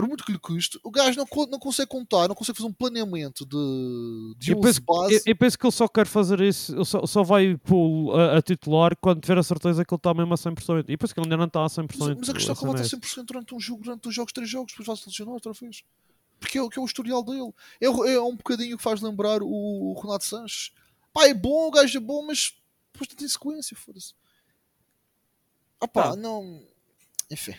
por 0.00 0.08
muito 0.08 0.24
que 0.24 0.32
lhe 0.32 0.38
custe, 0.38 0.80
o 0.82 0.90
gajo 0.90 1.18
não, 1.18 1.46
não 1.46 1.58
consegue 1.58 1.88
contar, 1.88 2.26
não 2.28 2.34
consegue 2.34 2.56
fazer 2.58 2.68
um 2.68 2.72
planeamento 2.72 3.44
de, 3.44 4.34
de 4.38 4.52
Eu 4.52 4.58
11 4.58 4.66
penso, 4.66 4.80
base. 4.82 5.14
eu, 5.16 5.20
eu 5.26 5.36
penso 5.36 5.58
que 5.58 5.66
ele 5.66 5.72
só 5.72 5.86
quer 5.88 6.06
fazer 6.06 6.40
isso, 6.40 6.74
ele 6.74 6.84
só, 6.84 7.04
só 7.06 7.22
vai 7.22 7.56
pô 7.56 8.12
a, 8.14 8.38
a 8.38 8.42
titular 8.42 8.96
quando 8.96 9.20
tiver 9.20 9.38
a 9.38 9.42
certeza 9.42 9.84
que 9.84 9.92
ele 9.92 9.98
está 9.98 10.14
mesmo 10.14 10.32
a 10.32 10.36
100%. 10.36 10.84
E 10.88 10.96
penso 10.96 11.12
que 11.14 11.20
ele 11.20 11.26
ainda 11.26 11.36
não 11.36 11.44
está 11.46 11.62
a 11.64 11.66
100%. 11.68 11.96
Mas, 11.98 12.16
mas 12.18 12.28
a 12.28 12.32
questão 12.32 12.54
é 12.54 12.56
que 12.58 12.64
ele 12.64 12.72
vai 12.72 12.82
estar 12.82 12.96
100% 12.96 13.24
durante 13.26 13.54
um 13.54 13.60
jogo, 13.60 13.82
durante 13.82 14.02
dois 14.02 14.14
jogos, 14.14 14.32
três 14.32 14.48
jogos, 14.48 14.72
depois 14.72 14.86
vai 14.86 14.96
se 14.96 15.06
lesionar 15.08 15.34
outra 15.34 15.52
vez. 15.52 15.82
Porque 16.38 16.56
é, 16.56 16.62
o- 16.62 16.70
que 16.70 16.78
é 16.78 16.82
o 16.82 16.86
historial 16.86 17.22
dele. 17.22 17.52
É, 17.80 17.86
é 17.86 18.20
um 18.20 18.34
bocadinho 18.36 18.76
que 18.76 18.82
faz 18.82 19.00
lembrar 19.02 19.42
o, 19.42 19.48
o 19.92 20.00
Renato 20.00 20.24
Sanches. 20.24 20.72
Pá, 21.12 21.26
é 21.28 21.34
bom, 21.34 21.68
o 21.68 21.70
gajo 21.70 21.98
é 21.98 22.00
bom, 22.00 22.24
mas 22.26 22.54
depois 22.92 23.08
tem 23.14 23.28
sequência, 23.28 23.76
foda-se. 23.76 24.14
Ah 25.80 25.88
pá, 25.88 26.10
Tá. 26.10 26.16
não. 26.16 26.62
Enfim. 27.30 27.54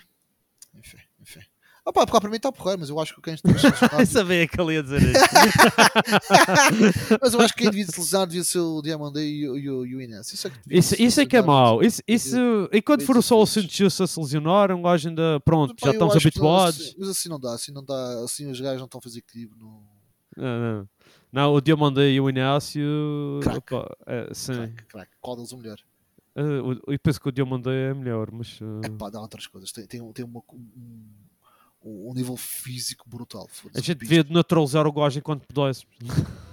Enfim, 0.73 0.97
enfim. 1.21 1.41
Ah 1.83 1.91
pá, 1.91 2.05
porque 2.05 2.19
para 2.21 2.29
mim 2.29 2.35
está 2.35 2.49
a 2.49 2.51
porrar, 2.51 2.77
mas 2.77 2.89
eu 2.89 2.99
acho 2.99 3.15
que 3.15 3.21
quem 3.21 3.35
tem 3.35 3.53
que 3.53 3.59
se 3.59 3.65
lesionar- 3.67 3.99
Eu 4.01 4.05
sabia 4.05 4.47
que 4.47 4.61
ele 4.61 4.73
ia 4.75 4.83
dizer 4.83 5.01
isso. 5.01 5.11
Mas 7.21 7.33
eu 7.33 7.41
acho 7.41 7.53
que 7.55 7.61
quem 7.63 7.71
devia 7.71 7.85
se 7.87 7.99
lesionar 7.99 8.27
devia 8.27 8.43
ser 8.43 8.59
o 8.59 8.81
Diamandé 8.83 9.23
e, 9.25 9.49
o- 9.49 9.57
e, 9.57 9.69
o- 9.69 9.85
e 9.85 9.95
o 9.95 10.01
Inés. 10.01 10.31
Isso 10.31 10.47
é 10.47 10.51
que, 10.51 10.59
devia 10.59 10.79
Isso, 10.79 11.01
isso 11.01 11.21
é 11.21 11.25
que 11.25 11.35
é 11.35 11.41
mau. 11.41 11.81
Isso, 11.83 12.01
isso, 12.07 12.37
enquanto 12.71 13.03
for 13.03 13.21
só 13.23 13.41
o 13.41 13.45
Santos 13.47 13.99
a 13.99 14.05
se 14.07 14.19
lesionar, 14.19 14.71
um 14.71 14.81
gajo 14.83 15.09
ainda. 15.09 15.39
Pronto, 15.39 15.73
Pá, 15.75 15.87
já 15.87 15.91
estamos 15.93 16.13
que 16.13 16.19
não, 16.39 16.49
habituados. 16.49 16.79
assim- 16.81 16.95
mas 16.99 17.09
assim 17.09 17.29
não 17.29 17.39
dá, 17.39 17.53
assim 17.53 17.71
não 17.71 17.83
dá, 17.83 18.23
assim 18.23 18.51
os 18.51 18.61
gajos 18.61 18.77
não 18.77 18.85
estão 18.85 18.99
a 18.99 19.01
fazer 19.01 19.19
equilíbrio. 19.19 19.57
Não... 19.59 19.81
Não, 20.37 20.59
não. 20.77 20.89
Não, 21.33 21.53
o 21.53 21.61
Diamandé 21.61 22.11
e 22.11 22.21
o 22.21 22.29
Inácio. 22.29 23.39
Crack. 23.41 23.73
opa, 23.73 23.97
é, 24.05 24.29
sim. 24.33 24.53
Crack, 24.53 24.85
crack. 24.87 25.11
Qual 25.19 25.35
deles 25.35 25.51
o 25.51 25.57
melhor? 25.57 25.77
Eh, 26.35 26.41
o- 26.43 26.93
eu 26.93 26.99
penso 26.99 27.19
que 27.19 27.27
o 27.27 27.31
Diamandé 27.31 27.89
é 27.89 27.93
melhor, 27.93 28.29
mas. 28.31 28.59
eh, 28.61 28.87
É 28.87 28.89
pá, 28.89 29.09
dá 29.09 29.19
outras 29.19 29.47
coisas. 29.47 29.71
Tem, 29.71 29.85
tem, 29.87 30.11
tem 30.13 30.23
uma, 30.25 30.41
um, 30.53 31.03
um 31.83 32.13
nível 32.13 32.37
físico 32.37 33.09
brutal. 33.09 33.47
a 33.73 33.79
gente 33.79 33.95
devia 33.95 34.25
naturalizar 34.29 34.85
o 34.87 34.91
gajo 34.91 35.19
enquanto 35.19 35.45
pudesse. 35.47 35.85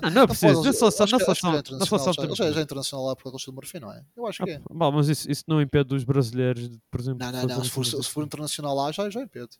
não 0.00 0.08
é 0.08 0.10
Não 0.14 0.26
preciso. 0.26 0.62
Na 0.64 0.72
seleção, 0.72 1.06
na 1.06 1.18
seleção, 1.18 1.52
já 1.52 1.58
é 1.58 1.78
na 1.78 1.86
seleção 1.86 2.12
já- 2.12 2.50
já, 2.52 2.58
é 2.60 2.62
internacional 2.62 3.06
lá 3.06 3.16
por 3.16 3.24
causa 3.30 3.44
do 3.46 3.52
Marfim, 3.52 3.78
não 3.78 3.92
é? 3.92 4.02
Eu 4.16 4.26
acho 4.26 4.42
que 4.44 4.50
é. 4.50 4.56
Ah, 4.56 4.60
bom, 4.70 4.92
mas 4.92 5.08
isso, 5.08 5.30
isso 5.30 5.44
não 5.46 5.60
impede 5.60 5.94
os 5.94 6.04
brasileiros, 6.04 6.68
de, 6.68 6.78
por 6.90 7.00
exemplo. 7.00 7.18
Não, 7.20 7.30
não, 7.32 7.46
não. 7.46 7.64
Se 7.64 7.70
for, 7.70 7.84
se 7.84 8.02
for 8.02 8.24
internacional 8.24 8.74
lá, 8.74 8.90
já, 8.92 9.08
já 9.10 9.22
impede. 9.22 9.50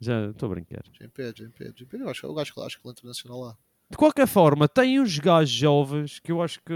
Já 0.00 0.26
estou 0.30 0.46
a 0.48 0.50
brincar. 0.54 0.82
Já 0.98 1.06
impede, 1.06 1.42
já 1.42 1.48
impede. 1.48 1.74
já 1.78 1.84
impede. 1.84 2.02
Eu 2.02 2.10
acho, 2.10 2.26
eu 2.26 2.38
acho, 2.38 2.54
que- 2.54 2.60
acho 2.60 2.76
que 2.80 2.86
ele 2.86 2.90
é 2.90 2.92
internacional 2.92 3.40
lá. 3.40 3.56
De 3.90 3.96
qualquer 3.96 4.26
forma, 4.26 4.68
tem 4.68 5.00
uns 5.00 5.18
gajos 5.18 5.50
jovens 5.54 6.18
que 6.20 6.30
eu 6.32 6.42
acho 6.42 6.58
que, 6.60 6.74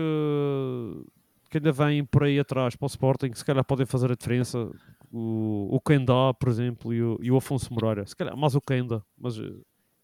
que 1.51 1.59
ainda 1.59 1.73
vêm 1.73 2.05
por 2.05 2.25
aí 2.25 2.39
atrás 2.39 2.75
para 2.77 2.87
o 2.87 2.89
Sporting, 2.89 3.31
que 3.31 3.39
se 3.39 3.45
calhar 3.45 3.65
podem 3.65 3.85
fazer 3.87 4.11
a 4.11 4.15
diferença. 4.15 4.71
O, 5.13 5.69
o 5.77 5.81
por 6.35 6.49
exemplo, 6.49 6.93
e 6.95 7.03
o, 7.03 7.19
e 7.23 7.31
o 7.31 7.37
Afonso 7.37 7.73
Moreira. 7.73 8.07
Se 8.07 8.17
calhar 8.17 8.35
mais 8.37 8.55
o 8.55 8.61
Kenda, 8.63 9.05
mas 9.19 9.37
eh, 9.39 9.53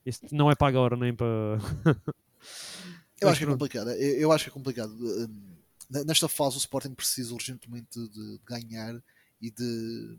isso 0.05 0.21
não 0.33 0.51
é 0.51 0.55
para 0.55 0.69
agora 0.69 0.97
nem 0.97 1.15
para. 1.15 1.59
Eu 3.21 3.29
acho 3.29 3.39
que 3.39 3.45
é 3.45 3.49
complicado. 3.49 3.91
Eu, 3.91 4.21
eu 4.21 4.33
acho 4.33 4.45
que 4.45 4.51
é 4.51 4.53
complicado. 4.53 4.93
Hum, 4.93 5.55
Nesta 6.05 6.29
fase, 6.29 6.57
o 6.57 6.59
Sporting 6.59 6.93
precisa 6.95 7.33
urgentemente 7.33 7.99
de, 7.99 8.39
ganhar 8.45 9.03
e 9.41 9.51
de. 9.51 10.19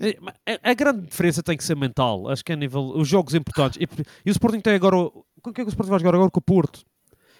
É, 0.00 0.18
A, 0.64 0.70
a 0.70 0.74
grande 0.74 1.06
diferença 1.06 1.42
tem 1.42 1.56
que 1.56 1.62
ser 1.64 1.76
mental. 1.76 2.28
Acho 2.28 2.44
que 2.44 2.50
é 2.50 2.56
a 2.56 2.58
nível. 2.58 2.80
Os 2.96 3.06
jogos 3.06 3.34
importantes. 3.34 3.78
E, 3.80 3.84
e 4.26 4.30
o 4.30 4.32
Sporting 4.32 4.60
tem 4.60 4.74
agora. 4.74 4.96
o- 4.96 5.24
Com 5.40 5.52
que 5.52 5.60
é 5.60 5.64
que 5.64 5.68
o 5.68 5.72
Sporting 5.72 5.90
vai 5.90 6.00
jogar 6.00 6.14
agora 6.16 6.30
com 6.30 6.40
o 6.40 6.42
Porto? 6.42 6.84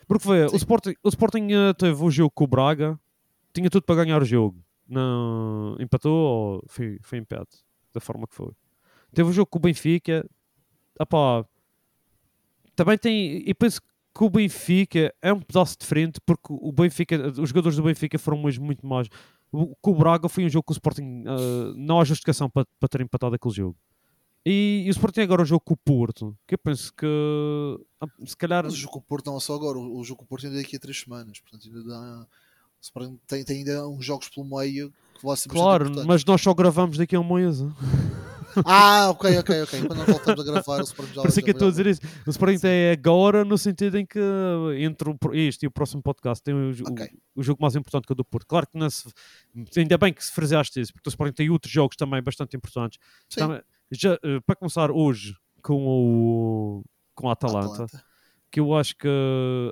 Porque 0.06 0.22
foi. 0.22 0.44
O. 0.46 0.54
Sporting, 0.56 0.94
o 1.02 1.08
Sporting 1.08 1.48
eh, 1.50 1.72
teve 1.74 2.00
o 2.02 2.10
jogo 2.10 2.30
com 2.32 2.44
o 2.44 2.46
Braga. 2.46 2.98
Tinha 3.52 3.68
tudo 3.68 3.82
para 3.82 4.04
ganhar 4.04 4.22
o 4.22 4.24
jogo. 4.24 4.56
Não, 4.90 5.76
empatou 5.78 6.12
ou 6.12 6.64
foi, 6.66 6.98
foi 7.00 7.18
empate? 7.18 7.58
Da 7.94 8.00
forma 8.00 8.26
que 8.26 8.34
foi. 8.34 8.50
Teve 9.14 9.30
o 9.30 9.32
jogo 9.32 9.46
com 9.46 9.58
o 9.58 9.62
Benfica. 9.62 10.28
Epá, 11.00 11.44
também 12.74 12.98
tem. 12.98 13.42
E 13.46 13.54
penso 13.54 13.80
que 13.80 14.24
o 14.24 14.28
Benfica 14.28 15.14
é 15.22 15.32
um 15.32 15.40
pedaço 15.40 15.76
diferente 15.78 16.20
porque 16.26 16.48
o 16.48 16.72
Benfica, 16.72 17.16
os 17.40 17.48
jogadores 17.48 17.76
do 17.76 17.84
Benfica 17.84 18.18
foram 18.18 18.42
mesmo 18.42 18.64
muito 18.64 18.84
mais. 18.84 19.08
O, 19.52 19.74
com 19.76 19.92
o 19.92 19.94
Braga 19.94 20.28
foi 20.28 20.44
um 20.44 20.48
jogo 20.48 20.66
que 20.66 20.72
o 20.72 20.74
Sporting 20.74 21.24
ah, 21.26 21.72
não 21.76 22.00
há 22.00 22.04
justificação 22.04 22.50
para, 22.50 22.66
para 22.78 22.88
ter 22.88 23.00
empatado 23.00 23.34
aquele 23.34 23.54
jogo. 23.54 23.76
E, 24.44 24.84
e 24.86 24.88
o 24.88 24.92
Sporting 24.92 25.20
agora 25.20 25.42
é 25.42 25.44
um 25.44 25.46
jogo 25.46 25.64
com 25.64 25.74
o 25.74 25.76
Porto, 25.76 26.36
que 26.46 26.54
eu 26.54 26.58
penso 26.58 26.92
que 26.94 27.06
ah, 28.00 28.06
se 28.24 28.36
calhar. 28.36 28.64
Mas 28.64 28.74
o 28.74 28.76
jogo 28.76 28.94
com 28.94 28.98
o 28.98 29.02
Porto 29.02 29.26
não 29.26 29.36
é 29.36 29.40
só 29.40 29.54
agora. 29.54 29.78
O, 29.78 29.98
o 29.98 30.04
jogo 30.04 30.18
com 30.18 30.24
o 30.24 30.28
Porto 30.28 30.46
ainda 30.46 30.58
é 30.58 30.62
daqui 30.62 30.76
a 30.76 30.80
três 30.80 31.00
semanas. 31.00 31.38
Portanto, 31.40 31.68
ainda 31.68 31.84
dá. 31.84 32.26
O 32.80 32.82
Sporting 32.82 33.18
tem, 33.26 33.44
tem 33.44 33.58
ainda 33.58 33.86
uns 33.88 34.04
jogos 34.04 34.28
pelo 34.28 34.46
meio 34.58 34.90
que 35.14 35.22
vão 35.22 35.36
ser 35.36 35.48
Claro, 35.50 35.90
mas 36.06 36.24
nós 36.24 36.40
só 36.40 36.54
gravamos 36.54 36.96
daqui 36.96 37.14
a 37.14 37.20
um 37.20 37.34
mês. 37.34 37.58
ah. 38.64 39.10
Ok, 39.10 39.38
ok, 39.38 39.62
ok. 39.62 39.80
Quando 39.86 39.98
nós 39.98 40.06
voltamos 40.08 40.40
a 40.40 40.44
gravar, 40.52 40.80
o 40.80 40.82
Sporting 40.82 41.12
já 41.14 41.22
é 41.22 41.42
que 41.42 41.50
eu 41.50 41.52
estou 41.52 41.68
a 41.68 41.70
dizer 41.70 41.86
isso. 41.86 42.00
O 42.26 42.30
Sporting 42.30 42.58
é 42.64 42.92
agora 42.92 43.44
no 43.44 43.56
sentido 43.58 43.98
em 43.98 44.06
que 44.06 44.18
entre 44.78 45.10
o, 45.10 45.16
este 45.34 45.64
e 45.64 45.66
o 45.66 45.70
próximo 45.70 46.02
podcast 46.02 46.42
tem 46.42 46.54
o, 46.54 46.70
o- 46.70 46.90
Ok. 46.92 47.06
o 47.36 47.42
jogo 47.42 47.60
mais 47.62 47.76
importante 47.76 48.06
que 48.06 48.12
o 48.12 48.16
do 48.16 48.24
Porto. 48.24 48.46
Claro 48.46 48.66
que 48.66 49.78
ainda 49.80 49.98
bem 49.98 50.12
que 50.12 50.24
se 50.24 50.32
fraseaste 50.32 50.80
isso, 50.80 50.92
porque 50.92 51.08
o 51.08 51.10
Sporting 51.10 51.34
tem 51.34 51.50
outros 51.50 51.72
jogos 51.72 51.96
também 51.96 52.22
bastante 52.22 52.56
importantes. 52.56 52.98
Sim. 53.28 53.40
Também- 53.40 53.60
já, 53.92 54.14
eh, 54.22 54.40
para 54.46 54.56
começar 54.56 54.90
hoje 54.90 55.34
com 55.62 55.84
o 55.86 56.84
com 57.14 57.28
a 57.28 57.32
Atalanta, 57.32 57.86
que 58.50 58.58
eu 58.60 58.74
acho 58.74 58.96
que 58.96 59.08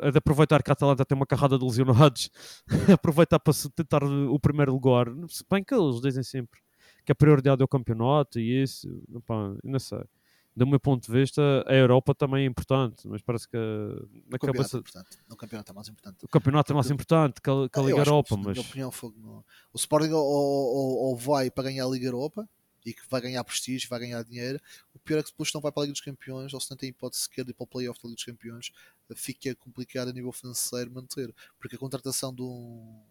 é 0.03 0.11
de 0.11 0.19
aproveitar 0.19 0.63
que 0.63 0.71
a 0.71 0.73
Atalanta 0.73 1.05
tem 1.05 1.17
uma 1.17 1.27
carrada 1.27 1.59
de 1.59 1.65
lesionados, 1.65 2.31
aproveitar 2.93 3.39
para 3.41 3.53
se 3.53 3.69
tentar 3.71 4.03
o 4.05 4.39
primeiro 4.39 4.73
lugar. 4.73 5.07
Se 5.29 5.45
bem 5.51 5.63
que 5.65 5.75
eles 5.75 6.01
dizem 6.01 6.23
sempre 6.23 6.61
que 7.05 7.13
a 7.13 7.15
prioridade 7.15 7.61
é 7.63 7.65
o 7.65 7.69
campeonato 7.69 8.39
e 8.39 8.63
isso, 8.63 8.89
não 9.65 9.79
sei. 9.81 10.03
Do 10.55 10.67
meu 10.67 10.81
ponto 10.81 11.07
de 11.07 11.13
vista, 11.13 11.41
a 11.69 11.73
Europa 11.75 12.13
também 12.15 12.43
é 12.43 12.47
importante, 12.47 13.07
mas 13.07 13.23
parece 13.23 13.49
que 13.49 13.57
na 13.57 14.37
O 14.37 14.41
campeonato 14.41 14.45
é 14.45 14.47
cabeça 14.47 14.77
importante. 14.79 15.19
No 15.29 15.37
campeonato 15.37 15.71
é 15.71 15.75
mais 15.75 15.89
importante. 15.89 16.25
o 16.25 16.29
campeonato 16.29 16.73
é 16.73 16.75
mais 16.75 16.91
importante 16.91 17.41
que 17.41 17.49
a, 17.51 17.69
que 17.69 17.79
a 17.79 17.83
Liga 17.83 17.97
eu 17.97 18.03
acho 18.03 18.05
que, 18.05 18.11
Europa, 18.11 18.37
na 18.37 18.43
mas 18.43 18.75
minha 18.75 18.89
opinião, 18.89 19.13
no- 19.23 19.45
o 19.73 19.77
Sporting 19.77 20.11
ou, 20.11 20.21
ou- 20.25 20.97
ou 21.11 21.17
vai 21.17 21.49
para 21.49 21.65
ganhar 21.65 21.85
a 21.87 21.89
Liga 21.89 22.07
Europa 22.07 22.49
e 22.89 22.95
que 22.95 23.03
vai 23.09 23.21
ganhar 23.21 23.45
prestígio, 23.45 23.89
vai 23.89 24.01
ganhar 24.01 24.23
dinheiro. 24.23 24.61
O 24.95 24.99
pior 24.99 25.19
é 25.19 25.23
que 25.23 25.31
depois 25.31 25.53
não 25.53 25.61
vai 25.61 25.71
para 25.71 25.83
a 25.83 25.85
Liga 25.85 25.93
dos 25.93 26.01
Campeões 26.01 26.55
ou 26.55 26.61
se 26.61 26.71
não 26.71 26.77
tem 26.77 26.89
hipótese 26.89 27.25
sequer 27.25 27.45
de 27.45 27.51
ir 27.51 27.55
para 27.55 27.65
o 27.65 27.67
playoff 27.67 28.01
da 28.03 28.09
Liga 28.09 28.17
dos 28.17 28.25
Campeões, 28.25 28.71
fica 29.15 29.55
complicado 29.55 30.09
a 30.09 30.13
nível 30.13 30.33
financeiro 30.33 30.91
manter. 30.91 31.35
Porque 31.59 31.77
a 31.77 31.79
contratação 31.79 32.35
de 32.35 32.43
um. 32.43 33.03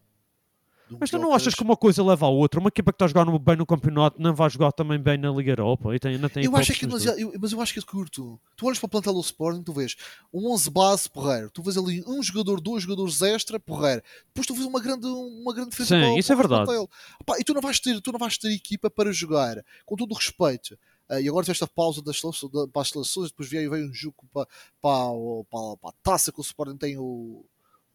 Mas 1.00 1.10
tu 1.10 1.18
não 1.18 1.32
achas 1.32 1.54
que 1.54 1.62
uma 1.62 1.76
coisa 1.76 2.02
leva 2.04 2.26
à 2.26 2.28
outra? 2.28 2.58
Uma 2.60 2.68
equipa 2.68 2.92
que 2.92 2.96
está 2.96 3.04
a 3.04 3.08
jogar 3.08 3.24
no- 3.24 3.38
bem 3.38 3.56
no 3.56 3.66
campeonato 3.66 4.20
não 4.20 4.34
vai 4.34 4.48
jogar 4.48 4.72
também 4.72 4.98
bem 4.98 5.18
na 5.18 5.30
Liga 5.30 5.52
Europa? 5.52 5.94
E 5.94 5.98
tem, 5.98 6.14
ainda 6.14 6.28
tem 6.30 6.44
Eu 6.44 6.56
acho 6.56 6.72
que 6.72 6.84
é 6.84 6.88
demasiado, 6.88 7.18
eu- 7.18 7.32
mas 7.40 7.52
eu 7.52 7.60
acho 7.60 7.72
que 7.72 7.78
é 7.78 7.82
curto. 7.82 8.40
Tu 8.56 8.66
olhas 8.66 8.78
para 8.78 8.86
o 8.86 8.90
plantel 8.90 9.12
do 9.14 9.20
Sporting, 9.20 9.62
tu 9.62 9.72
vês 9.72 9.96
um 10.32 10.50
11 10.50 10.70
base 10.70 11.08
porreiro, 11.10 11.50
tu 11.50 11.62
vês 11.62 11.76
ali 11.76 12.02
um 12.06 12.22
jogador, 12.22 12.60
dois 12.60 12.82
jogadores 12.82 13.20
extra 13.22 13.58
porreiro, 13.60 14.02
depois 14.28 14.46
tu 14.46 14.54
vês 14.54 14.66
uma 14.66 14.80
grande, 14.80 15.06
uma 15.06 15.52
grande 15.52 15.70
diferença 15.70 15.94
Sim, 15.94 16.00
para, 16.00 16.18
isso 16.18 16.32
é 16.32 16.36
para 16.36 16.46
o 16.46 16.48
verdade. 16.48 16.88
e 17.40 17.44
tu 17.44 17.54
não, 17.54 17.60
vais 17.60 17.78
ter, 17.80 18.00
tu 18.00 18.12
não 18.12 18.18
vais 18.18 18.38
ter 18.38 18.50
equipa 18.52 18.88
para 18.88 19.12
jogar, 19.12 19.62
com 19.84 19.96
todo 19.96 20.12
o 20.12 20.14
respeito. 20.14 20.78
Ah, 21.10 21.18
e 21.20 21.26
agora 21.28 21.42
tiveste 21.44 21.64
a 21.64 21.66
pausa 21.66 22.02
das, 22.02 22.20
seleções- 22.20 22.52
da- 22.52 22.68
para 22.68 22.82
as 22.82 22.90
seleções, 22.90 23.30
depois 23.30 23.48
veio, 23.48 23.70
veio 23.70 23.88
um 23.88 23.94
jogo 23.94 24.16
para, 24.32 24.46
para, 24.80 25.08
para, 25.50 25.76
para 25.78 25.90
a 25.90 25.92
taça 26.02 26.30
que 26.30 26.38
o 26.38 26.42
Sporting 26.42 26.76
tem 26.76 26.98
o, 26.98 27.44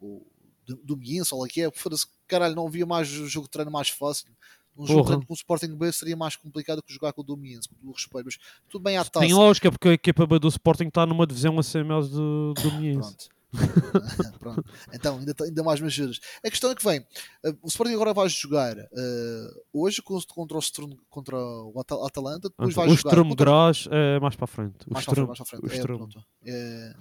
o 0.01 0.25
do, 0.65 0.95
do 0.95 0.99
lá 1.37 1.47
que 1.47 1.61
é, 1.61 1.71
foda-se, 1.71 2.05
caralho, 2.27 2.55
não 2.55 2.67
havia 2.67 2.85
mais 2.85 3.07
jogo 3.07 3.47
de 3.47 3.51
treino 3.51 3.71
mais 3.71 3.89
fácil. 3.89 4.27
Um 4.75 4.87
jogo 4.87 5.03
treino 5.05 5.25
com 5.25 5.33
o 5.33 5.35
Sporting 5.35 5.75
B 5.75 5.91
seria 5.91 6.17
mais 6.17 6.35
complicado 6.35 6.81
que 6.81 6.91
jogar 6.91 7.13
com 7.13 7.21
o 7.21 7.23
Domiense, 7.23 7.69
com 7.69 7.89
o 7.89 7.91
respeito, 7.91 8.25
mas 8.25 8.37
tudo 8.67 8.81
bem 8.81 8.97
à 8.97 9.05
taça. 9.05 9.19
Tem 9.25 9.33
lógica, 9.33 9.71
porque 9.71 9.87
a 9.89 9.93
equipa 9.93 10.25
B 10.25 10.39
do 10.39 10.47
Sporting 10.47 10.87
está 10.87 11.05
numa 11.05 11.27
divisão 11.27 11.59
acima 11.59 12.01
do, 12.01 12.53
do 12.55 12.71
Miense. 12.79 12.99
Pronto. 12.99 13.33
Pronto. 14.39 14.63
Então, 14.91 15.19
ainda, 15.19 15.35
ainda 15.41 15.61
mais 15.63 15.79
mexidas. 15.79 16.19
A 16.43 16.49
questão 16.49 16.71
é 16.71 16.75
que 16.75 16.83
vem: 16.83 17.05
eh, 17.45 17.53
o 17.61 17.67
Sporting 17.67 17.93
agora 17.93 18.11
vai 18.11 18.27
jogar 18.27 18.75
eh, 18.75 19.47
hoje 19.71 20.01
contra 20.01 20.57
o, 20.57 20.61
Sturm, 20.61 20.93
contra 21.07 21.37
o 21.37 21.79
Atal- 21.79 22.03
Atalanta, 22.03 22.49
depois 22.49 22.73
vai 22.73 22.87
o 22.87 22.95
jogar 22.95 23.11
Sturm 23.11 23.29
contra- 23.29 23.45
Graz 23.45 23.87
é 23.91 24.19
mais 24.19 24.35
para 24.35 24.45
a 24.45 24.47
frente. 24.47 24.75
O 24.89 24.93
mais 24.93 25.05
para 25.05 25.13
Sturm- 25.13 25.27
frente, 25.35 25.61
mais 25.61 25.71
para 25.71 25.97
frente. 25.97 26.17
o 26.17 26.19
É. 26.45 26.95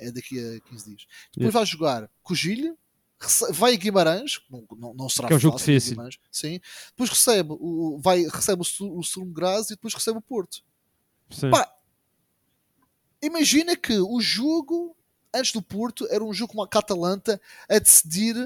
É, 0.00 0.08
é 0.08 0.10
daqui 0.10 0.40
a 0.40 0.60
15 0.68 0.84
dias. 0.86 1.06
Depois 1.36 1.54
vai 1.54 1.66
jogar 1.66 2.10
com 2.20 2.32
o 2.32 2.36
vai 3.52 3.74
a 3.74 3.76
Guimarães, 3.76 4.40
não, 4.50 4.94
não, 4.94 5.08
será 5.08 5.28
Que 5.28 5.34
é 5.34 5.36
um 5.36 5.40
jogo 5.40 5.58
fácil, 5.58 5.74
difícil. 5.74 5.92
Guimarães, 5.92 6.18
sim. 6.30 6.60
Depois 6.90 7.10
recebe 7.10 7.50
o, 7.52 7.98
vai, 8.00 8.22
recebe 8.24 8.60
o, 8.62 8.64
Stur- 8.64 8.96
o 8.96 9.02
Sturm 9.02 9.32
Graz 9.32 9.66
e 9.66 9.74
depois 9.74 9.94
recebe 9.94 10.18
o 10.18 10.22
Porto. 10.22 10.62
Pá, 11.50 11.72
imagina 13.22 13.76
que 13.76 13.98
o 13.98 14.20
jogo 14.20 14.96
antes 15.34 15.52
do 15.52 15.62
Porto 15.62 16.06
era 16.10 16.22
um 16.22 16.32
jogo 16.32 16.52
com 16.52 16.62
a 16.62 16.64
Atalanta 16.66 17.40
a 17.68 17.78
decidir 17.78 18.36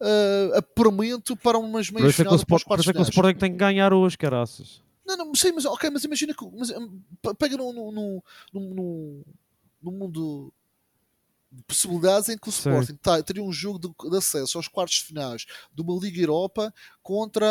uh, 0.00 0.56
apuramento 0.56 1.36
para 1.36 1.58
umas 1.58 1.90
meias 1.90 2.10
é 2.10 2.12
finais 2.12 2.42
por 2.44 2.80
isso 2.80 2.90
é 2.90 2.92
que 2.92 2.98
o 2.98 3.02
quartos 3.02 3.08
Sporting 3.14 3.38
tem 3.38 3.52
que 3.52 3.58
ganhar 3.58 3.92
hoje, 3.92 4.18
caraças. 4.18 4.82
Não, 5.06 5.16
não, 5.16 5.34
sei, 5.34 5.52
mas 5.52 5.64
ok, 5.64 5.90
mas 5.90 6.04
imagina 6.04 6.34
que 6.34 6.44
mas, 6.56 6.70
pe- 7.20 7.34
pega 7.38 7.56
num, 7.56 7.72
num, 7.72 7.92
num, 7.92 8.22
num, 9.82 9.92
mundo 9.92 10.52
possibilidades 11.66 12.28
em 12.28 12.38
que 12.38 12.48
o. 12.48 12.50
Sporting 12.50 12.94
tá- 12.96 13.22
teria 13.22 13.42
um 13.42 13.52
jogo 13.52 13.78
de, 13.78 14.10
de 14.10 14.16
acesso 14.16 14.58
aos 14.58 14.68
quartos 14.68 14.96
de 14.98 15.04
finais 15.04 15.44
de 15.74 15.82
uma 15.82 15.98
Liga 15.98 16.20
Europa 16.20 16.72
contra 17.02 17.46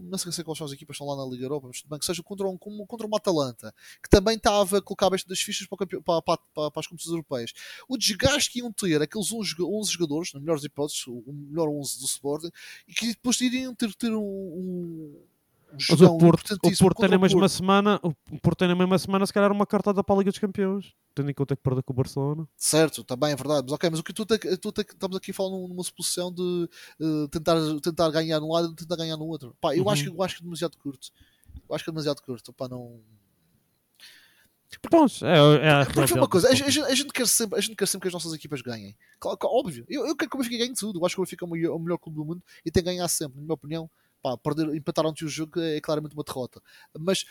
não 0.00 0.16
sei, 0.18 0.32
sei 0.32 0.44
quais 0.44 0.56
são 0.58 0.66
as 0.66 0.72
equipas 0.72 0.96
que 0.96 1.02
estão 1.02 1.14
lá 1.14 1.22
na 1.24 1.30
Liga 1.30 1.44
Europa, 1.44 1.66
mas 1.68 1.80
tudo 1.80 1.90
bem 1.90 1.98
que 1.98 2.06
seja 2.06 2.22
contra 2.22 2.48
um, 2.48 2.56
contra 2.56 3.06
uma 3.06 3.16
Atalanta 3.16 3.74
que 4.02 4.08
também 4.08 4.36
estava 4.36 4.78
a 4.78 4.82
colocar 4.82 5.10
das 5.10 5.40
fichas 5.40 5.66
para, 5.66 5.86
para, 5.86 6.22
para, 6.22 6.38
para, 6.70 6.80
as 6.80 6.86
competições 6.86 7.12
europeias. 7.12 7.52
O 7.88 7.96
desgaste 7.96 8.50
que 8.50 8.60
iam 8.60 8.72
ter 8.72 9.00
aqueles 9.02 9.32
11, 9.32 9.48
joga- 9.50 9.76
11 9.76 9.92
jogadores, 9.92 10.32
nas 10.32 10.42
melhores 10.42 10.64
hipóteses, 10.64 11.06
o 11.06 11.22
melhor 11.32 11.68
11 11.68 11.98
do 11.98 12.04
Sporting, 12.06 12.50
e 12.88 12.94
que 12.94 13.06
depois 13.08 13.40
iriam 13.40 13.74
ter, 13.74 13.92
ter 13.94 14.12
um, 14.12 14.22
um 14.22 15.22
Mas 15.72 16.00
o 16.00 16.18
Porto, 16.18 16.54
o 16.62 16.76
Porto 16.78 17.00
tem 17.00 17.08
na 17.08 17.18
mesma 17.18 17.40
Porto. 17.40 17.52
semana, 17.52 18.00
o 18.02 18.38
Porto 18.40 18.58
tem 18.58 18.68
na 18.68 18.74
mesma 18.74 18.98
semana, 18.98 19.26
se 19.26 19.32
calhar, 19.32 19.50
uma 19.50 19.66
cartada 19.66 20.04
para 20.04 20.14
a 20.14 20.18
Liga 20.18 20.30
dos 20.30 20.38
Campeões. 20.38 20.92
Tendo 21.14 21.30
em 21.30 21.34
conta 21.34 21.54
que 21.56 21.62
perdeu 21.62 21.82
com 21.82 21.92
o 21.92 21.96
Barcelona. 21.96 22.48
Certo, 22.56 23.04
também 23.04 23.32
é 23.32 23.36
verdade, 23.36 23.62
mas 23.64 23.72
ok, 23.72 23.90
mas 23.90 23.98
o 24.00 24.02
que 24.02 24.12
tu, 24.12 24.24
te- 24.24 24.38
tu 24.58 24.72
te- 24.72 24.80
estamos 24.80 25.16
aqui 25.16 25.30
a 25.30 25.34
falar 25.34 25.50
num- 25.50 25.68
numa 25.68 25.82
suposição 25.82 26.32
de 26.32 26.68
eh, 27.00 27.28
tentar, 27.30 27.56
tentar 27.82 28.10
ganhar 28.10 28.40
num 28.40 28.50
lado 28.52 28.72
e 28.72 28.76
tentar 28.76 28.96
ganhar 28.96 29.16
no 29.16 29.26
outro. 29.26 29.54
Pá, 29.60 29.74
eu, 29.76 29.82
Uhum. 29.84 29.90
acho, 29.90 30.04
que- 30.04 30.08
eu 30.10 30.22
acho 30.22 30.36
que 30.36 30.42
é 30.42 30.44
demasiado 30.44 30.76
curto. 30.78 31.08
Eu 31.68 31.74
acho 31.74 31.84
que 31.84 31.90
é 31.90 31.92
demasiado 31.92 32.22
curto. 32.22 32.52
Pá, 32.52 32.66
não... 32.68 33.00
Bom, 34.90 35.04
é, 35.22 35.66
é 35.66 35.70
a 35.70 35.84
Porque 35.84 36.06
foi 36.06 36.18
uma 36.18 36.28
coisa, 36.28 36.48
a, 36.48 36.54
gente- 36.54 36.80
a 36.80 36.94
gente 36.94 37.12
quer 37.12 37.26
sempre, 37.28 37.58
a 37.58 37.60
gente 37.62 37.76
quer 37.76 37.86
sempre 37.86 38.02
que 38.02 38.08
as 38.08 38.14
nossas 38.14 38.32
equipas 38.32 38.62
ganhem. 38.62 38.96
Claro, 39.20 39.36
claro, 39.36 39.54
óbvio, 39.56 39.84
eu, 39.86 40.06
eu 40.06 40.16
quero 40.16 40.30
que 40.30 40.36
o 40.36 40.38
Benfica 40.40 40.56
ganhe 40.64 40.74
tudo. 40.74 40.98
Eu 40.98 41.04
acho 41.04 41.14
que 41.14 41.20
o 41.20 41.24
Benfica 41.24 41.44
é 41.44 41.46
o 41.46 41.50
melhor, 41.50 41.76
o 41.76 41.78
melhor 41.78 41.98
clube 41.98 42.16
do 42.16 42.24
mundo 42.24 42.42
e 42.64 42.70
tem 42.70 42.82
que 42.82 42.88
ganhar 42.88 43.06
sempre, 43.08 43.36
na 43.36 43.42
minha 43.42 43.54
opinião. 43.54 43.90
Pá, 44.22 44.36
perder, 44.38 44.74
empatar 44.74 45.04
ontem 45.04 45.24
o 45.24 45.28
jogo 45.28 45.60
é 45.60 45.80
claramente 45.80 46.14
uma 46.14 46.22
derrota. 46.24 46.62
Mas 46.98 47.24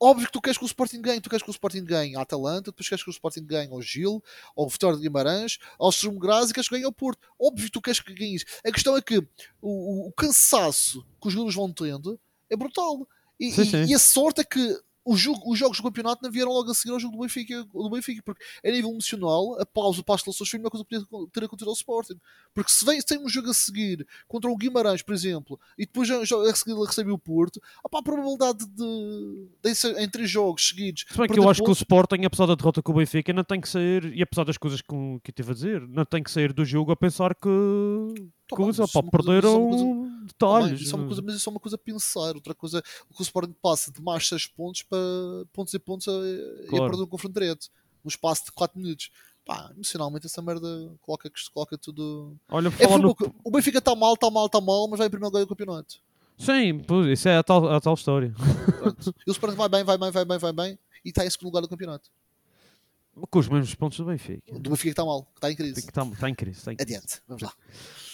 óbvio 0.00 0.26
que 0.26 0.32
tu 0.32 0.40
queres 0.40 0.58
que 0.58 0.64
o 0.64 0.66
Sporting 0.66 1.00
ganhe, 1.00 1.20
tu 1.20 1.30
queres 1.30 1.42
que 1.42 1.50
o 1.50 1.52
Sporting 1.52 1.84
ganhe 1.84 2.14
a 2.16 2.20
Atalanta, 2.20 2.70
depois 2.70 2.88
queres 2.88 3.02
que 3.02 3.10
o 3.10 3.12
Sporting 3.12 3.44
ganhe 3.44 3.72
ao 3.72 3.80
Gil, 3.82 4.22
ao 4.56 4.68
Vitória 4.68 4.96
de 4.96 5.02
Guimarães, 5.02 5.58
ao 5.78 5.90
Sturm 5.90 6.18
Graz 6.18 6.50
e 6.50 6.52
queres 6.54 6.68
que 6.68 6.74
ganhe 6.74 6.84
ao 6.84 6.92
Porto. 6.92 7.26
Óbvio 7.40 7.64
que 7.66 7.72
tu 7.72 7.80
queres 7.80 7.98
que 8.00 8.12
ganhe 8.14 8.36
isso. 8.36 8.44
A 8.64 8.70
questão 8.70 8.96
é 8.96 9.02
que 9.02 9.18
o, 9.60 10.08
o- 10.08 10.12
cansaço 10.12 11.04
que 11.20 11.26
os 11.28 11.32
jogadores 11.32 11.56
vão 11.56 11.72
tendo 11.72 12.20
é 12.50 12.56
brutal. 12.56 13.08
E, 13.40 13.50
Sim, 13.52 13.64
sim. 13.64 13.84
e 13.84 13.94
a 13.94 13.98
sorte 13.98 14.40
é 14.40 14.44
que 14.44 14.78
o 15.12 15.16
jogo- 15.16 15.50
os 15.50 15.58
jogos 15.58 15.78
do 15.78 15.82
campeonato 15.82 16.22
não 16.22 16.30
vieram 16.30 16.52
logo 16.52 16.70
a 16.70 16.74
seguir 16.74 16.92
ao 16.92 17.00
jogo 17.00 17.16
do 17.16 17.22
Benfica, 17.22 17.64
do 17.64 17.90
Benfica 17.90 18.22
porque 18.22 18.44
a 18.64 18.70
nível 18.70 18.90
emocional, 18.90 19.58
a 19.60 19.64
pausa 19.64 20.02
para 20.02 20.16
as 20.16 20.22
seleções 20.22 20.48
foi 20.50 20.58
a 20.58 20.60
melhor 20.60 20.70
coisa 20.70 20.84
que 20.84 21.06
podia 21.06 21.28
ter 21.32 21.44
acontecido 21.44 21.68
ao 21.68 21.74
Sporting. 21.74 22.16
Porque 22.54 22.70
se, 22.70 22.84
vem, 22.84 23.00
se 23.00 23.06
tem 23.06 23.18
um 23.18 23.28
jogo 23.28 23.50
a 23.50 23.54
seguir 23.54 24.06
contra 24.26 24.50
o 24.50 24.56
Guimarães, 24.56 25.02
por 25.02 25.14
exemplo, 25.14 25.58
e 25.78 25.86
depois 25.86 26.10
a 26.10 26.54
seguir 26.54 26.76
recebe 26.78 27.10
o 27.10 27.18
Porto, 27.18 27.60
opá, 27.82 28.00
a 28.00 28.02
probabilidade 28.02 28.66
de, 28.66 29.48
de 29.62 30.02
em 30.02 30.08
três 30.08 30.28
jogos 30.30 30.68
seguidos. 30.68 31.04
Se 31.10 31.16
bem 31.16 31.28
que 31.28 31.38
eu 31.38 31.48
acho 31.48 31.62
que 31.62 31.70
o 31.70 31.72
Sporting, 31.72 32.24
apesar 32.24 32.46
da 32.46 32.54
derrota 32.54 32.82
com 32.82 32.92
o 32.92 32.96
Benfica, 32.96 33.32
não 33.32 33.44
tem 33.44 33.60
que 33.60 33.68
sair, 33.68 34.12
e 34.14 34.22
apesar 34.22 34.44
das 34.44 34.58
coisas 34.58 34.80
que, 34.80 34.88
que 35.22 35.30
eu 35.30 35.34
tive 35.34 35.50
a 35.50 35.54
dizer, 35.54 35.88
não 35.88 36.04
tem 36.04 36.22
que 36.22 36.30
sair 36.30 36.52
do 36.52 36.64
jogo 36.64 36.92
a 36.92 36.96
pensar 36.96 37.34
que, 37.34 37.48
Tá 38.48 38.56
bem, 38.56 38.64
coisa, 38.64 38.88
pá, 38.88 39.00
é 39.00 39.10
perderam 39.10 40.07
é 40.28 40.32
detalhes. 40.32 40.80
isso 40.80 40.94
é 40.94 40.98
uma 40.98 41.06
coisa, 41.06 41.22
mas 41.22 41.34
isso 41.34 41.48
é 41.48 41.52
uma 41.52 41.60
coisa 41.60 41.76
a 41.76 41.78
pensar. 41.78 42.34
Outra 42.34 42.54
coisa, 42.54 42.82
o 43.10 43.14
que 43.14 43.20
o 43.20 43.22
Sporting 43.22 43.54
passa 43.62 43.92
de 43.92 44.00
mais 44.02 44.26
6 44.28 44.46
pontos 44.48 44.82
para 44.82 44.98
pontos 45.52 45.74
e 45.74 45.78
pontos 45.78 46.08
a, 46.08 46.12
e 46.12 46.64
a 46.64 46.68
Claro. 46.68 46.90
perder 46.90 47.02
um 47.02 47.06
confronto 47.06 47.34
direto 47.40 47.68
no 48.04 48.08
espaço 48.08 48.44
de 48.46 48.52
4 48.52 48.78
minutos. 48.80 49.10
Pá, 49.44 49.70
emocionalmente 49.74 50.26
essa 50.26 50.42
merda 50.42 50.68
coloca, 51.00 51.30
coloca 51.54 51.78
tudo. 51.78 52.36
Olha, 52.50 52.68
É 52.78 52.98
no... 52.98 53.16
o 53.42 53.50
Benfica 53.50 53.78
está 53.78 53.94
mal, 53.94 54.14
está 54.14 54.30
mal, 54.30 54.46
está 54.46 54.60
mal, 54.60 54.86
mas 54.88 54.98
vai 54.98 55.06
em 55.06 55.10
primeiro 55.10 55.32
lugar 55.32 55.44
do 55.44 55.48
campeonato. 55.48 55.96
Sim, 56.36 56.82
isso 57.10 57.28
é 57.28 57.36
a 57.38 57.42
tal, 57.42 57.68
a 57.68 57.80
tal 57.80 57.94
história. 57.94 58.32
Pronto. 58.78 59.14
e 59.26 59.30
o 59.30 59.32
Sporting 59.32 59.56
vai 59.56 59.68
bem, 59.68 59.82
vai 59.84 59.98
bem, 59.98 60.10
vai 60.10 60.24
bem, 60.24 60.38
vai 60.38 60.52
bem 60.52 60.78
e 61.04 61.08
está 61.08 61.24
em 61.24 61.30
segundo 61.30 61.46
lugar 61.46 61.62
do 61.62 61.68
campeonato. 61.68 62.10
Com 63.30 63.38
os 63.40 63.48
mesmos 63.48 63.74
pontos 63.74 63.98
do 63.98 64.04
Benfica. 64.04 64.52
Do 64.52 64.70
Benfica 64.70 64.82
que 64.82 64.88
está 64.90 65.04
mal, 65.04 65.24
que 65.24 65.38
está 65.38 65.50
em 65.50 65.56
crise. 65.56 65.80
Está 65.80 66.04
tá 66.04 66.28
em 66.28 66.34
crise. 66.34 66.62
Tá 66.64 66.72
em 66.72 66.76
crise. 66.76 66.94
Adiante, 66.96 67.22
vamos 67.26 67.42
lá. 67.42 67.52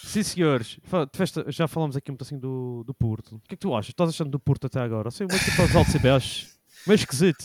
Sim, 0.07 0.23
senhores. 0.23 0.79
Tiveste- 1.13 1.45
Já 1.49 1.67
falamos 1.67 1.97
aqui 1.97 2.11
um 2.11 2.17
pedacinho 2.17 2.41
do, 2.41 2.85
do 2.87 2.95
Porto. 2.95 3.37
O 3.37 3.41
que 3.41 3.55
é 3.55 3.57
que 3.57 3.61
tu 3.63 3.75
achas? 3.75 3.91
Estás 3.91 4.11
achando 4.11 4.31
do 4.31 4.39
Porto 4.39 4.67
até 4.67 4.81
agora? 4.81 5.09
Assim, 5.09 5.25
meio 5.29 5.41
tipo 5.43 5.61
aos 5.63 5.75
altos. 5.75 5.95
Meio 6.87 6.97
esquisito. 6.97 7.45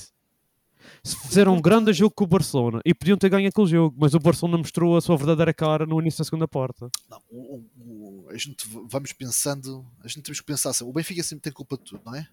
Se 1.03 1.15
fizeram 1.17 1.55
um 1.55 1.61
grande 1.61 1.93
jogo 1.93 2.13
com 2.15 2.23
o 2.23 2.27
Barcelona 2.27 2.81
e 2.85 2.93
podiam 2.93 3.17
ter 3.17 3.29
ganho 3.29 3.47
aquele 3.47 3.67
jogo, 3.67 3.95
mas 3.99 4.13
o 4.13 4.19
Barcelona 4.19 4.57
mostrou 4.57 4.97
a 4.97 5.01
sua 5.01 5.15
verdadeira 5.17 5.53
cara 5.53 5.85
no 5.85 5.99
início 6.01 6.19
da 6.19 6.23
segunda 6.25 6.47
porta. 6.47 6.89
Não, 7.09 7.21
o- 7.29 7.63
o- 7.79 8.27
a 8.29 8.37
gente 8.37 8.65
vamos 8.87 9.13
pensando, 9.13 9.85
a 10.03 10.07
gente 10.07 10.21
temos 10.23 10.39
que 10.39 10.45
pensar 10.45 10.71
assim, 10.71 10.83
o 10.83 10.91
Benfica 10.91 11.21
sempre 11.23 11.43
tem 11.43 11.53
culpa 11.53 11.77
de 11.77 11.83
tudo, 11.83 12.01
não 12.05 12.15
é? 12.15 12.27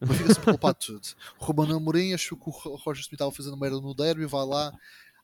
O 0.00 0.06
Benfica 0.06 0.34
sempre 0.34 0.50
culpa 0.50 0.72
de 0.74 0.86
tudo. 0.86 1.08
O 1.40 1.44
Romano 1.44 1.76
Amorim 1.76 2.12
achou 2.12 2.36
que 2.38 2.48
o 2.48 2.52
Ro- 2.52 2.76
Roger 2.76 3.00
Smith 3.02 3.14
estava 3.14 3.32
fazendo 3.32 3.56
merda 3.56 3.80
no 3.80 3.94
derby, 3.94 4.26
vai 4.26 4.44
lá, 4.46 4.72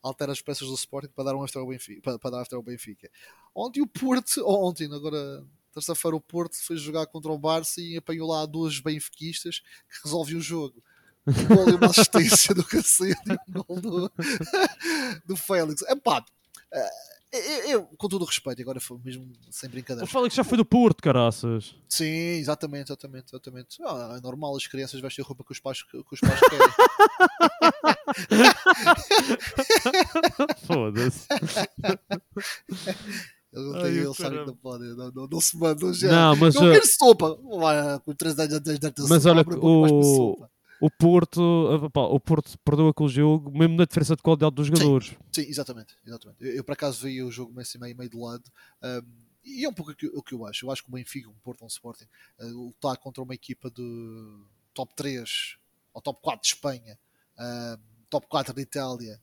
altera 0.03 0.33
as 0.33 0.41
peças 0.41 0.69
do 0.69 0.75
Sporting 0.75 1.13
para 1.15 1.25
dar 1.25 1.35
um 1.37 1.43
after 1.43 1.61
ao 1.61 1.69
Benfica. 1.69 2.01
Para, 2.03 2.19
para 2.19 2.31
dar 2.31 2.41
after 2.43 2.57
ao 2.57 2.63
Benfica. 2.63 3.11
Ontem 3.55 3.81
o 3.81 3.87
Porto, 3.87 4.41
ou 4.45 4.69
ontem, 4.69 4.93
agora 4.93 5.45
terça-feira 5.73 6.17
o 6.17 6.21
Porto 6.21 6.57
foi 6.57 6.77
jogar 6.77 7.07
contra 7.07 7.31
o 7.31 7.39
Barça 7.39 7.81
e 7.81 7.97
apanhou 7.97 8.29
lá 8.29 8.45
duas 8.47 8.81
benfiquistas 8.81 9.61
que 9.61 10.05
resolviam 10.05 10.39
o 10.39 10.43
jogo. 10.43 10.83
Um 11.27 11.55
gol 11.55 11.69
e 11.69 11.75
uma 11.75 11.87
assistência 11.87 12.55
do 12.55 12.65
Cacete 12.65 13.21
e 13.29 13.33
um 13.33 13.63
gol 13.63 13.81
do, 13.81 14.13
do 15.27 15.37
Félix. 15.37 15.83
Epá, 15.83 16.25
eh, 16.73 16.91
eu, 17.31 17.71
eu, 17.71 17.83
com 17.99 18.09
todo 18.09 18.23
o 18.23 18.25
respeito, 18.25 18.63
agora 18.63 18.81
foi 18.81 18.99
mesmo 19.05 19.31
sem 19.51 19.69
O 19.69 19.73
brincadeira. 19.73 20.07
Félix 20.07 20.35
já 20.35 20.43
foi 20.43 20.57
do 20.57 20.65
Porto, 20.65 21.03
caraças. 21.03 21.75
Sim, 21.87 22.07
exatamente, 22.07 22.91
exatamente, 22.91 23.27
exatamente. 23.31 23.83
Ah, 23.83 24.15
é 24.17 24.21
normal 24.23 24.57
as 24.57 24.67
crianças 24.67 24.99
vestem 25.01 25.23
roupa 25.23 25.45
que 25.45 25.53
os 25.53 25.61
pais, 25.61 25.83
que 25.83 25.99
os 26.11 26.21
pais 26.21 26.41
querem. 26.41 26.69
Foda-se. 30.67 31.27
Eles 33.51 33.67
não 33.67 33.75
Ai, 33.77 33.83
têm, 33.83 33.93
o 33.93 34.05
eles 34.05 34.17
sabem 34.17 34.41
que 34.41 34.47
não 34.47 34.57
podem, 34.57 34.89
não, 34.95 35.11
não, 35.11 35.27
não 35.27 35.41
se 35.41 35.57
mandam 35.57 35.93
já. 35.95 36.11
Não, 36.11 36.37
mas, 36.37 36.55
não 36.55 36.69
uh, 36.69 36.73
quero 36.73 36.87
sopa. 36.87 37.35
Vai, 37.59 37.99
com 38.01 38.15
3 38.15 38.39
anos 38.39 38.55
antes 38.55 38.79
da 38.79 38.93
Mas 39.09 39.25
olha, 39.25 39.43
o- 39.43 40.47
o 40.81 40.91
Porto, 40.91 41.91
pá, 41.93 42.03
o 42.03 42.21
Porto 42.21 42.57
perdeu 42.59 42.89
aquele 42.89 43.09
jogo, 43.09 43.51
mesmo 43.51 43.77
na 43.77 43.85
diferença 43.85 44.15
de 44.15 44.23
qualidade 44.23 44.55
dos 44.55 44.67
jogadores. 44.67 45.17
Sim, 45.33 45.43
exatamente. 45.43 45.97
exatamente. 46.07 46.45
Eu, 46.45 46.57
eu, 46.57 46.65
por 46.65 46.73
acaso 46.73 47.03
vi 47.03 47.23
o 47.23 47.31
jogo 47.33 47.53
meio 47.53 47.63
assim, 47.63 47.79
meio, 47.79 47.97
meio 47.97 48.11
de 48.11 48.17
lado. 48.17 48.45
um, 48.83 49.03
e 49.45 49.65
é 49.65 49.69
um 49.69 49.73
pouco 49.73 49.93
o 49.93 49.97
que, 49.97 50.07
o 50.07 50.23
que 50.23 50.35
eu 50.35 50.47
acho. 50.47 50.67
Eu 50.67 50.71
acho 50.71 50.83
que 50.85 50.91
o 50.91 50.93
Benfica, 50.93 51.29
um 51.31 51.35
Porto, 51.43 51.65
um 51.65 51.69
Sporting, 51.69 52.05
uh, 52.39 52.47
lutar 52.47 52.97
contra 52.99 53.23
uma 53.23 53.35
equipa 53.35 53.71
de 53.71 54.37
top 54.75 54.95
3 54.95 55.57
ou 55.95 56.03
top 56.03 56.21
4 56.21 56.43
de 56.43 56.49
Espanha, 56.49 56.99
um, 57.39 57.77
top 58.11 58.27
4 58.29 58.55
de 58.55 58.63
Itália, 58.63 59.21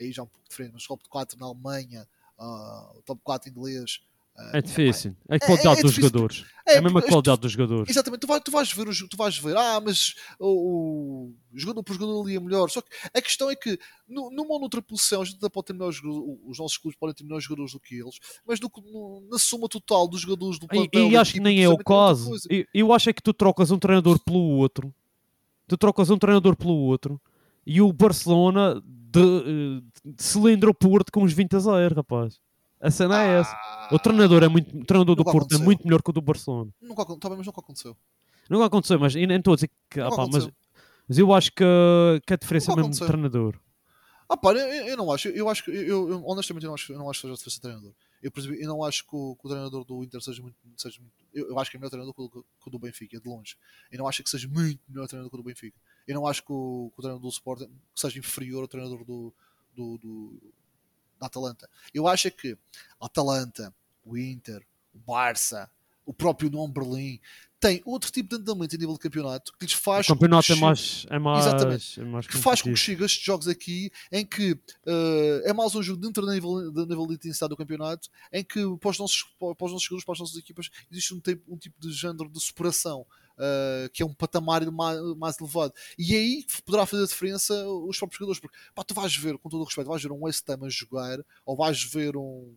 aí 0.00 0.12
já 0.12 0.22
é 0.22 0.24
um 0.24 0.28
pouco 0.28 0.48
diferente, 0.48 0.72
mas 0.74 0.86
top 0.86 1.02
4 1.08 1.38
na 1.38 1.46
Alemanha, 1.46 2.06
uh, 2.38 3.02
top 3.04 3.20
4 3.22 3.50
inglês. 3.50 4.00
uh, 4.36 4.56
É 4.56 4.62
difícil. 4.62 5.14
É 5.28 5.36
a 5.36 5.38
qualidade 5.40 5.78
é 5.78 5.82
dos 5.82 5.92
difícil 5.92 6.10
jogadores. 6.10 6.44
é, 6.66 6.74
É 6.74 6.78
a 6.78 6.82
mesma 6.82 7.02
qualidade 7.02 7.40
dos 7.40 7.52
jogadores. 7.52 7.90
Exatamente, 7.90 8.20
tu, 8.20 8.26
vai, 8.26 8.40
tu, 8.40 8.50
vais 8.50 8.72
ver, 8.72 8.88
o 8.88 9.08
tu 9.08 9.16
vais 9.16 9.36
ver, 9.38 9.56
ah, 9.56 9.80
mas 9.80 10.14
o, 10.38 11.32
o 11.52 11.58
jogador 11.58 11.82
por 11.82 11.92
jogador 11.94 12.22
ali 12.22 12.36
é 12.36 12.40
melhor. 12.40 12.68
Só 12.70 12.80
que 12.80 12.88
a 13.12 13.20
questão 13.20 13.50
é 13.50 13.54
que 13.56 13.78
nu- 14.08 14.30
numa 14.30 14.54
ou 14.54 14.60
noutra 14.60 14.80
posição 14.80 15.22
a 15.22 15.24
gente 15.24 15.38
pode 15.50 15.66
ter 15.66 15.72
melhores 15.74 16.00
os 16.02 16.58
nossos 16.58 16.78
clubes 16.78 16.98
podem 16.98 17.14
ter 17.14 17.24
melhores 17.24 17.44
jogadores 17.44 17.72
do 17.72 17.80
que 17.80 17.96
eles, 18.00 18.18
mas 18.46 18.58
no- 18.58 18.70
no- 18.90 19.28
na 19.30 19.38
soma 19.38 19.68
total 19.68 20.08
dos 20.08 20.22
jogadores 20.22 20.58
do 20.58 20.64
E, 20.66 20.68
plantel 20.68 21.08
e 21.08 21.12
da 21.12 21.20
acho 21.20 21.32
que 21.34 21.40
nem 21.40 21.62
é 21.62 21.68
o 21.68 21.76
caso. 21.78 22.34
Eu, 22.48 22.64
eu 22.72 22.92
acho 22.92 23.10
é 23.10 23.12
que 23.12 23.22
tu 23.22 23.32
trocas 23.34 23.70
um 23.70 23.78
treinador 23.78 24.18
pelo 24.18 24.38
outro. 24.40 24.94
Tu 25.68 25.76
trocas 25.76 26.10
um 26.10 26.18
treinador 26.18 26.56
pelo 26.56 26.74
outro. 26.74 27.20
E 27.66 27.80
o 27.80 27.92
Barcelona 27.92 28.82
de, 28.84 29.20
eh, 29.20 29.82
de 30.04 30.22
cilindro 30.22 30.70
o 30.70 30.74
Porto 30.74 31.12
com 31.12 31.22
os 31.22 31.32
20 31.32 31.54
a 31.56 31.58
0, 31.60 31.94
rapaz. 31.94 32.40
A 32.80 32.90
cena 32.90 33.22
é 33.22 33.38
essa. 33.40 33.56
O 33.92 33.98
treinador, 33.98 34.42
é 34.42 34.48
muito, 34.48 34.76
o 34.76 34.84
treinador 34.84 35.14
do 35.14 35.20
Nunca 35.20 35.30
Porto 35.32 35.44
é 35.44 35.54
aconteceu. 35.54 35.64
muito 35.64 35.84
melhor 35.84 36.02
que 36.02 36.10
o 36.10 36.12
do 36.12 36.20
Barcelona. 36.20 36.70
Nunca, 36.80 37.04
bem, 37.04 37.36
mas 37.38 37.46
nunca 37.46 37.60
aconteceu. 37.60 37.96
Não 38.50 38.62
aconteceu, 38.62 38.98
mas 38.98 39.14
nem 39.14 39.30
estou 39.36 39.52
a 39.52 39.54
dizer 39.56 39.70
que. 39.88 40.00
ah, 40.00 40.04
Nunca 40.06 40.16
pá, 40.16 40.26
mas, 40.32 40.48
mas 41.08 41.18
eu 41.18 41.32
acho 41.32 41.52
que, 41.52 41.64
que 42.26 42.34
a 42.34 42.36
diferença 42.36 42.72
é 42.72 42.74
Nunca 42.74 42.80
mesmo 42.88 42.90
de 42.92 43.04
aconteceu. 43.04 43.06
treinador. 43.06 43.60
Ah, 44.28 44.36
pá, 44.36 44.52
eu, 44.52 44.56
eu 44.88 44.96
não 44.96 45.12
acho. 45.12 45.28
Eu 45.28 45.48
acho 45.48 45.62
que 45.64 45.70
eu, 45.70 46.08
eu- 46.10 46.22
honestamente 46.26 46.64
eu 46.64 46.68
não 46.68 46.74
acho, 46.74 46.92
eu 46.92 46.98
não 46.98 47.08
acho 47.08 47.20
que 47.20 47.26
seja 47.28 47.34
a 47.34 47.36
diferença 47.36 47.56
de 47.56 47.60
treinador. 47.60 47.92
Eu, 48.22 48.32
exemplo, 48.36 48.56
eu 48.56 48.68
não 48.68 48.84
acho 48.84 49.02
que 49.04 49.14
o, 49.16 49.36
que 49.36 49.46
o 49.46 49.50
treinador 49.50 49.84
do 49.84 50.02
Inter 50.02 50.20
seja 50.20 50.42
muito. 50.42 50.56
Seja 50.76 51.00
muito 51.00 51.12
eu, 51.32 51.48
eu 51.50 51.58
acho 51.60 51.70
que 51.70 51.76
é 51.76 51.78
melhor 51.80 51.90
treinador 51.90 52.14
que 52.14 52.22
o, 52.22 52.28
que 52.42 52.66
o 52.66 52.70
do 52.70 52.78
Benfica, 52.80 53.20
de 53.20 53.28
longe. 53.28 53.56
Eu 53.90 53.98
não 53.98 54.08
acho 54.08 54.22
que 54.24 54.30
seja 54.30 54.48
muito 54.48 54.80
melhor 54.88 55.06
treinador 55.06 55.30
que 55.30 55.36
o 55.36 55.38
do 55.42 55.44
Benfica. 55.44 55.78
Eu 56.06 56.14
não 56.14 56.26
acho 56.26 56.42
que 56.44 56.52
o, 56.52 56.90
que 56.94 57.00
o 57.00 57.02
treinador 57.02 57.22
do 57.22 57.28
Sporting 57.32 57.70
seja 57.94 58.18
inferior 58.18 58.62
ao 58.62 58.68
treinador 58.68 59.04
do, 59.04 59.32
do, 59.74 59.98
do- 59.98 60.52
da 61.20 61.26
Atalanta. 61.26 61.68
Eu 61.94 62.06
acho 62.08 62.28
é 62.28 62.30
que 62.30 62.56
a 63.00 63.06
Atalanta, 63.06 63.72
o 64.04 64.16
Inter, 64.16 64.64
o 64.94 64.98
Barça, 64.98 65.70
o 66.04 66.12
próprio 66.12 66.48
União 66.48 66.68
Berlim 66.68 67.20
tem 67.60 67.80
outro 67.84 68.10
tipo 68.10 68.28
de 68.30 68.42
andamento 68.42 68.74
a 68.74 68.78
nível 68.78 68.94
de 68.94 68.98
campeonato 68.98 69.52
que 69.56 69.64
lhes 69.64 69.72
faz. 69.74 70.04
O 70.08 70.14
campeonato 70.14 70.48
com 70.48 70.52
é 70.52 70.56
que 70.56 70.60
mais. 70.60 71.06
É 71.08 71.18
mais, 71.20 71.46
Exatamente. 71.46 72.00
é 72.00 72.04
mais 72.04 72.26
que 72.26 72.36
faz 72.36 72.60
com 72.60 72.64
que 72.64 72.70
competitivo. 72.70 72.76
chegue 72.76 73.02
a 73.04 73.06
estes 73.06 73.22
jogos 73.22 73.46
aqui 73.46 73.92
em 74.10 74.26
que 74.26 74.58
eh, 74.84 75.42
é 75.44 75.52
mais 75.52 75.72
um 75.76 75.80
jogo 75.80 76.00
dentro 76.00 76.26
do 76.26 76.32
nível, 76.32 76.72
do 76.72 76.84
nível 76.86 77.06
de 77.06 77.14
intensidade 77.14 77.50
do 77.50 77.56
campeonato 77.56 78.08
em 78.32 78.42
que 78.42 78.58
para 78.78 78.90
os 78.90 78.98
nossos, 78.98 79.22
para 79.38 79.54
os 79.64 79.70
nossos 79.72 79.82
jogadores, 79.84 80.04
para 80.04 80.12
as 80.14 80.18
nossas 80.18 80.36
equipas 80.36 80.70
existe 80.90 81.14
um 81.14 81.20
tipo, 81.20 81.54
um 81.54 81.56
tipo 81.56 81.80
de 81.80 81.92
género 81.92 82.28
de 82.28 82.40
superação 82.42 83.06
eh, 83.38 83.90
que 83.92 84.02
é 84.02 84.06
um 84.06 84.14
patamar 84.14 84.64
mais, 84.70 84.98
mais 85.16 85.40
elevado 85.40 85.72
e 85.98 86.14
aí 86.14 86.46
poderá 86.64 86.86
fazer 86.86 87.04
a 87.04 87.06
diferença 87.06 87.54
os 87.68 87.96
próprios 87.98 88.18
jogadores 88.18 88.40
porque 88.40 88.56
pá, 88.74 88.84
tu 88.84 88.94
vais 88.94 89.14
ver, 89.16 89.38
com 89.38 89.48
todo 89.48 89.60
o 89.62 89.64
respeito, 89.64 89.88
vais 89.88 90.02
ver 90.02 90.12
um 90.12 90.24
West 90.24 90.48
Ham 90.48 90.64
a 90.64 90.68
jogar 90.68 91.18
ou 91.44 91.56
vais 91.56 91.82
ver 91.82 92.16
um, 92.16 92.54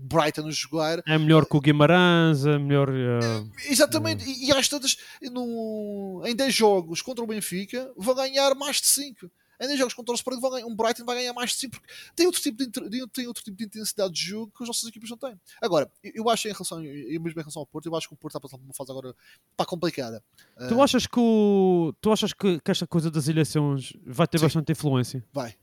Brighton 0.00 0.46
a 0.46 0.50
jogar 0.50 1.02
É 1.06 1.16
melhor 1.18 1.46
que 1.46 1.56
o 1.56 1.60
Guimarães, 1.60 2.44
é 2.44 2.58
melhor. 2.58 2.88
eh, 2.90 3.70
Exatamente, 3.70 4.24
e, 4.28 4.46
e 4.46 4.52
às 4.52 4.68
tantas, 4.68 4.96
no, 5.22 6.22
em 6.26 6.34
10 6.34 6.54
jogos 6.54 7.00
contra 7.00 7.22
o 7.22 7.26
Benfica, 7.26 7.92
vão 7.96 8.14
ganhar 8.14 8.54
mais 8.54 8.80
de 8.80 8.86
5. 8.88 9.30
Em 9.60 9.66
10 9.66 9.78
jogos 9.78 9.94
contra 9.94 10.12
o 10.12 10.14
Sporting, 10.14 10.40
ganhar, 10.40 10.66
um 10.66 10.74
Brighton 10.76 11.04
vai 11.04 11.16
ganhar 11.16 11.32
mais 11.32 11.50
de 11.50 11.56
5, 11.56 11.72
porque 11.80 11.92
tem 12.14 12.26
outro, 12.26 12.40
tipo 12.40 12.56
de, 12.64 12.70
tem- 13.08 13.26
outro 13.26 13.42
tipo 13.42 13.56
de 13.56 13.64
intensidade 13.64 14.14
de 14.14 14.20
jogo 14.24 14.52
que 14.56 14.62
as 14.62 14.68
nossas 14.68 14.88
equipas 14.88 15.10
não 15.10 15.16
têm. 15.16 15.40
Agora, 15.60 15.90
eu, 16.02 16.28
acho 16.30 16.46
em 16.48 16.52
relação, 16.52 16.84
eu 16.84 17.20
mesmo 17.20 17.40
em 17.40 17.42
relação 17.42 17.60
ao 17.60 17.66
Porto, 17.66 17.86
eu 17.86 17.96
acho 17.96 18.06
que 18.06 18.14
o 18.14 18.16
Porto 18.16 18.32
está 18.36 18.40
passando 18.40 18.60
por 18.60 18.66
uma 18.66 18.74
fase 18.74 18.90
agora 18.90 19.14
está 19.50 19.64
complicada. 19.66 20.22
Tu 20.68 20.80
Ah, 20.80 20.84
achas 20.84 21.06
que 21.06 21.18
o, 21.18 21.92
tu 22.00 22.12
achas 22.12 22.32
que, 22.32 22.60
que 22.60 22.70
esta 22.70 22.86
coisa 22.86 23.10
das 23.10 23.26
eleições 23.26 23.92
vai 24.06 24.28
ter 24.28 24.38
Sim. 24.38 24.44
bastante 24.44 24.70
influência? 24.72 25.24
Vai, 25.32 25.56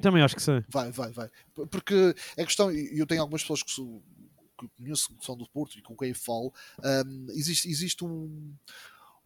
também 0.00 0.22
acho 0.22 0.36
que 0.36 0.42
sim. 0.42 0.62
vai, 0.68 0.90
vai, 0.92 1.10
vai. 1.12 1.28
Porque 1.70 2.14
a 2.38 2.44
questão, 2.44 2.70
e 2.70 2.98
eu 2.98 3.06
tenho 3.06 3.20
algumas 3.20 3.42
pessoas 3.42 3.62
que, 3.62 3.70
sou- 3.72 4.02
que 4.58 4.68
conheço 4.78 5.12
que 5.16 5.24
são 5.26 5.36
do 5.36 5.48
Porto 5.48 5.76
e 5.76 5.82
com 5.82 5.96
quem 5.96 6.14
falo, 6.14 6.52
ahm, 6.82 7.26
existe, 7.30 7.68
existe 7.68 8.04
um, 8.04 8.54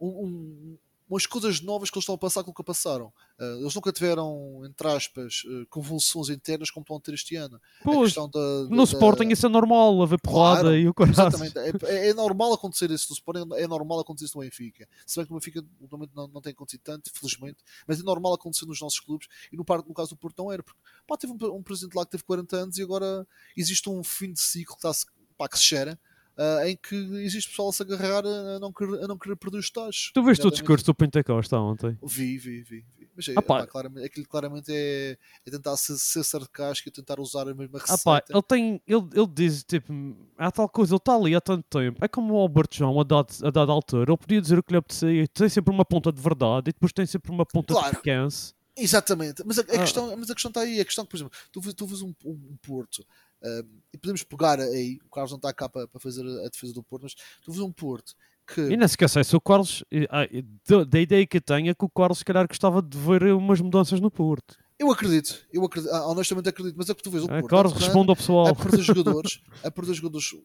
um- 0.01 0.07
um- 0.25 0.77
umas 1.09 1.25
coisas 1.25 1.61
novas 1.61 1.89
que 1.89 1.97
eles 1.97 2.03
estão 2.03 2.15
a 2.15 2.17
passar 2.17 2.43
que 2.43 2.63
passaram. 2.63 3.13
Ah, 3.39 3.57
eles 3.61 3.73
nunca 3.73 3.91
tiveram, 3.91 4.61
entre 4.65 4.87
aspas, 4.87 5.43
eh, 5.45 5.65
convulsões 5.69 6.29
internas 6.29 6.69
como 6.69 6.83
estão 6.83 6.97
a 6.97 6.99
ter 6.99 7.13
este 7.13 7.35
ano. 7.35 7.59
Pois, 7.83 8.13
da, 8.13 8.25
da- 8.27 8.67
no 8.69 8.83
Sporting 8.83 9.29
isso 9.29 9.45
é 9.45 9.49
normal, 9.49 10.01
haver 10.01 10.19
porrada 10.19 10.61
Claro, 10.61 10.75
e 10.75 10.87
o 10.87 10.93
caralho. 10.93 11.13
Exatamente, 11.13 11.57
é, 11.57 11.71
é- 11.85 12.09
é 12.09 12.13
normal 12.13 12.53
acontecer 12.53 12.89
isso 12.91 13.07
no 13.09 13.13
Sporting, 13.13 13.47
é 13.55 13.67
normal 13.67 13.99
acontecer 13.99 14.25
isso 14.25 14.37
no 14.37 14.43
Benfica. 14.43 14.87
Se 15.05 15.17
bem 15.17 15.25
que 15.25 15.31
no 15.31 15.39
Benfica 15.39 15.63
ultimamente 15.79 16.11
não, 16.15 16.27
não 16.27 16.41
tem 16.41 16.51
acontecido 16.51 16.81
tanto, 16.81 17.09
felizmente, 17.13 17.57
mas 17.87 17.99
é 17.99 18.03
normal 18.03 18.33
acontecer 18.33 18.65
nos 18.65 18.81
nossos 18.81 18.99
clubes 18.99 19.27
e 19.51 19.55
no, 19.55 19.63
par- 19.63 19.83
no 19.87 19.93
caso 19.93 20.09
do 20.09 20.17
Porto 20.17 20.43
não 20.43 20.51
era, 20.51 20.61
porque 20.63 20.79
pá, 21.07 21.15
teve 21.15 21.31
um, 21.33 21.55
um 21.55 21.63
presidente 21.63 21.95
lá 21.95 22.03
que 22.05 22.11
teve 22.11 22.23
40 22.23 22.55
anos 22.57 22.77
e 22.77 22.83
agora 22.83 23.25
existe 23.55 23.89
um 23.89 24.03
fim 24.03 24.33
de 24.33 24.41
ciclo 24.41 24.75
que, 24.75 24.85
está 24.87 25.07
pá, 25.37 25.47
que 25.47 25.57
se 25.57 25.63
cheira. 25.63 25.99
Ah, 26.37 26.69
em 26.69 26.77
que 26.77 26.95
existe 27.23 27.49
pessoal 27.49 27.69
a 27.69 27.73
se 27.73 27.81
agarrar 27.83 28.25
a 28.25 28.59
não 28.59 28.71
querer, 28.71 29.03
a 29.03 29.07
não 29.07 29.17
querer 29.17 29.35
perder 29.35 29.57
os 29.57 29.69
tais. 29.69 30.11
Tu 30.13 30.23
viste 30.23 30.45
o 30.45 30.51
discurso 30.51 30.85
do 30.85 30.95
Pentecosta 30.95 31.57
ontem? 31.59 31.97
Vi, 32.03 32.37
vi, 32.37 32.61
vi. 32.61 32.85
vi. 32.97 33.07
Mas 33.15 33.27
é, 33.29 33.33
Ah, 33.35 33.41
pá. 33.41 33.65
claramente, 33.65 34.05
aquilo 34.05 34.27
claramente 34.27 34.71
é, 34.71 35.17
é 35.45 35.49
tentar 35.49 35.75
ser, 35.75 35.97
ser 35.97 36.23
sarcástico 36.23 36.89
e 36.89 36.91
tentar 36.91 37.19
usar 37.19 37.47
a 37.49 37.53
mesma 37.55 37.79
receita. 37.79 37.93
Ah 37.93 38.21
pá, 38.21 38.23
ele 38.29 38.41
tem, 38.43 38.81
ele, 38.87 39.07
ele 39.15 39.27
diz 39.33 39.63
tipo, 39.63 39.91
há 40.37 40.51
tal 40.51 40.69
coisa, 40.69 40.93
ele 40.93 40.97
está 40.97 41.15
ali 41.15 41.33
há 41.35 41.41
tanto 41.41 41.63
tempo. 41.67 41.97
É 42.03 42.07
como 42.07 42.35
o 42.35 42.37
Alberto 42.37 42.75
João 42.77 42.99
a 42.99 43.03
dada, 43.03 43.27
a 43.43 43.49
dada 43.49 43.71
altura, 43.71 44.11
ele 44.11 44.17
podia 44.17 44.39
dizer 44.39 44.59
o 44.59 44.63
que 44.63 44.71
lhe 44.71 44.77
apetecia, 44.77 45.27
tem 45.29 45.49
sempre 45.49 45.73
uma 45.73 45.83
ponta 45.83 46.11
de 46.11 46.21
verdade 46.21 46.69
e 46.69 46.73
depois 46.73 46.93
tem 46.93 47.07
sempre 47.07 47.31
uma 47.31 47.45
ponta 47.45 47.73
Claro. 47.73 47.89
de 47.89 47.95
picância. 47.97 48.55
Exatamente, 48.77 49.43
mas 49.45 49.57
a, 49.57 49.61
a 49.61 49.65
Ah. 49.65 49.79
questão, 49.79 50.15
mas 50.17 50.29
a 50.29 50.33
questão 50.33 50.49
está 50.49 50.61
aí. 50.61 50.79
A 50.79 50.85
questão 50.85 51.03
que, 51.03 51.11
por 51.11 51.17
exemplo, 51.17 51.33
tu 51.51 51.59
vês, 51.61 51.73
tu 51.73 51.85
vês 51.87 52.01
um, 52.01 52.13
um 52.25 52.57
Porto 52.61 53.05
Ah, 53.43 53.63
e 53.93 53.97
podemos 53.97 54.23
pegar 54.23 54.59
aí, 54.59 54.99
o 55.05 55.09
Carlos 55.09 55.31
não 55.31 55.37
está 55.37 55.51
cá 55.53 55.67
para, 55.69 55.87
para 55.87 55.99
fazer 55.99 56.21
a, 56.21 56.49
defesa 56.49 56.73
do 56.73 56.83
Porto, 56.83 57.03
mas 57.03 57.15
tu 57.41 57.51
vês 57.51 57.59
um 57.61 57.71
Porto 57.71 58.15
que. 58.47 58.61
E 58.61 58.77
não 58.77 58.87
se 58.87 58.93
esqueça, 58.93 59.23
se 59.23 59.35
o 59.35 59.41
Carlos, 59.41 59.83
ah, 60.09 60.85
da, 60.85 60.99
ideia 60.99 61.25
que 61.25 61.37
eu 61.37 61.41
tenho 61.41 61.69
é 61.69 61.73
que 61.73 61.85
o 61.85 61.89
Carlos, 61.89 62.19
se 62.19 62.25
calhar, 62.25 62.47
gostava 62.47 62.81
de 62.81 62.97
ver 62.97 63.33
umas 63.33 63.59
mudanças 63.61 63.99
no 63.99 64.09
Porto. 64.11 64.55
Eu 64.79 64.91
acredito, 64.91 65.39
eu 65.51 65.65
acredito, 65.65 65.91
ah, 65.91 66.07
honestamente 66.07 66.49
acredito, 66.49 66.75
mas 66.77 66.89
é 66.89 66.93
que 66.93 67.01
tu 67.01 67.09
vês 67.11 67.23
o 67.23 67.27
Ah, 67.27 67.39
Porto. 67.41 67.47
Carlos, 67.47 67.71
antes 67.73 67.81
de 67.83 67.85
responda 67.87 68.11
ao 68.11 68.15
pessoal. 68.15 68.47
a 68.47 68.55
perder 68.55 68.81
jogadores, 68.81 69.41
a 69.63 69.71
perder 69.71 69.93
jogadores, 69.95 70.35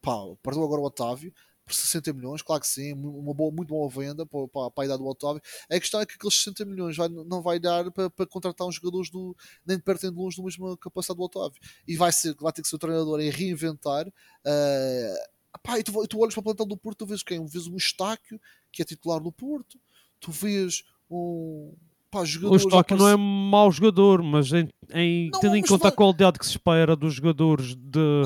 pá, 0.00 0.16
perdeu 0.42 0.64
agora 0.64 0.80
o 0.80 0.84
Otávio 0.84 1.32
por 1.64 1.74
60 1.74 2.12
milhões, 2.12 2.42
claro 2.42 2.60
que 2.60 2.68
sim, 2.68 2.92
uma 2.92 3.32
boa, 3.32 3.50
muito 3.50 3.68
boa 3.68 3.88
venda 3.88 4.26
para, 4.26 4.46
para, 4.48 4.70
para 4.70 4.84
a 4.84 4.86
idade 4.86 5.02
do 5.02 5.08
Otávio. 5.08 5.40
A 5.70 5.80
questão 5.80 6.00
é 6.00 6.06
que 6.06 6.14
aqueles 6.14 6.36
60 6.36 6.64
milhões 6.64 6.96
vai, 6.96 7.08
não 7.08 7.40
vai 7.40 7.58
dar 7.58 7.90
para, 7.90 8.10
para 8.10 8.26
contratar 8.26 8.66
uns 8.66 8.76
jogadores 8.76 9.10
do, 9.10 9.36
nem 9.66 9.76
de 9.76 9.82
perto 9.82 10.02
nem 10.02 10.12
de 10.12 10.18
longe 10.18 10.36
do 10.36 10.44
mesma 10.44 10.76
capacidade 10.76 11.16
do 11.16 11.24
Otávio. 11.24 11.60
E 11.86 11.96
vai, 11.96 12.12
ser, 12.12 12.34
vai 12.34 12.52
ter 12.52 12.62
que 12.62 12.68
ser 12.68 12.76
o 12.76 12.78
treinador 12.78 13.20
em 13.20 13.30
reinventar. 13.30 14.06
ah, 15.52 15.58
pá, 15.58 15.78
e 15.78 15.82
tu, 15.82 16.06
tu 16.06 16.18
olhas 16.18 16.34
para 16.34 16.40
o 16.40 16.44
plantel 16.44 16.66
do 16.66 16.76
Porto, 16.76 16.98
tu 16.98 17.06
vês 17.06 17.22
quem? 17.22 17.44
Vês 17.46 17.66
um 17.66 17.76
Estáquio, 17.76 18.40
que 18.70 18.82
é 18.82 18.84
titular 18.84 19.20
do 19.20 19.32
Porto, 19.32 19.80
tu 20.20 20.30
vês 20.30 20.84
um. 21.10 21.74
Pá, 22.14 22.48
O 22.48 22.56
Stock 22.56 22.94
não 22.94 23.08
é 23.08 23.16
mau 23.16 23.70
jogador, 23.70 24.22
mas 24.22 24.52
em, 24.52 24.68
em- 24.94 25.30
Não, 25.30 25.40
tendo 25.40 25.56
em 25.56 25.62
conta 25.62 25.82
vai- 25.84 25.92
a 25.92 25.94
qualidade 25.96 26.38
que 26.38 26.44
se 26.46 26.52
espera 26.52 26.94
dos 26.96 27.14
jogadores 27.14 27.74
de, 27.74 28.22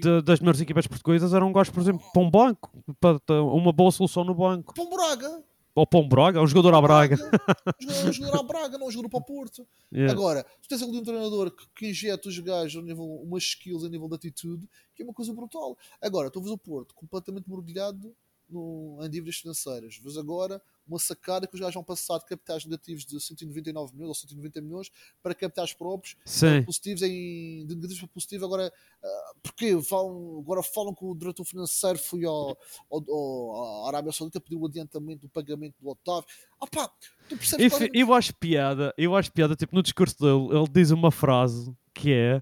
de- 0.00 0.22
das 0.22 0.40
melhores 0.40 0.60
equipas 0.60 0.86
portuguesas, 0.86 1.34
era 1.34 1.44
um 1.44 1.52
gajo, 1.52 1.72
por 1.72 1.80
exemplo, 1.80 2.04
para 2.12 2.22
um 2.22 2.30
banco, 2.30 2.70
para 3.00 3.42
uma 3.42 3.72
boa 3.72 3.90
solução 3.90 4.24
no 4.24 4.34
banco. 4.34 4.74
Pão 4.74 4.88
Braga, 4.88 5.42
Ou 5.74 5.86
para 5.86 6.00
um 6.00 6.08
Braga, 6.08 6.42
um 6.42 6.46
jogador 6.46 6.74
à 6.74 6.80
Braga. 6.80 7.14
Um 7.14 7.82
jogador, 7.86 8.08
um 8.08 8.12
jogador 8.12 8.38
à 8.40 8.42
Braga, 8.42 8.78
não 8.78 8.86
um 8.88 8.90
jogador 8.90 9.08
para 9.10 9.18
o 9.20 9.24
Porto. 9.24 9.66
Yeah. 9.92 10.12
Agora, 10.12 10.44
tu 10.62 10.68
tens 10.68 10.82
ali 10.82 10.98
um 10.98 11.02
treinador 11.04 11.50
que, 11.50 11.64
que 11.76 11.90
injeta 11.90 12.28
os 12.28 12.38
gajos 12.38 12.82
a 12.82 12.84
nível, 12.86 13.04
umas 13.04 13.42
skills 13.44 13.84
a 13.84 13.88
nível 13.88 14.08
de 14.08 14.14
atitude, 14.16 14.66
que 14.94 15.02
é 15.02 15.04
uma 15.04 15.14
coisa 15.14 15.32
brutal. 15.32 15.76
Agora, 16.02 16.30
tu 16.30 16.40
vês 16.40 16.52
o 16.52 16.58
Porto 16.58 16.94
completamente 16.94 17.48
mergulhado 17.48 18.12
no, 18.50 18.98
em 19.02 19.08
dívidas 19.10 19.36
financeiras. 19.36 19.98
Vês 20.02 20.16
agora 20.16 20.60
uma 20.88 20.98
sacada 20.98 21.46
que 21.46 21.54
os 21.54 21.60
gajos 21.60 21.74
vão 21.74 21.84
passar 21.84 22.18
de 22.18 22.24
capitais 22.26 22.64
negativos 22.64 23.04
de 23.04 23.20
199 23.20 23.92
milhões 23.94 24.08
ou 24.08 24.14
190 24.14 24.60
milhões 24.60 24.90
para 25.22 25.34
capitais 25.34 25.72
próprios 25.74 26.16
Sim. 26.24 26.62
positivos 26.64 27.02
em 27.02 27.66
de 27.66 27.74
negativos 27.74 28.00
para 28.00 28.08
positivo. 28.08 28.44
Agora 28.46 28.72
ah, 29.02 29.32
porque 29.42 29.80
falam, 29.82 30.38
agora 30.40 30.62
falam 30.62 30.94
que 30.94 31.04
o 31.04 31.14
diretor 31.14 31.44
financeiro 31.44 31.98
foi 31.98 32.24
ao, 32.24 32.56
ao, 32.90 33.04
ao- 33.10 33.84
à 33.84 33.88
Arábia 33.88 34.12
Saudita 34.12 34.40
pedir 34.40 34.56
o 34.56 34.66
adiantamento 34.66 35.22
do 35.22 35.28
pagamento 35.28 35.74
do 35.80 35.88
Otávio. 35.88 36.24
Ah 36.60 36.66
pá, 36.66 36.88
tu 37.28 37.36
percebes 37.36 37.64
Enfim, 37.66 37.68
claramente- 37.70 37.98
eu 37.98 38.12
acho 38.14 38.34
piada, 38.36 38.94
eu 38.98 39.14
acho 39.14 39.32
piada, 39.32 39.54
tipo, 39.54 39.74
no 39.74 39.82
discurso 39.82 40.16
dele, 40.18 40.56
ele 40.58 40.68
diz 40.72 40.90
uma 40.90 41.10
frase 41.10 41.72
que 41.94 42.12
é 42.12 42.40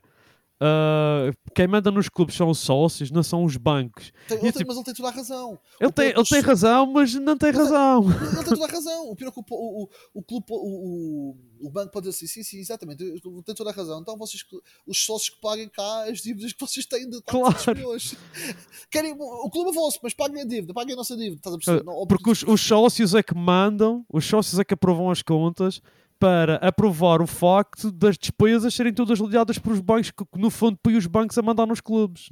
ah, 0.60 1.30
quem 1.54 1.66
manda 1.66 1.90
nos 1.90 2.08
clubes 2.08 2.34
são 2.34 2.48
os 2.48 2.58
sócios, 2.58 3.10
não 3.10 3.22
são 3.22 3.44
os 3.44 3.56
bancos. 3.56 4.12
Tem- 4.26 4.38
ele 4.38 4.48
é 4.48 4.52
tem- 4.52 4.58
tipo- 4.60 4.68
mas 4.68 4.76
ele 4.76 4.84
tem 4.84 4.94
toda 4.94 5.08
a 5.08 5.12
razão 5.12 5.58
Ele 5.80 5.92
tem, 5.92 6.06
ele 6.10 6.24
tem 6.24 6.40
razão, 6.40 6.86
mas 6.92 7.14
não 7.14 7.36
tem 7.36 7.52
Mas 7.52 7.58
é- 7.60 7.62
razão. 7.62 8.02
Ele 8.10 8.34
tem 8.36 8.44
toda 8.44 8.64
a 8.64 8.68
razão. 8.68 9.10
O 9.10 9.16
pior 9.16 9.28
é 9.28 9.30
que 9.32 9.38
o, 9.40 9.44
o, 9.50 9.88
o, 10.14 10.22
clube, 10.22 10.46
o, 10.48 10.54
o, 10.56 11.36
o 11.66 11.70
banco 11.70 11.92
pode 11.92 12.08
dizer 12.08 12.16
assim, 12.16 12.26
sim, 12.26 12.42
sim, 12.42 12.58
exatamente, 12.58 13.04
tem 13.44 13.54
toda 13.54 13.70
a 13.70 13.72
razão. 13.72 14.00
Então 14.00 14.16
vocês, 14.16 14.42
os 14.86 15.04
sócios 15.04 15.30
que 15.30 15.40
paguem 15.40 15.68
cá 15.68 16.04
as 16.10 16.20
dívidas 16.20 16.52
que 16.52 16.60
vocês 16.60 16.86
têm 16.86 17.08
de 17.08 17.20
400 17.22 17.64
Claro. 17.64 17.78
milhões. 17.78 18.14
Querem, 18.90 19.12
o 19.18 19.50
clube 19.50 19.70
é 19.70 19.72
vosso, 19.72 19.98
mas 20.02 20.14
paguem 20.14 20.40
a 20.42 20.44
dívida, 20.44 20.72
paguem 20.72 20.94
a 20.94 20.96
nossa 20.96 21.16
dívida. 21.16 21.36
Estás 21.36 21.54
a 21.54 21.58
perceber? 21.58 21.84
Não, 21.84 22.02
Ah, 22.02 22.06
Porque 22.06 22.30
os, 22.30 22.42
os 22.42 22.60
sócios 22.60 23.14
é 23.14 23.22
que 23.22 23.34
mandam, 23.34 24.04
os 24.12 24.24
sócios 24.24 24.58
é 24.58 24.64
que 24.64 24.74
aprovam 24.74 25.10
as 25.10 25.22
contas 25.22 25.80
para 26.18 26.56
aprovar 26.56 27.20
o 27.20 27.26
facto 27.26 27.90
das 27.90 28.16
despesas 28.16 28.74
serem 28.74 28.92
todas 28.92 29.18
lidadas 29.18 29.58
por 29.58 29.72
os 29.72 29.80
bancos, 29.80 30.10
que 30.10 30.24
no 30.34 30.50
fundo 30.50 30.78
põe 30.82 30.96
os 30.96 31.06
bancos 31.06 31.36
a 31.36 31.42
mandar 31.42 31.66
nos 31.66 31.80
clubes. 31.80 32.28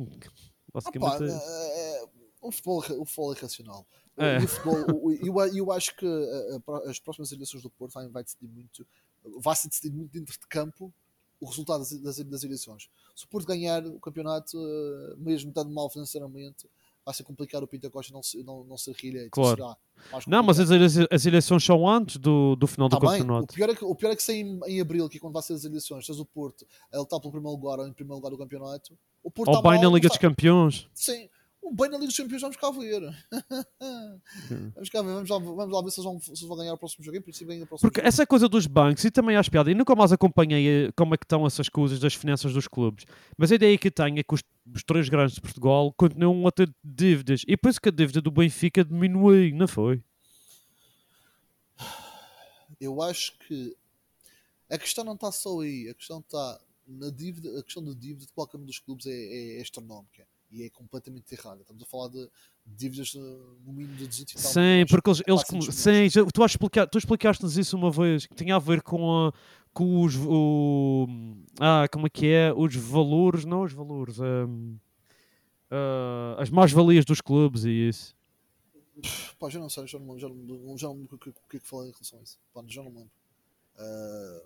Basicamente 0.73 1.19
pá, 1.19 1.25
é 1.25 1.29
é- 1.29 2.03
é- 2.03 2.05
o, 2.41 2.51
futebol, 2.51 2.79
o 2.79 3.05
futebol 3.05 3.35
é 3.35 3.39
racional. 3.39 3.87
É. 4.17 4.39
E 4.41 4.45
o 4.45 4.49
futebol, 4.49 5.11
eu, 5.23 5.57
eu 5.57 5.73
acho 5.73 5.97
que 5.97 6.07
as 6.87 6.99
próximas 6.99 7.33
eleições 7.33 7.63
do 7.63 7.71
Porto 7.71 7.95
vai, 7.95 8.09
vai 8.09 8.23
decidir 8.23 8.49
muito, 8.49 8.87
vai 9.41 9.57
se 9.57 9.69
decidir 9.69 9.93
muito 9.93 10.13
dentro 10.13 10.33
de 10.33 10.47
campo 10.47 10.93
o 11.41 11.47
resultado 11.47 11.81
das, 11.81 11.93
das, 12.01 12.19
das 12.19 12.43
eleições. 12.45 12.89
Se 13.15 13.25
o 13.25 13.29
Porto 13.29 13.47
ganhar 13.47 13.85
o 13.87 13.99
campeonato, 13.99 14.57
eh, 14.57 15.15
mesmo 15.19 15.51
estando 15.51 15.71
mal 15.71 15.91
financeiramente, 15.91 16.69
vai 17.05 17.15
ser 17.15 17.23
complicado 17.25 17.65
o 17.65 17.67
Pinta 17.67 17.91
Costa 17.91 18.13
não, 18.13 18.23
se- 18.23 18.43
não, 18.43 18.65
não 18.65 18.77
ser 18.79 18.95
reeleito. 18.97 19.31
Claro. 19.31 19.77
Não, 20.27 20.43
mas 20.43 20.59
as, 20.59 20.71
as 21.11 21.27
eleições 21.27 21.63
são 21.65 21.89
antes 21.89 22.17
do, 22.17 22.57
do 22.57 22.67
final 22.67 22.89
do 22.89 22.99
Tá 22.99 23.01
bem, 23.01 23.09
o 23.09 23.19
campeonato. 23.19 23.55
pior, 23.55 23.71
é 23.71 23.75
que, 23.75 23.85
o 23.85 23.95
pior 23.95 24.11
é 24.11 24.17
que 24.17 24.23
se 24.23 24.33
em, 24.33 24.61
em 24.67 24.81
abril, 24.81 25.09
que 25.09 25.19
é 25.19 25.21
quando 25.21 25.33
vai 25.35 25.43
ser 25.43 25.53
as 25.55 25.65
eleições, 25.65 26.07
tens 26.07 26.19
o 26.19 26.25
Porto 26.25 26.67
a 26.93 26.99
lutar 26.99 27.21
pelo 27.21 27.31
primeiro 27.33 27.57
lugar 27.57 27.79
ou 27.79 27.87
em 27.87 27.93
primeiro 27.93 28.17
lugar 28.17 28.31
do 28.31 28.39
campeonato, 28.39 28.97
o 29.23 29.31
Porto 29.31 29.49
Ou 29.51 29.57
está 29.57 29.69
bem 29.71 29.81
mal, 29.81 29.91
na 29.91 29.95
Liga 29.97 30.09
dos 30.09 30.19
Campeões. 30.19 30.89
Sim, 30.95 31.29
o 31.65 31.73
bem 31.73 31.89
na 31.89 31.97
Liga 31.97 32.09
dos 32.09 32.17
Campeões 32.17 32.43
vamos 32.43 32.57
cá 32.59 32.71
ver. 32.71 33.01
vamos 34.75 34.91
cá 34.91 35.01
ver, 35.01 35.15
vamos 35.15 35.31
lá, 35.31 35.39
vamos 35.39 35.73
lá 35.73 35.83
ver 35.83 35.91
se 35.91 35.99
eles, 35.99 36.05
vão, 36.05 36.21
se 36.21 36.31
eles 36.31 36.41
vão 36.43 36.57
ganhar 36.59 36.75
o 36.75 36.79
próximo 36.79 37.03
jogo. 37.03 37.17
Em 37.17 37.23
princípio, 37.23 37.49
ganham 37.49 37.65
o 37.65 37.67
próximo 37.67 37.91
Porque 37.91 38.01
jogo. 38.01 38.09
essa 38.09 38.27
coisa 38.27 38.49
dos 38.49 38.67
bancos, 38.67 39.03
e 39.03 39.11
também 39.11 39.35
acho 39.35 39.51
piada, 39.51 39.71
e 39.71 39.75
nunca 39.75 39.95
mais 39.95 40.13
acompanhei 40.13 40.87
eh, 40.87 40.93
como 40.93 41.15
é 41.15 41.17
que 41.17 41.25
estão 41.25 41.47
essas 41.47 41.71
coisas 41.71 41.99
das 41.99 42.15
finanças 42.15 42.53
dos 42.53 42.69
clubes. 42.69 43.07
Mas 43.39 43.51
a 43.51 43.55
ideia 43.55 43.79
que 43.79 43.91
tenho 43.91 44.19
é 44.19 44.23
que 44.23 44.35
os, 44.35 44.43
os 44.75 44.85
três 44.85 45.09
grandes 45.09 45.37
de 45.37 45.41
Portugal 45.41 45.93
continuam 45.97 46.47
a 46.47 46.53
ter 46.53 46.71
dívidas. 46.85 47.43
E 47.49 47.57
penso 47.57 47.81
que 47.81 47.89
a 47.89 47.93
dívida 47.93 48.21
do 48.21 48.31
Benfica 48.31 48.85
diminuiu, 48.85 49.57
não 49.57 49.67
foi? 49.67 50.03
Eu 52.79 53.01
acho 53.01 53.39
que 53.39 53.75
a 54.69 54.77
questão 54.77 55.03
não 55.03 55.15
está 55.15 55.33
só 55.33 55.61
aí, 55.61 55.89
a 55.89 55.95
questão 55.95 56.19
está 56.19 56.61
na 56.87 57.09
dívida, 57.09 57.59
a 57.59 57.63
questão 57.63 57.83
da 57.83 57.95
dívida 57.95 58.27
de 58.27 58.33
qualquer 58.33 58.59
um 58.59 58.65
dos 58.67 58.79
clubes 58.79 59.07
é, 59.07 59.11
é, 59.11 59.59
é 59.59 59.63
astronómica 59.63 60.27
e 60.55 60.63
é 60.63 60.71
completamente 60.71 61.33
errada. 61.35 61.63
Estamos 61.63 61.83
a 61.83 61.87
falar 61.87 62.09
de 62.09 62.29
dívidas 62.65 63.13
no 63.15 63.73
mínimo 63.73 63.97
de 63.97 64.07
200 64.07 64.33
e 64.35 64.37
tal 64.43 64.53
Sim, 64.53 64.85
porque 64.89 65.11
eles, 65.11 65.23
eles 65.27 65.43
400 65.45 65.75
sim, 65.75 66.09
tu, 66.33 66.43
has 66.45 66.53
explica- 66.53 66.87
tu 66.87 66.97
explicaste-nos 66.99 67.59
isso 67.59 67.77
uma 67.77 67.91
vez, 67.91 68.27
que 68.27 68.35
tinha 68.37 68.55
a 68.55 68.59
ver 68.61 68.81
com, 68.83 69.27
a, 69.27 69.33
com 69.73 70.03
os 70.03 70.15
o, 70.17 71.09
ah, 71.61 71.89
como 71.91 72.07
é 72.07 72.11
que 72.11 72.27
é? 72.29 72.53
Os 72.55 72.75
valores, 72.77 73.45
não 73.45 73.63
os 73.63 73.73
valores, 73.73 74.19
hum, 74.21 74.77
ah, 75.71 76.37
as 76.39 76.51
mais-valias 76.51 77.05
dos 77.05 77.21
clubes 77.21 77.65
e 77.65 77.89
isso. 77.89 78.15
Pá, 79.41 79.49
já 79.51 79.59
não 79.59 79.69
sei, 79.69 79.89
já 79.89 79.99
não, 79.99 80.17
já 80.17 80.29
não, 80.29 80.79
já 80.79 80.87
não 80.87 80.95
lembro 80.99 81.17
o 81.17 81.19
que, 81.19 81.33
que 81.33 81.57
é 81.57 81.61
que 81.61 81.67
falei 81.67 81.89
em 81.89 81.93
relação 81.93 82.21
a 82.21 82.23
isso. 82.23 82.39
Pá, 82.53 82.63
já 82.69 82.81
não 82.81 82.91
me 82.93 82.99
lembro. 82.99 83.13
Ah, 83.77 84.43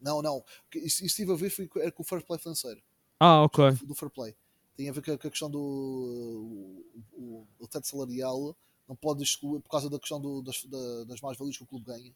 não, 0.00 0.20
não. 0.20 0.44
Isso, 0.74 1.04
isso 1.04 1.14
tive 1.16 1.32
a 1.32 1.36
ver 1.36 1.50
foi, 1.50 1.68
com- 1.68 1.78
era 1.78 1.92
com 1.92 2.02
o 2.02 2.04
fair 2.04 2.20
play 2.24 2.38
financeiro. 2.40 2.82
Ah, 3.20 3.42
ok. 3.44 3.70
do 3.84 3.94
fair 3.94 4.10
play. 4.10 4.34
Tem 4.76 4.88
a 4.88 4.92
ver 4.92 5.02
com 5.02 5.12
a, 5.12 5.18
questão 5.18 5.50
do 5.50 5.58
o, 5.60 6.84
o, 7.20 7.46
o 7.60 7.68
teto 7.68 7.86
salarial. 7.86 8.56
Não 8.88 8.96
pode 8.96 9.22
excluir, 9.22 9.60
por 9.60 9.70
causa 9.70 9.88
da 9.88 9.98
questão 9.98 10.20
do- 10.20 10.42
das, 10.42 10.64
da- 10.64 11.04
das 11.04 11.20
mais-valias 11.20 11.56
que 11.56 11.62
o 11.62 11.66
clube 11.66 11.86
ganha, 11.86 12.12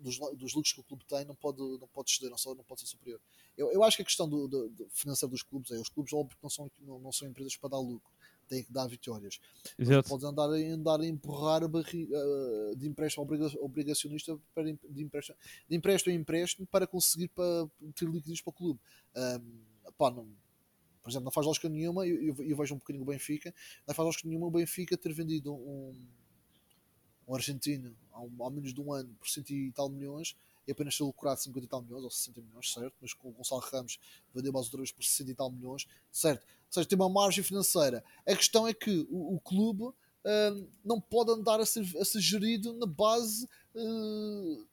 dos, 0.00 0.18
dos 0.18 0.52
lucros 0.52 0.72
que 0.72 0.80
o 0.80 0.82
clube 0.82 1.04
tem, 1.06 1.24
não 1.24 1.34
pode, 1.34 1.58
não 1.58 1.86
pode 1.88 2.10
exceder, 2.10 2.28
não, 2.28 2.36
só, 2.36 2.54
não 2.54 2.64
pode 2.64 2.80
ser 2.80 2.88
superior. 2.88 3.20
Eu, 3.56 3.70
eu 3.72 3.82
acho 3.84 3.96
que 3.96 4.02
a 4.02 4.04
questão 4.04 4.28
do, 4.28 4.48
do, 4.48 4.68
do 4.68 4.88
financeiro 4.90 5.30
dos 5.30 5.42
clubes 5.42 5.70
é: 5.70 5.78
os 5.78 5.88
clubes, 5.88 6.12
óbvio, 6.12 6.36
que 6.36 6.42
não 6.42 6.50
são, 6.50 6.70
não, 6.80 6.98
não 6.98 7.12
são 7.12 7.28
empresas 7.28 7.56
para 7.56 7.70
dar 7.70 7.78
lucro, 7.78 8.10
têm 8.48 8.64
que 8.64 8.72
dar 8.72 8.86
vitórias. 8.88 9.38
Exato. 9.78 10.08
podes 10.08 10.24
andar, 10.24 10.50
a- 10.50 10.56
andar 10.74 11.00
a 11.00 11.06
empurrar 11.06 11.62
a 11.62 11.68
barriga 11.68 12.18
de 12.76 12.88
empréstimo 12.88 13.22
obriga- 13.22 13.56
obrigacionista 13.60 14.36
para, 14.54 14.64
de, 14.64 15.02
empréstimo, 15.02 15.36
de 15.68 15.76
empréstimo 15.76 16.12
em 16.14 16.18
empréstimo 16.18 16.66
para 16.66 16.86
conseguir 16.86 17.28
para 17.28 17.66
ter 17.94 18.06
liquidez 18.08 18.40
para 18.40 18.50
o 18.50 18.52
clube. 18.54 18.80
Ahm, 19.14 19.40
pá, 19.96 20.10
não- 20.10 20.26
por 21.02 21.10
exemplo, 21.10 21.24
não 21.24 21.32
faz 21.32 21.46
lógica 21.46 21.68
nenhuma, 21.68 22.06
eu, 22.06 22.22
eu, 22.22 22.36
eu 22.44 22.56
vejo 22.56 22.74
um 22.74 22.78
bocadinho 22.78 23.02
o 23.02 23.06
Benfica, 23.06 23.54
não 23.86 23.94
faz 23.94 24.04
lógica 24.06 24.28
nenhuma 24.28 24.46
o 24.46 24.50
Benfica 24.50 24.96
ter 24.96 25.12
vendido 25.12 25.52
um, 25.54 25.94
um 27.26 27.34
argentino 27.34 27.94
há, 28.12 28.20
um- 28.20 28.44
há 28.44 28.50
menos 28.50 28.72
de 28.74 28.80
um 28.80 28.92
ano 28.92 29.14
por 29.18 29.28
100 29.28 29.44
e 29.68 29.72
tal 29.72 29.88
milhões 29.88 30.36
e 30.66 30.72
apenas 30.72 30.96
ter 30.96 31.02
lucrado 31.02 31.40
50 31.40 31.64
e 31.66 31.68
tal 31.68 31.82
milhões 31.82 32.04
ou 32.04 32.10
60 32.10 32.40
milhões, 32.40 32.72
certo? 32.72 32.94
Mas 33.00 33.12
com 33.12 33.28
o 33.28 33.32
Gonçalo 33.32 33.60
Ramos 33.62 33.98
vendeu 34.32 34.52
mais 34.52 34.66
outra 34.66 34.78
vez 34.78 34.92
por 34.92 35.02
60 35.04 35.30
e 35.30 35.34
tal 35.34 35.50
milhões, 35.50 35.86
certo? 36.10 36.42
Ou 36.42 36.72
seja, 36.72 36.88
tem 36.88 36.96
uma 36.96 37.08
margem 37.08 37.42
financeira. 37.42 38.04
A 38.26 38.36
questão 38.36 38.66
é 38.68 38.72
que 38.72 39.06
o, 39.10 39.34
o 39.34 39.40
clube 39.40 39.82
hum, 39.84 40.68
não 40.84 41.00
pode 41.00 41.32
andar 41.32 41.58
a 41.60 41.66
ser, 41.66 41.84
a 41.98 42.04
ser 42.04 42.20
gerido 42.20 42.72
na 42.74 42.86
base 42.86 43.48
hum, 43.74 44.64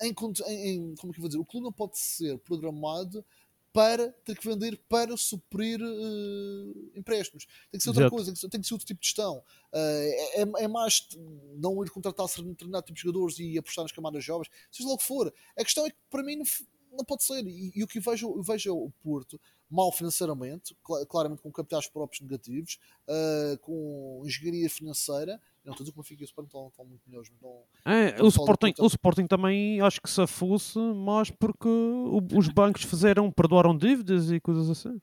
em, 0.00 0.14
em- 0.48 0.94
como 0.96 1.12
é 1.12 1.14
que 1.14 1.20
vou 1.20 1.28
dizer? 1.28 1.40
O 1.40 1.44
clube 1.44 1.64
não 1.64 1.72
pode 1.72 1.98
ser 1.98 2.38
programado 2.40 3.24
para 3.72 4.12
ter 4.24 4.36
que 4.36 4.46
vender 4.46 4.78
para 4.88 5.16
suprir 5.16 5.80
eh, 5.80 6.98
empréstimos. 6.98 7.46
Tem 7.70 7.78
que 7.78 7.82
ser 7.82 7.88
outra 7.88 8.02
Exato. 8.04 8.14
coisa, 8.14 8.26
tem 8.26 8.34
que 8.34 8.40
ser, 8.40 8.48
tem 8.50 8.60
que 8.60 8.66
ser 8.66 8.74
outro 8.74 8.86
tipo 8.86 9.00
de 9.00 9.06
gestão. 9.06 9.42
Eh, 9.72 10.40
é, 10.42 10.64
é 10.64 10.68
mais 10.68 11.08
não 11.56 11.82
ir 11.82 11.90
contratar 11.90 12.26
determinado 12.26 12.84
tipo 12.84 12.96
de 12.96 13.02
jogadores 13.02 13.38
e 13.38 13.56
apostar 13.56 13.84
nas 13.84 13.92
camadas 13.92 14.22
jovens, 14.22 14.50
seja 14.70 14.88
lá 14.88 14.94
o 14.94 14.98
que 14.98 15.04
for. 15.04 15.32
A 15.56 15.64
questão 15.64 15.86
é 15.86 15.90
que 15.90 15.96
para 16.10 16.22
mim 16.22 16.36
não, 16.36 16.44
não 16.92 17.04
pode 17.04 17.24
ser. 17.24 17.46
E, 17.46 17.72
e 17.74 17.82
o 17.82 17.86
que 17.86 17.98
eu 17.98 18.02
vejo, 18.02 18.36
eu 18.36 18.42
vejo 18.42 18.68
é 18.68 18.72
o 18.72 18.90
Porto 19.02 19.40
mal 19.70 19.90
financeiramente, 19.90 20.76
cla- 20.84 21.06
claramente 21.06 21.40
com 21.40 21.50
capitais 21.50 21.88
próprios 21.88 22.20
negativos, 22.20 22.78
eh, 23.08 23.58
com 23.62 24.22
engenharia 24.26 24.68
financeira. 24.68 25.40
Não 25.64 25.72
estou 25.72 25.84
a 25.84 25.84
dizer 25.84 25.92
que 25.92 25.98
o 25.98 26.02
Benfica 26.02 26.22
e 26.22 26.24
o 26.24 26.26
Sporting 26.26 26.48
estão, 26.48 26.66
estão 26.68 26.84
muito 26.84 27.02
melhores, 27.06 27.30
mas 27.30 27.40
não, 27.40 27.92
É, 27.92 28.18
Não 28.18 28.24
o, 28.24 28.28
Sporting, 28.28 28.72
o 28.80 28.86
Sporting 28.86 29.26
também 29.26 29.80
acho 29.80 30.00
que 30.00 30.10
se 30.10 30.20
afosse 30.20 30.78
mais 30.78 31.30
porque 31.30 31.68
os 31.68 32.48
bancos 32.48 32.82
fizeram, 32.82 33.30
perdoaram 33.30 33.76
dívidas 33.76 34.30
e 34.30 34.40
coisas 34.40 34.68
assim. 34.68 35.00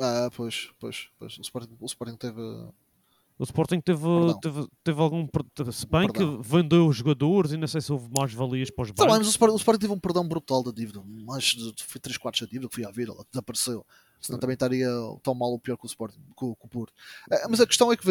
Ah, 0.00 0.30
pois, 0.34 0.70
pois, 0.78 1.08
pois. 1.18 1.36
O 1.38 1.40
Sporting, 1.42 1.76
o 1.78 1.86
Sporting 1.86 2.16
teve. 2.16 2.40
O 2.40 3.44
Sporting 3.44 3.80
teve, 3.80 4.04
teve, 4.42 4.66
teve 4.82 5.00
algum. 5.00 5.26
Se 5.72 5.86
bem 5.86 6.10
Perdão. 6.10 6.40
que 6.42 6.48
vendeu 6.48 6.86
os 6.88 6.96
jogadores 6.96 7.52
e 7.52 7.56
não 7.56 7.68
sei 7.68 7.80
se 7.80 7.92
houve 7.92 8.08
mais 8.16 8.32
valias 8.32 8.70
para 8.70 8.82
os 8.84 8.88
Tá 8.92 9.04
bancos. 9.04 9.18
mas 9.18 9.26
o 9.28 9.30
Sporting, 9.30 9.54
o 9.54 9.58
Sporting 9.58 9.80
teve 9.80 9.92
um 9.92 9.98
perdão 10.00 10.26
brutal 10.26 10.62
da 10.62 10.72
dívida. 10.72 11.00
Mais 11.04 11.44
de 11.44 11.72
foi 11.84 12.00
3 12.00 12.16
quartos 12.16 12.40
da 12.40 12.46
dívida 12.46 12.68
que 12.68 12.74
foi 12.74 12.84
à 12.84 12.90
vida, 12.90 13.12
ela 13.12 13.24
desapareceu. 13.30 13.84
Senão 14.20 14.38
também 14.38 14.54
estaria 14.54 14.88
tão 15.22 15.34
mal 15.34 15.50
ou 15.50 15.58
pior 15.58 15.76
que 15.76 15.84
o 15.84 15.86
Sporting, 15.86 16.18
com, 16.34 16.54
com 16.54 16.66
o 16.66 16.70
Porto. 16.70 16.92
Ah, 17.30 17.46
Mas 17.48 17.60
a 17.60 17.66
questão 17.66 17.92
é 17.92 17.96
que 17.96 18.04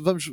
vamos, 0.00 0.30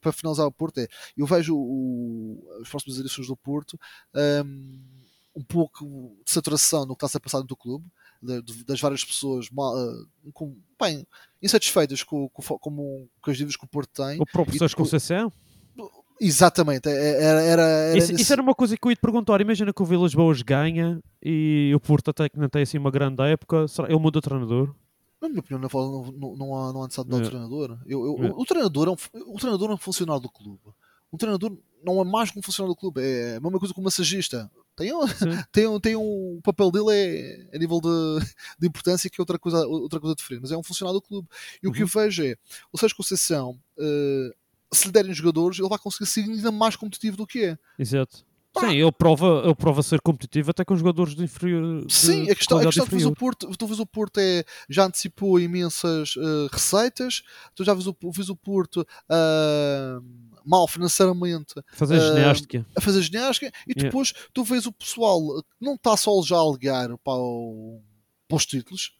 para 0.00 0.12
finalizar 0.12 0.46
o 0.46 0.52
Porto, 0.52 0.78
é 0.78 0.88
eu 1.16 1.26
vejo 1.26 1.54
o- 1.56 2.42
as 2.62 2.68
próximas 2.68 2.98
edições 2.98 3.26
do 3.26 3.36
Porto 3.36 3.78
ahm, 4.14 4.78
um 5.34 5.42
pouco 5.42 6.16
de 6.24 6.30
saturação 6.32 6.86
no 6.86 6.94
que 6.96 7.04
está 7.04 7.06
a 7.06 7.10
ser 7.10 7.20
passado 7.20 7.46
no 7.48 7.56
clube, 7.56 7.84
das 8.66 8.80
várias 8.80 9.04
pessoas 9.04 9.50
mal, 9.50 9.76
ah, 9.76 10.04
com, 10.32 10.56
bem, 10.80 11.06
insatisfeitas 11.42 12.02
com, 12.02 12.28
com, 12.30 12.58
como- 12.58 13.08
com 13.20 13.30
as 13.30 13.36
dívidas 13.36 13.56
que 13.56 13.64
o 13.64 13.68
Porto 13.68 13.90
tem. 14.02 14.18
O 14.20 14.26
próprio 14.26 14.56
E 14.56 14.58
Conceição. 14.74 15.30
Exatamente, 16.20 16.88
é- 16.88 17.22
era, 17.22 17.42
era, 17.42 17.62
era 17.62 17.98
Isso, 17.98 18.10
nesse- 18.12 18.22
isso 18.22 18.32
era 18.32 18.40
uma 18.42 18.54
coisa 18.54 18.76
que 18.76 18.86
eu 18.86 18.90
ia 18.90 18.96
te 18.96 19.00
perguntar. 19.00 19.40
Imagina 19.40 19.72
que 19.72 19.82
o 19.82 19.84
Vilas 19.84 20.14
Boas 20.14 20.40
ganha 20.42 21.00
e 21.22 21.72
o 21.74 21.80
Porto 21.80 22.10
até 22.10 22.28
que 22.28 22.38
não 22.38 22.48
tem 22.48 22.62
assim 22.62 22.78
uma 22.78 22.90
grande 22.90 23.22
época. 23.22 23.68
Será 23.68 23.88
ele 23.88 23.98
muda 23.98 24.18
de 24.20 24.24
treinador? 24.24 24.74
Na 25.20 25.28
minha 25.28 25.40
opinião, 25.40 25.60
não, 25.60 26.12
não, 26.12 26.36
não, 26.36 26.56
há, 26.56 26.72
não 26.72 26.82
há 26.82 26.86
necessidade 26.86 27.08
de 27.08 27.10
dar 27.10 27.22
É. 27.22 27.26
o 27.26 27.30
treinador. 27.30 27.78
Eu, 27.86 28.06
eu- 28.06 28.24
É. 28.24 28.30
o, 28.34 28.44
treinador 28.44 28.88
é 28.88 28.90
um, 28.90 29.32
o 29.34 29.38
treinador 29.38 29.70
é 29.70 29.74
um 29.74 29.78
funcionário 29.78 30.22
do 30.22 30.30
clube. 30.30 30.60
Um 31.12 31.16
treinador 31.18 31.56
não 31.84 32.00
é 32.00 32.04
mais 32.04 32.30
que 32.30 32.38
um 32.38 32.42
funcionário 32.42 32.74
do 32.74 32.78
clube. 32.78 33.00
É 33.02 33.36
a 33.36 33.40
mesma 33.40 33.58
coisa 33.58 33.74
que 33.74 33.80
um 33.80 33.84
massagista. 33.84 34.50
Tem, 34.76 34.92
um- 34.92 35.06
tem, 35.52 35.66
um- 35.66 35.80
tem 35.80 35.96
um, 35.96 36.36
o 36.36 36.40
papel 36.42 36.70
dele 36.70 36.90
é 36.90 37.56
a 37.56 37.58
nível 37.58 37.80
de, 37.80 38.26
de 38.58 38.66
importância 38.68 39.08
que 39.08 39.18
é 39.18 39.22
outra 39.22 39.38
coisa, 39.38 39.66
outra 39.66 39.98
coisa 39.98 40.14
diferente. 40.14 40.42
Mas 40.42 40.52
é 40.52 40.56
um 40.56 40.62
funcionário 40.62 41.00
do 41.00 41.06
clube. 41.06 41.26
E 41.62 41.66
o 41.68 41.72
que 41.72 41.82
eu 41.82 41.86
vejo 41.86 42.22
é 42.22 42.36
o 42.70 42.76
Sérgio 42.76 42.94
Conceição, 42.94 43.58
eh, 43.78 44.30
se 44.72 44.86
lhe 44.86 44.92
derem 44.92 45.12
jogadores, 45.14 45.58
ele 45.58 45.68
vai 45.68 45.78
conseguir 45.78 46.06
ser 46.06 46.20
ainda 46.22 46.50
mais 46.52 46.76
competitivo 46.76 47.16
do 47.16 47.26
que 47.26 47.44
é. 47.44 47.58
Exato. 47.78 48.24
Pá. 48.52 48.70
Sim, 48.70 48.76
ele 48.76 48.90
prova, 48.92 49.42
ele 49.44 49.54
prova 49.54 49.82
ser 49.82 50.00
competitivo 50.00 50.50
até 50.50 50.64
com 50.64 50.74
jogadores 50.74 51.14
de 51.14 51.22
inferior. 51.22 51.84
de 51.84 51.92
Sim, 51.92 52.30
a 52.30 52.34
questão, 52.34 52.56
a 52.58 52.64
questão 52.64 52.86
vês 52.86 53.04
o. 53.04 53.12
Porto, 53.14 53.50
tu 53.54 53.66
vês 53.66 53.78
o 53.78 53.84
Porto 53.84 54.18
é, 54.18 54.44
já 54.70 54.86
antecipou 54.86 55.38
imensas 55.38 56.14
eh, 56.16 56.48
receitas, 56.50 57.22
tu 57.54 57.64
já 57.64 57.74
vês 57.74 57.86
o, 57.86 57.94
vês 58.10 58.30
o 58.30 58.34
Porto 58.36 58.86
ah, 59.10 60.00
mal 60.42 60.66
financeiramente 60.66 61.54
Fazer 61.74 61.96
eh, 61.96 62.14
ginástica. 62.14 62.66
a 62.74 62.80
fazer 62.80 63.02
ginástica 63.02 63.48
e 63.66 63.72
Yeah. 63.72 63.88
depois 63.90 64.14
tu 64.32 64.42
vês 64.42 64.64
o 64.64 64.72
pessoal 64.72 65.20
não 65.60 65.74
está 65.74 65.94
só 65.96 66.22
já 66.22 66.38
a 66.38 66.50
ligar 66.50 66.88
para, 67.04 67.12
o- 67.12 67.82
para 68.26 68.36
os 68.36 68.46
títulos. 68.46 68.95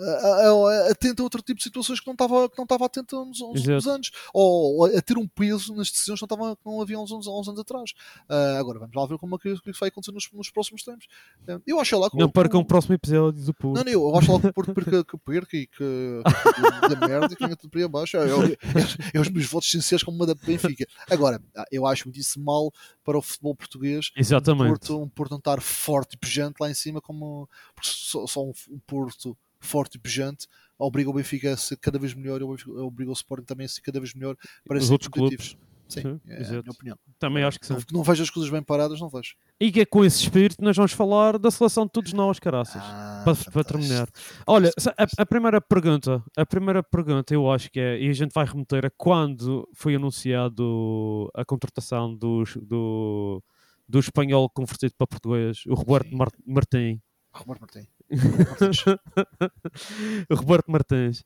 A- 0.00 0.90
Atento 0.90 1.22
a 1.22 1.24
outro 1.24 1.42
tipo 1.42 1.58
de 1.58 1.64
situações 1.64 2.00
que 2.00 2.06
não 2.06 2.12
estava, 2.14 2.48
que 2.48 2.56
não 2.58 2.64
estava 2.64 2.86
atento 2.86 3.16
há 3.16 3.22
uns, 3.22 3.40
uns- 3.40 3.86
anos, 3.86 4.10
ou 4.32 4.84
a 4.86 5.00
ter 5.02 5.16
um 5.18 5.26
peso 5.28 5.74
nas 5.74 5.90
decisões 5.90 6.18
que 6.20 6.26
não, 6.28 6.36
estava, 6.36 6.56
que 6.56 6.62
não 6.66 6.80
havia 6.80 6.96
há 6.96 7.00
uns, 7.02 7.10
uns- 7.10 7.26
uns 7.26 7.48
anos 7.48 7.60
atrás. 7.60 7.92
Ah, 8.28 8.56
agora 8.58 8.78
vamos 8.78 8.94
lá 8.94 9.06
ver 9.06 9.18
como 9.18 9.36
é 9.36 9.38
que, 9.38 9.60
que 9.60 9.70
isso 9.70 9.80
vai 9.80 9.88
acontecer 9.88 10.12
nos, 10.12 10.28
nos 10.32 10.50
próximos 10.50 10.82
tempos. 10.82 11.06
Ah, 11.48 11.60
Eu 11.66 11.78
acho 11.80 11.98
lá 11.98 12.10
que 12.10 12.16
Não 12.16 12.26
o- 12.26 12.60
o 12.60 12.64
próximo 12.64 12.94
episódio 12.94 13.42
do 13.44 13.54
Porto. 13.54 13.76
não, 13.76 13.84
não, 13.84 13.92
eu 13.92 14.16
acho 14.16 14.30
logo 14.30 14.40
que 14.42 14.48
o 14.48 14.52
Porto 14.54 14.74
perca, 14.74 15.04
que 15.04 15.18
perca 15.18 15.56
e 15.56 15.66
que, 15.66 16.22
que 16.24 16.94
da 16.94 17.06
merda 17.06 17.26
e 17.32 17.36
que 17.36 17.42
venha 17.44 17.56
tudo 17.56 17.70
para 17.70 17.80
aí 17.80 17.84
abaixo. 17.84 18.16
É, 18.16 18.20
é, 18.20 18.24
é- 18.32 19.10
é 19.14 19.20
os 19.20 19.28
meus 19.28 19.46
votos 19.46 19.70
sinceros 19.70 20.02
como 20.02 20.18
manda 20.18 20.34
Benfica. 20.34 20.86
Agora, 21.10 21.42
ah, 21.56 21.64
eu 21.70 21.86
acho 21.86 22.10
isso 22.14 22.40
mal 22.40 22.72
para 23.04 23.18
o 23.18 23.22
futebol 23.22 23.54
português. 23.54 24.10
Um 24.16 24.20
Exatamente. 24.20 24.68
Porto, 24.68 25.02
um 25.02 25.08
Porto 25.08 25.30
não 25.32 25.38
estar 25.38 25.60
forte 25.60 26.14
e 26.14 26.18
pujante 26.18 26.56
lá 26.60 26.70
em 26.70 26.74
cima, 26.74 27.00
como 27.00 27.48
só, 27.82 28.26
só 28.26 28.44
um, 28.44 28.52
um 28.70 28.78
Porto 28.86 29.36
forte 29.60 29.94
e 29.96 29.98
pujante 29.98 30.46
obriga 30.78 31.10
o 31.10 31.12
Benfica 31.12 31.52
a 31.52 31.56
ser 31.56 31.76
cada 31.76 31.98
vez 31.98 32.14
melhor 32.14 32.40
e 32.40 32.44
obriga 32.80 33.10
o 33.10 33.14
Sporting 33.14 33.44
também 33.44 33.66
a 33.66 33.68
ser 33.68 33.82
cada 33.82 34.00
vez 34.00 34.14
melhor 34.14 34.34
para 34.66 34.78
Os 34.78 34.86
ser 34.86 34.92
outros 34.92 35.08
competitivos. 35.08 35.56
Sim, 35.88 36.02
Sim, 36.02 36.20
é 36.28 36.36
a 36.44 36.48
minha 36.50 36.70
opinião. 36.70 36.96
Também 37.18 37.42
acho 37.42 37.58
que 37.58 37.66
sim. 37.66 37.72
Não, 37.74 37.80
não 37.94 38.02
vejo 38.04 38.22
as 38.22 38.30
coisas 38.30 38.48
bem 38.48 38.62
paradas, 38.62 39.00
não 39.00 39.08
vejo. 39.08 39.34
E 39.58 39.72
que 39.72 39.80
é 39.80 39.84
com 39.84 40.04
esse 40.04 40.22
espírito 40.22 40.62
nós 40.62 40.76
vamos 40.76 40.92
falar 40.92 41.36
da 41.36 41.50
seleção 41.50 41.84
de 41.84 41.90
todos 41.90 42.12
nós, 42.12 42.38
caraças. 42.38 42.80
Ah, 42.80 43.22
para, 43.24 43.50
para 43.50 43.64
terminar. 43.64 44.08
Olha, 44.46 44.70
a, 44.96 45.22
a 45.22 45.26
primeira 45.26 45.60
pergunta, 45.60 46.22
a 46.36 46.46
primeira 46.46 46.80
pergunta 46.80 47.34
eu 47.34 47.50
acho 47.50 47.68
que 47.72 47.80
é, 47.80 48.00
e 48.00 48.08
a 48.08 48.12
gente 48.12 48.32
vai 48.32 48.46
remeter 48.46 48.86
a 48.86 48.90
quando 48.90 49.68
foi 49.74 49.96
anunciado 49.96 51.28
a 51.34 51.44
contratação 51.44 52.14
dos- 52.14 52.56
do, 52.62 53.42
do 53.88 53.98
espanhol 53.98 54.48
convertido 54.48 54.94
para 54.96 55.06
português, 55.08 55.64
o 55.66 55.74
Roberto. 55.74 56.16
Mar- 56.16 56.30
Martins. 56.46 57.00
Roberto 57.32 57.60
Martins. 57.62 57.86
Roberto 60.30 60.70
Martins. 60.70 61.22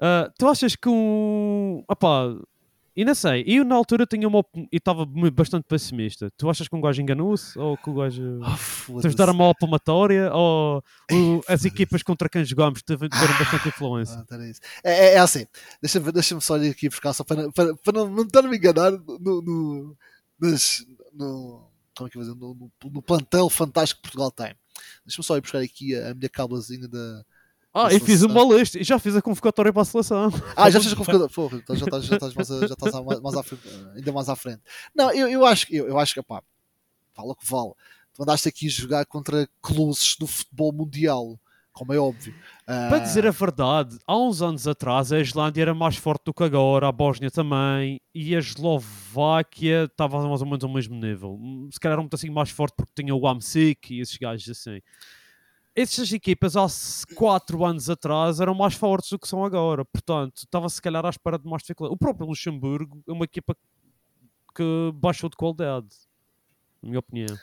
Ah, 0.00 0.30
tu 0.38 0.48
achas 0.48 0.76
que 0.76 0.88
um. 0.88 1.82
Opá, 1.88 2.34
e 2.96 3.04
não 3.04 3.14
sei, 3.14 3.44
eu 3.46 3.64
na 3.64 3.76
altura 3.76 4.06
tinha 4.06 4.26
uma 4.26 4.38
opini- 4.38 4.68
e 4.72 4.76
estava 4.76 5.06
bastante 5.32 5.64
pessimista. 5.68 6.30
Tu 6.36 6.48
achas 6.50 6.66
que 6.68 6.74
um 6.74 6.80
gajo 6.80 7.00
enganou-se? 7.00 7.56
Ou 7.58 7.76
que 7.76 7.90
o 7.90 7.94
gajo. 7.94 8.40
Ah, 8.42 8.56
Temos 8.86 9.02
de 9.10 9.16
dar 9.16 9.28
a 9.28 9.32
mão 9.32 9.50
à 9.50 9.54
palmatória? 9.54 10.32
Ou 10.32 10.82
o- 11.12 11.40
as 11.48 11.64
equipas 11.64 12.02
contra 12.02 12.28
quem 12.28 12.44
jogámos 12.44 12.82
teve- 12.82 13.08
tiveram 13.08 13.38
bastante 13.38 13.68
influência? 13.68 14.24
Ah. 14.30 14.36
É, 14.84 14.92
é, 14.92 15.14
é 15.14 15.18
assim, 15.18 15.46
deixa-me 15.82 16.10
deixa 16.12 16.40
só 16.40 16.56
ir 16.58 16.70
aqui 16.70 16.88
buscar, 16.88 17.12
só 17.12 17.24
para, 17.24 17.50
para, 17.52 17.74
para 17.76 17.92
não, 17.92 18.08
não 18.10 18.22
estar 18.24 18.42
me 18.42 18.56
enganar 18.56 18.92
no, 18.92 19.42
no, 19.42 19.96
nas- 20.40 20.84
no, 21.12 21.68
como 21.96 22.08
é 22.08 22.10
que 22.10 22.18
eu 22.18 22.24
vou 22.24 22.34
dizer, 22.34 22.40
no, 22.40 22.54
no, 22.54 22.90
no 22.92 23.02
plantel 23.02 23.48
fantástico 23.48 24.00
que 24.02 24.08
Portugal 24.10 24.30
tem. 24.30 24.54
Deixa-me 25.04 25.24
só 25.24 25.36
ir 25.36 25.40
buscar 25.40 25.58
aqui 25.58 25.94
a, 25.96 26.10
a 26.10 26.14
minha 26.14 26.28
cablazinha 26.28 26.88
da. 26.88 27.24
Ah, 27.74 27.92
eu 27.92 28.00
fiz 28.00 28.22
uma 28.22 28.42
lista 28.44 28.78
e 28.78 28.82
já 28.84 28.98
fiz 28.98 29.14
a 29.14 29.22
convocatória 29.22 29.72
para 29.72 29.82
a 29.82 29.84
seleção. 29.84 30.30
Ah, 30.56 30.70
já 30.70 30.80
fez 30.80 30.92
a 30.92 30.96
convocada. 30.96 31.28
Pô, 31.28 31.50
então 31.52 31.76
já 31.76 31.84
estás, 31.84 32.04
já 32.04 32.14
estás, 32.16 32.34
mais, 32.34 32.50
a- 32.50 32.66
já 32.66 32.74
estás 32.74 33.04
mais, 33.04 33.20
mais 33.20 33.36
à 33.36 33.42
frente, 33.42 33.62
ainda 33.94 34.12
mais 34.12 34.28
à 34.28 34.34
frente. 34.36 34.62
Não, 34.94 35.12
eu, 35.12 35.28
eu 35.28 35.44
acho 35.46 35.66
que, 35.66 35.76
eu, 35.76 35.86
eu 35.86 35.98
acho 35.98 36.14
que, 36.14 36.22
pá, 36.22 36.42
fala 37.12 37.32
o 37.32 37.36
que 37.36 37.48
vale. 37.48 37.72
Tu 38.14 38.22
andaste 38.22 38.48
aqui 38.48 38.68
jogar 38.68 39.04
contra 39.06 39.48
colossos 39.60 40.16
do 40.16 40.26
futebol 40.26 40.72
mundial, 40.72 41.38
como 41.78 41.92
é 41.92 41.98
óbvio. 41.98 42.34
Para 42.66 42.96
Ah, 42.96 42.98
dizer 42.98 43.24
a 43.26 43.30
verdade, 43.30 43.96
há 44.06 44.16
uns 44.18 44.42
anos 44.42 44.66
atrás 44.66 45.12
a 45.12 45.20
Islândia 45.20 45.62
era 45.62 45.74
mais 45.74 45.96
forte 45.96 46.24
do 46.24 46.34
que 46.34 46.42
agora, 46.42 46.88
a 46.88 46.92
Bósnia 46.92 47.30
também, 47.30 48.00
e 48.12 48.34
a 48.34 48.40
Eslováquia 48.40 49.84
estava 49.84 50.20
mais 50.28 50.40
ou 50.42 50.46
menos 50.46 50.64
ao 50.64 50.70
mesmo 50.70 50.96
nível. 50.96 51.38
Se 51.70 51.78
calhar 51.78 52.00
um 52.00 52.08
assim 52.12 52.30
mais 52.30 52.50
forte 52.50 52.74
porque 52.76 52.92
tinha 53.00 53.14
o 53.14 53.26
Amsic 53.28 53.94
e 53.94 54.00
esses 54.00 54.16
gajos 54.16 54.48
assim. 54.50 54.80
Essas 55.74 56.12
equipas 56.12 56.56
há 56.56 56.66
4 57.14 57.64
anos 57.64 57.88
atrás 57.88 58.40
eram 58.40 58.52
mais 58.54 58.74
fortes 58.74 59.10
do 59.10 59.18
que 59.18 59.28
são 59.28 59.44
agora, 59.44 59.84
portanto, 59.84 60.38
estava 60.38 60.68
se 60.68 60.82
calhar 60.82 61.06
à 61.06 61.10
espera 61.10 61.38
de 61.38 61.48
mais 61.48 61.62
dificuldade. 61.62 61.94
O 61.94 61.96
próprio 61.96 62.26
Luxemburgo 62.26 63.00
é 63.08 63.12
uma 63.12 63.24
equipa 63.24 63.56
que 64.56 64.90
baixou 64.94 65.30
de 65.30 65.36
qualidade, 65.36 65.86
na 66.82 66.88
minha 66.88 66.98
opinião. 66.98 67.38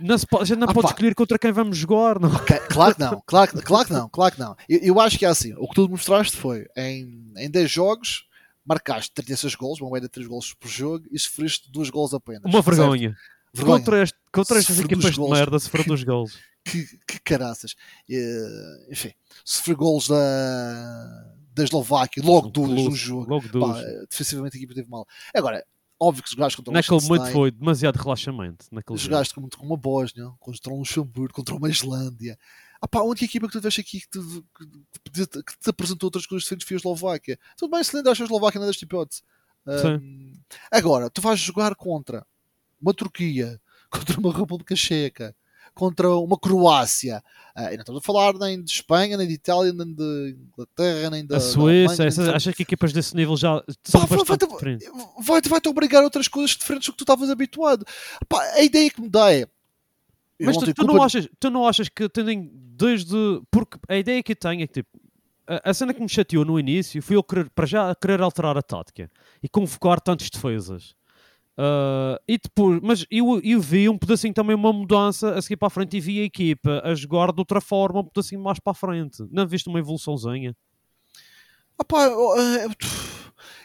Não 0.00 0.18
se 0.18 0.26
pode, 0.26 0.42
a 0.42 0.46
gente 0.46 0.58
não 0.58 0.68
Ah, 0.68 0.74
pode 0.74 0.86
pá. 0.86 0.92
escolher 0.92 1.14
contra 1.14 1.38
quem 1.38 1.52
vamos 1.52 1.76
jogar, 1.76 2.18
não. 2.20 2.34
Ok, 2.34 2.56
Claro 2.68 2.94
que 2.94 3.00
não, 3.00 3.22
claro, 3.26 3.50
que- 3.52 3.62
claro 3.62 3.86
que 3.86 3.92
não, 3.92 4.08
claro 4.08 4.34
que 4.34 4.40
não. 4.40 4.56
Eu, 4.68 4.78
eu 4.80 5.00
acho 5.00 5.18
que 5.18 5.24
é 5.24 5.28
assim. 5.28 5.54
O 5.58 5.68
que 5.68 5.74
tu 5.74 5.88
mostraste 5.88 6.36
foi 6.36 6.66
em, 6.76 7.32
em 7.36 7.50
10 7.50 7.70
jogos, 7.70 8.26
marcaste 8.64 9.12
36 9.12 9.54
gols, 9.54 9.80
uma 9.80 9.90
média 9.90 10.08
de 10.08 10.12
3 10.12 10.26
gols 10.28 10.54
por 10.54 10.68
jogo 10.68 11.04
e 11.10 11.18
sofreste 11.18 11.70
2 11.70 11.90
gols 11.90 12.12
apenas. 12.14 12.42
Uma 12.44 12.62
vergonha. 12.62 13.16
Vergonha. 13.52 13.78
Contra, 13.78 14.02
este, 14.02 14.18
contra 14.32 14.58
estas 14.58 14.78
equipas 14.78 15.12
de 15.14 15.20
merda, 15.20 15.58
sofrer 15.58 15.84
dos 15.86 16.02
gols. 16.04 16.38
Que, 16.62 16.84
que 17.08 17.18
caraças. 17.20 17.74
Eh, 18.08 18.86
enfim, 18.90 19.14
sofrer 19.42 19.74
gols 19.74 20.06
da, 20.08 21.24
da 21.54 21.64
Eslováquia, 21.64 22.22
logo 22.22 22.48
duas 22.50 22.70
no 22.84 22.94
jogo. 22.94 23.30
Logo 23.30 23.48
duas. 23.48 23.78
Pá, 23.82 23.82
defensivamente 24.10 24.56
a 24.56 24.58
equipa 24.58 24.74
teve 24.74 24.90
mal. 24.90 25.06
Agora, 25.34 25.64
óbvio 26.00 26.24
que 26.24 26.30
jogaste 26.30 26.56
contra 26.56 26.70
o 26.70 26.74
Naquele 26.74 27.02
momento 27.02 27.32
foi 27.32 27.50
demasiado 27.50 27.96
relaxamento. 27.96 28.66
Naquele 28.72 28.98
jogo. 28.98 29.12
jogaste 29.12 29.34
com, 29.34 29.48
com 29.48 29.66
uma 29.66 29.76
Bósnia, 29.76 30.32
contra 30.40 30.72
um 30.72 30.78
Luxemburgo, 30.78 31.34
contra 31.34 31.54
uma 31.54 31.68
Islândia. 31.68 32.38
Ah 32.80 32.88
pá, 32.88 33.00
a 33.00 33.04
única 33.04 33.26
equipa 33.26 33.46
que 33.46 33.52
tu 33.52 33.60
vês 33.60 33.78
aqui 33.78 34.00
que 34.00 34.08
te, 34.08 34.18
que, 35.12 35.26
te, 35.26 35.42
que 35.42 35.58
te 35.58 35.68
apresentou 35.68 36.06
outras 36.06 36.26
coisas 36.26 36.44
diferentes 36.44 36.66
foi 36.66 36.76
a 36.76 36.78
Eslováquia. 36.78 37.38
Tudo 37.56 37.70
bem, 37.72 37.84
se 37.84 38.00
lhe 38.00 38.08
acha 38.08 38.22
a 38.22 38.26
Eslováquia 38.26 38.58
não 38.58 38.66
é 38.66 38.70
desta 38.70 38.84
hipótese. 38.84 39.22
Ahm, 39.66 40.32
agora, 40.70 41.10
tu 41.10 41.20
vais 41.20 41.38
jogar 41.38 41.74
contra 41.74 42.26
uma 42.80 42.94
Turquia, 42.94 43.60
contra 43.90 44.18
uma 44.18 44.32
República 44.32 44.74
Checa, 44.74 45.36
contra 45.74 46.08
uma 46.16 46.38
Croácia. 46.38 47.22
Ah, 47.54 47.72
e 47.72 47.76
não 47.76 47.80
estamos 47.82 48.00
a 48.00 48.04
falar 48.04 48.34
nem 48.34 48.62
de 48.62 48.70
Espanha, 48.70 49.16
nem 49.16 49.26
de 49.26 49.34
Itália, 49.34 49.72
nem 49.72 49.92
de 49.92 50.36
Inglaterra, 50.52 51.10
nem 51.10 51.26
da. 51.26 51.36
a 51.36 51.40
Suíça, 51.40 52.02
Alemanha, 52.04 52.36
achas 52.36 52.54
que 52.54 52.62
equipas 52.62 52.92
desse 52.92 53.14
nível 53.16 53.36
já 53.36 53.60
Pá, 53.92 54.06
vai- 54.06 54.24
vai- 54.24 54.36
diferentes? 54.36 54.88
vai- 55.26 55.40
vai-te 55.42 55.68
obrigar 55.68 56.00
a 56.02 56.04
outras 56.04 56.28
coisas 56.28 56.56
diferentes 56.56 56.86
do 56.86 56.92
que 56.92 56.98
tu 56.98 57.02
estavas 57.02 57.28
habituado. 57.28 57.84
Pá, 58.28 58.40
a 58.54 58.62
ideia 58.62 58.90
que 58.90 59.00
me 59.00 59.08
dá 59.08 59.32
é. 59.34 59.46
Mas 60.40 60.56
tu, 60.56 60.72
tu 60.72 60.86
não 60.86 61.02
achas, 61.02 61.28
tu 61.38 61.50
não 61.50 61.66
achas 61.66 61.88
que 61.88 62.08
tendem 62.08 62.50
desde. 62.54 63.14
Porque 63.50 63.78
a 63.88 63.96
ideia 63.96 64.22
que 64.22 64.32
eu 64.32 64.36
tenho 64.36 64.62
é 64.62 64.66
que 64.66 64.72
tipo. 64.82 64.88
A, 65.46 65.70
a 65.70 65.74
cena 65.74 65.92
que 65.92 66.00
me 66.00 66.08
chateou 66.08 66.44
no 66.44 66.58
início 66.58 67.02
foi 67.02 67.16
eu 67.16 67.22
querer, 67.24 67.50
para 67.50 67.66
já 67.66 67.94
querer 67.94 68.20
alterar 68.22 68.56
a 68.56 68.62
tática 68.62 69.10
e 69.42 69.48
convocar 69.48 70.00
tantos 70.00 70.30
defesas. 70.30 70.94
Ah, 71.62 72.18
e 72.26 72.38
depois, 72.38 72.80
mas 72.82 73.04
eu, 73.10 73.38
eu 73.44 73.60
vi 73.60 73.86
um 73.86 73.98
pedacinho 73.98 74.32
também, 74.32 74.56
uma 74.56 74.72
mudança 74.72 75.34
a 75.34 75.42
seguir 75.42 75.58
para 75.58 75.66
a 75.66 75.70
frente 75.70 75.94
e 75.94 76.00
vi 76.00 76.18
a 76.20 76.24
equipa 76.24 76.80
a 76.82 76.94
jogar 76.94 77.32
de 77.32 77.38
outra 77.38 77.60
forma, 77.60 78.00
um 78.00 78.04
pedacinho 78.04 78.40
mais 78.42 78.58
para 78.58 78.70
a 78.70 78.74
frente. 78.74 79.22
Não 79.30 79.46
viste 79.46 79.68
uma 79.68 79.78
evoluçãozinha? 79.78 80.56
Eu, 81.92 82.36
eh, 82.38 82.68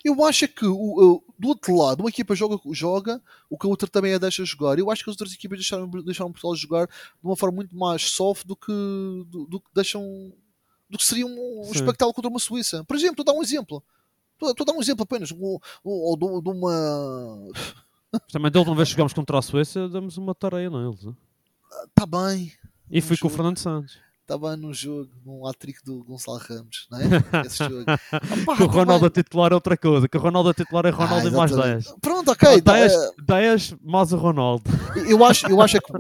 eu 0.04 0.26
acho 0.26 0.46
que 0.50 0.66
o, 0.66 1.24
do 1.40 1.48
outro 1.48 1.76
lado, 1.76 2.02
uma 2.02 2.10
equipa 2.10 2.36
joga, 2.36 2.58
joga, 2.72 3.22
o 3.50 3.58
que 3.58 3.66
a 3.66 3.70
outra 3.70 3.88
também 3.90 4.14
a 4.14 4.18
deixa 4.18 4.44
jogar. 4.44 4.78
Eu 4.78 4.92
acho 4.92 5.02
que 5.04 5.10
as 5.10 5.14
outras 5.14 5.34
equipas 5.34 5.58
deixaram, 5.58 5.90
deixaram 5.90 6.32
Portugal 6.32 6.56
jogar 6.56 6.88
de 6.88 6.94
uma 7.24 7.36
forma 7.38 7.56
muito 7.58 7.76
mais 7.76 8.10
soft 8.12 8.46
do 8.46 8.56
que, 8.58 8.72
do, 9.28 9.46
do 9.48 9.60
que 9.60 9.68
deixam 9.74 10.34
do 10.90 10.98
que 10.98 11.06
seria 11.06 11.26
um, 11.26 11.62
um 11.68 11.72
espectáculo 11.72 12.14
contra 12.14 12.30
uma 12.30 12.40
Suíça. 12.40 12.84
Por 12.84 12.96
exemplo, 12.96 13.22
estou 13.22 13.24
a 13.24 13.34
dar 13.34 13.40
um 13.40 13.42
exemplo. 13.44 13.82
Estou 14.34 14.64
a 14.64 14.66
dar 14.66 14.74
um 14.74 14.82
exemplo 14.82 15.04
apenas, 15.04 15.32
um- 15.32 15.38
um- 15.46 15.60
ou 15.84 16.18
de 16.42 16.50
uma. 16.50 17.48
Mas 18.24 18.32
Também 18.32 18.52
da 18.52 18.60
última 18.60 18.76
vez 18.76 18.90
que 18.90 18.94
jogámos 18.94 19.14
contra 19.14 19.40
a 19.40 19.42
Suécia, 19.42 19.88
damos 19.90 20.18
uma 20.18 20.34
tareia 20.36 20.70
neles. 20.70 21.00
Está 21.00 21.88
tá 21.94 22.06
bem, 22.06 22.52
E 22.90 23.02
fui 23.02 23.16
Um 23.16 23.20
com 23.20 23.28
o 23.28 23.30
jogo. 23.30 23.36
Fernando 23.36 23.58
Santos. 23.58 23.98
está 24.22 24.38
bem 24.38 24.56
num 24.58 24.74
jogo, 24.74 25.10
num 25.26 25.46
hat-trick 25.46 25.84
do 25.84 26.04
Gonçalo 26.04 26.38
Ramos, 26.40 26.88
não 26.90 27.00
é? 27.00 27.04
Esse 27.46 27.58
jogo. 27.68 27.84
Ah, 27.88 27.98
pá, 28.46 28.56
Que 28.58 28.64
o 28.64 28.68
tá 28.68 28.74
Ronaldo 28.74 29.06
a 29.06 29.10
titular 29.10 29.52
é 29.52 29.56
outra 29.56 29.78
coisa. 29.78 30.08
Que 30.08 30.18
o 30.18 30.22
Ronaldo 30.22 30.50
a 30.50 30.54
titular 30.54 30.86
é 30.86 30.90
Ronaldo 30.90 31.28
Ah, 31.28 31.32
e 31.32 31.34
mais 31.34 31.52
exatamente. 31.52 31.86
10. 31.86 31.96
Pronto, 32.02 32.32
ok. 32.32 32.62
tá, 32.62 32.74
10, 32.74 32.94
eh, 32.94 33.10
10 33.24 33.76
mais 33.84 34.14
o 34.14 34.18
Ronaldo. 34.18 34.64
Eu 35.08 35.24
acho, 35.26 35.48
eu 35.48 35.62
acho 35.62 35.78
é 35.78 35.80
que, 35.80 35.94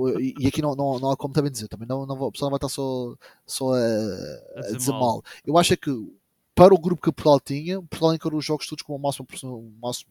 e- 0.43 0.47
aqui 0.47 0.61
não, 0.61 0.75
não, 0.75 0.99
não 0.99 1.11
há 1.11 1.17
como 1.17 1.33
também 1.33 1.51
dizer, 1.51 1.67
também 1.67 1.87
não, 1.87 2.05
não 2.05 2.15
vou, 2.15 2.29
a 2.29 2.31
pessoa 2.31 2.47
não 2.49 2.51
vai 2.51 2.57
estar 2.57 2.69
só, 2.69 3.13
só 3.45 3.73
a, 3.73 3.77
a 3.77 4.61
dizer 4.61 4.77
dizer 4.77 4.91
mal. 4.91 4.99
mal. 5.01 5.23
Eu 5.45 5.57
acho 5.57 5.73
é 5.73 5.77
que 5.77 5.91
para 6.55 6.73
o 6.73 6.79
grupo 6.79 7.01
que 7.01 7.11
Portugal 7.11 7.39
tinha, 7.39 7.81
Portugal 7.81 8.13
encarou 8.15 8.39
os 8.39 8.45
jogos 8.45 8.65
todos 8.65 8.81
com 8.81 8.95
o 8.95 8.99
máximo, 8.99 9.27
o 9.43 9.71
máximo 9.85 10.09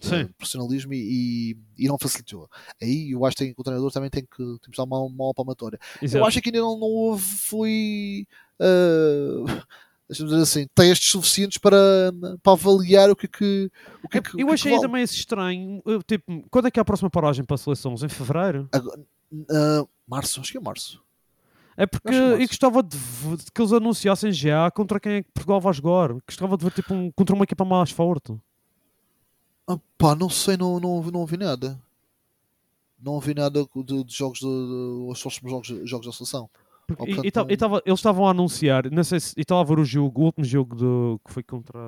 Sim. 0.00 0.26
profissionalismo 0.38 0.92
e, 0.94 1.54
e, 1.78 1.84
e 1.84 1.88
não 1.88 1.98
facilitou. 1.98 2.48
Aí 2.80 3.10
eu 3.12 3.24
acho 3.24 3.36
que, 3.36 3.54
que 3.54 3.60
o 3.60 3.64
treinador 3.64 3.90
também 3.92 4.10
tem 4.10 4.22
que 4.22 4.36
temos 4.36 4.60
que 4.70 4.76
dar 4.76 4.84
uma, 4.84 5.00
uma 5.00 5.34
palmatória. 5.34 5.78
Eu 6.00 6.24
acho 6.24 6.40
que 6.40 6.48
ainda 6.48 6.60
não, 6.60 6.78
não 6.78 6.86
houve 6.88 7.22
foi 7.22 8.26
uh, 8.60 9.44
dizer 10.10 10.36
assim, 10.42 10.66
testes 10.74 11.10
suficientes 11.10 11.58
para, 11.58 11.76
para 12.42 12.52
avaliar 12.52 13.10
o 13.10 13.16
que, 13.16 13.28
que, 13.28 13.70
o 14.02 14.08
que, 14.08 14.18
É, 14.18 14.20
que- 14.22 14.36
o 14.36 14.40
eu 14.40 14.46
que 14.48 14.52
achei 14.54 14.74
que 14.74 14.80
também 14.80 15.02
esse 15.02 15.14
estranho. 15.14 15.82
eu, 15.86 16.02
Tipo, 16.02 16.44
quando 16.50 16.66
é 16.68 16.70
que 16.70 16.80
é 16.80 16.82
a 16.82 16.84
próxima 16.84 17.10
paragem 17.10 17.44
para 17.44 17.56
seleções? 17.56 18.02
Em 18.02 18.08
fevereiro? 18.08 18.68
Agora, 18.72 19.00
uh, 19.32 19.88
março, 20.06 20.40
acho 20.40 20.50
que 20.52 20.58
é 20.58 20.60
março. 20.60 21.00
É 21.76 21.86
porque 21.86 22.08
que 22.08 22.14
é 22.14 22.18
eu 22.18 22.28
março. 22.30 22.46
gostava 22.48 22.82
de, 22.82 22.98
de 22.98 23.52
que 23.54 23.60
eles 23.62 23.72
anunciassem 23.72 24.32
já 24.32 24.70
contra 24.70 24.98
quem 25.00 25.12
é 25.12 25.22
que 25.22 25.30
Portugal 25.32 25.60
vai 25.60 25.72
jogar. 25.72 26.12
Gostava 26.26 26.56
de 26.56 26.64
ver 26.64 26.72
tipo 26.72 26.92
um, 26.92 27.10
contra 27.12 27.34
uma 27.34 27.44
equipa 27.44 27.64
mais 27.64 27.90
forte. 27.90 28.36
Ah, 29.74 29.78
pá, 29.98 30.14
não 30.14 30.28
sei, 30.28 30.56
não, 30.56 30.80
não, 30.80 31.02
não 31.02 31.20
ouvi 31.20 31.36
nada. 31.36 31.80
Não 33.02 33.12
ouvi 33.12 33.34
nada 33.34 33.64
de, 33.74 34.04
de 34.04 34.14
jogos 34.14 34.40
de, 34.40 34.46
de, 34.46 35.10
os 35.10 35.20
próximos 35.20 35.50
jogos, 35.50 35.88
jogos 35.88 36.06
da 36.06 36.12
seleção. 36.12 36.50
Porque- 36.86 37.02
Oh, 37.02 37.06
e- 37.06 37.14
portanto, 37.14 37.36
e 37.36 37.38
não- 37.38 37.50
e 37.52 37.56
tava- 37.56 37.82
eles 37.86 37.98
estavam 38.00 38.26
a 38.26 38.30
anunciar, 38.30 38.90
não 38.90 39.04
sei 39.04 39.20
se 39.20 39.34
e 39.36 39.42
estava 39.42 39.60
a 39.60 39.64
ver 39.64 39.78
o 39.78 39.84
jogo, 39.84 40.22
o 40.22 40.24
último 40.26 40.44
jogo 40.44 40.74
do, 40.74 41.20
que 41.24 41.32
foi 41.32 41.42
contra, 41.42 41.78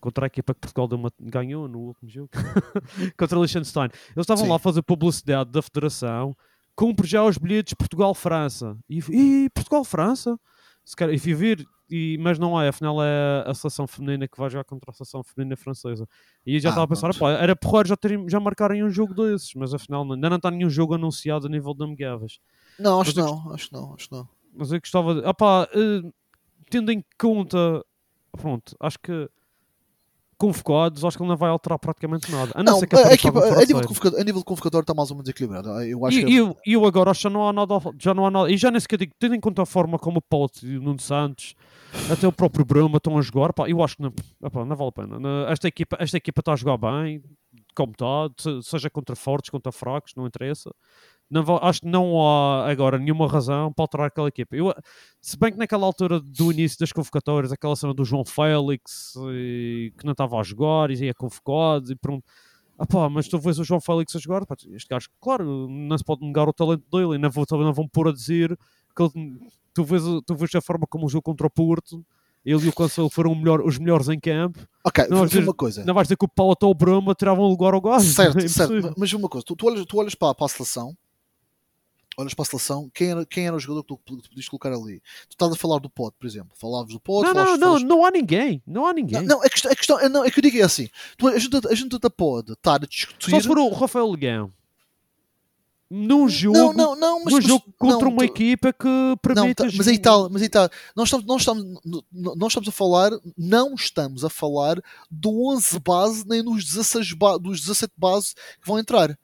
contra 0.00 0.24
a 0.26 0.28
equipa 0.28 0.54
que 0.54 0.60
Portugal 0.60 0.88
uma- 0.98 1.12
ganhou 1.20 1.66
no 1.68 1.78
último 1.80 2.08
jogo 2.08 2.30
contra 3.18 3.38
Liechtenstein. 3.38 3.88
Eles 4.14 4.18
estavam 4.24 4.48
lá 4.48 4.56
a 4.56 4.58
fazer 4.60 4.82
publicidade 4.82 5.50
da 5.50 5.60
federação, 5.60 6.34
compre 6.76 7.06
já 7.06 7.24
os 7.24 7.36
bilhetes 7.36 7.74
Portugal-França. 7.74 8.76
E, 8.88 8.98
e 9.10 9.50
Portugal-França? 9.50 10.38
Se 10.84 10.94
calhar- 10.96 11.14
E 11.14 11.34
ver, 11.34 11.66
e, 11.90 12.16
mas 12.20 12.38
não 12.38 12.60
é, 12.60 12.68
afinal 12.68 13.02
é 13.02 13.44
a 13.46 13.54
seleção 13.54 13.86
feminina 13.86 14.26
que 14.26 14.38
vai 14.38 14.48
jogar 14.50 14.64
contra 14.64 14.90
a 14.90 14.94
seleção 14.94 15.22
feminina 15.22 15.56
francesa. 15.56 16.08
E 16.46 16.54
eu 16.54 16.60
já 16.60 16.68
Ah, 16.68 16.70
estava 16.70 16.84
a 16.84 16.88
pensar, 16.88 17.14
pá, 17.18 17.32
era 17.32 17.54
porreiro 17.54 17.88
já, 17.88 17.96
terem, 17.96 18.28
já 18.28 18.40
marcarem 18.40 18.82
um 18.84 18.90
jogo 18.90 19.14
desses, 19.14 19.52
mas 19.54 19.74
afinal 19.74 20.02
ainda 20.10 20.28
não 20.30 20.36
está 20.36 20.50
nenhum 20.50 20.70
jogo 20.70 20.94
anunciado 20.94 21.46
a 21.46 21.50
nível 21.50 21.74
de 21.74 21.84
amigáveis. 21.84 22.38
Não, 22.78 23.00
acho 23.00 23.12
que 23.14 23.20
Mas 23.20 23.26
não, 23.30 23.52
acho 23.52 23.68
não, 23.72 23.94
acho 23.94 24.08
não. 24.12 24.28
Mas 24.52 24.72
eu 24.72 24.80
gostava 24.80 25.14
de. 25.14 25.20
Eh, 25.20 26.12
tendo 26.70 26.90
em 26.92 27.04
conta. 27.18 27.84
Pronto, 28.32 28.76
acho 28.80 28.98
que. 28.98 29.28
Convocados, 30.36 31.04
acho 31.04 31.16
que 31.16 31.22
ele 31.22 31.30
não 31.30 31.36
vai 31.36 31.50
alterar 31.50 31.78
praticamente 31.78 32.30
nada. 32.30 32.52
A 32.54 32.62
não, 32.62 32.72
Não, 32.74 32.80
a, 32.80 32.84
apareça 32.84 33.14
equipa, 33.14 33.38
a, 33.40 33.60
nível 33.60 34.20
a 34.20 34.24
nível 34.24 34.40
de 34.40 34.44
convocatório 34.44 34.82
está 34.82 34.94
mais 34.94 35.10
ou 35.10 35.16
menos 35.16 35.28
equilibrado. 35.28 35.68
Eu 35.82 36.04
acho 36.04 36.18
E, 36.18 36.24
que 36.24 36.32
é- 36.36 36.40
eu, 36.40 36.56
eu 36.66 36.84
agora 36.86 37.10
acho 37.10 37.18
que 37.20 37.22
já 37.24 37.30
não 37.30 37.48
há 37.48 37.52
nada. 37.52 37.74
Já 37.98 38.12
não 38.14 38.26
há 38.26 38.30
nada. 38.30 38.50
E 38.50 38.56
já 38.56 38.70
nem 38.70 38.80
sequer 38.80 38.98
digo, 38.98 39.12
tendo 39.18 39.34
em 39.34 39.40
conta 39.40 39.62
a 39.62 39.66
forma 39.66 39.98
como 39.98 40.18
o 40.18 40.22
Pote 40.22 40.66
e 40.66 40.76
o 40.78 40.82
Nuno 40.82 41.00
Santos, 41.00 41.54
até 42.10 42.26
o 42.26 42.32
próprio 42.32 42.64
Bruma 42.64 42.96
estão 42.98 43.16
a 43.18 43.22
jogar, 43.22 43.52
pá, 43.52 43.68
eu 43.68 43.82
acho 43.82 43.96
que 43.96 44.02
não, 44.02 44.12
não 44.66 44.76
vale 44.76 44.88
a 44.88 44.92
pena. 44.92 45.18
Esta 45.48 45.68
equipa, 45.68 45.96
esta 46.00 46.16
equipa 46.16 46.40
está 46.40 46.52
a 46.52 46.56
jogar 46.56 46.76
bem, 46.76 47.22
como 47.76 47.92
está, 47.92 48.28
se- 48.38 48.62
seja 48.62 48.90
contra 48.90 49.14
fortes, 49.16 49.50
contra 49.50 49.70
fracos, 49.72 50.12
não 50.16 50.26
interessa. 50.26 50.70
Não 51.30 51.42
acho 51.62 51.80
que 51.80 51.86
não 51.88 52.20
há 52.20 52.70
agora 52.70 52.98
nenhuma 52.98 53.26
razão 53.26 53.72
para 53.72 53.82
alterar 53.84 54.06
aquela 54.08 54.28
equipa. 54.28 54.54
Eu, 54.54 54.72
se 55.20 55.36
bem 55.38 55.50
que 55.52 55.58
naquela 55.58 55.86
altura 55.86 56.20
do 56.20 56.52
início 56.52 56.78
das 56.78 56.92
convocatórias, 56.92 57.50
aquela 57.50 57.74
cena 57.74 57.94
do 57.94 58.04
João 58.04 58.24
Félix 58.24 59.14
e, 59.32 59.92
que 59.98 60.04
não 60.04 60.12
estava 60.12 60.38
a 60.38 60.42
jogar 60.42 60.90
e 60.90 60.94
ia 61.04 61.14
convocado 61.14 61.90
e 61.92 61.96
pronto. 61.96 62.24
Ah 62.78 62.86
pá, 62.86 63.08
mas 63.08 63.28
tu 63.28 63.38
vês 63.38 63.58
o 63.58 63.64
João 63.64 63.80
Félix 63.80 64.14
a 64.16 64.18
jogar, 64.18 64.44
pá, 64.44 64.54
este 64.72 64.88
gajo, 64.88 65.08
claro, 65.20 65.68
não 65.68 65.96
se 65.96 66.04
pode 66.04 66.24
negar 66.26 66.48
o 66.48 66.52
talento 66.52 66.82
dele 66.92 67.14
e 67.14 67.18
não, 67.18 67.30
vou, 67.30 67.44
não 67.52 67.72
vão 67.72 67.86
pôr 67.88 68.08
a 68.08 68.12
dizer 68.12 68.56
que 68.96 69.02
ele- 69.02 69.38
tu, 69.72 69.84
vês, 69.84 70.02
tu 70.26 70.34
vês 70.34 70.54
a 70.54 70.60
forma 70.60 70.86
como 70.86 71.06
o 71.06 71.08
jogo 71.08 71.22
contra 71.22 71.46
o 71.46 71.50
Porto, 71.50 72.04
ele 72.44 72.66
e 72.66 72.68
o 72.68 72.72
Cancelo 72.72 73.08
foram 73.08 73.34
melhor- 73.34 73.60
os 73.62 73.78
melhores 73.78 74.08
em 74.08 74.18
campo. 74.20 74.58
Ok, 74.84 75.06
Não, 75.08 75.22
às 75.22 75.30
dizer 75.30 75.42
uma 75.44 75.54
coisa. 75.54 75.84
Não 75.84 75.94
vais 75.94 76.06
dizer 76.08 76.16
que 76.16 76.24
o 76.24 76.28
Paulo 76.28 76.54
ou 76.60 76.70
o 76.70 76.74
Bruma 76.74 77.14
tiravam 77.14 77.44
o 77.44 77.48
lugar 77.48 77.74
ao 77.74 77.80
gajo. 77.80 78.10
Certo, 78.10 78.38
é 78.38 78.48
certo. 78.48 78.94
Mas 78.98 79.12
uma 79.12 79.28
coisa, 79.28 79.44
tu, 79.46 79.54
tu 79.56 79.66
olhas, 79.66 79.86
tu 79.86 79.96
olhas 79.96 80.14
para, 80.14 80.34
para 80.34 80.44
a 80.46 80.48
seleção, 80.48 80.94
olhas 82.16 82.34
para 82.34 82.42
a 82.42 82.46
seleção, 82.46 82.90
quem 82.94 83.10
era, 83.10 83.26
quem 83.26 83.46
era 83.46 83.56
o 83.56 83.58
jogador 83.60 83.82
que 83.82 83.88
tu, 83.88 84.16
que 84.16 84.22
tu 84.22 84.28
podias 84.30 84.48
colocar 84.48 84.72
ali? 84.72 85.00
Tu 85.28 85.32
estás 85.32 85.52
a 85.52 85.56
falar 85.56 85.78
do 85.78 85.90
Pote, 85.90 86.16
por 86.18 86.26
exemplo. 86.26 86.50
Falavas 86.56 86.92
do 86.92 87.00
Pote, 87.00 87.26
Não, 87.26 87.34
não, 87.34 87.40
falavas- 87.42 87.58
não, 87.60 87.66
falavas- 87.68 87.88
não 87.88 88.04
há 88.04 88.10
ninguém. 88.10 88.62
Não 88.66 88.86
há 88.86 88.92
ninguém. 88.92 89.20
Não, 89.22 89.36
não, 89.38 89.42
a 89.42 89.48
questão, 89.50 89.70
a 89.72 89.76
questão 89.76 90.00
é, 90.00 90.08
não, 90.08 90.24
é 90.24 90.30
que 90.30 90.38
eu 90.38 90.42
digo 90.42 90.58
é 90.58 90.62
assim: 90.62 90.88
tu- 91.16 91.28
a, 91.28 91.38
gente, 91.38 91.56
a 91.68 91.74
gente 91.74 91.96
até 91.96 92.08
pode 92.08 92.52
estar 92.52 92.82
a 92.82 92.86
discutir. 92.86 93.30
Só 93.30 93.40
se 93.40 93.46
for 93.46 93.58
o 93.58 93.68
Rafael 93.70 94.10
Legão. 94.10 94.50
Num 95.90 96.28
jogo, 96.28 96.56
não, 96.56 96.72
não, 96.72 96.96
não, 96.96 97.18
mas, 97.24 97.26
num 97.34 97.36
mas- 97.36 97.44
jogo 97.44 97.64
contra 97.78 98.06
não, 98.08 98.08
uma 98.08 98.18
tu- 98.18 98.24
equipa 98.24 98.72
que 98.72 98.88
Não, 98.88 99.16
permite. 99.18 99.54
tá- 99.54 99.68
mas 99.76 99.86
aí 99.86 99.98
tal, 99.98 100.30
mas 100.30 100.42
aí 100.42 100.48
tal. 100.48 100.68
Nós 100.96 101.06
estamos, 101.08 101.26
nós 101.26 101.40
estamos, 101.42 101.80
nós 102.10 102.48
estamos 102.48 102.68
a 102.68 102.72
falar, 102.72 103.10
não 103.36 103.74
estamos 103.74 104.24
a 104.24 104.30
falar 104.30 104.82
do 105.10 105.46
11 105.52 105.78
base 105.78 106.26
nem 106.26 106.42
nos 106.42 106.64
16 106.64 107.12
ba- 107.12 107.36
dos 107.36 107.60
17 107.60 107.92
base 107.96 108.34
que 108.34 108.66
vão 108.66 108.78
entrar. 108.78 109.16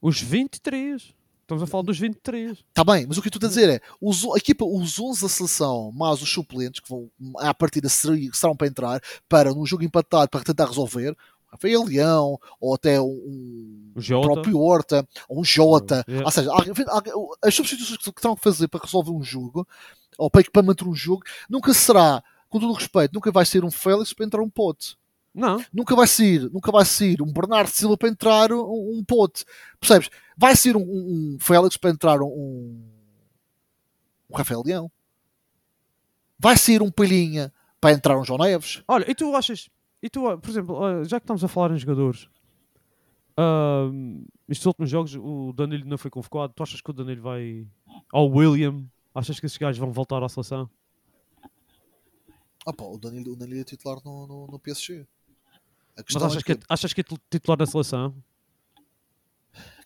Os 0.00 0.20
23. 0.20 1.14
Estamos 1.46 1.62
a 1.62 1.66
falar 1.68 1.84
dos 1.84 1.96
23. 1.96 2.58
Está 2.58 2.82
bem, 2.82 3.06
mas 3.06 3.16
o 3.16 3.22
que 3.22 3.28
eu 3.28 3.30
estou 3.30 3.46
a 3.46 3.48
dizer 3.48 3.68
é, 3.68 3.80
os, 4.00 4.24
a 4.24 4.36
equipa, 4.36 4.64
os 4.64 4.98
11 4.98 5.22
da 5.22 5.28
seleção, 5.28 5.92
mais 5.92 6.20
os 6.20 6.28
suplentes, 6.28 6.80
que 6.80 6.88
vão 6.88 7.08
à 7.38 7.54
partida 7.54 7.88
serão, 7.88 8.56
para 8.56 8.66
entrar, 8.66 9.00
para 9.28 9.54
num 9.54 9.64
jogo 9.64 9.84
empatado, 9.84 10.28
para 10.28 10.42
tentar 10.42 10.66
resolver, 10.66 11.16
Rafael 11.46 11.84
Leão, 11.84 12.36
ou 12.60 12.74
até 12.74 13.00
um, 13.00 13.92
O 13.94 14.00
Jota. 14.00 14.26
próprio 14.26 14.58
Horta, 14.58 15.08
ou 15.28 15.40
um 15.40 15.44
Jota. 15.44 16.04
Yeah. 16.08 16.26
Ou 16.26 16.32
seja, 16.32 16.50
as 17.40 17.54
substituições 17.54 17.98
que 17.98 18.12
terão 18.20 18.34
que 18.34 18.42
fazer 18.42 18.66
para 18.66 18.84
resolver 18.84 19.12
um 19.12 19.22
jogo, 19.22 19.64
ou 20.18 20.28
para, 20.28 20.42
para 20.50 20.62
manter 20.64 20.88
um 20.88 20.96
jogo, 20.96 21.22
nunca 21.48 21.72
será, 21.72 22.24
com 22.48 22.58
todo 22.58 22.72
o 22.72 22.74
respeito, 22.74 23.14
nunca 23.14 23.30
vai 23.30 23.46
ser 23.46 23.64
um 23.64 23.70
Félix 23.70 24.12
para 24.12 24.26
entrar 24.26 24.42
um 24.42 24.50
pote. 24.50 24.96
Não. 25.36 25.62
Nunca 25.70 25.94
vai 25.94 26.06
ser, 26.06 26.50
nunca 26.50 26.72
vai 26.72 26.84
ser 26.86 27.20
um 27.20 27.30
Bernardo 27.30 27.68
Silva 27.68 27.94
para 27.94 28.08
entrar 28.08 28.50
um, 28.50 28.96
um 28.98 29.04
pote. 29.04 29.44
Percebes? 29.78 30.08
Vai 30.34 30.56
ser 30.56 30.74
um, 30.74 30.80
um, 30.80 31.34
um 31.34 31.38
Félix 31.38 31.76
para 31.76 31.90
entrar 31.90 32.22
um, 32.22 32.82
um 34.30 34.34
Rafael 34.34 34.62
Leão. 34.64 34.90
Vai 36.38 36.56
ser 36.56 36.80
um 36.80 36.90
Palhinha 36.90 37.52
para 37.78 37.92
entrar 37.92 38.18
um 38.18 38.24
João 38.24 38.38
Neves. 38.38 38.82
Olha, 38.88 39.08
e 39.10 39.14
tu 39.14 39.36
achas. 39.36 39.68
E 40.02 40.08
tu, 40.08 40.22
por 40.38 40.48
exemplo, 40.48 40.82
ah, 40.82 41.04
já 41.04 41.20
que 41.20 41.24
estamos 41.24 41.44
a 41.44 41.48
falar 41.48 41.74
em 41.74 41.78
jogadores, 41.78 42.28
ah, 43.36 43.90
estes 44.48 44.64
últimos 44.64 44.88
jogos 44.88 45.14
o 45.16 45.52
Danilo 45.52 45.84
não 45.84 45.98
foi 45.98 46.10
convocado. 46.10 46.54
Tu 46.54 46.62
achas 46.62 46.80
que 46.80 46.90
o 46.90 46.94
Danilo 46.94 47.20
vai 47.20 47.66
ao 48.10 48.26
William? 48.30 48.86
Achas 49.14 49.38
que 49.38 49.44
esses 49.44 49.58
gajos 49.58 49.78
vão 49.78 49.92
voltar 49.92 50.22
à 50.22 50.28
seleção? 50.30 50.70
Ah, 52.64 52.72
pá, 52.72 52.84
o 52.84 52.96
Danilo, 52.96 53.34
o 53.34 53.36
Danilo 53.36 53.60
é 53.60 53.64
titular 53.64 53.98
no, 54.02 54.26
no, 54.26 54.46
no 54.46 54.58
PSG. 54.58 55.06
A 55.96 56.00
Mas 56.00 56.04
questão 56.04 56.26
achas 56.26 56.36
é 56.36 56.44
que, 56.44 56.54
que, 56.54 56.62
é, 56.62 56.66
achas 56.68 56.92
que 56.92 57.00
é 57.00 57.04
titular 57.30 57.56
da 57.56 57.66
seleção? 57.66 58.14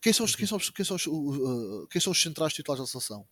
quem, 0.02 0.12
são 0.12 0.24
os, 0.24 0.34
quem, 0.34 0.47
são 0.47 0.59
os, 0.59 0.70
quem, 0.70 0.84
são 0.84 0.97
os, 0.97 1.06
uh, 1.06 1.12
uh, 1.12 1.86
quem 1.89 2.01
são 2.01 2.10
os 2.10 2.20
centrais 2.20 2.52
titulares 2.52 2.84
da 2.84 2.90
seleção? 2.90 3.26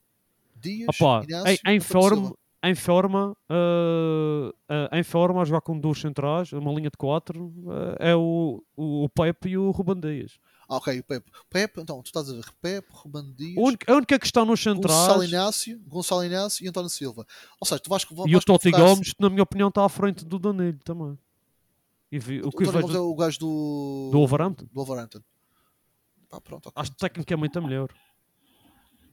Dias, 0.54 0.88
Opa, 0.88 1.24
Inácio, 1.24 1.58
em, 1.66 1.76
em 1.76 1.80
forma, 1.80 2.34
em 2.62 2.74
forma, 2.74 3.36
ah, 3.48 4.52
ah, 4.68 4.98
em 4.98 5.02
forma 5.02 5.40
a 5.40 5.44
jogar 5.44 5.60
com 5.60 5.78
dois 5.78 6.00
centrais, 6.00 6.52
uma 6.52 6.72
linha 6.72 6.90
de 6.90 6.96
quatro, 6.96 7.54
ah, 7.68 7.96
é 8.00 8.16
o, 8.16 8.62
o, 8.76 9.04
o 9.04 9.08
Pepe 9.08 9.50
e 9.50 9.58
o 9.58 9.70
Ruben 9.70 10.00
Dias. 10.00 10.38
Ah, 10.68 10.76
ok, 10.76 10.98
o 10.98 11.04
Pepe. 11.04 11.30
Pepe, 11.48 11.80
então, 11.80 12.02
tu 12.02 12.06
estás 12.06 12.28
a 12.28 12.34
ver 12.34 12.44
Pepe, 12.60 12.88
Ruben 12.90 13.32
Dias, 13.34 13.56
A 13.86 13.92
única, 13.94 14.18
questão 14.18 14.44
nos 14.44 14.62
Gonçalo 14.64 15.22
centrais 15.22 15.30
Inácio, 15.30 15.80
Gonçalo 15.86 16.24
Inácio 16.24 16.64
e 16.64 16.68
António 16.68 16.90
Silva. 16.90 17.24
Ou 17.60 17.66
seja, 17.66 17.80
tu 17.80 17.88
vais, 17.88 18.04
vais 18.04 18.30
e 18.30 18.36
o 18.36 18.40
Totti 18.40 18.70
Gomes, 18.70 19.12
que 19.12 19.22
na 19.22 19.30
minha 19.30 19.44
opinião 19.44 19.68
está 19.68 19.84
à 19.84 19.88
frente 19.88 20.24
do 20.24 20.38
Danilo 20.38 20.78
também. 20.84 21.16
E 22.10 22.18
vi, 22.18 22.40
o 22.40 22.48
O 22.48 22.50
que 22.50 22.64
eu 22.64 22.68
António 22.70 22.86
vejo 22.86 22.98
é 22.98 23.00
o 23.02 23.14
gajo 23.14 23.38
do. 23.38 24.08
do 24.12 24.18
Wolverhampton. 24.18 24.64
do 24.64 24.70
Wolverhampton. 24.74 25.20
Pá, 26.30 26.40
pronto, 26.40 26.68
ok. 26.68 26.82
Acho 26.82 26.92
tecnicamente 26.94 27.56
é 27.58 27.60
melhor. 27.60 27.88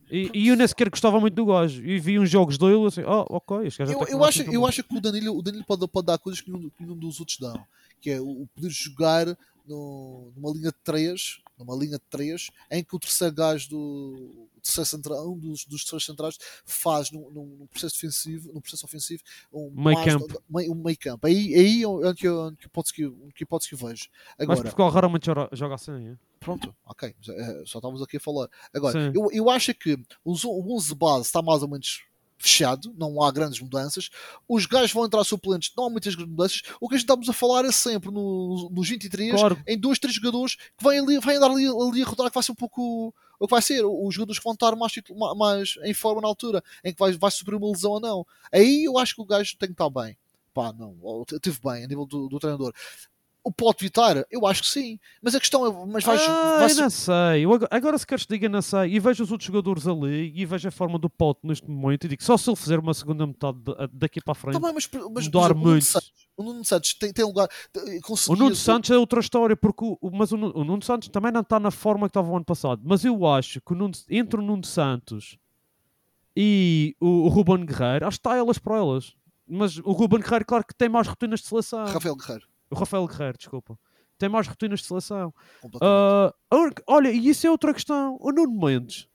E, 0.09 0.29
e 0.33 0.47
eu 0.49 0.55
nem 0.55 0.67
sequer 0.67 0.89
gostava 0.89 1.19
muito 1.19 1.33
do 1.33 1.45
gajo. 1.45 1.83
E 1.83 1.99
vi 1.99 2.19
uns 2.19 2.29
jogos 2.29 2.57
dele 2.57 2.85
assim, 2.85 3.01
oh, 3.03 3.25
ok, 3.29 3.65
este 3.67 3.79
gajo 3.79 3.91
Eu, 3.93 4.05
que 4.05 4.13
eu, 4.13 4.23
é 4.23 4.27
acho, 4.27 4.43
tão 4.43 4.53
eu 4.53 4.61
bom." 4.61 4.67
acho 4.67 4.83
que 4.83 4.97
o 4.97 5.01
Danilo, 5.01 5.37
o 5.37 5.41
Danilo 5.41 5.65
pode, 5.65 5.87
pode 5.87 6.05
dar 6.07 6.17
coisas 6.19 6.41
que 6.41 6.51
nenhum, 6.51 6.69
que 6.69 6.83
nenhum 6.83 6.95
dos 6.97 7.19
outros 7.19 7.37
dão. 7.39 7.59
Que 7.99 8.11
é 8.11 8.21
o, 8.21 8.43
o 8.43 8.47
poder 8.53 8.69
jogar 8.69 9.25
no- 9.67 10.31
numa 10.35 10.51
linha 10.53 10.69
de 10.71 10.77
3, 10.83 11.41
numa 11.57 11.75
linha 11.75 11.97
de 11.97 12.03
3, 12.09 12.49
em 12.71 12.83
que 12.83 12.95
o 12.95 12.99
terceiro 12.99 13.33
gajo 13.33 13.69
do 13.69 14.47
terceiro 14.61 14.85
central, 14.89 15.31
um 15.31 15.37
dos, 15.37 15.65
dos 15.65 15.81
terceiros 15.83 16.05
centrais 16.05 16.37
faz 16.65 17.11
num, 17.11 17.29
num- 17.29 17.67
processo 17.67 17.95
defensivo, 17.95 18.51
num 18.53 18.61
processo 18.61 18.85
ofensivo 18.85 19.21
um 19.53 19.69
Meio 19.71 20.03
campo. 20.03 20.43
um 20.49 20.75
meio 20.83 20.97
campo. 20.97 21.27
Aí, 21.27 21.53
aí 21.53 21.83
é 21.83 21.87
o 21.87 22.15
que, 22.15 22.27
eu- 22.27 22.55
que 22.57 22.65
hipótese 22.65 22.93
que, 22.93 23.01
eu- 23.03 23.29
que 23.35 23.43
hipótese 23.43 23.69
que 23.69 23.75
vejo. 23.75 24.09
Mas 24.37 24.43
Agora, 24.49 24.61
Portugal 24.63 24.89
raramente 24.89 25.25
joga, 25.53 25.75
assim. 25.75 26.09
é? 26.09 26.17
Pronto, 26.39 26.75
ok. 26.85 27.15
mas, 27.17 27.29
eh, 27.29 27.63
Só 27.65 27.79
estávamos 27.79 28.01
aqui 28.01 28.17
a 28.17 28.19
falar. 28.19 28.49
Agora, 28.73 28.93
Sim. 28.93 29.11
eu, 29.15 29.29
eu 29.31 29.49
acho 29.49 29.73
que 29.73 29.97
o 30.23 30.33
11 30.75 30.93
base 30.95 31.25
está 31.25 31.41
mais 31.41 31.61
ou 31.63 31.67
menos 31.69 32.03
fechado, 32.37 32.93
não 32.97 33.21
há 33.23 33.31
grandes 33.31 33.59
mudanças. 33.59 34.09
Os 34.47 34.65
gajos 34.65 34.91
vão 34.91 35.05
entrar 35.05 35.23
suplentes, 35.23 35.71
não 35.75 35.85
há 35.85 35.89
muitas 35.89 36.13
grandes 36.15 36.31
mudanças. 36.31 36.61
O 36.79 36.87
que 36.87 36.95
a 36.95 36.97
gente 36.97 37.05
estamos 37.05 37.29
a 37.29 37.33
falar 37.33 37.65
é 37.65 37.71
sempre 37.71 38.11
no, 38.11 38.69
nos 38.71 38.89
23, 38.89 39.31
Claro. 39.31 39.57
em 39.67 39.77
dois, 39.77 39.99
três 39.99 40.15
jogadores 40.15 40.55
que 40.55 40.83
vêm, 40.83 40.99
ali, 40.99 41.19
vêm 41.19 41.37
andar 41.37 41.51
ali, 41.51 41.65
ali 41.67 42.01
a 42.03 42.05
rodar, 42.05 42.27
que 42.29 42.33
vai 42.35 42.43
ser 42.43 42.51
um 42.51 42.55
pouco 42.55 43.13
o 43.39 43.47
que 43.47 43.51
vai 43.51 43.61
ser. 43.61 43.83
Os 43.85 44.13
jogadores 44.13 44.39
que 44.39 44.43
vão 44.43 44.53
estar 44.53 44.75
mais, 44.75 44.93
mais 45.37 45.75
em 45.83 45.93
forma 45.93 46.21
na 46.21 46.27
altura, 46.27 46.63
em 46.83 46.93
que 46.93 46.99
vai, 46.99 47.11
vai 47.13 47.31
sofrer 47.31 47.55
uma 47.55 47.67
lesão 47.71 47.91
ou 47.91 47.99
não. 47.99 48.27
Aí 48.51 48.83
eu 48.85 48.97
acho 48.97 49.15
que 49.15 49.21
o 49.21 49.25
gajo 49.25 49.55
tem 49.57 49.69
que 49.69 49.73
estar 49.73 49.89
bem. 49.89 50.17
Pá, 50.53 50.71
não, 50.71 51.25
teve 51.41 51.59
bem 51.61 51.83
a 51.83 51.87
nível 51.87 52.05
do, 52.05 52.29
do 52.29 52.39
treinador. 52.39 52.73
O 53.47 53.51
pode 53.51 53.77
evitar? 53.81 54.25
Eu 54.31 54.47
acho 54.47 54.63
que 54.63 54.67
sim. 54.69 54.99
Mas 55.21 55.35
a 55.35 55.39
questão 55.39 55.63
é, 55.67 55.85
mas 55.85 56.03
vais, 56.03 56.19
ah, 56.27 56.57
vais 56.59 56.75
não 56.77 56.89
sei. 56.89 57.45
Eu 57.45 57.53
agora, 57.53 57.69
agora 57.71 57.97
se 57.99 58.07
queres 58.07 58.25
que 58.25 58.33
diga, 58.33 58.49
não 58.49 58.59
sei. 58.61 58.95
E 58.95 58.99
vejo 58.99 59.23
os 59.23 59.31
outros 59.31 59.45
jogadores 59.45 59.87
ali 59.87 60.33
e 60.35 60.45
vejo 60.47 60.67
a 60.67 60.71
forma 60.71 60.97
do 60.97 61.07
Pote 61.07 61.41
neste 61.43 61.69
momento 61.69 62.05
e 62.05 62.07
digo, 62.07 62.23
só 62.23 62.37
se 62.37 62.49
ele 62.49 62.55
fizer 62.55 62.79
uma 62.79 62.91
segunda 62.95 63.27
metade 63.27 63.59
da- 63.59 63.87
daqui 63.93 64.19
para 64.19 64.31
a 64.31 64.35
frente, 64.35 64.53
Tá 64.55 64.59
bem, 64.59 64.73
mas, 64.73 64.89
mas, 64.91 65.25
mudar 65.27 65.39
exemplo, 65.51 65.55
o 65.55 65.57
muito. 65.67 65.85
Santos, 65.85 66.11
o 66.35 66.43
Nuno 66.43 66.65
Santos 66.65 66.93
tem, 66.95 67.13
tem 67.13 67.23
lugar. 67.23 67.47
O 67.47 68.01
conseguia- 68.01 68.35
Nuno 68.43 68.55
Santos 68.55 68.89
é 68.89 68.97
outra 68.97 69.19
história, 69.19 69.55
porque 69.55 69.85
o, 69.85 69.95
o- 70.01 70.09
mas 70.11 70.31
o, 70.31 70.37
o 70.37 70.63
Nuno 70.63 70.81
Santos 70.83 71.07
também 71.09 71.31
não 71.31 71.41
está 71.41 71.59
na 71.59 71.69
forma 71.69 72.07
que 72.07 72.09
estava 72.09 72.27
o 72.27 72.35
ano 72.35 72.45
passado. 72.45 72.81
Mas 72.83 73.05
eu 73.05 73.27
acho 73.27 73.61
que 73.61 73.73
o 73.73 73.75
Nuno- 73.75 73.93
entre 74.09 74.39
o 74.39 74.43
Nuno 74.43 74.65
Santos 74.65 75.37
e 76.35 76.95
o, 76.99 77.25
o 77.25 77.27
Ruben 77.27 77.63
Guerreiro, 77.65 78.07
acho 78.07 78.17
que 78.19 78.27
está 78.27 78.35
elas 78.35 78.57
por 78.57 78.75
elas. 78.75 79.13
Mas 79.47 79.77
o 79.77 79.91
Ruben 79.91 80.19
Guerreiro, 80.19 80.45
claro 80.45 80.65
que 80.65 80.73
tem 80.73 80.89
mais 80.89 81.07
rotinas 81.07 81.41
de 81.41 81.47
seleção. 81.47 81.85
Rafael 81.85 82.15
Guerreiro, 82.15 82.47
O 82.69 82.75
Rafael 82.75 83.05
Guerreiro, 83.07 83.37
desculpa. 83.37 83.77
Tem 84.17 84.29
mais 84.29 84.47
rotinas 84.47 84.79
de 84.79 84.85
seleção. 84.87 85.33
única- 86.55 86.83
olha, 86.87 87.09
e 87.11 87.27
isso 87.29 87.45
é 87.45 87.51
outra 87.51 87.73
questão. 87.73 88.17
O 88.21 88.31
Nuno 88.31 88.59
Mendes 88.65 89.07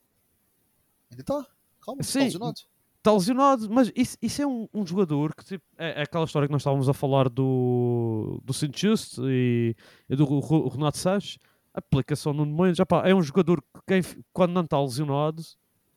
Ainda 1.10 1.22
está. 1.22 1.46
Calma, 1.84 2.02
sim. 2.02 2.18
está 2.18 2.24
lesionado. 2.24 2.60
está 2.98 3.12
lesionado, 3.12 3.70
mas 3.70 3.90
isso, 3.96 4.16
isso 4.20 4.42
é 4.42 4.46
um, 4.46 4.68
um 4.74 4.86
jogador 4.86 5.34
que 5.34 5.44
tipo, 5.44 5.64
é, 5.78 6.00
é 6.00 6.02
aquela 6.02 6.24
história 6.24 6.46
que 6.46 6.52
nós 6.52 6.60
estávamos 6.60 6.88
a 6.88 6.92
falar 6.94 7.28
do, 7.28 8.40
do 8.44 8.52
Saint 8.52 8.78
Just 8.78 9.18
e, 9.18 9.74
e 10.08 10.14
do 10.16 10.24
Renato 10.68 10.98
Sanches. 10.98 11.38
Aplicação 11.72 12.32
no 12.32 12.44
Mendes 12.44 12.76
já 12.76 12.84
pá, 12.86 13.08
é 13.08 13.14
um 13.14 13.22
jogador 13.22 13.62
que 13.62 13.80
quem, 13.86 14.02
quando 14.32 14.52
não 14.52 14.62
está 14.62 14.80
lesionado 14.80 15.42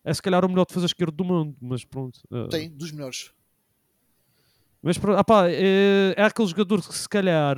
é 0.03 0.13
se 0.13 0.21
calhar 0.21 0.43
o 0.45 0.49
melhor 0.49 0.65
defesa 0.65 0.85
esquerdo 0.85 1.11
do 1.15 1.23
mundo, 1.25 1.55
mas 1.61 1.83
pronto. 1.83 2.19
ah, 2.31 2.47
Tem, 2.49 2.69
dos 2.69 2.91
melhores. 2.91 3.31
Mas 4.83 4.97
pronto, 4.97 5.17
ah 5.17 5.49
é, 5.49 6.13
é 6.17 6.23
aquele 6.23 6.47
jogador 6.49 6.81
que 6.85 6.93
se 6.93 7.07
calhar 7.07 7.55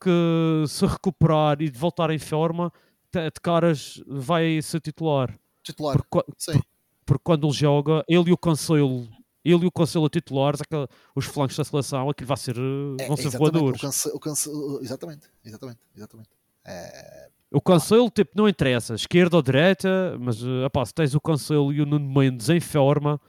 que 0.00 0.64
se 0.68 0.86
recuperar 0.86 1.60
e 1.60 1.68
de 1.68 1.76
voltar 1.78 2.10
em 2.10 2.18
forma, 2.18 2.72
de 3.12 3.40
caras 3.42 4.00
vai 4.06 4.62
ser 4.62 4.80
titular. 4.80 5.36
Titular. 5.62 5.96
Porque, 5.98 6.32
Sim. 6.38 6.60
porque 7.04 7.22
quando 7.24 7.46
ele 7.46 7.52
joga, 7.52 8.04
ele 8.08 8.30
e 8.30 8.32
o 8.32 8.36
Cancelo, 8.38 9.06
ele 9.44 9.64
e 9.64 9.66
o 9.66 9.70
Cancelo 9.72 10.06
a 10.06 10.08
titulares, 10.08 10.60
aquela- 10.60 10.88
os 11.14 11.26
flancos 11.26 11.56
da 11.56 11.64
seleção, 11.64 12.08
aquilo 12.08 12.28
vai 12.28 12.36
ser, 12.36 12.56
É, 13.00 13.06
vão 13.08 13.16
ser 13.16 13.28
voadores. 13.30 13.82
o 14.06 14.16
o 14.16 14.80
exatamente, 14.80 15.26
exatamente, 15.44 15.80
exatamente. 15.94 16.30
É, 16.64 17.28
O 17.52 17.60
Cancelo, 17.60 18.08
tipo, 18.10 18.30
não 18.36 18.48
interessa, 18.48 18.94
esquerda 18.94 19.36
ou 19.36 19.42
direita, 19.42 20.16
mas 20.20 20.40
uh, 20.40 20.64
epá, 20.66 20.86
se 20.86 20.94
tens 20.94 21.16
o 21.16 21.20
Cancelo 21.20 21.72
e 21.72 21.82
o 21.82 21.86
Nuno 21.86 22.08
Mendes 22.08 22.48
em 22.48 22.60
forma, 22.60 23.20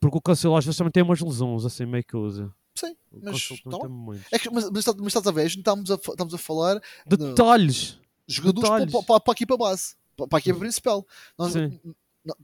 porque 0.00 0.16
o 0.16 0.22
Cancelo 0.22 0.56
às 0.56 0.64
vezes 0.64 0.78
também 0.78 0.90
tem 0.90 1.02
umas 1.02 1.20
lesões, 1.20 1.66
assim, 1.66 1.84
meio 1.84 2.04
coisa. 2.10 2.50
Sim, 2.78 2.96
mas, 3.22 3.48
tá 3.48 3.78
bem. 3.78 3.88
muitos. 3.88 4.26
é 4.32 4.38
que, 4.38 4.50
mas, 4.50 4.70
mas, 4.70 4.78
está- 4.78 4.94
mas 4.96 5.06
estás 5.08 5.26
a 5.26 5.30
ver, 5.30 5.42
a 5.42 5.48
gente 5.48 5.58
estamos 5.58 5.90
a, 5.90 5.94
estamos 5.94 6.34
a 6.34 6.38
falar 6.38 6.80
detalhes. 7.06 7.98
jogadores 8.26 8.68
para, 8.68 8.84
Detalhes. 8.84 9.06
para, 9.06 9.20
para 9.20 9.32
a 9.32 9.34
equipa 9.34 9.56
base, 9.56 9.94
para, 10.16 10.26
para 10.28 10.38
a 10.38 10.40
equipa 10.40 10.58
principal. 10.58 11.06
Nós, 11.38 11.52
Sim. 11.52 11.80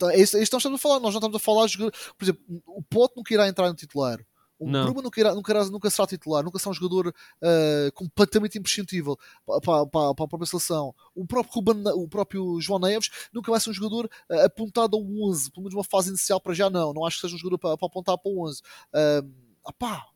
não, 0.01 0.11
é 0.11 0.19
isso 0.21 0.37
é 0.37 0.43
isso 0.43 0.51
que 0.51 0.55
nós 0.55 0.61
estamos 0.61 0.79
a 0.79 0.83
falar. 0.83 0.95
Nós 1.01 1.13
não 1.15 1.19
estamos 1.19 1.37
a 1.37 1.39
falar 1.41 1.67
de 1.67 1.73
jogador. 1.75 1.93
Por 2.17 2.25
exemplo, 2.25 2.43
o 2.67 2.83
Pote 2.83 3.15
nunca 3.17 3.33
irá 3.35 3.49
entrar 3.49 3.69
no 3.69 3.75
titular. 3.75 4.19
O 4.57 4.71
Não. 4.71 4.85
Bruma 4.85 5.03
nunca, 5.03 5.21
irá, 5.21 5.35
nunca, 5.35 5.53
irá- 5.53 5.65
nunca 5.69 5.91
será 5.91 6.07
titular, 6.07 6.45
nunca 6.45 6.59
será 6.61 6.71
um 6.71 6.75
jogador 6.75 7.13
ah, 7.43 7.91
completamente 7.93 8.57
imprescindível 8.57 9.19
para, 9.45 9.61
para, 9.61 9.87
para, 9.87 10.15
para 10.15 10.25
a 10.25 10.29
própria 10.29 10.47
seleção. 10.47 10.95
O 11.15 11.27
próprio, 11.27 11.53
Ruben, 11.55 11.83
o 11.93 12.09
próprio 12.09 12.61
João 12.61 12.79
Neves 12.79 13.11
nunca 13.33 13.51
vai 13.51 13.61
ser 13.61 13.71
um 13.71 13.75
jogador 13.75 14.09
ah, 14.31 14.45
apontado 14.45 14.97
ao 14.97 15.03
11, 15.03 15.51
pelo 15.51 15.65
menos 15.65 15.75
uma 15.75 15.83
fase 15.85 16.09
inicial 16.09 16.41
para 16.41 16.55
já 16.55 16.71
não. 16.71 16.95
Não 16.95 17.05
acho 17.05 17.17
que 17.17 17.23
seja 17.23 17.35
um 17.35 17.39
jogador 17.39 17.59
para, 17.59 17.77
para 17.77 17.87
apontar 17.87 18.17
para 18.17 18.31
o 18.31 18.47
11. 18.49 18.63
Ah, 18.95 19.23
ah, 19.67 19.73
pá, 19.73 20.07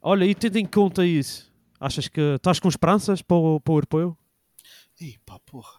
Olha, 0.00 0.24
e 0.24 0.34
tendo 0.34 0.56
em 0.58 0.66
conta 0.66 1.04
isso, 1.04 1.50
achas 1.80 2.08
que 2.08 2.20
estás 2.20 2.60
com 2.60 2.68
esperanças 2.68 3.20
para 3.22 3.36
o, 3.36 3.60
para 3.60 3.72
o 3.72 3.76
europeu? 3.76 4.16
Ih, 5.00 5.16
pá, 5.24 5.38
porra. 5.40 5.78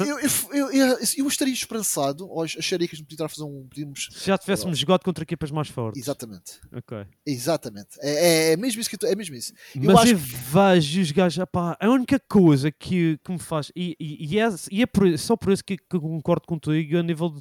eu, 0.00 0.18
eu, 0.20 0.72
eu, 0.72 0.98
eu, 1.16 1.26
estaria 1.28 1.52
esperançado, 1.52 2.28
ou 2.28 2.42
acharia 2.42 2.86
que 2.86 2.94
estar 2.94 3.24
a 3.24 3.28
fazer 3.28 3.42
um. 3.42 3.66
Podíamos, 3.68 4.08
Se 4.12 4.26
já 4.26 4.38
tivéssemos 4.38 4.78
jogado 4.78 5.02
contra 5.02 5.22
equipas 5.24 5.50
mais 5.50 5.68
fortes. 5.68 6.00
exatamente, 6.00 6.60
Ok. 6.72 7.04
exatamente. 7.26 7.98
É, 8.00 8.10
é, 8.10 8.52
é 8.52 8.56
mesmo 8.56 8.80
isso 8.80 8.88
que 8.88 8.96
tô- 8.96 9.06
é 9.06 9.14
mesmo 9.16 9.34
isso. 9.34 9.52
Eu 9.74 9.92
Mas 9.92 10.10
eu 10.10 10.16
vejo 10.16 11.00
os 11.00 11.10
gajos, 11.10 11.38
epá, 11.42 11.76
a 11.80 11.88
única 11.88 12.18
coisa 12.20 12.70
que, 12.70 13.18
que 13.24 13.32
me 13.32 13.38
faz, 13.38 13.70
e, 13.74 13.96
e, 13.98 14.34
e 14.34 14.38
é, 14.38 14.48
e 14.70 14.82
é 14.82 14.86
por 14.86 15.18
só 15.18 15.36
por 15.36 15.52
isso 15.52 15.64
que, 15.64 15.76
que 15.76 15.98
concordo 15.98 16.46
contigo 16.46 16.96
a 16.98 17.02
nível 17.02 17.30
de, 17.30 17.40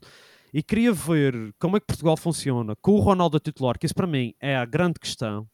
e 0.53 0.63
queria 0.63 0.93
ver 0.93 1.53
como 1.59 1.77
é 1.77 1.79
que 1.79 1.85
Portugal 1.85 2.17
funciona 2.17 2.75
com 2.75 2.91
o 2.93 2.99
Ronaldo 2.99 3.37
a 3.37 3.39
titular, 3.39 3.77
que 3.77 3.85
isso 3.85 3.95
para 3.95 4.07
mim 4.07 4.33
é 4.39 4.55
a 4.55 4.65
grande 4.65 4.99
questão, 4.99 5.47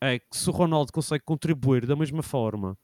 é 0.00 0.18
que 0.18 0.36
se 0.36 0.48
o 0.48 0.52
Ronaldo 0.52 0.92
consegue 0.92 1.24
contribuir 1.24 1.86
da 1.86 1.96
mesma 1.96 2.22
forma 2.22 2.76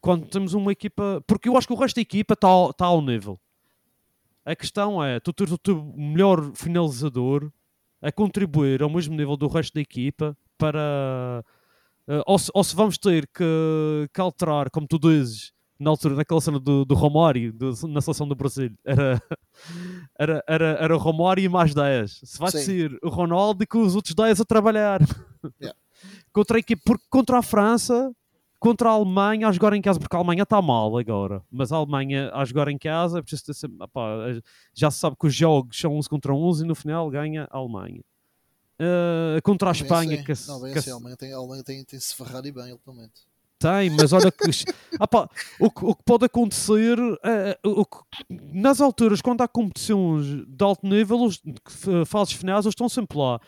quando 0.00 0.26
temos 0.26 0.54
uma 0.54 0.70
equipa, 0.70 1.22
porque 1.26 1.48
eu 1.48 1.56
acho 1.56 1.66
que 1.66 1.72
o 1.72 1.76
resto 1.76 1.96
da 1.96 2.02
equipa 2.02 2.34
está 2.34 2.46
ao, 2.46 2.72
ao 2.78 3.02
nível. 3.02 3.40
A 4.44 4.54
questão 4.54 5.02
é, 5.02 5.18
tu 5.18 5.32
teres 5.32 5.52
o 5.52 5.58
teu 5.58 5.92
melhor 5.96 6.52
finalizador 6.54 7.50
a 8.00 8.12
contribuir 8.12 8.82
ao 8.82 8.90
mesmo 8.90 9.16
nível 9.16 9.36
do 9.36 9.48
resto 9.48 9.74
da 9.74 9.80
equipa 9.80 10.36
para 10.56 11.44
Uh, 12.08 12.22
ou, 12.24 12.38
se, 12.38 12.50
ou 12.54 12.62
se 12.62 12.76
vamos 12.76 12.96
ter 12.96 13.26
que, 13.26 14.08
que 14.14 14.20
alterar, 14.20 14.70
como 14.70 14.86
tu 14.86 14.96
dizes, 14.96 15.52
na 15.78 15.90
altura, 15.90 16.14
naquela 16.14 16.40
cena 16.40 16.58
do, 16.58 16.84
do 16.84 16.94
Romário, 16.94 17.52
do- 17.52 17.88
na 17.88 18.00
seleção 18.00 18.26
do 18.26 18.34
Brasil, 18.34 18.70
era, 18.84 19.22
era, 20.18 20.44
era, 20.48 20.64
era 20.80 20.96
Romário 20.96 21.42
e 21.44 21.48
mais 21.48 21.74
10. 21.74 22.20
Se 22.24 22.38
vai 22.38 22.50
Sim. 22.50 22.58
ser 22.58 22.98
o 23.02 23.08
Ronaldo 23.08 23.62
e 23.62 23.66
com 23.66 23.82
os 23.82 23.94
outros 23.94 24.14
10 24.14 24.40
a 24.40 24.44
trabalhar. 24.44 25.00
Yeah. 25.60 25.78
contra, 26.32 26.56
a 26.56 26.60
equipe, 26.60 26.82
porque 26.84 27.04
contra 27.08 27.38
a 27.38 27.42
França, 27.42 28.10
contra 28.58 28.88
a 28.88 28.92
Alemanha, 28.92 29.46
a 29.46 29.52
jogar 29.52 29.72
em 29.74 29.80
casa, 29.80 30.00
porque 30.00 30.16
a 30.16 30.18
Alemanha 30.18 30.42
está 30.42 30.60
mal 30.60 30.98
agora, 30.98 31.40
mas 31.48 31.70
a 31.70 31.76
Alemanha 31.76 32.32
a 32.34 32.44
jogar 32.44 32.66
em 32.66 32.76
casa, 32.76 33.20
é 33.20 33.52
sempre- 33.52 33.76
opá, 33.84 34.08
já 34.74 34.90
se 34.90 34.98
sabe 34.98 35.14
que 35.20 35.26
os 35.28 35.34
jogos 35.34 35.78
são 35.78 35.94
11 35.96 36.08
contra 36.08 36.34
11 36.34 36.64
e 36.64 36.66
no 36.66 36.74
final 36.74 37.08
ganha 37.10 37.46
a 37.48 37.58
Alemanha. 37.58 38.02
Uh, 38.80 39.40
contra 39.44 39.68
a 39.70 39.72
Espanha, 39.72 40.14
assim, 40.16 40.24
que, 40.24 40.48
não, 40.50 40.60
bem 40.60 40.72
que 40.72 40.78
assim, 40.80 40.90
a 40.90 40.94
Alemanha 40.94 41.16
tem, 41.16 41.32
a 41.32 41.36
Alemanha 41.36 41.62
tem, 41.62 41.84
tem 41.84 42.00
se 42.00 42.14
ferrado 42.16 42.48
e 42.48 42.50
bem, 42.52 42.72
ultimamente. 42.72 43.22
Tem, 43.58 43.90
mas 43.90 44.12
olha 44.12 44.30
que. 44.30 44.44
O, 45.60 45.66
o 45.66 45.94
que 45.94 46.02
pode 46.04 46.24
acontecer 46.24 46.96
é, 47.22 47.58
o 47.64 47.84
que- 47.84 47.98
nas 48.52 48.80
alturas, 48.80 49.20
quando 49.20 49.42
há 49.42 49.48
competições 49.48 50.24
de 50.46 50.64
alto 50.64 50.86
nível, 50.86 51.22
os 51.24 51.42
fases 52.06 52.32
finais 52.34 52.64
eles 52.64 52.72
estão 52.72 52.88
sempre 52.88 53.18
lá. 53.18 53.38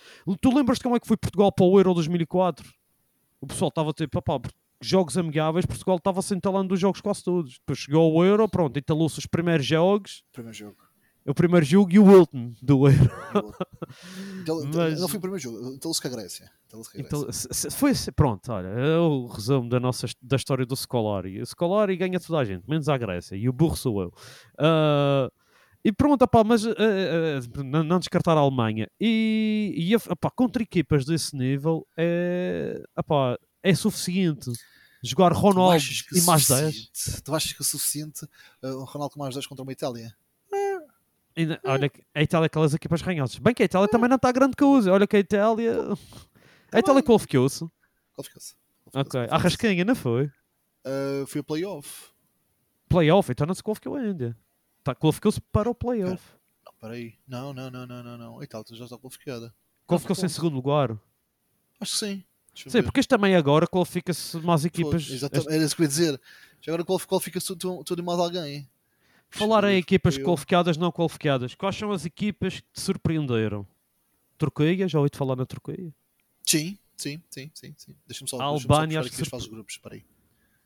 Tu 0.43 0.55
lembras-te 0.55 0.83
como 0.83 0.97
é 0.97 1.01
que 1.01 1.07
foi 1.07 1.17
Portugal 1.17 1.51
para 1.51 1.65
o 1.65 1.79
Euro 1.79 1.95
2004? 1.95 2.71
O 3.41 3.47
pessoal 3.47 3.69
estava 3.71 3.93
tipo, 3.93 4.21
pá, 4.21 4.39
jogos 4.83 5.17
amigáveis, 5.17 5.65
Portugal 5.65 5.97
estava 5.97 6.21
se 6.23 6.35
entalando 6.35 6.69
dos 6.69 6.81
jogos 6.81 7.01
quase 7.01 7.23
todos. 7.25 7.59
Depois 7.59 7.79
chegou 7.79 8.13
o 8.13 8.25
Euro, 8.25 8.49
pronto, 8.49 8.79
entalou-se 8.79 9.19
os 9.19 9.27
primeiros 9.27 9.65
jogos, 9.65 10.23
Primeiro 10.33 10.57
jogo. 10.57 10.77
O 11.31 11.35
primeiro 11.35 11.65
jogo 11.67 11.93
e 11.93 11.99
o 11.99 12.05
último 12.05 12.55
do 12.63 12.89
Euro. 12.89 13.11
Então, 14.43 14.63
Mas- 14.75 15.01
Não 15.01 15.09
foi 15.09 15.19
o 15.19 15.21
primeiro 15.21 15.43
jogo, 15.43 15.73
então 15.75 15.93
se 15.93 16.01
com 16.01 16.09
a 16.09 16.11
Grécia. 16.11 16.51
Então, 16.95 17.33
se- 17.33 17.71
foi 17.71 17.93
pronto, 18.15 18.51
olha, 18.53 18.67
é 18.69 18.97
o 18.99 19.27
resumo 19.27 19.69
da 19.69 19.79
nossa 19.81 20.07
da 20.23 20.37
história 20.37 20.67
do 20.67 20.77
Scolari. 20.77 21.41
O 21.41 21.47
Scolari 21.47 21.97
ganha 21.97 22.19
toda 22.21 22.39
a 22.41 22.45
gente, 22.45 22.69
menos 22.69 22.89
a 22.89 22.97
Grécia, 22.99 23.37
e 23.37 23.49
o 23.49 23.53
burro 23.53 23.77
sou 23.77 24.03
eu. 24.03 24.13
Ah, 24.59 25.31
e 25.85 25.93
pronto, 25.93 26.23
opá, 26.23 26.43
mas 26.45 26.67
ah, 26.67 26.71
ah, 26.77 27.83
não, 27.85 27.99
descartar 27.99 28.37
a 28.37 28.41
Alemanha. 28.41 28.89
E, 29.01 29.73
e 29.77 29.97
opá, 29.97 30.31
contra 30.31 30.63
equipas 30.63 31.05
desse 31.05 31.35
nível 31.37 31.87
é, 31.97 32.83
opá, 32.97 33.39
é 33.63 33.75
suficiente. 33.75 34.51
Jogar 35.03 35.33
Ronaldo 35.33 35.79
que 36.11 36.19
e 36.19 36.23
mais 36.23 36.49
10. 36.49 36.75
suficiente- 36.75 37.23
Tu 37.23 37.35
achas 37.35 37.53
que 37.53 37.63
é 37.63 37.65
suficiente 37.65 38.25
uh, 38.65 38.69
o 38.79 38.85
Ronaldo 38.85 39.15
com 39.15 39.21
mais 39.21 39.35
10 39.35 39.47
contra 39.47 39.63
uma 39.63 39.73
Itália? 39.73 40.13
Ainda- 41.39 41.60
Olha, 41.65 41.89
que 41.89 42.02
a 42.15 42.23
Itália 42.23 42.47
é 42.47 42.48
aquelas 42.48 42.74
equipas 42.74 43.01
ranhosas. 43.01 43.39
Bem 43.39 43.55
que 43.55 43.62
a 43.62 43.66
Itália 43.66 43.89
também 43.89 44.09
não 44.09 44.16
está 44.16 44.32
grande 44.32 44.56
coisa. 44.56 44.93
Olha 44.93 45.06
que 45.06 45.16
a 45.16 45.20
Itália. 45.20 45.73
A 46.73 46.78
Itália 46.78 47.02
qualificou-se. 47.02 47.65
Qualifica-se. 48.15 48.55
Ok. 48.93 49.20
A 49.31 49.36
Rasquinha, 49.39 49.85
não 49.85 49.94
foi? 49.94 50.24
Uh, 50.85 51.27
foi 51.27 51.40
a 51.40 51.44
playoff. 51.44 52.06
Playoff, 52.89 53.31
então 53.31 53.47
não 53.47 53.55
se 53.55 53.62
qualificou 53.62 53.94
ainda. 53.97 54.36
Tá, 54.82 54.94
qualificou-se 54.94 55.40
para 55.40 55.70
o 55.70 55.74
playoff. 55.74 56.23
Não, 56.65 56.73
peraí. 56.81 57.15
Não, 57.27 57.52
não, 57.52 57.70
não, 57.70 57.86
não, 57.86 58.02
não, 58.02 58.19
não. 58.19 58.40
A 58.40 58.44
Itália 58.44 58.65
já 58.73 58.85
está 58.85 58.97
qualificada. 58.98 59.55
Qualificou-se 59.86 60.24
em 60.27 60.28
segundo 60.28 60.55
lugar. 60.55 60.90
Acho 61.81 61.93
que 61.93 61.98
sim. 61.98 62.24
Eu 62.65 62.70
Sim, 62.73 62.82
porque 62.82 62.98
este 62.98 63.09
também 63.09 63.36
agora 63.36 63.66
qualifica-se 63.69 64.36
mais 64.39 64.65
equipas. 64.65 64.90
Pois, 65.06 65.10
exatamente, 65.10 65.52
Era 65.52 65.65
isso 65.65 65.77
que 65.77 65.82
eu 65.82 65.85
ia 65.85 65.89
dizer. 65.89 66.20
Já 66.60 66.73
agora 66.73 66.85
qual- 66.85 66.98
qualifica-se 67.06 67.47
tudo, 67.47 67.85
tudo 67.85 68.02
e 68.02 68.05
mais 68.05 68.19
alguém. 68.19 68.69
Falar 69.31 69.65
em 69.65 69.77
equipas 69.77 70.17
eu- 70.17 70.25
qualificadas, 70.25 70.77
não 70.77 70.91
qualificadas. 70.91 71.55
Quais 71.55 71.77
são 71.77 71.93
as 71.93 72.05
equipas 72.05 72.61
que 72.61 72.67
te 72.73 72.81
surpreenderam? 72.81 73.67
Turquia, 74.37 74.89
já 74.89 74.99
ouvi-te 74.99 75.19
falar 75.19 75.37
na 75.37 75.45
Turquia. 75.45 75.93
Sim, 76.45 76.79
sim, 76.97 77.21
sim, 77.31 77.51
sim. 77.55 77.75
sim. 77.77 77.97
Deixa-me 78.07 78.29
só. 78.31 78.41
A 78.41 78.45
Albânia, 78.45 79.03
surpre- 79.03 79.49
grupos. 79.51 79.75
Espera 79.75 79.95
aí. 79.97 80.05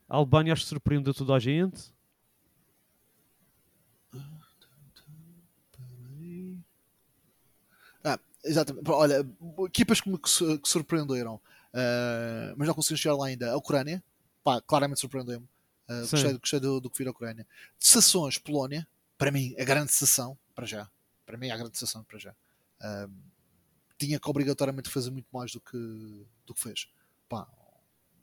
A 0.09 0.17
Albânia 0.17 0.53
acho 0.53 0.63
que 0.63 0.69
surpreendeu 0.69 1.13
toda 1.15 1.35
a 1.35 1.39
gente. 1.39 1.93
Ah, 8.05 8.19
exatamente. 8.45 8.91
Olha, 8.91 9.27
equipas 9.67 10.01
que 10.01 10.11
me 10.11 10.19
que 10.19 10.29
su- 10.29 10.59
que 10.59 10.69
surpreenderam, 10.69 11.41
ah, 11.73 12.55
mas 12.57 12.67
não 12.69 12.75
consegui 12.75 13.01
chegar 13.01 13.17
lá 13.17 13.27
ainda. 13.27 13.53
A 13.53 13.57
Ucrânia, 13.57 14.03
pá, 14.43 14.61
claramente 14.61 15.01
surpreendeu-me. 15.01 15.47
Sim. 16.05 16.11
gostei, 16.11 16.39
gostei 16.39 16.61
do, 16.61 16.81
do 16.81 16.91
que 16.91 16.99
vi 16.99 17.05
da 17.05 17.11
Ucrânia. 17.11 17.47
Sessões, 17.79 18.39
Polónia, 18.39 18.87
para 19.19 19.31
mim, 19.31 19.55
a 19.59 19.65
grande 19.65 19.93
sessão, 19.93 20.37
para 20.55 20.67
já. 20.67 20.91
Para 21.25 21.37
mim, 21.37 21.51
a 21.51 21.57
grande 21.57 21.79
sessão, 21.79 22.03
para 22.05 22.19
já. 22.19 22.35
Ah, 22.81 23.09
tinha 23.97 24.19
que 24.19 24.29
obrigatoriamente 24.29 24.91
fazer 24.91 25.11
muito 25.11 25.29
mais 25.33 25.53
do 25.53 25.61
que, 25.61 25.79
do 26.45 26.55
que 26.55 26.61
fez. 26.61 26.89
Pá, 27.29 27.49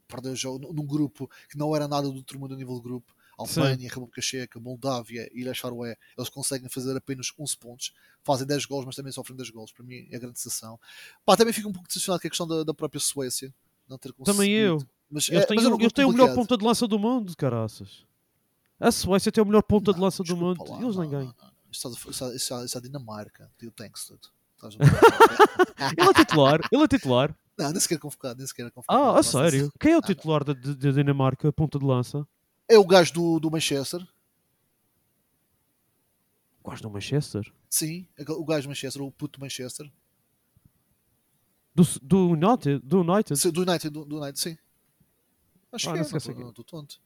perdeu 0.06 0.32
o 0.32 0.36
jogo 0.36 0.72
num 0.72 0.86
grupo 0.86 1.30
que 1.48 1.56
não 1.56 1.74
era 1.74 1.88
nada 1.88 2.08
do 2.08 2.16
outro 2.16 2.38
mundo 2.38 2.54
a 2.54 2.56
nível 2.56 2.76
de 2.76 2.82
grupo. 2.82 3.14
Albânia, 3.38 3.88
República 3.88 4.20
Checa, 4.20 4.60
Moldávia, 4.60 5.30
Ilhas 5.32 5.58
Faroé, 5.58 5.96
eles 6.16 6.28
conseguem 6.28 6.68
fazer 6.68 6.94
apenas 6.94 7.32
11 7.38 7.56
pontos, 7.56 7.94
fazem 8.22 8.46
10 8.46 8.66
gols, 8.66 8.84
mas 8.84 8.94
também 8.94 9.10
sofrem 9.10 9.34
10 9.34 9.48
gols. 9.48 9.72
Para 9.72 9.82
mim 9.82 10.06
é 10.10 10.16
a 10.16 10.18
grande 10.18 10.38
sensação. 10.38 10.78
Pá, 11.24 11.38
também 11.38 11.54
fico 11.54 11.68
um 11.68 11.72
pouco 11.72 11.88
decepcionado 11.88 12.20
com 12.20 12.26
a 12.26 12.30
questão 12.30 12.46
da, 12.46 12.62
da 12.64 12.74
própria 12.74 13.00
Suécia. 13.00 13.54
Não 13.90 13.98
ter 13.98 14.12
conseguido. 14.12 14.32
Também 14.38 14.52
eu. 14.54 14.78
Mas, 15.10 15.28
Eles 15.28 15.42
é, 15.42 15.46
têm, 15.46 15.56
mas 15.56 15.66
um 15.66 15.74
eles 15.80 15.92
têm 15.92 16.04
o 16.04 16.12
melhor 16.12 16.32
ponta 16.32 16.56
de 16.56 16.64
lança 16.64 16.86
do 16.86 16.96
mundo, 16.98 17.36
caraças. 17.36 18.06
A 18.78 18.92
Suécia 18.92 19.32
tem 19.32 19.42
o 19.42 19.46
melhor 19.46 19.62
ponta 19.62 19.92
de 19.92 19.98
Não, 19.98 20.04
lança 20.04 20.22
do 20.22 20.36
mundo. 20.36 20.62
lá, 20.64 20.80
eles 20.80 20.94
não, 20.94 21.02
nem 21.02 21.10
ganham. 21.10 21.34
Isso 21.70 21.88
é- 21.88 22.78
a 22.78 22.80
Dinamarca, 22.80 23.50
o. 23.58 24.30
Estás 24.54 24.76
a 24.76 24.78
ver? 24.78 24.84
Ele 25.98 26.08
é 26.10 26.14
titular, 26.14 26.60
ele 26.70 26.82
é 26.82 26.88
titular. 26.88 27.34
não, 27.58 27.70
nem 27.72 27.80
sequer 27.80 27.98
convocado, 27.98 28.38
nem 28.38 28.46
sequer 28.46 28.70
convocado. 28.70 29.02
Ah, 29.02 29.18
a 29.18 29.22
sério? 29.22 29.72
Quem 29.80 29.92
é 29.92 29.98
o 29.98 30.02
titular 30.02 30.44
da, 30.44 30.52
da- 30.52 30.90
Dinamarca, 30.92 31.50
ponta 31.52 31.78
de 31.78 31.84
lança? 31.84 32.26
É 32.68 32.78
o 32.78 32.86
gajo 32.86 33.12
do, 33.14 33.40
do 33.40 33.50
Manchester. 33.50 34.06
Quase 36.62 36.82
do 36.82 36.90
Manchester? 36.90 37.50
Sim, 37.68 38.06
o 38.28 38.44
gajo 38.44 38.64
do 38.64 38.68
Manchester, 38.68 39.02
o 39.02 39.10
puto 39.10 39.40
Manchester. 39.40 39.90
Do, 41.74 41.84
do 42.02 42.28
United? 42.30 42.80
Do 42.84 43.00
United? 43.00 43.38
Sim, 43.38 43.50
Do 43.50 43.62
United, 43.62 43.90
do, 43.90 44.04
do 44.04 44.16
United, 44.18 44.38
sim. 44.38 44.56
Acho 45.72 45.88
Ah, 45.88 45.92
que 45.92 45.98
não 45.98 46.04
é, 46.04 46.08
sei 46.08 46.34
não 46.34 46.40
é 46.40 46.48
estou- 46.48 46.48
estou 46.50 46.64
tonto. 46.64 47.00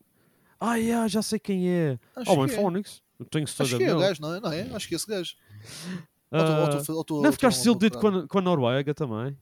Ah, 0.58 0.76
yeah, 0.76 1.06
já 1.08 1.20
sei 1.20 1.38
quem 1.38 1.68
é. 1.68 1.98
Acho 2.16 2.30
Oh, 2.32 2.46
que 2.46 2.52
é. 2.52 2.56
Phonics. 2.56 3.02
Eu 3.18 3.26
tenho 3.26 3.44
Acho 3.44 3.54
certeza 3.54 3.76
que 3.78 3.84
é 3.84 3.94
o 3.94 3.98
gajo, 4.00 4.22
não 4.22 4.34
é? 4.34 4.40
Não 4.40 4.52
é? 4.52 4.62
Acho 4.74 4.88
que 4.88 4.94
é 4.94 4.96
esse 4.96 5.06
gajo. 5.06 5.34
Ou 6.30 6.44
tô- 6.44 6.52
ou 6.52 6.68
tô- 6.84 6.92
ou 6.96 7.04
tô- 7.04 7.20
não 7.20 7.26
ou 7.26 7.32
ficaste 7.32 7.58
desiludido 7.58 7.98
com 7.98 8.08
a, 8.08 8.26
com 8.26 8.38
a 8.38 8.40
Noruega 8.40 8.94
também? 8.94 9.38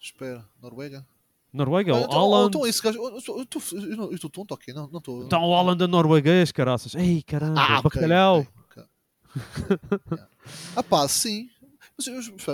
Espera, 0.00 0.48
Noruega? 0.60 1.06
Noruega, 1.52 1.92
Ah, 1.92 1.96
o 1.96 2.04
então, 2.04 2.18
Haaland. 2.18 2.48
então 2.48 2.66
esse 2.66 2.80
gajo. 2.82 2.98
Eu 2.98 3.18
estou- 3.18 4.30
tonto, 4.30 4.54
ok? 4.54 4.72
Não 4.72 4.86
estou. 4.86 5.24
Então 5.24 5.42
o 5.44 5.54
Haaland 5.54 5.82
é 5.82 5.86
norueguês, 5.86 6.50
caraças. 6.50 6.94
Ei, 6.94 7.22
caramba, 7.22 7.60
Ah, 7.60 7.78
ok, 7.80 7.82
bacalhau. 8.00 8.38
ok, 8.40 8.82
ok. 8.84 8.84
Yeah. 10.12 10.28
Ah 10.76 10.82
pá, 10.82 11.06
sim. 11.08 11.50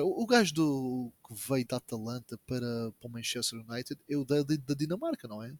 O 0.03 0.27
gajo 0.27 0.55
do, 0.55 1.12
que 1.27 1.35
veio 1.49 1.66
da 1.66 1.77
Atalanta 1.77 2.39
para, 2.47 2.93
para 3.01 3.09
o 3.09 3.11
Manchester 3.11 3.61
United 3.69 4.01
é 4.09 4.16
o 4.16 4.25
da, 4.25 4.43
da 4.43 4.75
Dinamarca, 4.75 5.27
não 5.29 5.43
é? 5.43 5.53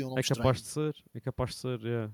Um 0.00 0.18
É 0.18 0.22
capaz 0.22 0.60
de 0.60 0.68
ser, 0.68 0.94
é 1.14 1.20
capaz 1.20 1.50
de 1.50 1.56
ser, 1.56 1.80
yeah. 1.80 2.12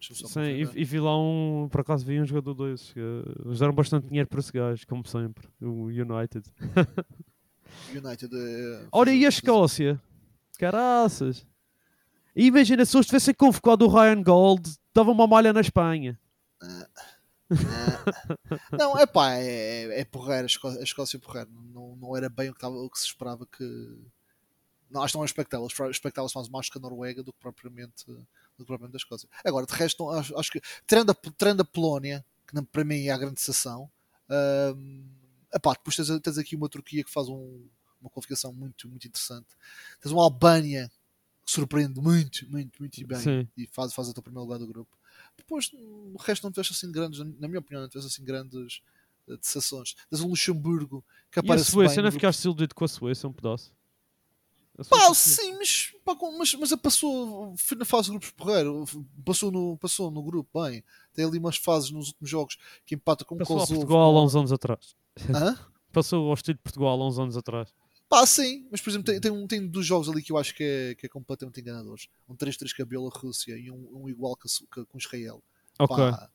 Só 0.00 0.26
Sim, 0.26 0.40
e, 0.40 0.62
e 0.62 0.84
vi 0.84 0.98
lá 0.98 1.16
um, 1.20 1.68
por 1.70 1.82
acaso 1.82 2.06
vi 2.06 2.18
um 2.18 2.24
jogador 2.24 2.56
que 2.56 2.98
Eles 3.44 3.58
deram 3.58 3.74
bastante 3.74 4.08
dinheiro 4.08 4.28
para 4.28 4.40
esse 4.40 4.50
gajo, 4.50 4.86
como 4.86 5.06
sempre. 5.06 5.46
O 5.60 5.84
United. 5.84 6.42
United 7.94 8.34
é. 8.34 8.88
Ora, 8.90 9.12
e 9.12 9.26
a 9.26 9.28
Escócia? 9.28 10.00
Caraças. 10.58 11.46
E 12.34 12.46
imagina 12.46 12.84
se 12.84 12.96
eles 12.96 13.06
tivessem 13.06 13.34
convocado 13.34 13.84
o 13.84 13.88
Ryan 13.88 14.22
Gold, 14.22 14.74
dava 14.94 15.10
uma 15.10 15.26
malha 15.26 15.52
na 15.52 15.60
Espanha. 15.60 16.18
Não, 18.72 18.96
é 18.98 19.06
pá, 19.06 19.34
é, 19.34 20.00
é 20.00 20.04
porreiro, 20.04 20.44
a 20.44 20.46
Escócia, 20.46 20.80
a 20.80 20.84
Escócia 20.84 21.16
é 21.16 21.20
porreiro. 21.20 21.50
Não, 21.72 21.96
não 21.96 22.16
era 22.16 22.28
bem 22.28 22.50
o 22.50 22.54
que, 22.54 22.60
tava, 22.60 22.76
o 22.76 22.88
que 22.88 22.98
se 22.98 23.06
esperava 23.06 23.46
que. 23.46 23.64
Não, 24.90 25.02
acho 25.02 25.12
que 25.12 25.18
não 25.18 25.24
é. 25.24 25.90
Expectável-se 25.90 26.34
mais 26.36 26.48
mais 26.48 26.68
que 26.68 26.78
a 26.78 26.80
Noruega 26.80 27.22
do 27.22 27.32
que 27.32 27.38
propriamente, 27.38 28.06
do 28.06 28.16
que 28.58 28.64
propriamente 28.64 28.96
a 28.96 28.98
Escócia. 28.98 29.28
Agora, 29.44 29.66
de 29.66 29.72
resto, 29.74 30.04
não- 30.04 30.10
acho, 30.10 30.36
acho 30.38 30.50
que. 30.50 30.60
Tirando 30.86 31.10
a, 31.10 31.16
tirando 31.36 31.60
a 31.60 31.64
Polónia, 31.64 32.24
que 32.46 32.60
para 32.62 32.84
mim 32.84 33.06
é 33.06 33.10
a 33.10 33.18
grande 33.18 33.40
sensação, 33.40 33.90
hum, 34.76 35.04
epá, 35.54 35.72
depois 35.72 35.96
tens, 35.96 36.20
tens 36.20 36.38
aqui 36.38 36.56
uma 36.56 36.68
Turquia 36.68 37.04
que 37.04 37.10
faz 37.10 37.28
um- 37.28 37.66
uma 38.00 38.10
qualificação 38.10 38.52
muito, 38.52 38.88
muito 38.88 39.06
interessante. 39.06 39.48
Tens 40.00 40.10
uma 40.12 40.22
Albânia 40.24 40.90
que 41.44 41.52
surpreende 41.52 42.00
muito, 42.00 42.48
muito, 42.50 42.80
muito 42.80 43.06
bem 43.06 43.18
Sim. 43.18 43.48
e 43.56 43.66
faz, 43.66 43.92
faz 43.92 44.08
até 44.08 44.20
o 44.20 44.22
primeiro 44.22 44.44
lugar 44.44 44.58
do 44.58 44.66
grupo. 44.66 44.90
Depois, 45.40 45.70
o 45.74 46.16
resto 46.18 46.44
não 46.44 46.50
tiveste 46.52 46.72
assim 46.72 46.90
grandes, 46.92 47.18
na 47.18 47.48
minha 47.48 47.58
opinião, 47.60 47.82
não 47.82 47.88
tiveste 47.88 48.12
assim 48.12 48.24
grandes 48.24 48.82
eh, 49.28 49.36
decepções. 49.36 49.94
Tens 50.08 50.20
o 50.20 50.28
Luxemburgo 50.28 51.04
que 51.30 51.38
E 51.38 51.40
a 51.40 51.42
aparece 51.42 51.70
Suécia, 51.70 51.96
bem. 51.96 52.04
não 52.04 52.12
ficaste 52.12 52.38
desiludido 52.38 52.74
com 52.74 52.84
a 52.84 52.88
Suécia 52.88 53.28
um 53.28 53.32
pedaço? 53.32 53.72
Pá, 54.88 55.12
sim, 55.12 55.56
mas, 55.58 55.92
pá, 56.04 56.16
mas, 56.38 56.54
mas 56.54 56.74
passou, 56.76 57.54
foi 57.58 57.76
na 57.76 57.84
fase 57.84 58.04
de 58.04 58.10
grupos 58.12 58.30
porreiro, 58.30 58.84
passou 59.26 59.50
no, 59.52 59.76
passou 59.76 60.10
no 60.10 60.22
grupo 60.22 60.62
bem. 60.62 60.82
Tem 61.12 61.24
ali 61.24 61.38
umas 61.38 61.56
fases 61.58 61.90
nos 61.90 62.08
últimos 62.08 62.30
jogos 62.30 62.56
que 62.86 62.94
empata 62.94 63.22
com 63.24 63.34
o 63.34 63.38
Passou 63.38 63.56
ao 63.56 63.60
Kosovo. 63.60 63.80
Portugal 63.80 64.16
há 64.16 64.24
uns 64.24 64.34
anos 64.34 64.52
atrás. 64.52 64.96
Hã? 65.34 65.58
Passou 65.92 66.28
ao 66.28 66.34
estilo 66.34 66.54
de 66.56 66.62
Portugal 66.62 67.02
há 67.02 67.06
uns 67.06 67.18
anos 67.18 67.36
atrás. 67.36 67.74
Pá, 68.10 68.26
sim, 68.26 68.66
mas 68.72 68.80
por 68.80 68.90
exemplo, 68.90 69.06
tem, 69.06 69.20
tem, 69.20 69.30
um, 69.30 69.46
tem 69.46 69.66
dois 69.68 69.86
jogos 69.86 70.08
ali 70.08 70.20
que 70.20 70.32
eu 70.32 70.36
acho 70.36 70.52
que 70.54 70.64
é, 70.64 70.94
que 70.96 71.06
é 71.06 71.08
completamente 71.08 71.60
enganadores. 71.60 72.08
Um 72.28 72.34
3-3 72.34 72.74
com 72.74 72.82
a 72.82 72.84
Bielorrússia 72.84 73.56
e 73.56 73.70
um, 73.70 74.02
um 74.02 74.08
igual 74.08 74.36
com 74.36 74.98
Israel. 74.98 75.40
Ok. 75.78 75.96
Pá, 75.96 76.28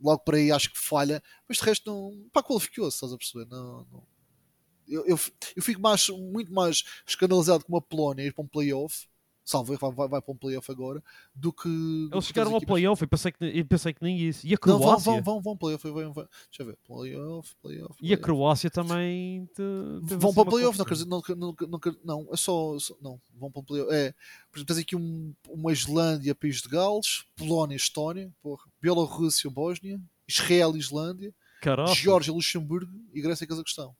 logo 0.00 0.20
por 0.22 0.34
aí 0.36 0.52
acho 0.52 0.70
que 0.70 0.78
falha, 0.78 1.22
mas 1.48 1.58
de 1.58 1.64
resto 1.64 1.90
não. 1.90 2.28
Pá, 2.32 2.42
qualificou-se, 2.42 2.96
estás 2.96 3.12
a 3.12 3.16
perceber? 3.18 3.46
Não, 3.46 3.86
não- 3.90 4.06
Eu, 4.86 5.06
eu, 5.06 5.18
eu 5.56 5.62
fico 5.62 5.80
mais, 5.80 6.08
muito 6.10 6.52
mais 6.52 6.84
escandalizado 7.06 7.64
com 7.64 7.72
uma 7.74 7.82
Polónia 7.82 8.24
ir 8.24 8.32
para 8.34 8.44
um 8.44 8.48
playoff, 8.48 9.06
salvo 9.50 9.72
erro, 9.72 9.90
vai, 9.92 10.08
vai, 10.08 10.20
para 10.20 10.32
um 10.32 10.36
playoff 10.36 10.70
agora, 10.70 11.02
do 11.34 11.52
que. 11.52 11.68
Eles 12.12 12.26
chegaram 12.26 12.50
ao 12.50 12.58
equipas. 12.58 12.74
playoff 12.74 13.02
e 13.02 13.06
pensei 13.06 13.32
que, 13.32 13.44
e 13.46 13.64
pensei 13.64 13.94
que 13.94 14.02
nem 14.02 14.18
isso. 14.18 14.46
E 14.46 14.54
a 14.54 14.58
Não, 14.66 14.78
vão, 14.78 14.86
Croácia? 14.88 15.12
vão, 15.12 15.22
vão, 15.22 15.40
vão, 15.40 15.56
playoff, 15.56 15.90
vão, 15.90 16.12
vão. 16.12 16.28
Deixa 16.48 16.62
eu 16.62 16.66
ver, 16.66 16.76
playoff, 16.86 17.54
playoff. 17.62 17.94
E 18.02 18.12
a. 18.12 18.18
Croácia 18.18 18.70
também. 18.70 19.46
te- 19.54 19.62
Vão 20.16 20.28
assim 20.30 20.34
para 20.34 20.50
playoff, 20.50 20.78
não, 20.78 20.84
quer 20.84 20.94
dizer, 20.94 21.06
não, 21.06 21.22
não, 21.36 21.56
não, 21.68 21.80
não, 22.04 22.28
é 22.32 22.36
só, 22.36 22.78
só- 22.78 22.94
Não, 23.00 23.20
vão 23.34 23.50
para 23.50 23.60
o 23.60 23.64
playoff. 23.64 23.92
É, 23.92 24.12
por 24.50 24.58
exemplo, 24.58 24.74
tens 24.74 24.82
aqui 24.82 24.94
um, 24.96 25.32
uma 25.48 25.72
Islândia, 25.72 26.34
País 26.34 26.60
de 26.60 26.68
Gales, 26.68 27.24
Polónia, 27.34 27.76
Estónia, 27.76 28.30
porra, 28.42 28.64
Bielorrússia, 28.82 29.48
Bósnia, 29.50 30.00
Israel, 30.28 30.76
Islândia, 30.76 31.34
Caraca. 31.62 31.94
Geórgia, 31.94 32.32
Luxemburgo 32.32 32.92
e 33.14 33.20
Grécia 33.22 33.44
e 33.44 33.48
Cazaquistão. 33.48 33.96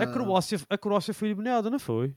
A 0.00 0.06
Croácia, 0.06 0.60
a 0.68 0.78
Croácia 0.78 1.12
foi 1.14 1.28
eliminada, 1.28 1.68
não 1.70 1.78
foi? 1.78 2.14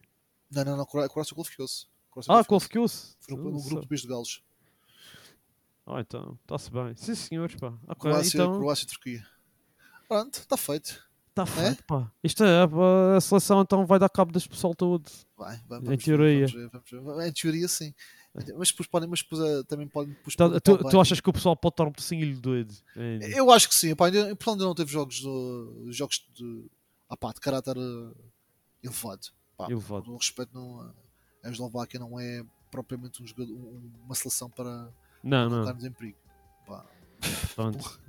Não, 0.52 0.64
não, 0.64 0.78
não, 0.78 0.84
a 0.84 0.88
Croácia 0.88 1.08
a 1.08 1.14
Croácia 1.14 1.36
qualificou-se. 1.36 1.86
Ah. 2.28 2.44
Foi 2.44 3.38
no, 3.38 3.52
no 3.52 3.62
grupo 3.62 3.82
do 3.82 3.88
País 3.88 4.02
de 4.02 4.08
Gales. 4.08 4.42
Ah, 5.86 6.02
então, 6.02 6.38
está-se 6.42 6.70
bem. 6.72 6.96
Sim, 6.98 7.16
senhores, 7.16 7.56
pá. 7.56 7.74
Ok, 7.88 7.96
Croácia, 8.12 8.38
então, 8.38 8.58
Croácia 8.60 8.84
e 8.84 8.88
Turquia. 8.88 9.28
Pronto, 10.08 10.36
está 10.40 10.58
feito. 10.58 11.02
está 11.30 11.46
feito, 11.46 11.84
pá. 11.86 12.12
Isto 12.24 12.44
é, 12.44 12.68
a 13.16 13.22
seleção 13.22 13.62
então 13.62 13.86
vai 13.86 13.98
dar 13.98 14.10
cabo 14.10 14.32
deste 14.32 14.50
pessoal 14.50 14.76
todo. 14.76 15.10
Vai, 15.38 15.58
vai, 15.68 15.80
Em 15.80 15.84
vamos 15.84 15.90
ver, 15.90 15.98
teoria. 16.04 16.48
vamos 16.72 16.92
vamos. 16.92 17.26
Em 17.26 17.32
teoria, 17.32 17.68
sim. 17.68 17.94
Mas 18.56 18.70
depois 18.70 18.88
podem, 18.88 19.10
mas 19.10 19.22
depois, 19.24 19.42
eh, 19.42 19.64
também 19.64 19.88
podem. 19.88 20.14
depois 20.14 20.36
Tá- 20.36 20.60
tu, 20.60 20.78
tu 20.78 21.00
achas 21.02 21.20
que 21.20 21.30
o 21.30 21.34
pessoal 21.34 21.56
pode 21.56 21.74
estar 21.74 21.86
um 21.88 21.92
pedacinho 21.92 22.40
doido? 22.40 22.74
ainda? 22.96 23.28
Eu 23.30 23.50
acho 23.50 23.68
que 23.68 23.74
sim. 23.74 23.96
Pá, 23.96 24.08
ainda, 24.08 24.26
ainda 24.28 24.66
não 24.66 24.76
teve 24.76 24.92
jogos, 24.92 25.24
uh, 25.24 25.92
jogos 25.92 26.24
de, 26.36 26.66
ah, 27.10 27.18
pá, 27.18 27.32
de 27.34 27.40
caráter 27.40 27.76
uh, 27.78 28.16
elevado. 28.84 29.28
Pá, 29.58 29.66
Elevado. 29.72 30.06
Com 30.06 30.18
respeito, 30.18 30.54
não, 30.54 30.86
uh, 30.88 30.94
A 31.48 31.52
Eslováquia 31.52 32.00
não 32.00 32.20
é 32.20 32.44
propriamente 32.70 33.24
um 33.24 33.28
jogador, 33.28 33.54
um- 33.54 33.92
uma 34.06 34.16
seleção 34.16 34.50
para 34.50 34.90
Não, 35.24 35.44
não. 35.44 35.50
colocarmos 35.50 35.86
em 35.86 35.92
perigo. 35.92 36.18
Pá, 36.66 36.86
Pronto. 37.56 38.00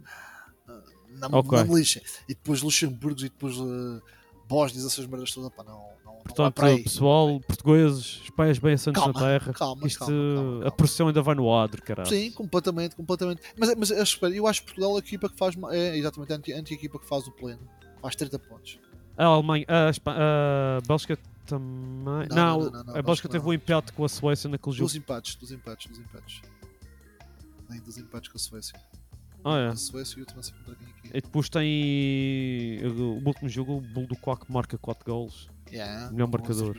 não, 1.09 1.28
Ok. 1.39 1.59
não 1.59 1.66
me 1.66 1.74
lixem. 1.77 2.02
E 2.28 2.35
depois 2.35 2.62
Luxemburgo 2.62 3.20
e 3.20 3.24
depois 3.24 3.56
uh, 3.59 4.02
Bósnias, 4.48 4.85
essas 4.86 5.06
merdas 5.06 5.32
todas, 5.32 5.51
pá, 5.55 5.62
não, 5.62 5.73
não, 6.05 6.12
não 6.15 6.23
Portanto, 6.23 6.65
aí. 6.65 6.82
pessoal, 6.82 7.40
portugueses, 7.40 8.20
os 8.23 8.31
pés 8.31 8.59
bem 8.59 8.74
assentos 8.74 9.01
na 9.06 9.12
Calma, 9.12 9.28
terra. 9.28 9.52
calma, 9.52 9.86
Isto, 9.86 9.98
calma, 10.01 10.35
calma, 10.35 10.66
a 10.66 10.70
pressão 10.70 11.06
ainda 11.09 11.23
vai 11.23 11.35
no 11.35 11.55
adro, 11.55 11.82
caralho. 11.82 12.09
Sim, 12.09 12.31
completamente, 12.32 12.97
completamente. 12.97 13.43
Mas, 13.59 13.74
mas 13.77 13.90
eu 13.90 14.02
espero, 14.02 14.35
eu 14.35 14.47
acho 14.47 14.60
que 14.62 14.66
Portugal 14.69 14.93
é 14.93 14.97
a 14.97 14.98
equipa 14.98 15.28
que 15.28 15.36
faz 15.36 15.55
é 15.70 15.97
exatamente 15.97 16.32
a 16.32 16.36
anti- 16.36 16.52
a 16.52 16.59
anti-equipa 16.59 16.98
que 16.98 17.06
faz 17.06 17.27
o 17.27 17.32
pleno. 17.32 17.60
Faz 18.02 18.15
30 18.16 18.39
pontos. 18.39 18.78
A 19.16 19.24
Alemanha, 19.24 19.65
a, 19.69 19.90
Espa- 19.90 20.15
a 20.16 20.81
Bélgica 20.86 21.19
também. 21.48 22.28
Não, 22.28 22.60
Não, 22.60 22.70
não, 22.70 22.84
não, 22.84 22.96
a 22.96 23.02
Bélgica 23.02 23.28
teve 23.28 23.46
um 23.46 23.52
empate 23.52 23.92
com 23.92 24.04
a 24.04 24.08
Suécia 24.08 24.48
naquele 24.48 24.76
jogo. 24.76 24.86
Dos 24.86 24.96
empates, 24.96 25.34
dos 25.34 25.50
empates, 25.50 25.86
dos 25.90 25.98
empates. 25.98 26.42
Nem 27.68 27.80
dos 27.80 27.98
empates 27.98 28.30
com 28.30 28.36
a 28.36 28.40
Suécia. 28.40 28.80
Ah, 29.44 29.58
é. 29.58 29.68
A 29.68 29.76
Suécia 29.76 30.20
e 30.20 30.34
não 30.34 30.42
sei 30.42 30.54
contra 30.58 30.74
quem 30.74 30.88
aqui. 30.88 31.08
E 31.14 31.20
depois 31.20 31.48
tem 31.48 32.80
o 32.84 33.26
último 33.26 33.48
jogo, 33.48 33.76
o 33.76 33.80
Bull 33.80 34.06
do 34.06 34.16
Coque 34.16 34.50
marca 34.52 34.76
4 34.76 35.04
gols. 35.04 35.48
Yeah, 35.70 36.10
melhor 36.10 36.28
marcador. 36.28 36.76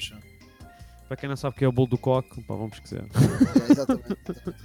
Para 1.10 1.18
quem 1.18 1.28
não 1.28 1.36
sabe 1.36 1.56
o 1.56 1.58
que 1.58 1.66
é 1.66 1.68
o 1.68 1.72
Bull 1.72 1.88
do 1.88 1.98
Coque, 1.98 2.40
pá, 2.44 2.54
vamos 2.54 2.70
pesquisar. 2.80 3.04
É, 3.04 3.66
exatamente. 3.74 4.06
exatamente. 4.30 4.56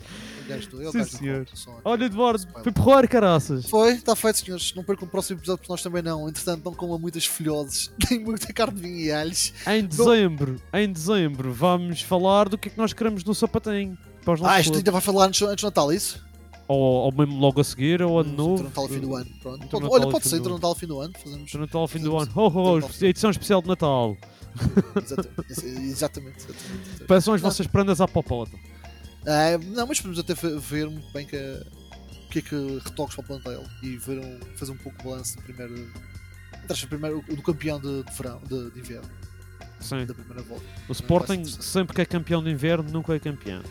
É 0.47 0.89
o 0.89 0.93
Sim, 0.93 1.05
senhor. 1.05 1.47
som. 1.55 1.81
Olha, 1.83 2.05
Eduardo, 2.05 2.47
foi 2.63 2.71
porrar, 2.71 3.09
caraças. 3.09 3.65
Foi, 3.67 3.93
está 3.95 4.15
feito, 4.15 4.41
senhores. 4.41 4.75
Não 4.75 4.85
percam 4.85 5.09
o 5.09 5.11
próximo 5.11 5.39
episódio 5.39 5.61
porque 5.61 5.73
nós 5.73 5.83
também 5.83 6.03
não. 6.03 6.29
Entretanto, 6.29 6.63
não 6.63 6.75
comam 6.75 6.99
muitas 6.99 7.25
folhoses, 7.25 7.91
nem 8.11 8.21
muita 8.23 8.53
carne 8.53 8.75
de 8.75 8.83
vinho 8.83 8.99
e 8.99 9.11
alhos. 9.11 9.55
Em 9.67 9.87
dezembro, 9.87 10.61
em 10.75 10.93
dezembro, 10.93 11.51
vamos 11.51 12.03
falar 12.03 12.51
do 12.51 12.59
que 12.59 12.69
é 12.69 12.73
que 12.73 12.77
nós 12.79 12.93
queremos 12.93 13.25
no 13.25 13.35
sapatinho. 13.35 13.97
Para 14.23 14.35
os 14.35 14.43
Ah, 14.43 14.61
isto 14.61 14.77
ainda 14.77 14.91
vai 14.93 15.01
falar 15.01 15.25
antes, 15.27 15.41
antes 15.41 15.63
do 15.63 15.67
Natal, 15.67 15.91
isso? 15.93 16.23
ou, 16.69 16.79
ou 16.79 17.13
mesmo 17.13 17.39
logo 17.39 17.61
a 17.61 17.65
seguir, 17.65 18.01
ou 18.03 18.19
ano 18.21 18.31
Hum, 18.33 18.37
novo. 18.37 18.53
Entre 18.55 18.65
Natal 18.65 18.85
e 18.87 18.89
fim 18.89 19.01
do 19.01 19.15
ano. 19.17 19.31
Pronto. 19.43 19.57
Entre 19.65 19.69
Pode- 19.69 19.87
olha, 19.87 20.09
e 20.09 20.13
pode 20.13 20.29
ser 20.29 20.37
entre. 20.37 20.53
Natal 20.53 20.73
e 20.73 20.79
fim 20.79 20.87
do 20.87 21.01
ano. 21.01 21.13
Fazemos. 21.23 21.53
Do 21.53 21.59
Natal 21.59 21.81
ao 21.81 21.89
fim 21.89 21.99
do 22.01 22.19
ano. 22.19 22.33
Oh, 22.35 22.53
oh, 22.55 23.05
edição 23.05 23.31
especial 23.31 23.63
de 23.63 23.69
Natal. 23.69 24.17
Exatamente, 24.97 25.53
exatamente. 25.53 26.37
exatamente. 26.39 27.13
As 27.13 27.27
Não. 27.27 27.39
vossas 27.39 27.67
prendas 27.67 28.01
à 28.01 28.09
popota. 28.09 28.57
Ah, 29.27 29.59
não, 29.59 29.87
mas 29.87 30.01
podemos 30.01 30.19
até 30.19 30.35
ver 30.35 30.89
muito 30.89 31.11
bem 31.13 31.27
que, 31.27 31.37
o 31.37 32.29
que 32.31 32.39
é 32.41 32.43
que 32.43 32.79
retoques 32.85 33.15
para 33.17 33.25
o 33.25 33.27
plantel 33.27 33.65
e 33.83 33.97
ver 33.97 34.19
um, 34.19 34.39
fazer 34.57 34.73
um 34.73 34.77
pouco 34.77 34.99
de 34.99 35.05
balanço 35.05 35.37
do 35.37 35.43
primeiro. 35.43 35.91
primeiro 36.89 37.25
o 37.29 37.37
do 37.37 37.43
campeão 37.43 37.81
de, 37.81 38.03
de 38.03 38.13
verão, 38.13 38.41
de, 38.47 38.71
de 38.71 38.81
inverno, 38.81 39.11
Sim. 39.81 40.05
da 40.05 40.15
primeira 40.15 40.43
volta. 40.43 40.65
O 40.89 40.93
Sporting, 40.93 41.37
Vai 41.43 41.45
ser- 41.47 41.63
sempre 41.63 41.95
que 41.95 42.03
é 42.03 42.05
campeão 42.05 42.43
de 42.45 42.51
inverno, 42.51 42.91
nunca 42.91 43.15
é 43.15 43.19
campeão. 43.19 43.63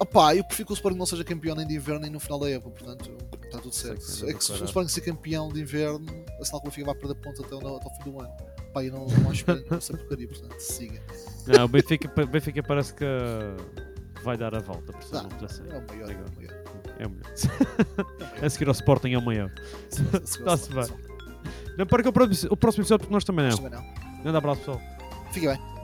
Opá, 0.00 0.32
eu 0.36 0.44
prefiro 0.44 0.66
que 0.68 0.72
o 0.72 0.76
Sporting 0.76 0.96
não 0.98 1.06
seja 1.06 1.24
campeão 1.24 1.56
nem 1.56 1.66
de 1.66 1.74
inverno 1.74 2.00
nem 2.02 2.10
no 2.10 2.20
final 2.20 2.38
da 2.38 2.48
época, 2.48 2.70
portanto 2.70 3.10
está 3.44 3.58
tudo 3.58 3.74
certo. 3.74 4.00
Sei 4.02 4.28
que 4.28 4.34
É 4.34 4.38
que 4.38 4.44
se 4.44 4.52
o 4.52 4.64
Sporting 4.64 4.88
ser 4.92 5.00
campeão 5.00 5.48
de 5.48 5.60
inverno, 5.60 6.06
a 6.40 6.44
sinal 6.44 6.60
que 6.60 6.68
o 6.68 6.70
Benfica 6.70 6.86
vai 6.86 6.94
perder 6.94 7.14
pontos 7.16 7.40
até, 7.44 7.54
o- 7.56 7.76
até 7.76 7.86
o 7.88 7.90
fim 8.04 8.10
do 8.12 8.20
ano. 8.20 8.30
Pá, 8.72 8.84
eu 8.84 8.92
não, 8.92 9.06
não 9.06 9.30
acho 9.30 9.44
essa 9.70 9.96
porcaria, 9.96 10.28
portanto, 10.28 10.58
siga. 10.60 11.00
Não, 11.46 11.64
o 11.64 11.68
Benfica, 11.68 12.26
Benfica 12.26 12.62
parece 12.62 12.94
que 12.94 13.04
vai 14.22 14.36
dar 14.36 14.54
a 14.54 14.60
volta, 14.60 14.92
por 14.92 15.44
assim. 15.44 15.62
É 15.70 15.78
o 15.78 15.86
maior, 15.86 16.10
é 16.10 16.14
o 16.14 16.36
maior. 16.36 16.64
É 16.98 17.06
o 17.06 17.10
melhor. 17.10 17.32
a 18.42 18.50
seguir 18.50 18.68
ao 18.68 18.72
Sporting 18.72 19.12
é 19.12 19.18
o 19.18 19.22
maior. 19.22 19.50
Tá-se 20.44 20.72
bem. 20.72 20.86
Não 21.78 21.86
perca 21.86 22.08
o 22.08 22.12
próximo, 22.12 22.52
o 22.52 22.56
próximo 22.56 22.82
episódio 22.82 23.06
porque 23.06 23.14
nós 23.14 23.24
também 23.24 23.48
não. 23.48 23.56
também 23.56 23.70
não. 23.70 24.22
Grande 24.22 24.36
abraço, 24.36 24.60
pessoal. 24.60 24.80
Fica 25.32 25.52
bem. 25.52 25.77